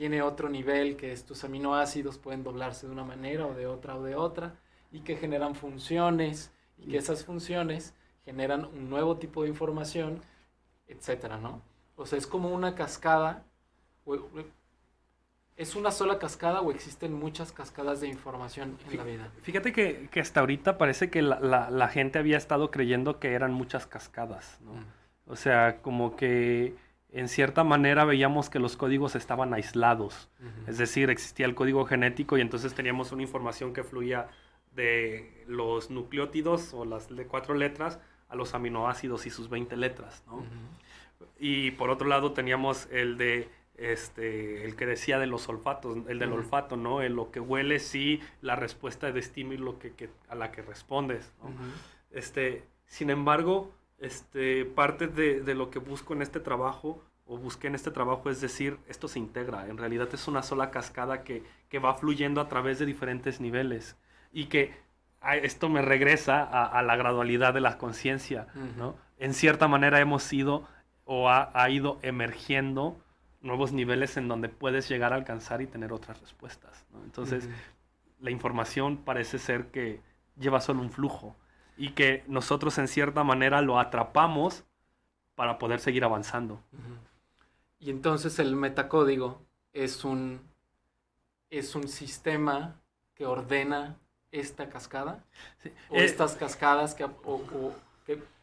tiene 0.00 0.22
otro 0.22 0.48
nivel 0.48 0.96
que 0.96 1.12
estos 1.12 1.44
aminoácidos 1.44 2.16
pueden 2.16 2.42
doblarse 2.42 2.86
de 2.86 2.92
una 2.94 3.04
manera 3.04 3.46
o 3.46 3.52
de 3.52 3.66
otra 3.66 3.96
o 3.96 4.02
de 4.02 4.14
otra 4.14 4.54
y 4.90 5.00
que 5.00 5.14
generan 5.14 5.54
funciones 5.54 6.54
y 6.78 6.92
que 6.92 6.96
esas 6.96 7.22
funciones 7.22 7.94
generan 8.24 8.64
un 8.64 8.88
nuevo 8.88 9.18
tipo 9.18 9.42
de 9.42 9.50
información, 9.50 10.22
etcétera, 10.88 11.36
¿no? 11.36 11.60
O 11.96 12.06
sea, 12.06 12.16
es 12.16 12.26
como 12.26 12.48
una 12.48 12.74
cascada, 12.74 13.44
¿es 15.54 15.76
una 15.76 15.90
sola 15.90 16.18
cascada 16.18 16.62
o 16.62 16.70
existen 16.70 17.12
muchas 17.12 17.52
cascadas 17.52 18.00
de 18.00 18.08
información 18.08 18.78
en 18.90 18.96
la 18.96 19.04
vida? 19.04 19.30
Fíjate 19.42 19.74
que, 19.74 20.08
que 20.10 20.20
hasta 20.20 20.40
ahorita 20.40 20.78
parece 20.78 21.10
que 21.10 21.20
la, 21.20 21.68
la, 21.68 21.88
gente 21.88 22.18
había 22.18 22.38
estado 22.38 22.70
creyendo 22.70 23.20
que 23.20 23.34
eran 23.34 23.52
muchas 23.52 23.86
cascadas, 23.86 24.62
¿no? 24.62 24.72
Mm. 24.72 24.86
O 25.26 25.36
sea, 25.36 25.82
como 25.82 26.16
que 26.16 26.74
en 27.12 27.28
cierta 27.28 27.64
manera 27.64 28.04
veíamos 28.04 28.50
que 28.50 28.58
los 28.58 28.76
códigos 28.76 29.16
estaban 29.16 29.52
aislados. 29.54 30.30
Es 30.66 30.78
decir, 30.78 31.10
existía 31.10 31.46
el 31.46 31.54
código 31.54 31.84
genético 31.84 32.38
y 32.38 32.40
entonces 32.40 32.74
teníamos 32.74 33.12
una 33.12 33.22
información 33.22 33.72
que 33.72 33.82
fluía 33.82 34.28
de 34.74 35.44
los 35.46 35.90
nucleótidos 35.90 36.72
o 36.74 36.84
las 36.84 37.14
de 37.14 37.26
cuatro 37.26 37.54
letras 37.54 38.00
a 38.28 38.36
los 38.36 38.54
aminoácidos 38.54 39.26
y 39.26 39.30
sus 39.30 39.48
20 39.48 39.76
letras. 39.76 40.22
Y 41.38 41.72
por 41.72 41.90
otro 41.90 42.06
lado 42.06 42.32
teníamos 42.32 42.88
el 42.92 43.18
de 43.18 43.48
este, 43.76 44.64
el 44.66 44.76
que 44.76 44.86
decía 44.86 45.18
de 45.18 45.26
los 45.26 45.48
olfatos, 45.48 45.96
el 46.06 46.18
del 46.18 46.32
olfato, 46.32 46.76
¿no? 46.76 47.00
El 47.00 47.14
lo 47.14 47.30
que 47.30 47.40
huele, 47.40 47.78
sí, 47.78 48.20
la 48.42 48.54
respuesta 48.54 49.10
de 49.10 49.20
estímulo 49.20 49.78
que, 49.78 50.10
a 50.28 50.34
la 50.34 50.52
que 50.52 50.62
respondes, 50.62 51.32
este, 52.10 52.64
sin 52.86 53.08
embargo, 53.08 53.72
este, 54.00 54.64
parte 54.64 55.06
de, 55.06 55.42
de, 55.42 55.54
lo 55.54 55.70
que 55.70 55.78
busco 55.78 56.14
en 56.14 56.22
este 56.22 56.40
trabajo 56.40 57.02
o 57.26 57.38
busqué 57.38 57.68
en 57.68 57.76
este 57.76 57.92
trabajo 57.92 58.28
es 58.28 58.40
decir, 58.40 58.78
esto 58.88 59.06
se 59.06 59.20
integra, 59.20 59.68
en 59.68 59.78
realidad 59.78 60.08
es 60.12 60.26
una 60.26 60.42
sola 60.42 60.70
cascada 60.70 61.22
que, 61.22 61.44
que 61.68 61.78
va 61.78 61.94
fluyendo 61.94 62.40
a 62.40 62.48
través 62.48 62.80
de 62.80 62.86
diferentes 62.86 63.40
niveles 63.40 63.96
y 64.32 64.46
que 64.46 64.74
esto 65.42 65.68
me 65.68 65.82
regresa 65.82 66.42
a, 66.42 66.82
la 66.82 66.96
gradualidad 66.96 67.52
de 67.52 67.60
la 67.60 67.76
conciencia, 67.76 68.46
¿no? 68.78 68.96
En 69.18 69.34
cierta 69.34 69.68
manera 69.68 70.00
hemos 70.00 70.22
sido 70.22 70.66
o 71.04 71.28
ha, 71.28 71.50
ha, 71.52 71.68
ido 71.68 71.98
emergiendo 72.00 72.96
nuevos 73.42 73.72
niveles 73.72 74.16
en 74.16 74.28
donde 74.28 74.48
puedes 74.48 74.88
llegar 74.88 75.12
a 75.12 75.16
alcanzar 75.16 75.60
y 75.60 75.66
tener 75.66 75.92
otras 75.92 76.18
respuestas, 76.22 76.86
¿no? 76.90 77.04
Entonces, 77.04 77.50
la 78.18 78.30
información 78.30 78.96
parece 78.96 79.38
ser 79.38 79.66
que 79.66 80.00
lleva 80.38 80.60
solo 80.62 80.80
un 80.80 80.90
flujo 80.90 81.36
y 81.80 81.92
que 81.92 82.22
nosotros 82.26 82.76
en 82.76 82.88
cierta 82.88 83.24
manera 83.24 83.62
lo 83.62 83.80
atrapamos 83.80 84.64
para 85.34 85.58
poder 85.58 85.80
seguir 85.80 86.04
avanzando. 86.04 86.60
Y 87.78 87.88
entonces 87.88 88.38
el 88.38 88.54
metacódigo 88.54 89.40
es 89.72 90.04
un, 90.04 90.42
es 91.48 91.74
un 91.74 91.88
sistema 91.88 92.78
que 93.14 93.24
ordena 93.24 93.96
esta 94.30 94.68
cascada 94.68 95.24
o 95.88 95.96
eh, 95.96 96.04
estas 96.04 96.34
cascadas 96.34 96.94
que, 96.94 97.06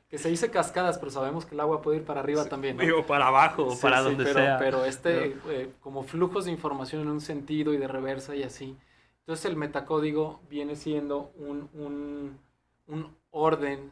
que, 0.09 0.17
se 0.17 0.29
dice 0.29 0.49
cascadas, 0.49 0.97
pero 0.97 1.11
sabemos 1.11 1.45
que 1.45 1.53
el 1.53 1.59
agua 1.59 1.83
puede 1.83 1.97
ir 1.97 2.05
para 2.05 2.21
arriba 2.21 2.45
también. 2.45 2.79
O 2.91 3.05
para 3.05 3.27
abajo, 3.27 3.67
o 3.67 3.79
para 3.79 4.01
donde 4.01 4.23
pero, 4.23 4.39
sea. 4.39 4.57
Pero 4.57 4.83
este, 4.83 5.37
eh, 5.47 5.69
como 5.79 6.01
flujos 6.01 6.45
de 6.45 6.51
información 6.51 7.03
en 7.03 7.09
un 7.09 7.21
sentido 7.21 7.71
y 7.71 7.77
de 7.77 7.87
reversa 7.87 8.35
y 8.35 8.41
así. 8.41 8.75
Entonces 9.19 9.45
el 9.45 9.57
metacódigo 9.57 10.41
viene 10.49 10.75
siendo 10.75 11.33
un, 11.35 11.69
un, 11.75 12.39
un 12.87 13.15
orden 13.31 13.91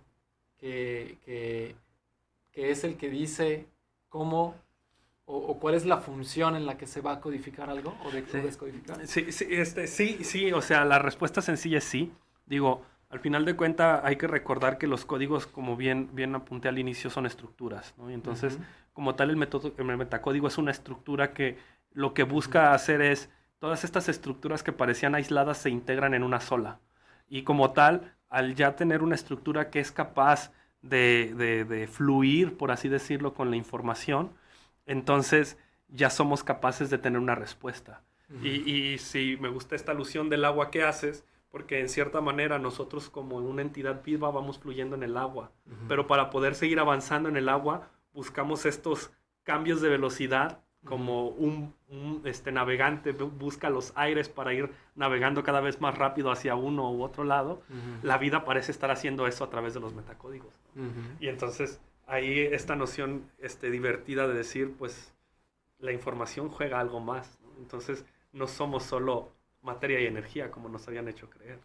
que, 0.58 1.18
que, 1.26 1.76
que, 2.52 2.72
es 2.72 2.84
el 2.84 2.98
que 2.98 3.10
dice 3.10 3.68
cómo 4.10 4.56
o, 5.26 5.58
cuál 5.60 5.76
es 5.76 5.86
la 5.86 5.98
función 5.98 6.56
en 6.56 6.66
la 6.66 6.78
que 6.78 6.86
se 6.86 7.02
va 7.02 7.14
a 7.14 7.20
codificar 7.20 7.70
algo 7.70 7.96
o, 8.06 8.12
de, 8.12 8.22
descodificar. 8.22 9.06
Sí, 9.08 9.32
sí, 9.32 9.48
este, 9.50 9.88
sí, 9.88 10.24
sí, 10.24 10.52
o 10.52 10.62
sea, 10.62 10.86
la 10.86 11.00
respuesta 11.00 11.42
sencilla 11.42 11.80
es 11.80 11.84
sí. 11.84 12.12
Digo, 12.46 12.84
al 13.10 13.20
final 13.20 13.44
de 13.46 13.56
cuentas 13.56 14.02
hay 14.04 14.18
que 14.18 14.28
recordar 14.28 14.78
que 14.78 14.88
los 14.88 15.06
códigos, 15.06 15.48
como 15.48 15.76
bien, 15.76 16.10
bien 16.14 16.36
apunté 16.36 16.68
al 16.68 16.78
inicio, 16.78 17.10
son 17.10 17.26
estructuras, 17.26 17.96
¿no? 17.98 18.12
Y 18.12 18.14
entonces, 18.14 18.60
como 18.94 19.16
tal, 19.16 19.32
el, 19.32 19.38
método, 19.38 19.74
el 19.78 19.98
metacódigo 19.98 20.48
es 20.48 20.58
una 20.58 20.72
estructura 20.72 21.34
que 21.34 21.58
lo 21.92 22.14
que 22.14 22.24
busca 22.24 22.74
hacer 22.74 23.02
es 23.02 23.30
todas 23.60 23.84
estas 23.84 24.10
estructuras 24.10 24.64
que 24.64 24.74
parecían 24.74 25.16
aisladas 25.16 25.58
se 25.58 25.70
integran 25.70 26.14
en 26.14 26.24
una 26.24 26.40
sola. 26.40 26.80
Y 27.28 27.44
como 27.44 27.72
tal, 27.72 28.15
al 28.30 28.56
ya 28.56 28.76
tener 28.76 29.04
una 29.04 29.16
estructura 29.16 29.70
que 29.70 29.80
es 29.80 29.92
capaz 29.92 30.52
de, 30.82 31.34
de, 31.36 31.66
de 31.66 31.88
fluir, 31.88 32.58
por 32.58 32.72
así 32.72 32.90
decirlo, 32.90 33.34
con 33.34 33.50
la 33.50 33.58
información, 33.58 34.32
entonces 34.86 35.58
ya 35.88 36.10
somos 36.10 36.44
capaces 36.44 36.90
de 36.90 36.98
tener 36.98 37.20
una 37.20 37.36
respuesta. 37.36 38.02
y, 38.42 38.50
y 38.94 38.98
si 38.98 39.38
me 39.40 39.50
gusta 39.50 39.76
esta 39.76 39.92
alusión 39.92 40.30
del 40.30 40.46
agua 40.46 40.72
que 40.72 40.84
haces, 40.84 41.26
porque 41.50 41.80
en 41.80 41.90
cierta 41.90 42.22
manera 42.22 42.60
nosotros 42.60 43.10
como 43.10 43.38
una 43.38 43.62
entidad 43.62 44.04
viva 44.04 44.30
vamos 44.32 44.60
fluyendo 44.60 44.96
en 44.96 45.04
el 45.04 45.16
agua, 45.18 45.52
pero 45.88 46.08
para 46.08 46.30
poder 46.30 46.56
seguir 46.56 46.80
avanzando 46.80 47.30
en 47.30 47.38
el 47.38 47.48
agua 47.50 47.90
buscamos 48.14 48.66
estos 48.66 49.12
cambios 49.44 49.82
de 49.82 49.90
velocidad 49.90 50.65
como 50.86 51.30
un, 51.30 51.74
este, 52.26 52.52
navegante 52.52 53.12
busca 53.12 53.70
los 53.70 53.92
aires 53.96 54.30
para 54.30 54.54
ir 54.54 54.72
navegando 54.96 55.44
cada 55.44 55.60
vez 55.60 55.82
más 55.82 55.98
rápido 55.98 56.32
hacia 56.32 56.56
uno 56.56 56.92
u 56.92 57.04
otro 57.04 57.24
lado, 57.24 57.62
la 58.04 58.18
vida 58.18 58.46
parece 58.46 58.72
estar 58.72 58.92
haciendo 58.92 59.28
eso 59.28 59.44
a 59.44 59.50
través 59.50 59.74
de 59.74 59.80
los 59.80 59.94
metacódigos. 59.94 60.54
Y 61.20 61.28
entonces 61.28 61.82
ahí 62.08 62.40
esta 62.40 62.76
noción 62.76 63.30
este, 63.40 63.70
divertida 63.70 64.28
de 64.28 64.34
decir, 64.34 64.76
pues 64.78 65.14
la 65.80 65.92
información 65.92 66.50
juega 66.50 66.80
algo 66.80 67.00
más. 67.00 67.40
Entonces 67.58 68.06
no 68.32 68.48
somos 68.48 68.84
solo 68.84 69.30
materia 69.62 70.00
y 70.00 70.06
energía 70.06 70.52
como 70.52 70.70
nos 70.70 70.88
habían 70.88 71.08
hecho 71.08 71.30
creer. 71.30 71.60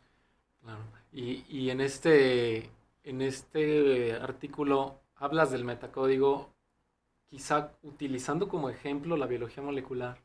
Claro. 0.63 0.81
Y, 1.13 1.45
y 1.49 1.71
en, 1.71 1.81
este, 1.81 2.71
en 3.05 3.23
este 3.23 4.15
artículo 4.15 5.01
hablas 5.17 5.51
del 5.51 5.65
metacódigo, 5.65 6.51
quizá 7.31 7.73
utilizando 7.83 8.49
como 8.49 8.69
ejemplo 8.69 9.17
la 9.17 9.27
biología 9.27 9.63
molecular. 9.63 10.19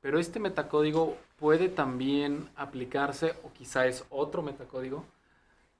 Pero 0.00 0.20
este 0.20 0.38
metacódigo 0.38 1.16
puede 1.36 1.68
también 1.68 2.50
aplicarse, 2.54 3.34
o 3.42 3.52
quizá 3.52 3.86
es 3.86 4.04
otro 4.10 4.42
metacódigo, 4.42 5.04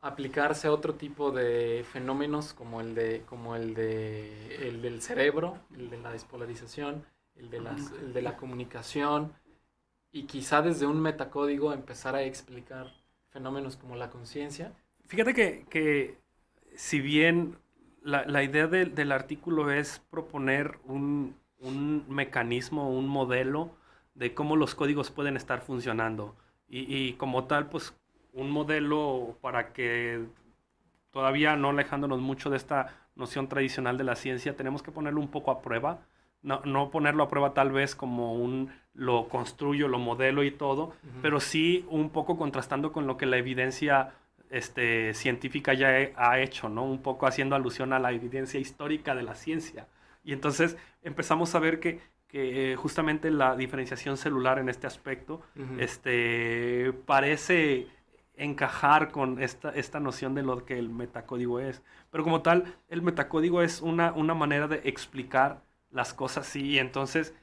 aplicarse 0.01 0.67
a 0.67 0.73
otro 0.73 0.95
tipo 0.95 1.31
de 1.31 1.85
fenómenos 1.93 2.55
como 2.55 2.81
el 2.81 2.95
de 2.95 3.23
como 3.27 3.57
el 3.57 3.75
de 3.75 4.69
el 4.69 4.81
del 4.83 5.03
cerebro, 5.03 5.59
el 5.77 5.91
de 5.91 5.99
la 5.99 6.13
despolarización, 6.13 7.05
el 7.37 7.51
de, 7.51 7.61
las, 7.61 7.93
el 7.93 8.13
de 8.13 8.23
la 8.23 8.37
comunicación 8.37 9.33
y 10.13 10.25
quizá 10.25 10.63
desde 10.63 10.87
un 10.87 11.01
metacódigo 11.01 11.73
empezar 11.73 12.15
a 12.15 12.23
explicar 12.23 12.93
fenómenos 13.31 13.77
como 13.77 13.97
la 13.97 14.11
conciencia. 14.11 14.73
Fíjate 15.07 15.35
que, 15.35 15.67
que, 15.69 16.19
si 16.75 17.01
bien 17.01 17.57
la, 18.09 18.25
la 18.25 18.43
idea 18.43 18.67
de, 18.67 18.87
del 18.87 19.13
artículo 19.13 19.71
es 19.71 20.01
proponer 20.11 20.79
un, 20.87 21.37
un, 21.61 22.05
mecanismo, 22.09 22.91
un 22.91 23.07
modelo 23.07 23.71
de 24.15 24.33
cómo 24.33 24.57
los 24.57 24.75
códigos 24.75 25.11
pueden 25.11 25.37
estar 25.37 25.61
funcionando 25.61 26.35
y, 26.69 26.81
y 26.95 27.13
como 27.15 27.45
tal, 27.45 27.67
pues 27.67 27.95
un 28.33 28.51
modelo 28.51 29.37
para 29.43 29.73
que 29.73 30.25
todavía 31.11 31.57
no 31.57 31.71
alejándonos 31.71 32.21
mucho 32.21 32.49
de 32.51 32.57
esta 32.57 32.95
noción 33.15 33.49
tradicional 33.49 33.99
de 33.99 34.05
la 34.05 34.17
ciencia, 34.17 34.57
tenemos 34.57 34.83
que 34.83 34.91
ponerlo 34.93 35.21
un 35.21 35.29
poco 35.29 35.51
a 35.51 35.61
prueba. 35.61 35.99
No, 36.41 36.63
no 36.65 36.93
ponerlo 36.93 37.25
a 37.25 37.29
prueba 37.29 37.53
tal 37.53 37.73
vez 37.73 37.97
como 37.97 38.35
un 38.35 38.71
lo 38.95 39.29
construyo, 39.29 39.89
lo 39.89 39.99
modelo 39.99 40.45
y 40.45 40.53
todo, 40.53 40.93
pero 41.21 41.41
sí 41.41 41.85
un 41.89 42.11
poco 42.11 42.39
contrastando 42.39 42.93
con 42.93 43.09
lo 43.09 43.17
que 43.17 43.27
la 43.27 43.39
evidencia 43.39 44.13
este, 44.51 45.15
científica 45.15 45.75
ya 45.75 45.89
ha 46.17 46.41
hecho, 46.41 46.69
¿no? 46.69 46.85
Un 46.85 47.03
poco 47.03 47.27
haciendo 47.27 47.57
alusión 47.57 47.93
a 47.93 47.99
la 47.99 48.13
evidencia 48.13 48.59
histórica 48.61 49.15
de 49.15 49.23
la 49.23 49.35
ciencia. 49.35 49.87
Y 50.25 50.33
entonces 50.33 50.77
empezamos 51.03 51.55
a 51.55 51.59
ver 51.59 51.81
que, 51.81 52.01
que 52.29 52.77
justamente 52.77 53.31
la 53.31 53.57
diferenciación 53.57 54.17
celular 54.17 54.59
en 54.59 54.69
este 54.69 54.87
aspecto 54.87 55.41
este, 55.79 56.93
parece 57.07 57.87
encajar 58.37 59.11
con 59.11 59.43
esta, 59.43 59.71
esta 59.71 60.01
noción 60.01 60.35
de 60.35 60.43
lo 60.43 60.65
que 60.65 60.79
el 60.79 60.91
metacódigo 60.91 61.61
es. 61.61 61.83
Pero 62.11 62.25
como 62.25 62.43
tal, 62.43 62.77
el 62.89 63.03
metacódigo 63.03 63.63
es 63.63 63.83
una, 63.83 64.13
una 64.13 64.35
manera 64.35 64.69
de 64.69 64.83
explicar 64.85 65.63
las 65.91 66.15
cosas 66.15 66.55
y 66.55 66.79
entonces 66.79 67.35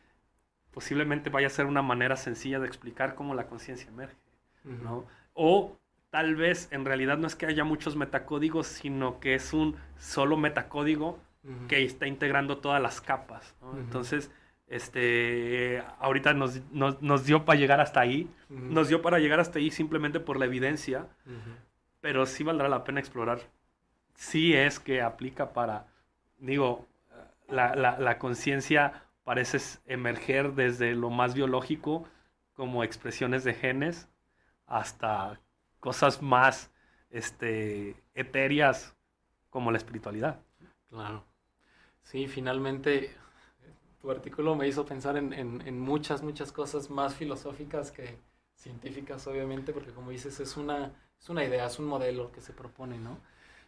posiblemente 0.71 1.29
vaya 1.29 1.47
a 1.47 1.49
ser 1.49 1.65
una 1.65 1.81
manera 1.81 2.15
sencilla 2.15 2.59
de 2.59 2.67
explicar 2.67 3.15
cómo 3.15 3.33
la 3.33 3.47
conciencia 3.47 3.89
emerge. 3.89 4.15
¿no? 4.63 5.05
O 5.33 5.77
tal 6.15 6.35
vez 6.37 6.69
en 6.71 6.85
realidad 6.85 7.17
no 7.17 7.27
es 7.27 7.35
que 7.35 7.45
haya 7.45 7.65
muchos 7.65 7.97
metacódigos, 7.97 8.67
sino 8.67 9.19
que 9.19 9.35
es 9.35 9.51
un 9.51 9.75
solo 9.97 10.37
metacódigo 10.37 11.19
que 11.67 11.83
está 11.83 12.07
integrando 12.07 12.59
todas 12.59 12.81
las 12.81 13.01
capas. 13.01 13.53
Entonces, 13.75 14.31
este, 14.69 15.83
ahorita 15.99 16.33
nos, 16.33 16.61
nos, 16.71 17.25
dio 17.25 17.43
para 17.43 17.59
llegar 17.59 17.81
hasta 17.81 17.99
ahí, 17.99 18.29
nos 18.47 18.87
dio 18.87 19.01
para 19.01 19.19
llegar 19.19 19.41
hasta 19.41 19.59
ahí 19.59 19.71
simplemente 19.71 20.21
por 20.21 20.39
la 20.39 20.45
evidencia, 20.45 21.05
pero 21.99 22.25
sí 22.25 22.45
valdrá 22.45 22.69
la 22.69 22.85
pena 22.85 23.01
explorar. 23.01 23.39
Sí 24.13 24.53
es 24.53 24.79
que 24.79 25.01
aplica 25.01 25.51
para, 25.51 25.85
digo, 26.37 26.87
la, 27.49 27.75
la, 27.75 27.99
la 27.99 28.19
conciencia 28.19 29.03
parece 29.25 29.57
emerger 29.85 30.53
desde 30.53 30.95
lo 30.95 31.09
más 31.09 31.33
biológico, 31.33 32.07
como 32.53 32.85
expresiones 32.85 33.43
de 33.43 33.53
genes, 33.53 34.07
hasta 34.65 35.41
cosas 35.85 36.19
más 36.23 36.71
este, 37.11 37.95
etéreas 38.15 38.95
como 39.51 39.69
la 39.69 39.77
espiritualidad. 39.77 40.41
Claro. 40.89 41.23
Sí, 42.01 42.27
finalmente 42.27 43.15
tu 44.01 44.09
artículo 44.09 44.55
me 44.55 44.67
hizo 44.67 44.83
pensar 44.83 45.15
en, 45.15 45.31
en, 45.31 45.79
muchas, 45.79 46.23
muchas 46.23 46.51
cosas 46.51 46.89
más 46.89 47.13
filosóficas 47.13 47.91
que 47.91 48.17
científicas, 48.55 49.27
obviamente, 49.27 49.73
porque 49.73 49.91
como 49.91 50.09
dices, 50.09 50.39
es 50.39 50.57
una, 50.57 50.91
es 51.21 51.29
una 51.29 51.43
idea, 51.43 51.67
es 51.67 51.77
un 51.77 51.85
modelo 51.85 52.31
que 52.31 52.41
se 52.41 52.51
propone, 52.51 52.97
¿no? 52.97 53.19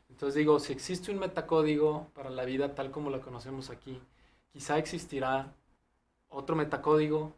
Entonces 0.10 0.34
digo, 0.34 0.60
si 0.60 0.73
existe 0.73 1.11
un 1.11 1.19
metacódigo 1.19 2.10
para 2.15 2.31
la 2.31 2.45
vida 2.45 2.73
tal 2.73 2.89
como 2.89 3.11
la 3.11 3.19
conocemos 3.19 3.69
aquí, 3.69 4.02
quizá 4.52 4.80
existirá 4.80 5.53
otro 6.30 6.56
metacódigo 6.56 7.35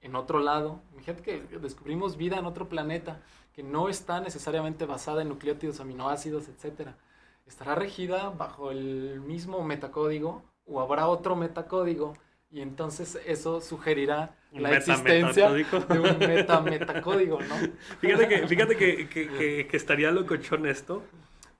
en 0.00 0.14
otro 0.14 0.38
lado. 0.38 0.80
Fíjate 0.96 1.22
que 1.22 1.58
descubrimos 1.58 2.16
vida 2.16 2.38
en 2.38 2.46
otro 2.46 2.70
planeta 2.70 3.20
que 3.54 3.62
no 3.62 3.88
está 3.88 4.20
necesariamente 4.20 4.84
basada 4.84 5.22
en 5.22 5.28
nucleótidos, 5.28 5.80
aminoácidos, 5.80 6.48
etc. 6.48 6.90
Estará 7.46 7.74
regida 7.74 8.30
bajo 8.30 8.70
el 8.70 9.20
mismo 9.20 9.62
metacódigo 9.62 10.42
o 10.66 10.80
habrá 10.80 11.06
otro 11.06 11.36
metacódigo 11.36 12.14
y 12.50 12.60
entonces 12.60 13.20
eso 13.26 13.60
sugerirá 13.60 14.36
la 14.52 14.76
existencia 14.76 15.50
de 15.50 15.98
un 15.98 16.18
meta-metacódigo, 16.18 17.40
¿no? 17.40 17.54
Fíjate 18.00 18.28
que, 18.28 18.46
fíjate 18.46 18.76
que, 18.76 19.08
que, 19.08 19.66
que, 19.68 19.76
estaría 19.76 20.12
locochón 20.12 20.66
esto, 20.66 21.02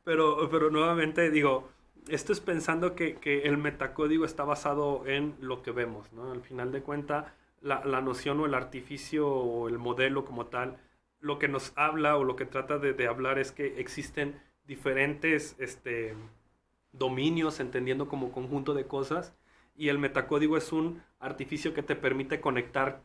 pero, 0.05 0.49
pero 0.51 0.71
nuevamente 0.71 1.31
digo, 1.31 1.69
esto 2.09 2.33
es 2.33 2.39
pensando 2.39 2.95
que, 2.95 3.16
que, 3.16 3.43
el 3.43 3.57
metacódigo 3.59 4.25
está 4.25 4.45
basado 4.45 5.05
en 5.07 5.35
lo 5.41 5.62
que 5.62 5.73
vemos, 5.73 6.12
¿no? 6.12 6.31
Al 6.31 6.43
final 6.43 6.71
de 6.71 6.83
cuentas, 6.83 7.27
la, 7.61 7.85
la, 7.85 8.01
noción 8.01 8.39
o 8.39 8.47
el 8.47 8.55
artificio 8.55 9.27
o 9.29 9.69
el 9.69 9.79
modelo 9.79 10.25
como 10.25 10.47
tal, 10.47 10.77
lo 11.25 11.39
que 11.39 11.49
nos 11.49 11.73
habla 11.75 12.19
o 12.19 12.25
lo 12.25 12.37
que 12.37 12.45
trata 12.45 12.79
de, 12.79 12.93
de 12.93 13.07
hablar 13.07 13.39
es 13.39 13.51
que 13.51 13.81
existen 13.81 14.39
diferentes 14.67 15.57
este, 15.59 16.15
dominios, 16.93 17.61
entendiendo 17.61 18.09
como 18.09 18.31
conjunto 18.31 18.75
de 18.75 18.87
cosas, 18.87 19.35
y 19.75 19.89
el 19.89 19.99
metacódigo 19.99 20.59
es 20.59 20.71
un 20.71 21.03
artificio 21.19 21.73
que 21.73 21.83
te 21.83 21.97
permite 21.97 22.43
conectar 22.43 23.03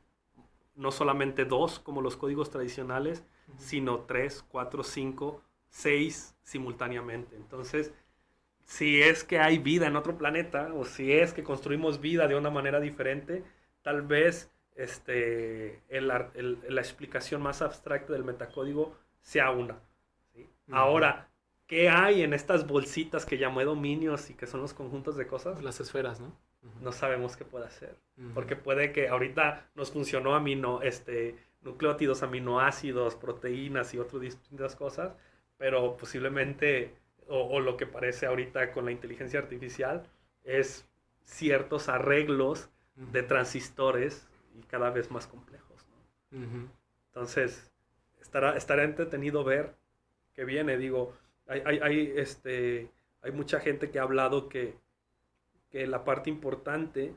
no 0.76 0.92
solamente 0.92 1.46
dos, 1.46 1.80
como 1.80 2.02
los 2.02 2.18
códigos 2.18 2.50
tradicionales, 2.50 3.24
sino 3.58 4.00
tres, 4.02 4.44
cuatro, 4.50 4.84
cinco, 4.84 5.42
seis 5.70 6.36
simultáneamente. 6.44 7.38
Entonces, 7.38 7.94
si 8.66 9.02
es 9.02 9.24
que 9.24 9.40
hay 9.40 9.60
vida 9.60 9.88
en 9.88 9.96
otro 9.96 10.18
planeta, 10.18 10.74
o 10.74 10.84
si 10.84 11.14
es 11.14 11.32
que 11.32 11.44
construimos 11.44 12.02
vida 12.02 12.28
de 12.28 12.36
una 12.36 12.50
manera 12.50 12.82
diferente, 12.82 13.46
tal 13.82 14.02
vez 14.02 14.52
este, 14.80 15.82
la 15.90 16.82
explicación 16.82 17.42
más 17.42 17.62
abstracta 17.62 18.14
del 18.14 18.24
metacódigo 18.24 18.96
sea 19.22 19.52
una. 19.52 19.80
Ahora, 20.72 21.30
¿Qué 21.70 21.88
hay 21.88 22.24
en 22.24 22.34
estas 22.34 22.66
bolsitas 22.66 23.28
que 23.28 23.38
llamé 23.38 23.64
dominios 23.64 24.32
y 24.32 24.34
que 24.34 24.48
son 24.48 24.60
los 24.60 24.74
conjuntos 24.74 25.16
de 25.16 25.28
cosas? 25.28 25.62
Las 25.62 25.80
esferas, 25.80 26.20
¿no? 26.20 26.36
No 26.82 26.92
sabemos 26.92 27.38
qué 27.38 27.46
puede 27.46 27.68
hacer. 27.68 27.96
Porque 28.34 28.56
puede 28.56 28.92
que 28.92 29.08
ahorita 29.08 29.70
nos 29.76 29.92
funcionó 29.92 30.34
amino, 30.34 30.82
este, 30.82 31.36
nucleótidos, 31.62 32.24
aminoácidos, 32.24 33.14
proteínas 33.14 33.94
y 33.94 34.00
otras 34.00 34.20
distintas 34.20 34.76
cosas, 34.76 35.14
pero 35.58 35.96
posiblemente, 35.96 36.96
o, 37.28 37.60
lo 37.60 37.78
que 37.78 37.86
parece 37.86 38.26
ahorita 38.26 38.72
con 38.72 38.86
la 38.86 38.92
inteligencia 38.92 39.40
artificial, 39.40 40.08
es 40.44 40.90
ciertos 41.24 41.88
arreglos 41.88 42.72
de 42.96 43.22
transistores 43.22 44.28
y 44.56 44.62
cada 44.64 44.90
vez 44.90 45.12
más 45.12 45.28
complejos. 45.28 45.86
¿no? 46.32 46.70
Entonces, 47.08 47.72
estará, 48.22 48.56
estará 48.56 48.84
entretenido 48.84 49.44
ver 49.44 49.76
qué 50.34 50.46
viene. 50.46 50.78
Digo, 50.78 51.14
hay, 51.48 51.80
hay, 51.82 52.14
este, 52.16 52.92
hay 53.22 53.32
mucha 53.32 53.60
gente 53.60 53.90
que 53.90 54.00
ha 54.00 54.04
hablado 54.04 54.50
que, 54.50 54.78
que 55.70 55.88
la 55.88 56.04
parte 56.04 56.30
importante 56.30 57.16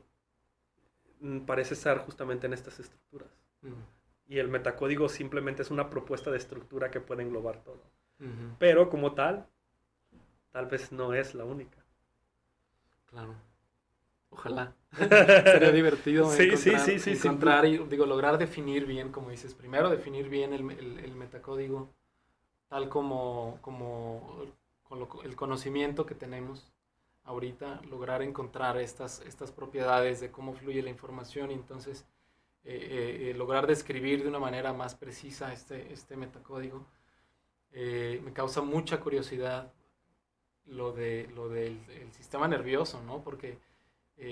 mm, 1.21 1.41
parece 1.41 1.75
estar 1.75 1.99
justamente 1.99 2.47
en 2.47 2.53
estas 2.53 2.79
estructuras. 2.81 3.29
Y 4.27 4.39
el 4.39 4.49
metacódigo 4.49 5.09
simplemente 5.09 5.63
es 5.63 5.71
una 5.71 5.89
propuesta 5.91 6.31
de 6.31 6.39
estructura 6.39 6.91
que 6.91 7.01
puede 7.01 7.23
englobar 7.23 7.63
todo. 7.63 7.83
Pero 8.59 8.89
como 8.89 9.15
tal, 9.15 9.49
tal 10.53 10.67
vez 10.67 10.93
no 10.93 11.13
es 11.13 11.35
la 11.35 11.45
única. 11.45 11.79
Claro. 13.07 13.35
Ojalá. 14.33 14.75
Sería 14.99 15.71
divertido 15.71 16.29
sí, 16.31 16.45
encontrar, 16.45 16.81
sí, 16.81 16.99
sí, 16.99 17.11
encontrar 17.13 17.65
y 17.67 17.79
digo, 17.79 18.05
lograr 18.05 18.37
definir 18.37 18.85
bien, 18.87 19.13
como 19.13 19.31
dices, 19.31 19.55
primero 19.55 19.89
definir 19.89 20.29
bien 20.29 20.53
el, 20.53 20.71
el 20.99 21.15
metacódigo 21.15 21.89
tal 22.73 22.89
como, 22.89 23.59
como 23.61 24.47
el 25.25 25.37
conocimiento 25.37 26.07
que 26.07 26.15
tenemos 26.15 26.73
ahorita, 27.25 27.83
lograr 27.91 28.23
encontrar 28.23 28.79
estas, 28.79 29.21
estas 29.27 29.53
propiedades 29.53 30.21
de 30.21 30.31
cómo 30.31 30.55
fluye 30.55 30.83
la 30.83 30.89
información 30.89 31.51
y 31.51 31.55
entonces 31.55 32.07
eh, 32.65 32.73
eh, 32.75 33.31
eh, 33.31 33.35
lograr 33.35 33.67
describir 33.67 34.23
de 34.23 34.31
una 34.31 34.39
manera 34.39 34.73
más 34.73 34.95
precisa 34.95 35.53
este, 35.53 35.93
este 35.93 36.17
metacódigo. 36.17 36.87
me 37.73 38.33
causa 38.33 38.63
mucha 38.63 39.01
curiosidad 39.01 39.71
lo, 40.65 40.93
de, 40.93 41.29
lo 41.35 41.51
del 41.51 41.79
sistema 42.13 42.49
nervioso, 42.49 43.03
¿no? 43.03 43.23
Porque 43.23 43.59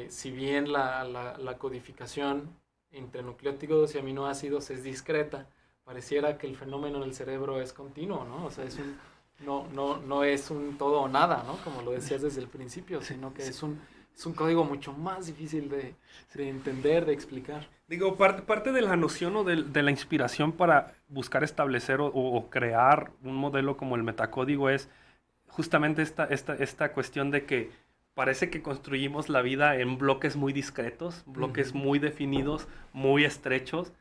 si 0.09 0.31
bien 0.31 0.73
la, 0.73 1.05
la, 1.05 1.37
la 1.39 1.59
codificación 1.59 2.55
entre 2.93 3.23
nucleótidos 3.23 3.95
y 3.95 3.99
aminoácidos 3.99 4.71
es 4.71 4.83
discreta, 4.83 5.49
pareciera 5.85 6.39
que 6.39 6.47
el 6.47 6.57
fenómeno 6.57 6.99
en 6.99 7.05
el 7.05 7.15
cerebro 7.15 7.61
es 7.61 7.73
continuo, 7.73 8.25
¿no? 8.25 8.47
O 8.47 8.51
sea, 8.51 8.65
es 8.65 8.77
un, 8.79 8.97
no, 9.45 9.67
no, 9.73 9.99
no 9.99 10.25
es 10.25 10.51
un 10.51 10.77
todo 10.79 11.01
o 11.03 11.09
nada, 11.09 11.43
¿no? 11.47 11.57
Como 11.65 11.83
lo 11.83 11.93
decías 11.93 12.23
desde 12.23 12.41
el 12.41 12.49
principio, 12.49 13.03
sino 13.03 13.33
que 13.35 13.43
es 13.43 13.63
un, 13.63 13.81
es 14.15 14.27
un 14.27 14.35
código 14.35 14.65
mucho 14.65 14.93
más 14.93 15.27
difícil 15.27 15.69
de, 15.69 15.95
de 16.35 16.49
entender, 16.49 17.07
de 17.07 17.13
explicar. 17.13 17.69
Digo, 17.89 18.17
parte, 18.17 18.43
parte 18.43 18.73
de 18.73 18.83
la 18.83 18.97
noción 18.97 19.35
o 19.37 19.45
de, 19.45 19.65
de 19.65 19.83
la 19.83 19.91
inspiración 19.91 20.53
para 20.53 20.95
buscar 21.09 21.43
establecer 21.43 22.01
o, 22.01 22.07
o, 22.07 22.51
crear 22.51 23.11
un 23.23 23.35
modelo 23.35 23.77
como 23.77 23.97
el 23.97 24.03
metacódigo 24.03 24.69
es 24.71 24.89
justamente 25.49 26.03
esta, 26.03 26.25
esta, 26.27 26.55
esta 26.55 26.93
cuestión 26.93 27.31
de 27.31 27.47
que 27.47 27.71
parece 28.15 28.51
que 28.51 28.63
construimos 28.63 29.29
la 29.29 29.43
vida 29.43 29.77
en 29.77 29.99
bloques 29.99 30.37
muy 30.37 30.53
discretos, 30.53 31.23
bloques 31.27 31.75
muy 31.75 31.99
definidos, 31.99 32.69
muy 32.93 33.25
estrechos, 33.25 33.93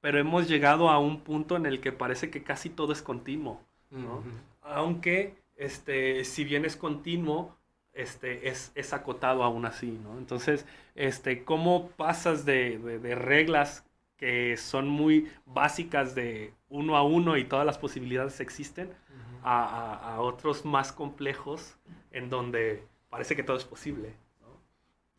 pero 0.00 0.18
hemos 0.18 0.48
llegado 0.48 0.90
a 0.90 0.98
un 0.98 1.20
punto 1.20 1.56
en 1.56 1.66
el 1.66 1.80
que 1.80 1.92
parece 1.92 2.30
que 2.30 2.42
casi 2.42 2.68
todo 2.68 2.92
es 2.92 3.02
continuo, 3.02 3.60
¿no? 3.90 4.22
Aunque, 4.62 5.36
este, 5.56 6.24
si 6.24 6.44
bien 6.44 6.64
es 6.64 6.76
continuo, 6.76 7.56
este, 7.94 8.48
es, 8.48 8.72
es, 8.74 8.92
acotado 8.92 9.44
aún 9.44 9.66
así, 9.66 9.98
¿no? 10.02 10.18
Entonces, 10.18 10.66
este, 10.94 11.44
¿cómo 11.44 11.88
pasas 11.90 12.44
de, 12.44 12.78
de, 12.78 13.14
reglas 13.14 13.86
que 14.16 14.56
son 14.56 14.88
muy 14.88 15.30
básicas 15.46 16.14
de 16.14 16.52
uno 16.68 16.96
a 16.96 17.02
uno 17.02 17.36
y 17.36 17.44
todas 17.44 17.64
las 17.64 17.78
posibilidades 17.78 18.40
existen 18.40 18.90
a, 19.42 19.64
a, 19.64 20.14
a, 20.14 20.20
otros 20.20 20.64
más 20.64 20.92
complejos 20.92 21.76
en 22.10 22.30
donde 22.30 22.84
parece 23.14 23.36
que 23.36 23.44
todo 23.44 23.56
es 23.56 23.64
posible, 23.64 24.12
¿no? 24.40 24.48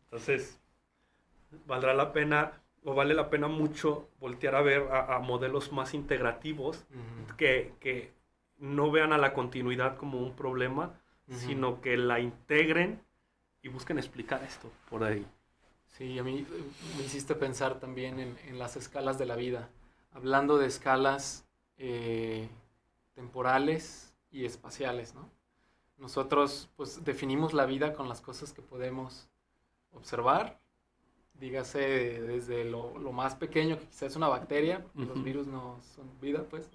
Entonces, 0.04 0.60
valdrá 1.66 1.94
la 1.94 2.12
pena 2.12 2.60
o 2.84 2.94
vale 2.94 3.14
la 3.14 3.30
pena 3.30 3.48
mucho 3.48 4.10
voltear 4.20 4.54
a 4.54 4.60
ver 4.60 4.86
a, 4.92 5.18
modelos 5.20 5.72
más 5.72 5.94
integrativos 5.94 6.84
que, 7.38 7.72
que, 7.80 8.12
no 8.58 8.90
vean 8.90 9.14
a 9.14 9.18
la 9.18 9.32
continuidad 9.32 9.96
como 9.96 10.18
un 10.18 10.36
problema, 10.36 11.00
sino 11.30 11.80
que 11.80 11.96
la 11.96 12.20
integren 12.20 13.00
y 13.62 13.68
busquen 13.68 13.96
explicar 13.96 14.44
esto 14.44 14.70
por 14.90 15.02
ahí. 15.02 15.26
Sí, 15.86 16.18
a 16.18 16.22
mí 16.22 16.40
eh, 16.40 16.62
me 16.98 17.04
hiciste 17.04 17.34
pensar 17.34 17.80
también 17.80 18.20
en, 18.20 18.36
en 18.46 18.58
las 18.58 18.76
escalas 18.76 19.18
de 19.18 19.24
la 19.24 19.36
vida, 19.36 19.70
hablando 20.12 20.58
de 20.58 20.66
escalas 20.66 21.48
eh, 21.78 22.46
temporales 23.14 24.14
y 24.30 24.44
espaciales, 24.44 25.14
¿no? 25.14 25.30
Nosotros 25.98 26.68
pues 26.76 27.04
definimos 27.04 27.54
la 27.54 27.66
vida 27.66 27.94
con 27.94 28.08
las 28.08 28.20
cosas 28.20 28.52
que 28.52 28.62
podemos 28.62 29.28
observar 29.92 30.58
dígase 31.40 31.80
desde 32.22 32.64
lo, 32.64 32.92
más 33.12 33.34
pequeño, 33.34 33.78
que 33.78 33.86
quizás 33.86 34.10
es 34.10 34.16
una 34.16 34.28
bacteria, 34.28 34.84
los 34.94 35.22
virus 35.22 35.46
no 35.46 35.78
son 35.94 36.08
vida, 36.20 36.44
pues. 36.48 36.70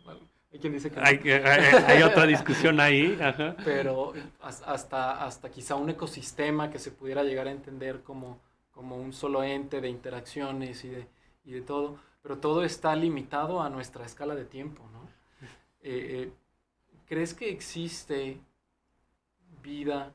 hay 0.52 0.60
quien 0.60 0.74
dice 0.74 0.92
que 0.92 1.00
hay, 1.00 1.20
hay, 1.30 2.04
otra 2.04 2.26
discusión 2.26 2.80
ahí, 2.80 3.18
pero 3.64 4.14
hasta, 4.42 5.24
hasta 5.24 5.50
quizá 5.50 5.76
un 5.76 5.90
ecosistema 5.90 6.70
que 6.70 6.80
se 6.80 6.92
pudiera 6.92 7.24
llegar 7.24 7.48
a 7.48 7.52
entender 7.52 8.02
como, 8.02 8.40
como 8.72 8.98
un 8.98 9.14
solo 9.14 9.44
ente 9.44 9.82
de 9.82 9.90
interacciones 9.90 10.84
y 10.86 10.90
de, 10.90 11.08
y 11.44 11.52
de 11.52 11.62
todo, 11.62 12.00
pero 12.22 12.38
todo 12.38 12.64
está 12.64 12.96
limitado 12.96 13.62
a 13.62 13.70
nuestra 13.70 14.06
escala 14.06 14.36
de 14.36 14.46
tiempo, 14.46 14.84
¿no? 14.92 15.02
Eh, 15.84 16.28
eh, 16.30 16.32
¿Crees 17.08 17.34
que 17.34 17.50
existe 17.50 18.40
vida, 19.62 20.14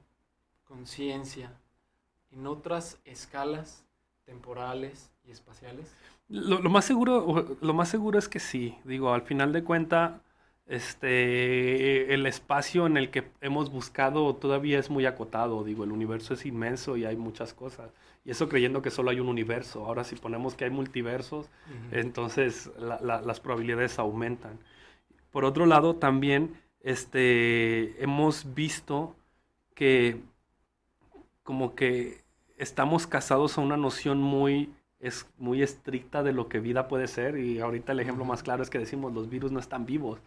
conciencia 0.64 1.52
en 2.30 2.46
otras 2.46 2.98
escalas 3.04 3.84
temporales 4.24 5.10
y 5.24 5.30
espaciales? 5.30 5.94
Lo, 6.28 6.58
más 6.68 6.84
seguro, 6.84 7.56
lo 7.60 7.74
más 7.74 7.88
seguro 7.88 8.18
es 8.18 8.28
que 8.28 8.40
sí. 8.40 8.76
Digo, 8.84 9.12
al 9.12 9.22
final 9.22 9.52
de 9.52 9.62
cuenta, 9.62 10.20
este, 10.66 12.12
el 12.12 12.26
espacio 12.26 12.86
en 12.86 12.96
el 12.96 13.10
que 13.10 13.30
hemos 13.40 13.70
buscado 13.70 14.34
todavía 14.34 14.78
es 14.80 14.90
muy 14.90 15.06
acotado. 15.06 15.62
Digo, 15.62 15.84
el 15.84 15.92
universo 15.92 16.34
es 16.34 16.44
inmenso 16.44 16.96
y 16.96 17.04
hay 17.04 17.16
muchas 17.16 17.54
cosas. 17.54 17.90
Y 18.24 18.32
eso 18.32 18.48
creyendo 18.48 18.82
que 18.82 18.90
solo 18.90 19.10
hay 19.10 19.20
un 19.20 19.28
universo. 19.28 19.86
Ahora, 19.86 20.02
si 20.02 20.16
ponemos 20.16 20.56
que 20.56 20.64
hay 20.64 20.70
multiversos, 20.70 21.48
entonces 21.92 22.72
las 22.78 23.40
probabilidades 23.40 24.00
aumentan. 24.00 24.58
Por 25.30 25.44
otro 25.44 25.64
lado, 25.66 25.94
también 25.94 26.60
este, 26.80 28.02
hemos 28.02 28.54
visto 28.54 29.14
que 29.76 30.16
como 31.44 31.76
que 31.76 32.24
estamos 32.56 33.06
casados 33.06 33.56
a 33.56 33.60
una 33.60 33.76
noción 33.76 34.20
muy, 34.20 34.72
es, 34.98 35.28
muy 35.38 35.62
estricta 35.62 36.24
de 36.24 36.32
lo 36.32 36.48
que 36.48 36.58
vida 36.58 36.88
puede 36.88 37.06
ser 37.06 37.38
y 37.38 37.60
ahorita 37.60 37.92
el 37.92 38.00
ejemplo 38.00 38.24
más 38.24 38.42
claro 38.42 38.64
es 38.64 38.70
que 38.70 38.78
decimos 38.78 39.12
los 39.12 39.28
virus 39.30 39.52
no 39.52 39.60
están 39.60 39.86
vivos. 39.86 40.18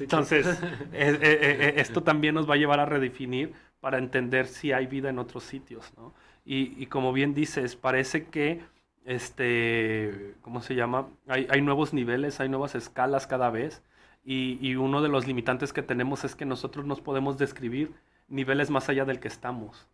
Entonces, 0.00 0.46
eh, 0.92 1.18
eh, 1.20 1.20
eh, 1.22 1.74
esto 1.76 2.02
también 2.02 2.34
nos 2.34 2.48
va 2.48 2.54
a 2.54 2.56
llevar 2.56 2.80
a 2.80 2.86
redefinir 2.86 3.52
para 3.80 3.98
entender 3.98 4.46
si 4.46 4.72
hay 4.72 4.86
vida 4.86 5.10
en 5.10 5.18
otros 5.18 5.44
sitios, 5.44 5.92
¿no? 5.96 6.14
Y, 6.44 6.82
y 6.82 6.86
como 6.86 7.12
bien 7.12 7.34
dices, 7.34 7.76
parece 7.76 8.24
que, 8.24 8.62
este, 9.04 10.34
¿cómo 10.40 10.62
se 10.62 10.74
llama? 10.74 11.06
Hay, 11.28 11.46
hay 11.50 11.60
nuevos 11.60 11.92
niveles, 11.92 12.40
hay 12.40 12.48
nuevas 12.48 12.74
escalas 12.74 13.26
cada 13.26 13.50
vez 13.50 13.82
y, 14.24 14.58
y, 14.66 14.76
uno 14.76 15.02
de 15.02 15.10
los 15.10 15.26
limitantes 15.26 15.74
que 15.74 15.82
tenemos 15.82 16.24
es 16.24 16.34
que 16.34 16.46
nosotros 16.46 16.86
nos 16.86 17.02
podemos 17.02 17.36
describir 17.36 17.92
niveles 18.28 18.70
más 18.70 18.88
allá 18.88 19.04
del 19.04 19.20
que 19.20 19.28
estamos. 19.28 19.88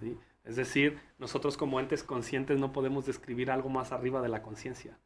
¿sí? 0.00 0.18
Es 0.44 0.56
decir, 0.56 0.98
nosotros 1.18 1.56
como 1.56 1.80
entes 1.80 2.02
conscientes 2.02 2.58
no 2.58 2.72
podemos 2.72 3.06
describir 3.06 3.50
algo 3.50 3.70
más 3.70 3.92
arriba 3.92 4.20
de 4.20 4.28
la 4.28 4.42
conciencia, 4.42 4.98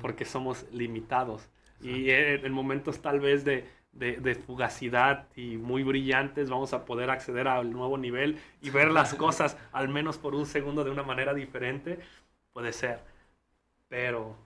porque 0.00 0.24
somos 0.24 0.66
limitados. 0.70 1.48
Y 1.80 2.10
en, 2.10 2.52
momentos 2.52 3.02
tal 3.02 3.18
vez 3.18 3.44
de, 3.44 3.68
de, 3.92 4.34
fugacidad 4.36 5.26
y 5.34 5.56
muy 5.56 5.82
brillantes 5.82 6.48
vamos 6.48 6.72
a 6.72 6.84
poder 6.84 7.10
acceder 7.10 7.48
al 7.48 7.72
nuevo 7.72 7.98
nivel 7.98 8.38
y 8.62 8.70
ver 8.70 8.90
las 8.90 9.14
cosas 9.16 9.56
al 9.72 9.88
menos 9.88 10.16
por 10.16 10.34
un 10.34 10.46
segundo 10.46 10.84
de 10.84 10.90
una 10.90 11.02
manera 11.02 11.34
diferente. 11.34 11.98
Puede 12.52 12.72
ser. 12.72 13.00
Pero 13.88 14.36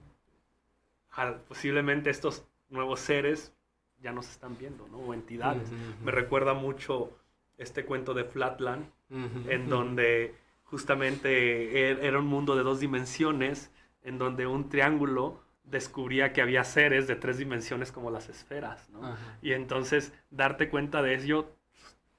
posiblemente 1.47 2.09
estos 2.09 2.47
nuevos 2.70 3.01
seres 3.01 3.52
ya 4.01 4.12
nos 4.12 4.31
están 4.31 4.56
viendo, 4.56 4.89
¿no? 4.89 4.98
O 4.98 5.15
entidades. 5.15 5.69
Me 6.02 6.10
recuerda 6.10 6.55
mucho 6.55 7.18
este 7.59 7.85
cuento 7.85 8.14
de 8.14 8.24
Flatland, 8.24 8.86
en 9.10 9.68
donde 9.68 10.35
justamente 10.64 11.90
er, 11.90 12.05
era 12.05 12.18
un 12.18 12.26
mundo 12.26 12.56
de 12.56 12.62
dos 12.62 12.80
dimensiones, 12.80 13.70
en 14.02 14.18
donde 14.18 14.47
un 14.47 14.68
triángulo 14.68 15.43
descubría 15.64 16.32
que 16.32 16.40
había 16.40 16.64
seres 16.64 17.06
de 17.06 17.16
tres 17.16 17.39
dimensiones 17.39 17.93
como 17.93 18.10
las 18.10 18.28
esferas, 18.28 18.89
¿no? 18.90 19.16
Y 19.43 19.52
entonces 19.52 20.12
darte 20.30 20.70
cuenta 20.70 21.02
de 21.02 21.14
ello, 21.14 21.52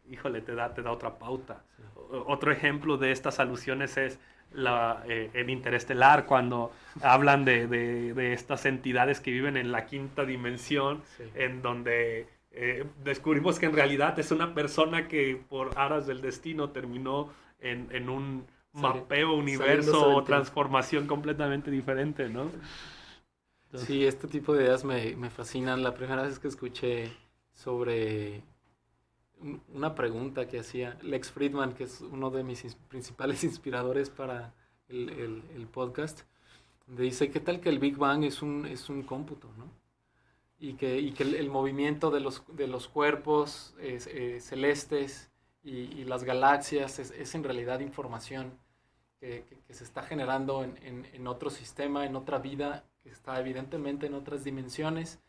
híjole, 0.08 0.42
te 0.42 0.54
da, 0.54 0.74
te 0.74 0.82
da 0.82 0.92
otra 0.92 1.18
pauta. 1.18 1.64
Otro 2.12 2.52
ejemplo 2.52 2.98
de 2.98 3.12
estas 3.12 3.40
alusiones 3.40 3.98
es 3.98 4.20
la, 4.52 5.04
eh, 5.08 5.30
el 5.34 5.50
interestelar, 5.50 6.26
cuando 6.26 6.72
hablan 7.02 7.46
de, 7.46 7.68
de, 7.68 8.34
estas 8.34 8.66
entidades 8.66 9.20
que 9.20 9.32
viven 9.32 9.58
en 9.58 9.72
la 9.72 9.86
quinta 9.86 10.26
dimensión, 10.26 11.04
en 11.36 11.62
donde 11.62 12.28
eh, 12.52 12.86
descubrimos 13.04 13.60
que 13.60 13.68
en 13.68 13.74
realidad 13.74 14.18
es 14.20 14.32
una 14.32 14.54
persona 14.54 15.08
que 15.08 15.42
por 15.50 15.78
aras 15.78 16.08
del 16.08 16.22
destino 16.22 16.72
terminó 16.72 17.30
en, 17.60 17.88
en 17.92 18.10
un 18.10 18.48
mapeo, 18.74 19.34
universo 19.34 20.16
o 20.16 20.24
transformación 20.24 21.08
completamente 21.08 21.72
diferente, 21.72 22.30
¿no? 22.30 22.52
sí, 23.74 24.06
este 24.06 24.28
tipo 24.28 24.54
de 24.54 24.64
ideas 24.64 24.84
me, 24.84 25.16
me 25.16 25.30
fascinan. 25.30 25.84
La 25.84 25.94
primera 25.94 26.24
vez 26.24 26.40
que 26.40 26.48
escuché 26.48 27.12
sobre 27.54 28.44
una 29.74 29.96
pregunta 29.96 30.48
que 30.48 30.60
hacía 30.60 30.98
Lex 31.02 31.32
Friedman, 31.32 31.74
que 31.74 31.86
es 31.86 32.02
uno 32.02 32.30
de 32.30 32.44
mis 32.44 32.76
principales 32.88 33.44
inspiradores 33.44 34.10
para 34.10 34.54
el, 34.88 35.10
el, 35.56 35.68
podcast, 35.68 36.22
donde 36.88 37.04
dice, 37.04 37.30
¿qué 37.30 37.40
tal 37.40 37.60
que 37.62 37.70
el 37.70 37.80
Big 37.80 37.98
Bang 37.98 38.24
es 38.24 38.42
un, 38.42 38.66
es 38.66 38.90
un 38.90 39.04
cómputo, 39.04 39.50
¿no? 39.58 39.66
Y 40.60 40.74
que, 40.74 41.00
y 41.00 41.12
que 41.12 41.24
el, 41.24 41.50
movimiento 41.50 42.12
de 42.12 42.20
los, 42.20 42.44
de 42.54 42.68
los 42.68 42.90
cuerpos 42.90 43.74
eh, 43.80 44.40
celestes 44.42 45.32
y, 45.64 45.72
y, 45.72 46.04
las 46.04 46.26
galaxias 46.26 47.00
es, 47.00 47.12
es, 47.12 47.34
en 47.34 47.46
realidad 47.46 47.80
información 47.80 48.60
que, 49.22 49.46
que, 49.66 49.74
se 49.74 49.86
está 49.86 50.04
generando 50.04 50.64
en, 50.66 50.78
en, 50.84 51.08
en, 51.14 51.28
otro 51.28 51.50
sistema, 51.50 52.06
en 52.06 52.18
otra 52.18 52.40
vida, 52.40 52.84
que 53.04 53.10
está 53.10 53.40
evidentemente 53.40 54.08
en 54.08 54.16
otras 54.16 54.44
dimensiones 54.44 55.22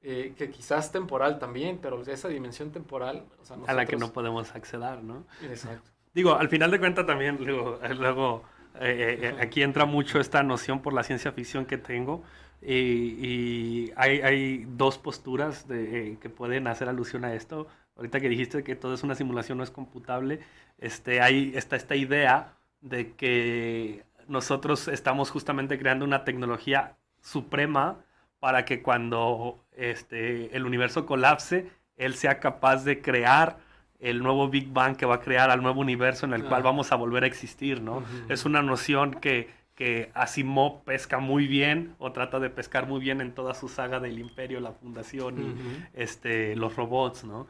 eh, 0.00 0.32
que 0.38 0.48
quizás 0.48 0.92
temporal 0.92 1.40
también, 1.40 1.78
pero 1.82 2.00
esa 2.02 2.28
dimensión 2.28 2.70
temporal... 2.70 3.24
A 3.66 3.72
la 3.72 3.84
que 3.84 3.96
no 3.96 4.12
podemos 4.12 4.54
acceder, 4.54 5.02
¿no? 5.02 5.26
Exacto. 5.42 5.90
Digo, 6.14 6.36
al 6.36 6.48
final 6.48 6.70
de 6.70 6.78
cuentas 6.78 7.04
también, 7.04 7.36
luego, 7.44 7.80
luego 7.98 8.44
eh, 8.78 9.18
eh, 9.22 9.36
aquí 9.40 9.60
entra 9.60 9.86
mucho 9.86 10.20
esta 10.20 10.44
noción 10.44 10.82
por 10.82 10.92
la 10.92 11.02
ciencia 11.02 11.32
ficción 11.32 11.66
que 11.66 11.78
tengo. 11.78 12.22
Y, 12.60 13.92
hay, 13.96 14.20
hay, 14.20 14.66
dos 14.76 14.98
posturas 14.98 15.68
de, 15.68 16.18
que 16.20 16.28
pueden 16.28 16.66
hacer 16.66 16.88
alusión 16.88 17.24
a 17.24 17.34
esto. 17.34 17.66
Ahorita 17.96 18.20
que 18.20 18.28
dijiste 18.28 18.64
que 18.64 18.76
todo 18.76 18.94
es 18.94 19.02
una 19.02 19.14
simulación, 19.14 19.58
no 19.58 19.64
es 19.64 19.70
computable, 19.70 20.40
este, 20.78 21.20
hay, 21.20 21.52
está 21.54 21.76
esta 21.76 21.96
idea 21.96 22.54
de 22.80 23.12
que 23.12 24.04
nosotros 24.28 24.88
estamos 24.88 25.30
justamente 25.30 25.78
creando 25.78 26.04
una 26.04 26.24
tecnología 26.24 26.96
suprema 27.20 27.96
para 28.38 28.64
que 28.64 28.82
cuando 28.82 29.58
este, 29.76 30.54
el 30.56 30.64
universo 30.64 31.06
colapse, 31.06 31.70
él 31.96 32.14
sea 32.14 32.38
capaz 32.38 32.84
de 32.84 33.00
crear 33.00 33.58
el 33.98 34.22
nuevo 34.22 34.48
Big 34.48 34.72
Bang 34.72 34.96
que 34.96 35.06
va 35.06 35.16
a 35.16 35.20
crear 35.20 35.50
al 35.50 35.62
nuevo 35.62 35.80
universo 35.80 36.24
en 36.24 36.32
el 36.32 36.44
cual 36.44 36.62
vamos 36.62 36.92
a 36.92 36.96
volver 36.96 37.24
a 37.24 37.26
existir, 37.26 37.80
¿no? 37.80 38.04
Es 38.28 38.44
una 38.44 38.62
noción 38.62 39.14
que, 39.14 39.50
que 39.78 40.10
Asimov 40.12 40.82
pesca 40.82 41.20
muy 41.20 41.46
bien 41.46 41.94
o 42.00 42.10
trata 42.10 42.40
de 42.40 42.50
pescar 42.50 42.88
muy 42.88 42.98
bien 42.98 43.20
en 43.20 43.30
toda 43.30 43.54
su 43.54 43.68
saga 43.68 44.00
del 44.00 44.18
imperio, 44.18 44.58
la 44.58 44.72
fundación 44.72 45.38
y 45.38 45.54
este, 45.94 46.56
los 46.56 46.74
robots, 46.74 47.22
¿no? 47.22 47.46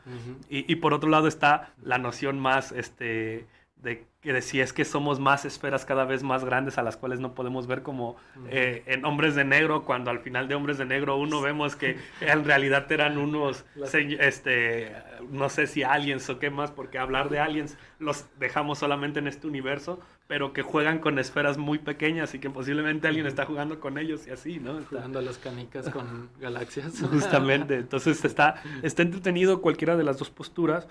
y, 0.51 0.71
y, 0.71 0.77
por 0.77 0.93
otro 0.93 1.09
lado 1.09 1.27
está 1.27 1.73
la 1.83 1.97
noción 1.97 2.39
más 2.39 2.71
este, 2.73 3.47
de 3.83 4.07
que 4.21 4.43
si 4.43 4.61
es 4.61 4.73
que 4.73 4.85
somos 4.85 5.21
más 5.21 5.45
esferas 5.45 5.85
cada 5.85 6.05
vez 6.05 6.25
más 6.25 6.45
grandes 6.45 6.79
a 6.79 6.83
las 6.83 6.97
cuales 6.97 7.21
no 7.21 7.35
podemos 7.35 7.69
ver 7.69 7.83
como 7.83 8.17
eh, 8.51 8.83
en 8.87 9.05
Hombres 9.05 9.37
de 9.37 9.45
Negro, 9.45 9.85
cuando 9.85 10.11
al 10.11 10.19
final 10.19 10.49
de 10.49 10.57
Hombres 10.57 10.79
de 10.79 10.85
Negro 10.85 11.17
uno 11.17 11.41
vemos 11.41 11.77
que 11.77 11.97
en 12.21 12.45
realidad 12.45 12.91
eran 12.91 13.19
unos, 13.19 13.65
este, 13.95 14.93
no 15.31 15.49
sé 15.49 15.69
si 15.69 15.85
aliens 15.85 16.29
o 16.29 16.41
qué 16.41 16.51
más, 16.51 16.73
porque 16.73 16.99
hablar 16.99 17.29
de 17.29 17.39
aliens 17.39 17.79
los 18.01 18.27
dejamos 18.41 18.79
solamente 18.79 19.21
en 19.21 19.29
este 19.29 19.47
universo, 19.47 20.01
pero 20.27 20.53
que 20.53 20.63
juegan 20.63 20.99
con 20.99 21.21
esferas 21.21 21.57
muy 21.57 21.79
pequeñas 21.79 22.35
y 22.35 22.41
que 22.41 22.51
posiblemente 22.51 23.07
alguien 23.07 23.27
está 23.27 23.47
jugando 23.47 23.79
con 23.79 23.97
ellos 23.99 24.27
y 24.27 24.31
así, 24.31 24.59
¿no? 24.59 24.83
Jugando 24.91 25.21
a 25.21 25.23
las 25.23 25.39
canicas 25.39 25.89
con 25.91 26.31
galaxias. 26.41 27.01
Justamente, 27.01 27.77
entonces 27.77 28.25
está, 28.25 28.61
está 28.83 29.03
entretenido 29.03 29.63
cualquiera 29.63 29.97
de 29.97 30.03
las 30.03 30.19
dos 30.19 30.31
posturas 30.31 30.89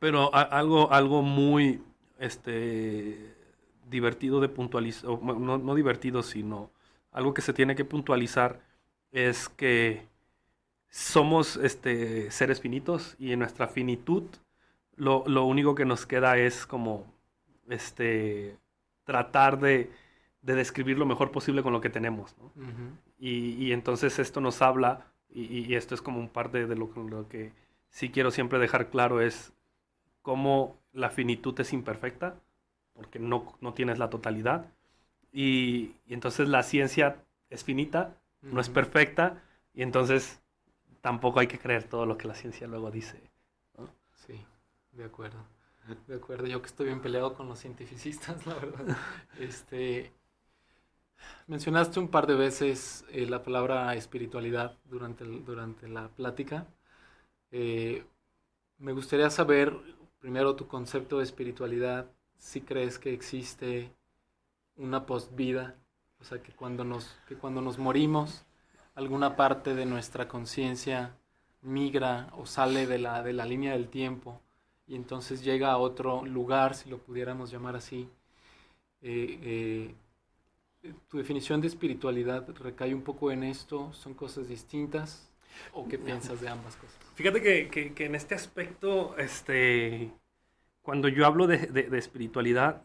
pero 0.00 0.34
algo, 0.34 0.92
algo 0.92 1.22
muy 1.22 1.82
este, 2.18 3.34
divertido 3.88 4.40
de 4.40 4.48
puntualizar, 4.48 5.04
no, 5.04 5.58
no 5.58 5.74
divertido, 5.74 6.22
sino 6.22 6.70
algo 7.12 7.34
que 7.34 7.42
se 7.42 7.52
tiene 7.52 7.76
que 7.76 7.84
puntualizar 7.84 8.60
es 9.12 9.48
que 9.48 10.08
somos 10.88 11.56
este, 11.56 12.30
seres 12.30 12.60
finitos 12.60 13.14
y 13.18 13.32
en 13.32 13.40
nuestra 13.40 13.68
finitud 13.68 14.24
lo, 14.96 15.22
lo, 15.26 15.44
único 15.44 15.74
que 15.74 15.84
nos 15.84 16.06
queda 16.06 16.38
es 16.38 16.66
como 16.66 17.06
este, 17.68 18.56
tratar 19.04 19.60
de, 19.60 19.90
de, 20.42 20.54
describir 20.54 20.98
lo 20.98 21.06
mejor 21.06 21.30
posible 21.30 21.62
con 21.62 21.72
lo 21.72 21.80
que 21.80 21.90
tenemos. 21.90 22.34
¿no? 22.38 22.52
y, 23.18 23.66
y, 23.66 23.72
entonces 23.72 24.18
esto 24.18 24.40
nos 24.40 24.62
habla, 24.62 25.06
y, 25.28 25.42
y, 25.42 25.74
esto 25.74 25.94
es 25.94 26.02
como 26.02 26.20
un 26.20 26.28
parte 26.28 26.66
de 26.66 26.76
lo, 26.76 26.90
lo 27.08 27.28
que 27.28 27.52
sí 27.90 28.10
quiero 28.10 28.30
siempre 28.30 28.58
dejar 28.58 28.90
claro, 28.90 29.20
es 29.20 29.52
cómo 30.22 30.78
la 30.92 31.10
finitud 31.10 31.58
es 31.60 31.72
imperfecta, 31.72 32.36
porque 32.94 33.18
no, 33.18 33.56
no 33.60 33.74
tienes 33.74 33.98
la 33.98 34.10
totalidad, 34.10 34.66
y, 35.32 35.94
entonces 36.08 36.48
la 36.48 36.62
ciencia 36.62 37.24
es 37.48 37.64
finita, 37.64 38.16
no 38.42 38.60
es 38.60 38.68
perfecta, 38.68 39.42
y 39.74 39.82
entonces 39.82 40.40
tampoco 41.00 41.40
hay 41.40 41.46
que 41.46 41.58
creer 41.58 41.84
todo 41.84 42.06
lo 42.06 42.16
que 42.18 42.28
la 42.28 42.34
ciencia 42.34 42.66
luego 42.66 42.90
dice. 42.90 43.20
Sí, 44.14 44.44
de 44.92 45.04
acuerdo. 45.04 45.38
De 46.06 46.16
acuerdo, 46.16 46.46
yo 46.46 46.60
que 46.60 46.68
estoy 46.68 46.86
bien 46.86 47.00
peleado 47.00 47.34
con 47.34 47.48
los 47.48 47.60
cientificistas, 47.60 48.46
la 48.46 48.54
verdad. 48.54 48.96
Este, 49.38 50.12
mencionaste 51.46 52.00
un 52.00 52.08
par 52.08 52.26
de 52.26 52.34
veces 52.34 53.04
eh, 53.10 53.26
la 53.26 53.42
palabra 53.42 53.94
espiritualidad 53.94 54.78
durante, 54.84 55.24
durante 55.24 55.88
la 55.88 56.08
plática. 56.08 56.66
Eh, 57.50 58.04
me 58.78 58.92
gustaría 58.92 59.30
saber 59.30 59.76
primero 60.20 60.54
tu 60.56 60.68
concepto 60.68 61.18
de 61.18 61.24
espiritualidad, 61.24 62.10
si 62.38 62.60
crees 62.60 62.98
que 62.98 63.12
existe 63.12 63.92
una 64.76 65.06
postvida, 65.06 65.76
o 66.20 66.24
sea, 66.24 66.42
que 66.42 66.52
cuando 66.52 66.84
nos, 66.84 67.16
que 67.26 67.36
cuando 67.36 67.60
nos 67.60 67.78
morimos, 67.78 68.44
alguna 68.94 69.36
parte 69.36 69.74
de 69.74 69.86
nuestra 69.86 70.28
conciencia 70.28 71.16
migra 71.62 72.28
o 72.36 72.46
sale 72.46 72.86
de 72.86 72.98
la, 72.98 73.22
de 73.22 73.32
la 73.32 73.44
línea 73.46 73.72
del 73.72 73.88
tiempo 73.88 74.40
y 74.86 74.96
entonces 74.96 75.44
llega 75.44 75.70
a 75.70 75.78
otro 75.78 76.24
lugar, 76.24 76.74
si 76.74 76.90
lo 76.90 76.98
pudiéramos 76.98 77.50
llamar 77.50 77.76
así. 77.76 78.08
Eh, 79.02 79.94
eh, 80.82 80.92
¿Tu 81.08 81.18
definición 81.18 81.60
de 81.60 81.68
espiritualidad 81.68 82.48
recae 82.56 82.94
un 82.94 83.02
poco 83.02 83.30
en 83.30 83.44
esto? 83.44 83.92
¿Son 83.92 84.14
cosas 84.14 84.48
distintas? 84.48 85.29
¿O 85.72 85.88
qué 85.88 85.98
piensas 85.98 86.40
de 86.40 86.48
ambas 86.48 86.76
cosas? 86.76 86.96
Fíjate 87.14 87.42
que, 87.68 88.04
en 88.04 88.14
este 88.14 88.34
aspecto, 88.34 89.16
este, 89.18 90.10
cuando 90.82 91.08
yo 91.08 91.26
hablo 91.26 91.46
de, 91.46 91.88
espiritualidad, 91.98 92.82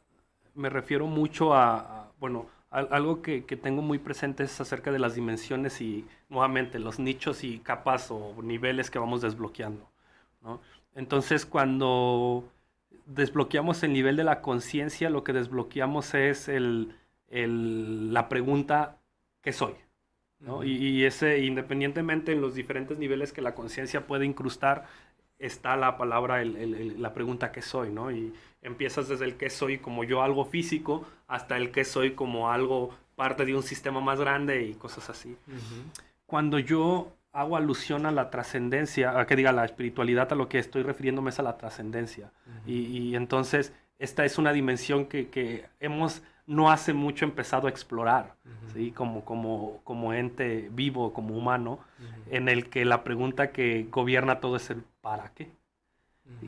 me 0.53 0.69
refiero 0.69 1.07
mucho 1.07 1.53
a, 1.53 2.11
bueno, 2.19 2.47
algo 2.69 3.21
que, 3.21 3.41
tengo 3.41 3.81
muy 3.81 3.99
presente 3.99 4.43
es 4.43 4.59
acerca 4.59 4.91
de 4.91 4.99
las 4.99 5.15
dimensiones 5.15 5.79
y 5.81 6.05
nuevamente 6.29 6.79
los 6.79 6.99
nichos 6.99 7.43
y 7.43 7.59
capas 7.59 8.11
o 8.11 8.35
niveles 8.41 8.91
que 8.91 8.99
vamos 8.99 9.21
desbloqueando. 9.21 9.89
Entonces, 10.95 11.45
cuando 11.45 12.43
desbloqueamos 13.05 13.83
el 13.83 13.93
nivel 13.93 14.15
de 14.15 14.23
la 14.23 14.41
conciencia, 14.41 15.09
lo 15.09 15.23
que 15.23 15.33
desbloqueamos 15.33 16.13
es 16.13 16.49
el, 16.49 16.95
la 17.29 18.27
pregunta, 18.29 18.97
¿qué 19.41 19.53
soy? 19.53 19.75
Y, 20.63 21.03
ese, 21.05 21.39
independientemente 21.39 22.31
en 22.31 22.41
los 22.41 22.55
diferentes 22.55 22.97
niveles 22.97 23.33
que 23.33 23.41
la 23.41 23.55
conciencia 23.55 24.05
puede 24.05 24.25
incrustar, 24.25 24.85
está 25.39 25.75
la 25.75 25.97
palabra, 25.97 26.43
la 26.43 27.13
pregunta 27.13 27.51
¿qué 27.51 27.61
soy? 27.61 27.89
¿no? 27.89 28.11
Y 28.11 28.33
empiezas 28.61 29.07
desde 29.07 29.25
el 29.25 29.35
qué 29.35 29.49
soy 29.49 29.79
como 29.79 30.03
yo 30.03 30.21
algo 30.21 30.45
físico 30.45 31.05
hasta 31.27 31.57
el 31.57 31.71
qué 31.71 31.83
soy 31.83 32.11
como 32.11 32.51
algo 32.51 32.93
parte 33.15 33.45
de 33.45 33.55
un 33.55 33.63
sistema 33.63 34.01
más 34.01 34.19
grande 34.19 34.63
y 34.63 34.73
cosas 34.75 35.09
así. 35.09 35.35
Cuando 36.25 36.59
yo 36.59 37.11
hago 37.31 37.57
alusión 37.57 38.05
a 38.05 38.11
la 38.11 38.29
trascendencia, 38.29 39.19
a 39.19 39.25
que 39.25 39.35
diga 39.35 39.51
la 39.51 39.65
espiritualidad, 39.65 40.31
a 40.31 40.35
lo 40.35 40.47
que 40.47 40.59
estoy 40.59 40.83
refiriéndome 40.83 41.29
es 41.31 41.39
a 41.39 41.43
la 41.43 41.57
trascendencia. 41.57 42.31
y, 42.65 43.15
entonces 43.15 43.73
esta 43.99 44.25
es 44.25 44.37
una 44.37 44.51
dimensión 44.51 45.05
que, 45.05 45.29
que, 45.29 45.65
hemos 45.79 46.21
no 46.47 46.69
hace 46.71 46.93
mucho 46.93 47.25
empezado 47.25 47.67
a 47.67 47.69
explorar, 47.69 48.35
¿sí? 48.73 48.91
como, 48.91 49.25
como, 49.25 49.81
como 49.83 50.13
ente 50.13 50.69
vivo, 50.71 51.13
como 51.13 51.35
humano, 51.35 51.79
en 52.29 52.49
el 52.49 52.69
que 52.69 52.85
la 52.85 53.03
pregunta 53.03 53.51
que 53.51 53.87
gobierna 53.89 54.39
todo 54.39 54.57
es 54.57 54.69
el 54.69 54.83
para 55.01 55.33
qué. 55.33 55.51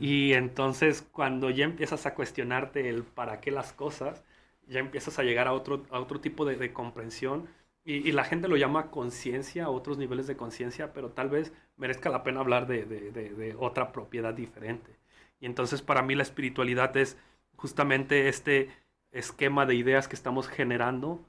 Y 0.00 0.32
entonces 0.32 1.06
cuando 1.12 1.50
ya 1.50 1.64
empiezas 1.64 2.06
a 2.06 2.14
cuestionarte 2.14 2.88
el 2.88 3.04
para 3.04 3.40
qué 3.40 3.50
las 3.50 3.72
cosas, 3.72 4.24
ya 4.66 4.80
empiezas 4.80 5.18
a 5.18 5.22
llegar 5.22 5.46
a 5.46 5.52
otro, 5.52 5.84
a 5.90 6.00
otro 6.00 6.20
tipo 6.20 6.44
de, 6.44 6.72
comprensión 6.72 7.48
y, 7.84 8.12
la 8.12 8.24
gente 8.24 8.48
lo 8.48 8.56
llama 8.56 8.90
conciencia, 8.90 9.70
otros 9.70 9.96
niveles 9.96 10.26
de 10.26 10.36
conciencia, 10.36 10.92
pero 10.92 11.10
tal 11.10 11.30
vez 11.30 11.52
merezca 11.76 12.10
la 12.10 12.22
pena 12.22 12.40
hablar 12.40 12.66
de, 12.66 12.84
de, 12.84 13.56
otra 13.58 13.92
propiedad 13.92 14.34
diferente. 14.34 14.98
Y 15.40 15.46
entonces 15.46 15.80
para 15.80 16.02
mí 16.02 16.14
la 16.14 16.22
espiritualidad 16.24 16.96
es 16.96 17.16
justamente 17.56 18.28
este 18.28 18.70
esquema 19.12 19.66
de 19.66 19.74
ideas 19.74 20.08
que 20.08 20.16
estamos 20.16 20.48
generando 20.48 21.24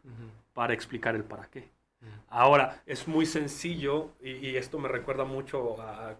para 0.53 0.73
explicar 0.73 1.15
el 1.15 1.23
para 1.23 1.49
qué. 1.49 1.69
Ahora, 2.29 2.81
es 2.85 3.07
muy 3.07 3.25
sencillo, 3.25 4.11
y, 4.21 4.55
esto 4.55 4.79
me 4.79 4.87
recuerda 4.87 5.25
mucho 5.25 5.81
a, 5.81 6.15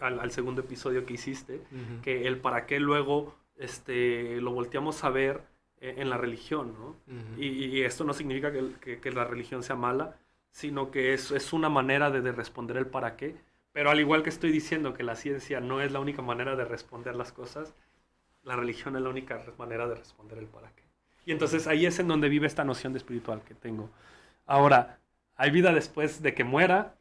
al, 0.00 0.30
segundo 0.30 0.62
episodio 0.62 1.04
que 1.04 1.14
hiciste, 1.14 1.60
que 2.02 2.26
el 2.26 2.38
para 2.38 2.66
qué 2.66 2.80
luego 2.80 3.34
este, 3.56 4.40
lo 4.40 4.52
volteamos 4.52 5.04
a 5.04 5.10
ver 5.10 5.42
e, 5.80 6.00
en 6.00 6.08
la 6.10 6.16
religión, 6.16 6.74
¿no? 6.78 6.96
y, 7.36 7.82
esto 7.82 8.04
no 8.04 8.14
significa 8.14 8.50
que, 8.50 8.98
que, 9.00 9.12
la 9.12 9.24
religión 9.24 9.62
sea 9.62 9.76
mala, 9.76 10.16
sino 10.50 10.90
que 10.90 11.12
es, 11.12 11.30
es 11.30 11.52
una 11.52 11.68
manera 11.68 12.10
de, 12.10 12.22
de, 12.22 12.32
responder 12.32 12.76
el 12.76 12.86
para 12.86 13.16
qué. 13.16 13.36
Pero 13.72 13.90
al 13.90 14.00
igual 14.00 14.22
que 14.22 14.28
estoy 14.30 14.52
diciendo 14.52 14.94
que 14.94 15.02
la 15.02 15.16
ciencia 15.16 15.60
no 15.60 15.80
es 15.80 15.92
la 15.92 16.00
única 16.00 16.22
manera 16.22 16.56
de 16.56 16.64
responder 16.64 17.14
las 17.16 17.32
cosas, 17.32 17.74
la 18.42 18.56
religión 18.56 18.96
es 18.96 19.02
la 19.02 19.08
única 19.10 19.42
manera 19.58 19.86
de 19.86 19.94
responder 19.94 20.38
el 20.38 20.46
para 20.46 20.70
qué. 20.74 20.81
Y 21.24 21.32
entonces 21.32 21.66
ahí 21.66 21.86
es 21.86 21.98
en 21.98 22.08
donde 22.08 22.28
vive 22.28 22.46
esta 22.46 22.64
noción 22.64 22.92
de 22.92 22.98
espiritual 22.98 23.42
que 23.42 23.54
tengo. 23.54 23.90
Ahora, 24.46 24.98
¿Hay 25.36 25.50
vida 25.50 25.72
después 25.72 26.22
de 26.22 26.34
que 26.34 26.44
muera? 26.44 26.94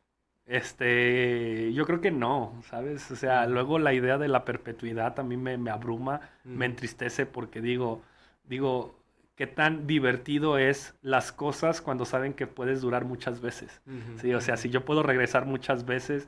Este, 0.45 1.71
yo 1.73 1.85
creo 1.85 2.01
que 2.01 2.09
no, 2.09 2.59
¿sabes? 2.67 3.11
O 3.11 3.15
sea, 3.15 3.45
luego 3.45 3.79
la 3.79 3.93
idea 3.93 4.17
de 4.17 4.27
la 4.27 4.45
perpetuidad 4.45 5.13
también 5.13 5.43
me, 5.43 5.57
me 5.57 5.69
abruma, 5.69 6.21
me 6.43 6.65
entristece 6.65 7.25
porque 7.25 7.61
digo, 7.61 8.01
digo, 8.43 8.95
qué 9.35 9.47
tan 9.47 9.85
divertido 9.87 10.57
es 10.57 10.95
las 11.01 11.31
cosas 11.31 11.81
cuando 11.81 12.05
saben 12.05 12.33
que 12.33 12.47
puedes 12.47 12.81
durar 12.81 13.05
muchas 13.05 13.41
veces. 13.41 13.81
Sí, 14.19 14.33
o 14.33 14.41
sea, 14.41 14.57
si 14.57 14.69
yo 14.69 14.85
puedo 14.85 15.03
regresar 15.03 15.45
muchas 15.45 15.85
veces, 15.85 16.27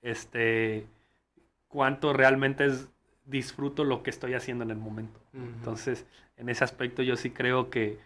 este, 0.00 0.86
cuánto 1.68 2.12
realmente 2.14 2.64
es, 2.64 2.88
disfruto 3.30 3.84
lo 3.84 4.02
que 4.02 4.10
estoy 4.10 4.34
haciendo 4.34 4.64
en 4.64 4.70
el 4.70 4.76
momento. 4.76 5.20
Entonces, 5.32 6.06
en 6.36 6.48
ese 6.48 6.64
aspecto 6.64 7.02
yo 7.02 7.16
sí 7.16 7.30
creo 7.30 7.70
que, 7.70 7.98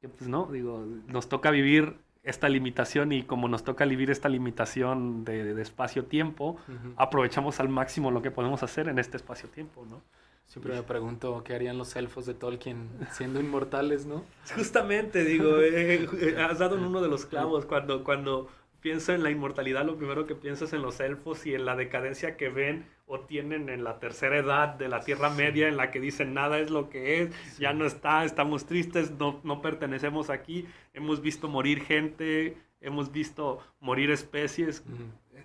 que, 0.00 0.08
pues 0.08 0.28
no, 0.28 0.50
digo, 0.50 0.84
nos 1.06 1.28
toca 1.28 1.50
vivir 1.50 1.96
esta 2.22 2.48
limitación 2.48 3.12
y 3.12 3.22
como 3.22 3.48
nos 3.48 3.64
toca 3.64 3.84
vivir 3.84 4.10
esta 4.10 4.28
limitación 4.28 5.24
de, 5.24 5.60
espacio-tiempo, 5.62 6.58
aprovechamos 6.96 7.60
al 7.60 7.68
máximo 7.68 8.10
lo 8.10 8.20
que 8.20 8.30
podemos 8.30 8.62
hacer 8.62 8.88
en 8.88 8.98
este 8.98 9.16
espacio-tiempo, 9.16 9.86
¿no? 9.88 10.02
Siempre 10.46 10.74
me 10.74 10.82
pregunto 10.82 11.42
qué 11.44 11.54
harían 11.54 11.76
los 11.76 11.94
elfos 11.94 12.24
de 12.24 12.32
Tolkien 12.32 12.88
siendo 13.12 13.38
inmortales, 13.38 14.06
¿no? 14.06 14.24
Justamente, 14.56 15.22
digo, 15.24 15.60
eh, 15.60 16.08
eh, 16.20 16.36
has 16.38 16.58
dado 16.58 16.78
en 16.78 16.84
uno 16.84 17.02
de 17.02 17.08
los 17.08 17.26
clavos 17.26 17.66
cuando, 17.66 18.02
cuando 18.02 18.48
pienso 18.88 19.12
en 19.12 19.22
la 19.22 19.30
inmortalidad, 19.30 19.84
lo 19.84 19.98
primero 19.98 20.26
que 20.26 20.34
pienso 20.34 20.64
es 20.64 20.72
en 20.72 20.80
los 20.80 20.98
elfos 21.00 21.44
y 21.44 21.54
en 21.54 21.66
la 21.66 21.76
decadencia 21.76 22.38
que 22.38 22.48
ven 22.48 22.86
o 23.04 23.20
tienen 23.20 23.68
en 23.68 23.84
la 23.84 23.98
tercera 23.98 24.38
edad 24.38 24.68
de 24.70 24.88
la 24.88 25.00
Tierra 25.00 25.28
Media, 25.28 25.68
en 25.68 25.76
la 25.76 25.90
que 25.90 26.00
dicen 26.00 26.32
nada 26.32 26.58
es 26.58 26.70
lo 26.70 26.88
que 26.88 27.20
es, 27.20 27.58
ya 27.58 27.74
no 27.74 27.84
está, 27.84 28.24
estamos 28.24 28.64
tristes, 28.64 29.10
no, 29.10 29.40
no 29.44 29.60
pertenecemos 29.60 30.30
aquí, 30.30 30.64
hemos 30.94 31.20
visto 31.20 31.48
morir 31.48 31.82
gente, 31.82 32.56
hemos 32.80 33.12
visto 33.12 33.58
morir 33.78 34.10
especies. 34.10 34.82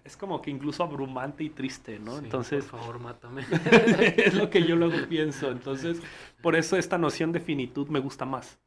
Es 0.06 0.16
como 0.16 0.42
que 0.42 0.50
incluso 0.50 0.82
abrumante 0.82 1.44
y 1.44 1.50
triste, 1.50 2.00
¿no? 2.00 2.20
Entonces, 2.20 2.64
por 2.64 2.80
favor, 2.80 3.00
mátame. 3.00 3.44
es 4.16 4.36
lo 4.36 4.50
que 4.50 4.64
yo 4.64 4.78
luego 4.78 5.06
pienso. 5.10 5.52
Entonces, 5.52 6.02
por 6.42 6.56
eso 6.56 6.78
esta 6.78 6.98
noción 6.98 7.34
de 7.34 7.42
finitud 7.42 7.90
me 7.90 8.00
gusta 8.00 8.24
más. 8.24 8.58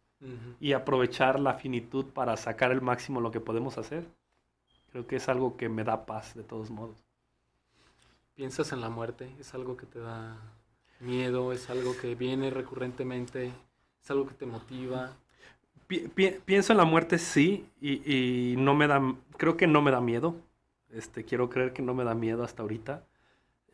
Y 0.60 0.72
aprovechar 0.72 1.40
la 1.40 1.54
finitud 1.54 2.04
para 2.04 2.36
sacar 2.36 2.72
el 2.72 2.82
máximo 2.82 3.22
lo 3.22 3.30
que 3.30 3.40
podemos 3.40 3.78
hacer. 3.78 4.06
Creo 4.96 5.06
que 5.06 5.16
es 5.16 5.28
algo 5.28 5.58
que 5.58 5.68
me 5.68 5.84
da 5.84 6.06
paz 6.06 6.34
de 6.34 6.42
todos 6.42 6.70
modos. 6.70 6.96
¿Piensas 8.34 8.72
en 8.72 8.80
la 8.80 8.88
muerte? 8.88 9.30
¿Es 9.38 9.52
algo 9.52 9.76
que 9.76 9.84
te 9.84 9.98
da 9.98 10.38
miedo? 11.00 11.52
¿Es 11.52 11.68
algo 11.68 11.94
que 12.00 12.14
viene 12.14 12.48
recurrentemente? 12.48 13.52
¿Es 14.02 14.10
algo 14.10 14.26
que 14.26 14.32
te 14.32 14.46
motiva? 14.46 15.14
pienso 16.46 16.72
en 16.72 16.78
la 16.78 16.86
muerte, 16.86 17.18
sí, 17.18 17.68
y, 17.78 18.54
no 18.56 18.74
me 18.74 18.86
da, 18.86 19.02
creo 19.36 19.58
que 19.58 19.66
no 19.66 19.82
me 19.82 19.90
da 19.90 20.00
miedo. 20.00 20.34
Este, 20.88 21.26
quiero 21.26 21.50
creer 21.50 21.74
que 21.74 21.82
no 21.82 21.92
me 21.92 22.02
da 22.02 22.14
miedo 22.14 22.42
hasta 22.42 22.62
ahorita. 22.62 23.04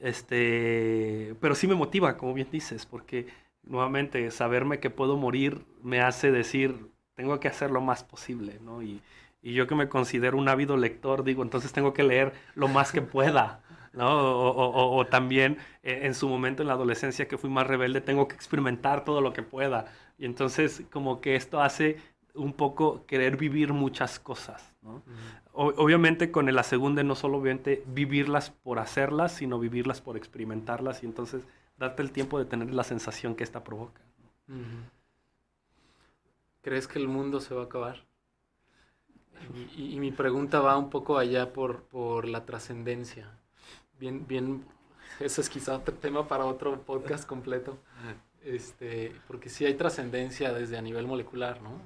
Este, 0.01 1.37
pero 1.41 1.55
sí 1.55 1.69
me 1.69 1.77
motiva, 1.77 2.17
como 2.17 2.35
bien 2.35 2.49
dices, 2.51 2.85
porque 2.85 3.29
nuevamente 3.63 4.29
saberme 4.33 4.81
que 4.81 4.91
puedo 4.91 5.17
morir 5.17 5.65
me 5.85 6.01
hace 6.01 6.33
decir, 6.33 6.91
tengo 7.15 7.39
que 7.39 7.47
hacer 7.47 7.71
lo 7.71 7.81
más 7.81 8.03
posible, 8.03 8.59
¿no? 8.65 8.83
Y, 8.83 9.01
y 9.43 9.55
yo 9.55 9.67
que 9.67 9.75
me 9.75 9.89
considero 9.89 10.39
un 10.39 10.49
ávido 10.49 10.77
lector, 10.77 11.25
digo, 11.25 11.43
entonces 11.43 11.73
tengo 11.73 11.93
que 11.93 12.05
leer 12.05 12.33
lo 12.55 12.69
más 12.69 12.93
que 12.93 13.03
pueda, 13.03 13.61
¿no? 13.93 14.09
O, 14.09 15.07
también 15.07 15.59
eh, 15.83 16.01
en 16.05 16.15
su 16.15 16.29
momento 16.29 16.63
en 16.63 16.69
la 16.69 16.75
adolescencia 16.75 17.27
que 17.27 17.37
fui 17.37 17.51
más 17.51 17.67
rebelde, 17.67 18.01
tengo 18.01 18.29
que 18.29 18.37
experimentar 18.37 19.05
todo 19.05 19.21
lo 19.21 19.33
que 19.33 19.43
pueda. 19.43 19.87
Y 20.17 20.25
entonces 20.25 20.85
como 20.91 21.21
que 21.21 21.35
esto 21.35 21.61
hace 21.61 21.97
un 22.35 22.53
poco 22.53 23.05
querer 23.07 23.37
vivir 23.37 23.73
muchas 23.73 24.19
cosas, 24.19 24.75
¿no? 24.81 25.03
obviamente 25.53 26.31
con 26.31 26.49
el 26.49 26.63
segunda 26.65 27.03
no 27.03 27.15
solo 27.15 27.39
obviamente 27.39 27.83
vivirlas 27.87 28.51
por 28.51 28.79
hacerlas, 28.79 29.33
sino 29.33 29.59
vivirlas 29.59 30.01
por 30.01 30.17
experimentarlas 30.17 31.03
y 31.03 31.07
entonces 31.07 31.43
darte 31.79 32.01
el 32.03 32.11
tiempo 32.11 32.39
de 32.39 32.47
tener 32.47 32.73
la 32.73 32.85
sensación 32.85 33.35
que 33.35 33.45
esta 33.45 33.63
provoca. 33.63 34.01
¿Crees 36.63 36.89
que 36.89 36.99
el 36.99 37.09
mundo 37.09 37.41
se 37.41 37.55
va 37.55 37.63
a 37.63 37.65
acabar? 37.65 38.05
Y, 39.77 39.99
mi 39.99 40.11
pregunta 40.11 40.61
va 40.61 40.77
un 40.77 40.91
poco 40.91 41.19
allá 41.19 41.53
por, 41.53 41.83
por 41.85 42.27
la 42.29 42.45
trascendencia. 42.45 43.31
Bien, 43.99 44.27
bien, 44.27 44.65
eso 45.21 45.41
es 45.41 45.49
quizá 45.49 45.77
otro 45.77 45.95
tema 45.95 46.27
para 46.29 46.47
otro 46.47 46.81
podcast 46.83 47.27
completo. 47.27 47.79
Este, 48.45 49.13
porque 49.29 49.49
sí 49.49 49.65
hay 49.65 49.75
trascendencia 49.75 50.53
desde 50.53 50.77
a 50.77 50.83
nivel 50.83 51.07
molecular, 51.07 51.61
¿no? 51.63 51.81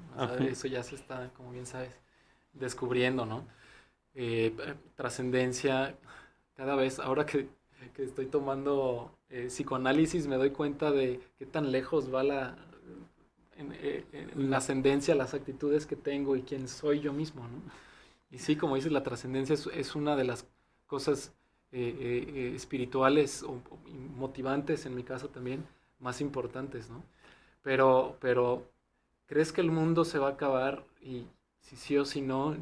eso 0.47 0.67
ya 0.69 0.83
se 0.83 0.95
está, 0.95 1.29
como 1.37 1.51
bien 1.53 1.67
sabes, 1.67 1.95
descubriendo, 2.55 3.27
¿no? 3.27 3.47
Eh, 4.15 4.55
trascendencia, 4.95 5.99
cada 6.55 6.75
vez, 6.75 6.99
ahora 6.99 7.27
que, 7.27 7.49
que 7.95 8.05
estoy 8.05 8.27
tomando 8.27 9.15
eh, 9.29 9.49
psicoanálisis, 9.49 10.27
me 10.27 10.37
doy 10.37 10.51
cuenta 10.51 10.91
de 10.91 11.21
qué 11.39 11.45
tan 11.45 11.71
lejos 11.71 12.13
va 12.15 12.23
la, 12.23 12.57
eh, 13.59 14.05
en, 14.13 14.51
la 14.51 14.59
ascendencia, 14.59 15.15
las 15.15 15.33
actitudes 15.33 15.87
que 15.87 15.97
tengo 15.97 16.37
y 16.37 16.43
quién 16.43 16.69
soy 16.69 17.01
yo 17.01 17.13
mismo, 17.13 17.43
¿no? 17.49 17.63
Y 18.31 18.39
sí, 18.39 18.57
como 18.57 18.77
dices, 18.77 18.93
la 18.93 19.03
trascendencia 19.03 19.57
es, 19.73 19.95
una 19.95 20.15
de 20.15 20.25
las 20.25 20.47
cosas 20.87 21.33
eh, 21.73 21.97
eh, 22.35 22.53
espirituales 22.55 23.43
o, 23.43 23.63
motivantes, 24.17 24.85
en 24.85 24.95
mi 24.95 25.05
caso 25.05 25.29
también, 25.29 25.65
más 26.01 26.21
importantes, 26.21 26.91
¿no? 26.91 27.03
Pero, 27.63 28.19
pero, 28.21 28.71
¿crees 29.27 29.53
que 29.53 29.63
el 29.63 29.71
mundo 29.71 30.05
se 30.05 30.19
va 30.19 30.29
a 30.29 30.33
acabar? 30.33 30.85
Y 31.01 31.25
si 31.61 31.77
sí 31.77 31.97
o 31.97 32.05
si 32.05 32.21
no, 32.21 32.57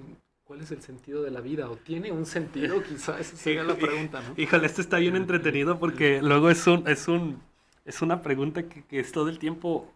¿cuál 0.44 0.60
es 0.60 0.70
el 0.70 0.80
sentido 0.80 1.22
de 1.22 1.32
la 1.32 1.40
vida? 1.40 1.68
¿O 1.70 1.76
tiene 1.76 2.12
un 2.12 2.26
sentido? 2.26 2.82
Quizás 2.84 3.20
esa 3.20 3.36
sería 3.36 3.64
la 3.64 3.74
pregunta, 3.76 4.22
¿no? 4.22 4.34
Híjole, 4.36 4.66
esto 4.66 4.80
está 4.80 4.98
bien 4.98 5.16
entretenido 5.16 5.80
porque 5.80 6.22
luego 6.22 6.50
es 6.50 6.64
un, 6.68 6.86
es 6.86 7.08
un, 7.08 7.40
es 7.84 8.00
una 8.00 8.22
pregunta 8.22 8.68
que, 8.68 8.84
que 8.84 9.00
es 9.00 9.10
todo 9.10 9.28
el 9.28 9.40
tiempo 9.40 9.93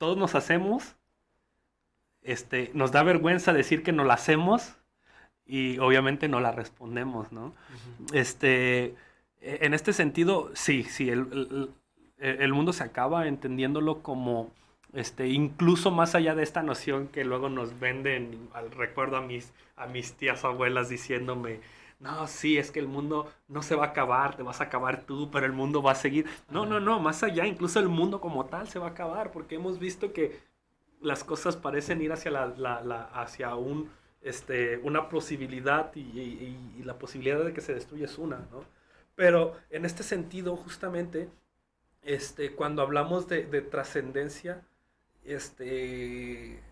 todos 0.00 0.16
nos 0.16 0.34
hacemos, 0.34 0.96
este, 2.22 2.70
nos 2.72 2.90
da 2.90 3.02
vergüenza 3.02 3.52
decir 3.52 3.82
que 3.82 3.92
no 3.92 4.02
la 4.02 4.14
hacemos 4.14 4.78
y 5.44 5.78
obviamente 5.78 6.26
no 6.26 6.40
la 6.40 6.52
respondemos, 6.52 7.32
¿no? 7.32 7.52
Este, 8.14 8.94
e, 9.42 9.58
en 9.60 9.74
este 9.74 9.92
sentido, 9.92 10.50
sí, 10.54 10.84
sí, 10.84 11.10
el, 11.10 11.68
el, 12.16 12.52
mundo 12.54 12.72
se 12.72 12.82
acaba 12.82 13.28
entendiéndolo 13.28 14.02
como, 14.02 14.50
este, 14.94 15.28
incluso 15.28 15.90
más 15.90 16.14
allá 16.14 16.34
de 16.34 16.44
esta 16.44 16.62
noción 16.62 17.08
que 17.08 17.22
luego 17.22 17.50
nos 17.50 17.78
venden, 17.78 18.48
al 18.54 18.70
recuerdo 18.70 19.18
a 19.18 19.20
mis, 19.20 19.52
a 19.76 19.86
mis 19.86 20.14
tías 20.14 20.46
abuelas 20.46 20.88
diciéndome, 20.88 21.60
no, 22.00 22.26
sí, 22.26 22.56
es 22.56 22.70
que 22.70 22.80
el 22.80 22.88
mundo 22.88 23.30
no 23.46 23.62
se 23.62 23.74
va 23.74 23.84
a 23.84 23.88
acabar, 23.88 24.34
te 24.34 24.42
vas 24.42 24.62
a 24.62 24.64
acabar 24.64 25.02
tú, 25.02 25.30
pero 25.30 25.44
el 25.44 25.52
mundo 25.52 25.82
va 25.82 25.92
a 25.92 25.94
seguir. 25.94 26.26
No, 26.48 26.64
no, 26.64 26.80
no, 26.80 26.98
más 26.98 27.22
allá, 27.22 27.46
incluso 27.46 27.78
el 27.78 27.88
mundo 27.88 28.22
como 28.22 28.46
tal 28.46 28.68
se 28.68 28.78
va 28.78 28.86
a 28.88 28.90
acabar, 28.90 29.30
porque 29.32 29.56
hemos 29.56 29.78
visto 29.78 30.14
que 30.14 30.40
las 31.02 31.24
cosas 31.24 31.56
parecen 31.56 32.00
ir 32.00 32.12
hacia, 32.12 32.30
la, 32.30 33.10
hacia 33.12 33.54
un, 33.54 33.90
este, 34.22 34.78
una 34.78 35.10
posibilidad 35.10 35.94
y, 35.94 36.82
la 36.82 36.98
posibilidad 36.98 37.44
de 37.44 37.52
que 37.52 37.60
se 37.60 37.74
destruya 37.74 38.06
es 38.06 38.16
una, 38.16 38.38
¿no? 38.50 38.64
Pero 39.14 39.54
en 39.68 39.84
este 39.84 40.02
sentido, 40.02 40.56
justamente, 40.56 41.28
este, 42.02 42.52
cuando 42.54 42.80
hablamos 42.80 43.28
de, 43.28 43.44
de 43.44 43.60
trascendencia, 43.60 44.62
este, 45.24 46.62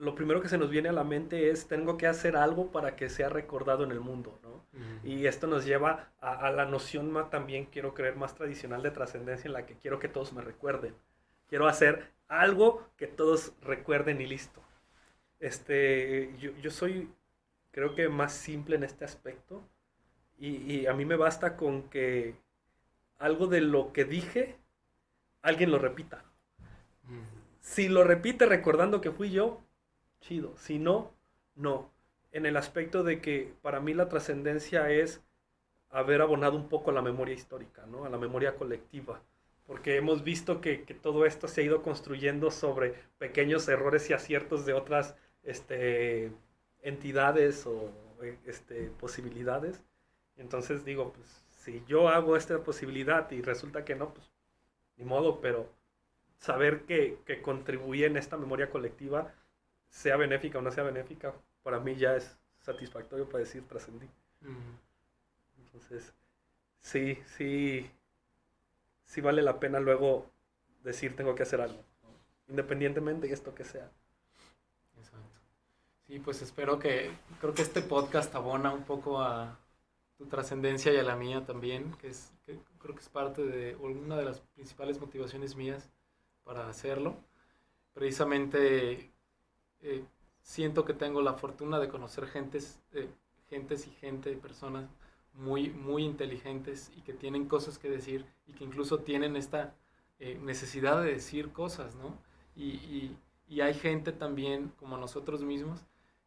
lo 0.00 0.14
primero 0.14 0.40
que 0.40 0.48
se 0.48 0.56
nos 0.56 0.70
viene 0.70 0.88
a 0.88 0.92
la 0.92 1.04
mente 1.04 1.50
es 1.50 1.68
tengo 1.68 1.98
que 1.98 2.06
hacer 2.06 2.34
algo 2.34 2.72
para 2.72 2.96
que 2.96 3.10
sea 3.10 3.28
recordado 3.28 3.84
en 3.84 3.90
el 3.90 4.00
mundo, 4.00 4.40
¿no? 4.42 4.64
Y 5.04 5.26
esto 5.26 5.46
nos 5.46 5.66
lleva 5.66 6.10
a, 6.20 6.50
la 6.50 6.64
noción 6.64 7.10
más, 7.10 7.28
también, 7.28 7.66
quiero 7.66 7.92
creer, 7.92 8.16
más 8.16 8.34
tradicional 8.34 8.82
de 8.82 8.92
trascendencia 8.92 9.48
en 9.48 9.52
la 9.52 9.66
que 9.66 9.74
quiero 9.74 9.98
que 9.98 10.08
todos 10.08 10.32
me 10.32 10.40
recuerden. 10.40 10.94
Quiero 11.48 11.66
hacer 11.66 12.12
algo 12.28 12.88
que 12.96 13.08
todos 13.08 13.52
recuerden 13.60 14.22
y 14.22 14.26
listo. 14.26 14.62
Este, 15.38 16.34
yo, 16.38 16.52
yo 16.62 16.70
soy, 16.70 17.10
creo 17.70 17.94
que 17.94 18.08
más 18.08 18.32
simple 18.32 18.76
en 18.76 18.84
este 18.84 19.04
aspecto 19.04 19.62
y, 20.38 20.72
y 20.72 20.86
a 20.86 20.94
mí 20.94 21.04
me 21.04 21.16
basta 21.16 21.56
con 21.56 21.90
que 21.90 22.36
algo 23.18 23.48
de 23.48 23.60
lo 23.60 23.92
que 23.92 24.06
dije, 24.06 24.56
alguien 25.42 25.70
lo 25.70 25.78
repita. 25.78 26.24
Si 27.60 27.88
lo 27.88 28.02
repite 28.04 28.46
recordando 28.46 29.02
que 29.02 29.10
fui 29.10 29.30
yo, 29.30 29.60
chido. 30.20 30.56
Si 30.56 30.78
no, 30.78 31.12
no. 31.54 31.90
En 32.32 32.46
el 32.46 32.56
aspecto 32.56 33.02
de 33.02 33.20
que 33.20 33.52
para 33.62 33.80
mí 33.80 33.94
la 33.94 34.08
trascendencia 34.08 34.90
es 34.90 35.22
haber 35.90 36.22
abonado 36.22 36.56
un 36.56 36.68
poco 36.68 36.90
a 36.90 36.94
la 36.94 37.02
memoria 37.02 37.34
histórica, 37.34 37.84
¿no? 37.86 38.04
A 38.04 38.08
la 38.08 38.18
memoria 38.18 38.56
colectiva. 38.56 39.20
Porque 39.66 39.96
hemos 39.96 40.24
visto 40.24 40.60
que, 40.60 40.78
todo 41.02 41.26
esto 41.26 41.48
se 41.48 41.60
ha 41.60 41.64
ido 41.64 41.82
construyendo 41.82 42.50
sobre 42.50 42.94
pequeños 43.18 43.68
errores 43.68 44.08
y 44.10 44.12
aciertos 44.12 44.66
de 44.66 44.72
otras 44.74 45.16
este, 45.42 46.32
entidades 46.82 47.66
o 47.66 47.92
este, 48.46 48.90
posibilidades. 48.98 49.84
Entonces 50.36 50.84
digo, 50.84 51.12
pues 51.12 51.44
si 51.50 51.82
yo 51.86 52.08
hago 52.08 52.36
esta 52.36 52.62
posibilidad 52.62 53.30
y 53.30 53.42
resulta 53.42 53.84
que 53.84 53.94
no, 53.94 54.14
pues 54.14 54.30
ni 54.96 55.04
modo, 55.04 55.40
pero 55.40 55.68
saber 56.38 56.82
que, 56.82 57.18
que 57.26 57.42
contribuye 57.42 58.06
en 58.06 58.16
esta 58.16 58.36
memoria 58.36 58.70
colectiva 58.70 59.32
sea 59.90 60.16
benéfica 60.16 60.58
o 60.58 60.62
no 60.62 60.70
sea 60.70 60.84
benéfica, 60.84 61.34
para 61.62 61.80
mí 61.80 61.96
ya 61.96 62.16
es 62.16 62.38
satisfactorio 62.60 63.26
para 63.28 63.40
decir 63.40 63.66
trascendí. 63.66 64.08
Entonces, 65.58 66.14
sí, 66.80 67.18
sí, 67.36 67.90
sí 69.04 69.20
vale 69.20 69.42
la 69.42 69.60
pena 69.60 69.80
luego 69.80 70.30
decir 70.82 71.16
tengo 71.16 71.34
que 71.34 71.42
hacer 71.42 71.60
algo, 71.60 71.82
independientemente 72.48 73.26
de 73.26 73.34
esto 73.34 73.54
que 73.54 73.64
sea. 73.64 73.90
Exacto. 74.96 75.40
Sí, 76.06 76.18
pues 76.18 76.42
espero 76.42 76.78
que, 76.78 77.10
creo 77.40 77.54
que 77.54 77.62
este 77.62 77.82
podcast 77.82 78.34
abona 78.34 78.72
un 78.72 78.84
poco 78.84 79.20
a 79.20 79.58
tu 80.16 80.26
trascendencia 80.26 80.92
y 80.92 80.96
a 80.98 81.02
la 81.02 81.16
mía 81.16 81.44
también, 81.44 81.92
que 81.94 82.08
es, 82.08 82.32
que 82.44 82.58
creo 82.78 82.94
que 82.94 83.00
es 83.00 83.08
parte 83.08 83.42
de 83.42 83.76
una 83.76 84.16
de 84.16 84.24
las 84.24 84.40
principales 84.40 85.00
motivaciones 85.00 85.56
mías 85.56 85.90
para 86.44 86.68
hacerlo. 86.68 87.16
Precisamente 87.94 89.10
eh, 89.82 90.04
siento 90.42 90.84
que 90.84 90.94
tengo 90.94 91.22
la 91.22 91.34
fortuna 91.34 91.78
de 91.78 91.88
conocer 91.88 92.26
gentes, 92.26 92.80
eh, 92.92 93.08
y 93.50 93.90
gente, 94.00 94.36
personas 94.36 94.88
muy, 95.34 95.70
muy 95.70 96.04
inteligentes 96.04 96.92
y 96.96 97.00
que 97.02 97.12
tienen 97.12 97.46
cosas 97.46 97.78
que 97.78 97.88
decir 97.88 98.24
y 98.46 98.52
que 98.52 98.64
incluso 98.64 99.00
tienen 99.00 99.36
esta 99.36 99.74
eh, 100.20 100.38
necesidad 100.40 101.02
de 101.02 101.12
decir 101.12 101.52
cosas, 101.52 101.94
¿no? 101.96 102.16
Y, 102.54 103.16
y, 103.48 103.60
hay 103.60 103.74
gente 103.74 104.12
también, 104.12 104.72
como 104.78 104.96
nosotros 104.96 105.42
mismos, 105.42 105.80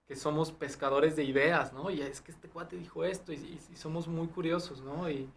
que 0.05 0.15
somos 0.15 0.51
pescadores 0.51 1.15
de 1.15 1.23
ideas, 1.23 1.71
¿no? 1.71 1.89
Y 1.89 2.01
es 2.01 2.19
que 2.19 2.31
este 2.33 2.49
cuate 2.49 2.75
dijo 2.75 3.05
esto 3.05 3.31
y, 3.31 3.59
y 3.71 3.75
somos 3.77 4.07
muy 4.07 4.27
curiosos, 4.27 4.81
¿no? 4.81 5.09
Y, 5.09 5.29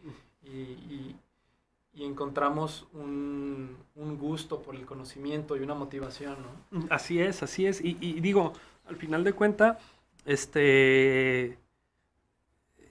y 1.97 2.05
encontramos 2.05 2.87
un, 2.93 3.75
un, 3.95 4.19
gusto 4.19 4.61
por 4.61 4.77
el 4.77 4.85
conocimiento 4.85 5.57
y 5.57 5.61
una 5.61 5.75
motivación, 5.75 6.37
¿no? 6.71 6.87
Así 6.91 7.21
es, 7.21 7.43
así 7.43 7.65
es. 7.67 7.83
Y, 7.83 7.95
digo, 8.21 8.53
al 8.87 8.97
final 8.97 9.25
de 9.25 9.33
cuenta, 9.33 9.79
este, 10.27 11.57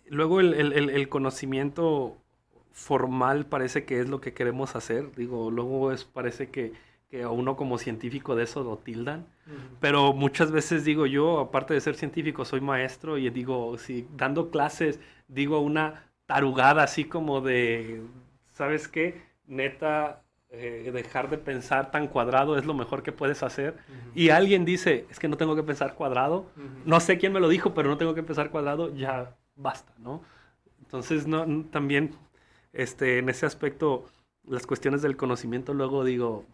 luego 0.07 0.39
el, 0.39 0.55
el, 0.55 0.89
el, 0.89 1.07
conocimiento 1.07 2.17
formal 2.71 3.45
parece 3.45 3.85
que 3.85 3.99
es 3.99 4.09
lo 4.09 4.21
que 4.21 4.33
queremos 4.33 4.75
hacer. 4.75 5.13
Digo, 5.15 5.51
luego 5.51 5.91
es, 5.91 6.03
parece 6.03 6.49
que, 6.49 6.73
que 7.07 7.21
a 7.21 7.29
uno 7.29 7.55
como 7.55 7.77
científico 7.77 8.35
de 8.35 8.45
eso 8.45 8.63
lo 8.63 8.77
tildan. 8.79 9.27
Pero 9.79 10.13
muchas 10.13 10.51
veces 10.51 10.83
digo 10.83 11.05
yo, 11.05 11.39
aparte 11.39 11.75
de 11.75 11.81
ser 11.81 11.93
científico, 11.93 12.43
soy 12.43 12.61
maestro 12.61 13.19
y 13.19 13.29
digo, 13.29 13.77
si 13.77 14.07
dando 14.17 14.49
clases, 14.49 14.99
digo 15.27 15.59
una 15.59 16.09
tarugada 16.25 16.81
así 16.81 17.05
como 17.05 17.41
de 17.41 18.01
¿sabes 18.55 18.87
qué? 18.87 19.21
Neta, 19.47 20.23
eh, 20.49 20.89
dejar 20.93 21.29
de 21.29 21.37
pensar 21.37 21.91
tan 21.91 22.07
cuadrado 22.07 22.57
es 22.57 22.65
lo 22.65 22.73
mejor 22.73 23.03
que 23.03 23.11
puedes 23.11 23.43
hacer. 23.43 23.77
Y 24.15 24.29
alguien 24.29 24.63
dice, 24.63 25.05
es 25.09 25.19
que 25.19 25.27
no 25.27 25.37
tengo 25.37 25.55
que 25.55 25.63
pensar 25.63 25.95
cuadrado. 25.95 26.49
No 26.85 26.99
sé 26.99 27.17
quién 27.17 27.33
me 27.33 27.41
lo 27.41 27.49
dijo, 27.49 27.73
pero 27.73 27.89
no 27.89 27.97
tengo 27.97 28.15
que 28.15 28.23
pensar 28.23 28.49
cuadrado, 28.49 28.95
ya 28.95 29.35
basta, 29.55 29.93
¿no? 29.99 30.23
Entonces, 30.79 31.27
no, 31.27 31.65
también 31.65 32.15
este, 32.71 33.19
en 33.19 33.27
ese 33.27 33.45
aspecto, 33.45 34.05
las 34.45 34.65
cuestiones 34.65 35.01
del 35.01 35.17
conocimiento, 35.17 35.73
luego 35.73 36.05
digo, 36.05 36.45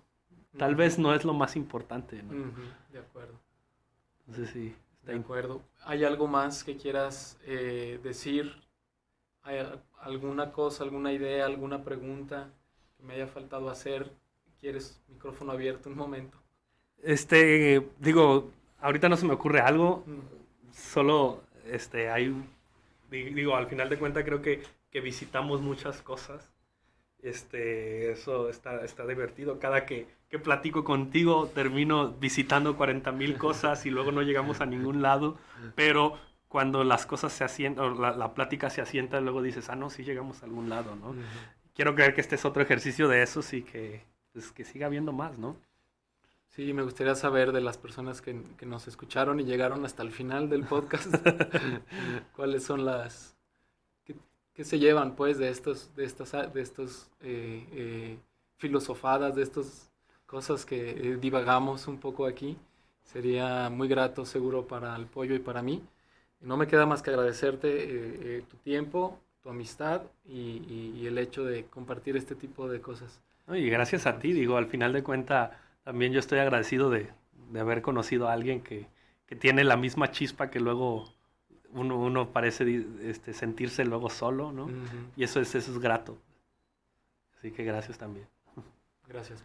tal 0.58 0.76
vez 0.76 0.98
no 0.98 1.14
es 1.14 1.24
lo 1.24 1.34
más 1.34 1.56
importante, 1.56 2.24
¿no? 2.24 2.52
De 2.92 3.00
acuerdo. 3.00 3.40
Entonces, 4.28 4.50
sí. 4.50 4.76
de 5.04 5.16
acuerdo. 5.16 5.62
¿Hay 5.84 6.04
algo 6.04 6.28
más 6.28 6.64
que 6.64 6.78
quieras 6.78 7.38
eh, 7.46 8.00
decir? 8.04 8.71
¿Hay 9.44 9.58
alguna 10.02 10.52
cosa, 10.52 10.84
alguna 10.84 11.12
idea, 11.12 11.46
alguna 11.46 11.84
pregunta 11.84 12.50
que 12.98 13.04
me 13.04 13.16
haya 13.16 13.28
faltado 13.28 13.70
hacer, 13.70 14.12
quieres 14.60 15.02
micrófono 15.08 15.52
abierto 15.52 15.90
un 15.90 15.98
momento. 15.98 16.38
Este, 17.04 17.88
digo, 18.00 18.52
ahorita 18.80 19.10
no 19.10 19.18
se 19.18 19.26
me 19.26 19.34
ocurre 19.34 19.60
algo, 19.62 20.06
solo 20.72 21.42
este, 21.66 22.10
hay, 22.10 22.36
digo, 23.10 23.56
al 23.56 23.68
final 23.68 23.90
de 23.90 23.98
cuentas 23.98 24.24
creo 24.24 24.42
que, 24.42 24.62
que 24.92 25.02
visitamos 25.02 25.62
muchas 25.62 26.02
cosas. 26.02 26.52
Este, 27.24 28.12
eso 28.12 28.50
está, 28.50 28.84
está 28.84 29.06
divertido. 29.06 29.60
Cada 29.60 29.86
que, 29.86 30.08
que 30.30 30.40
platico 30.40 30.84
contigo 30.84 31.48
termino 31.54 32.12
visitando 32.12 32.78
40 32.78 33.12
mil 33.12 33.38
cosas 33.38 33.86
y 33.86 33.90
luego 33.92 34.12
no 34.12 34.22
llegamos 34.22 34.62
a 34.62 34.66
ningún 34.66 35.02
lado, 35.02 35.38
pero 35.76 36.18
cuando 36.52 36.84
las 36.84 37.06
cosas 37.06 37.32
se 37.32 37.46
asientan, 37.46 38.02
la, 38.02 38.12
la, 38.12 38.34
plática 38.34 38.70
se 38.70 38.82
asienta, 38.82 39.22
luego 39.22 39.42
dices, 39.42 39.70
ah, 39.70 39.78
no, 39.78 39.90
sí 39.90 40.04
llegamos 40.04 40.44
a 40.44 40.48
algún 40.48 40.68
lado, 40.68 40.98
¿no? 40.98 41.16
Quiero 41.74 41.96
creer 41.96 42.14
que 42.14 42.20
este 42.20 42.36
es 42.36 42.44
otro 42.44 42.62
ejercicio 42.62 43.08
de 43.08 43.24
eso, 43.24 43.40
y 43.56 43.62
que, 43.62 44.04
pues, 44.34 44.52
que 44.52 44.66
siga 44.66 44.88
habiendo 44.88 45.14
más, 45.14 45.38
¿no? 45.38 45.56
Sí, 46.50 46.74
me 46.74 46.84
gustaría 46.84 47.16
saber 47.16 47.54
de 47.54 47.62
las 47.62 47.78
personas 47.78 48.22
que, 48.22 48.44
que 48.58 48.66
nos 48.66 48.90
escucharon 48.90 49.40
y 49.40 49.46
llegaron 49.46 49.86
hasta 49.86 50.04
el 50.04 50.12
final 50.12 50.50
del 50.50 50.66
podcast, 50.66 51.16
cuáles 52.36 52.66
son 52.66 52.84
las... 52.84 53.38
¿Qué, 54.54 54.66
se 54.66 54.78
llevan, 54.78 55.16
pues, 55.16 55.38
de 55.38 55.48
estos, 55.48 55.96
de 55.96 56.04
estas, 56.04 56.54
de 56.54 56.62
estos 56.62 57.10
eh, 57.22 57.66
eh, 57.72 58.20
filosofadas, 58.58 59.36
de 59.38 59.44
estas 59.44 59.90
cosas 60.26 60.66
que 60.66 60.90
eh, 60.90 61.16
divagamos 61.16 61.88
un 61.88 61.98
poco 61.98 62.26
aquí? 62.26 62.58
Sería 63.06 63.70
muy 63.70 63.88
grato, 63.88 64.26
seguro, 64.26 64.68
para 64.68 64.94
el 64.98 65.06
pollo 65.06 65.34
y 65.34 65.40
para 65.40 65.62
mí. 65.62 65.82
No 66.42 66.58
me 66.58 66.68
queda 66.68 66.86
más 66.86 67.02
que 67.02 67.12
agradecerte 67.12 67.68
eh, 67.68 68.20
eh, 68.22 68.44
tu 68.50 68.58
tiempo, 68.58 69.20
tu 69.42 69.50
amistad 69.50 70.04
y, 70.26 71.06
el 71.06 71.18
hecho 71.18 71.44
de 71.44 71.66
compartir 71.66 72.16
este 72.16 72.36
tipo 72.36 72.70
de 72.70 72.80
cosas. 72.82 73.20
y 73.48 73.70
gracias 73.70 74.06
a 74.06 74.20
ti, 74.20 74.34
digo, 74.34 74.58
al 74.58 74.68
final 74.68 74.94
de 74.94 75.04
cuentas 75.04 75.52
también 75.84 76.14
yo 76.14 76.20
estoy 76.20 76.40
agradecido 76.40 76.90
de, 76.90 77.10
haber 77.60 77.82
conocido 77.82 78.28
a 78.28 78.34
alguien 78.34 78.62
que, 78.62 78.88
tiene 79.40 79.64
la 79.64 79.78
misma 79.78 80.12
chispa 80.12 80.50
que 80.50 80.60
luego 80.60 81.06
uno, 81.70 81.98
uno 81.98 82.32
parece 82.32 82.86
este, 83.02 83.34
sentirse 83.34 83.86
luego 83.86 84.10
solo, 84.10 84.52
¿no? 84.52 84.70
Y 85.16 85.24
eso 85.24 85.40
es, 85.40 85.56
eso 85.56 85.72
es 85.72 85.80
grato. 85.80 86.18
Así 87.38 87.52
que 87.52 87.64
gracias 87.64 87.98
también. 87.98 88.28
Gracias. 89.08 89.42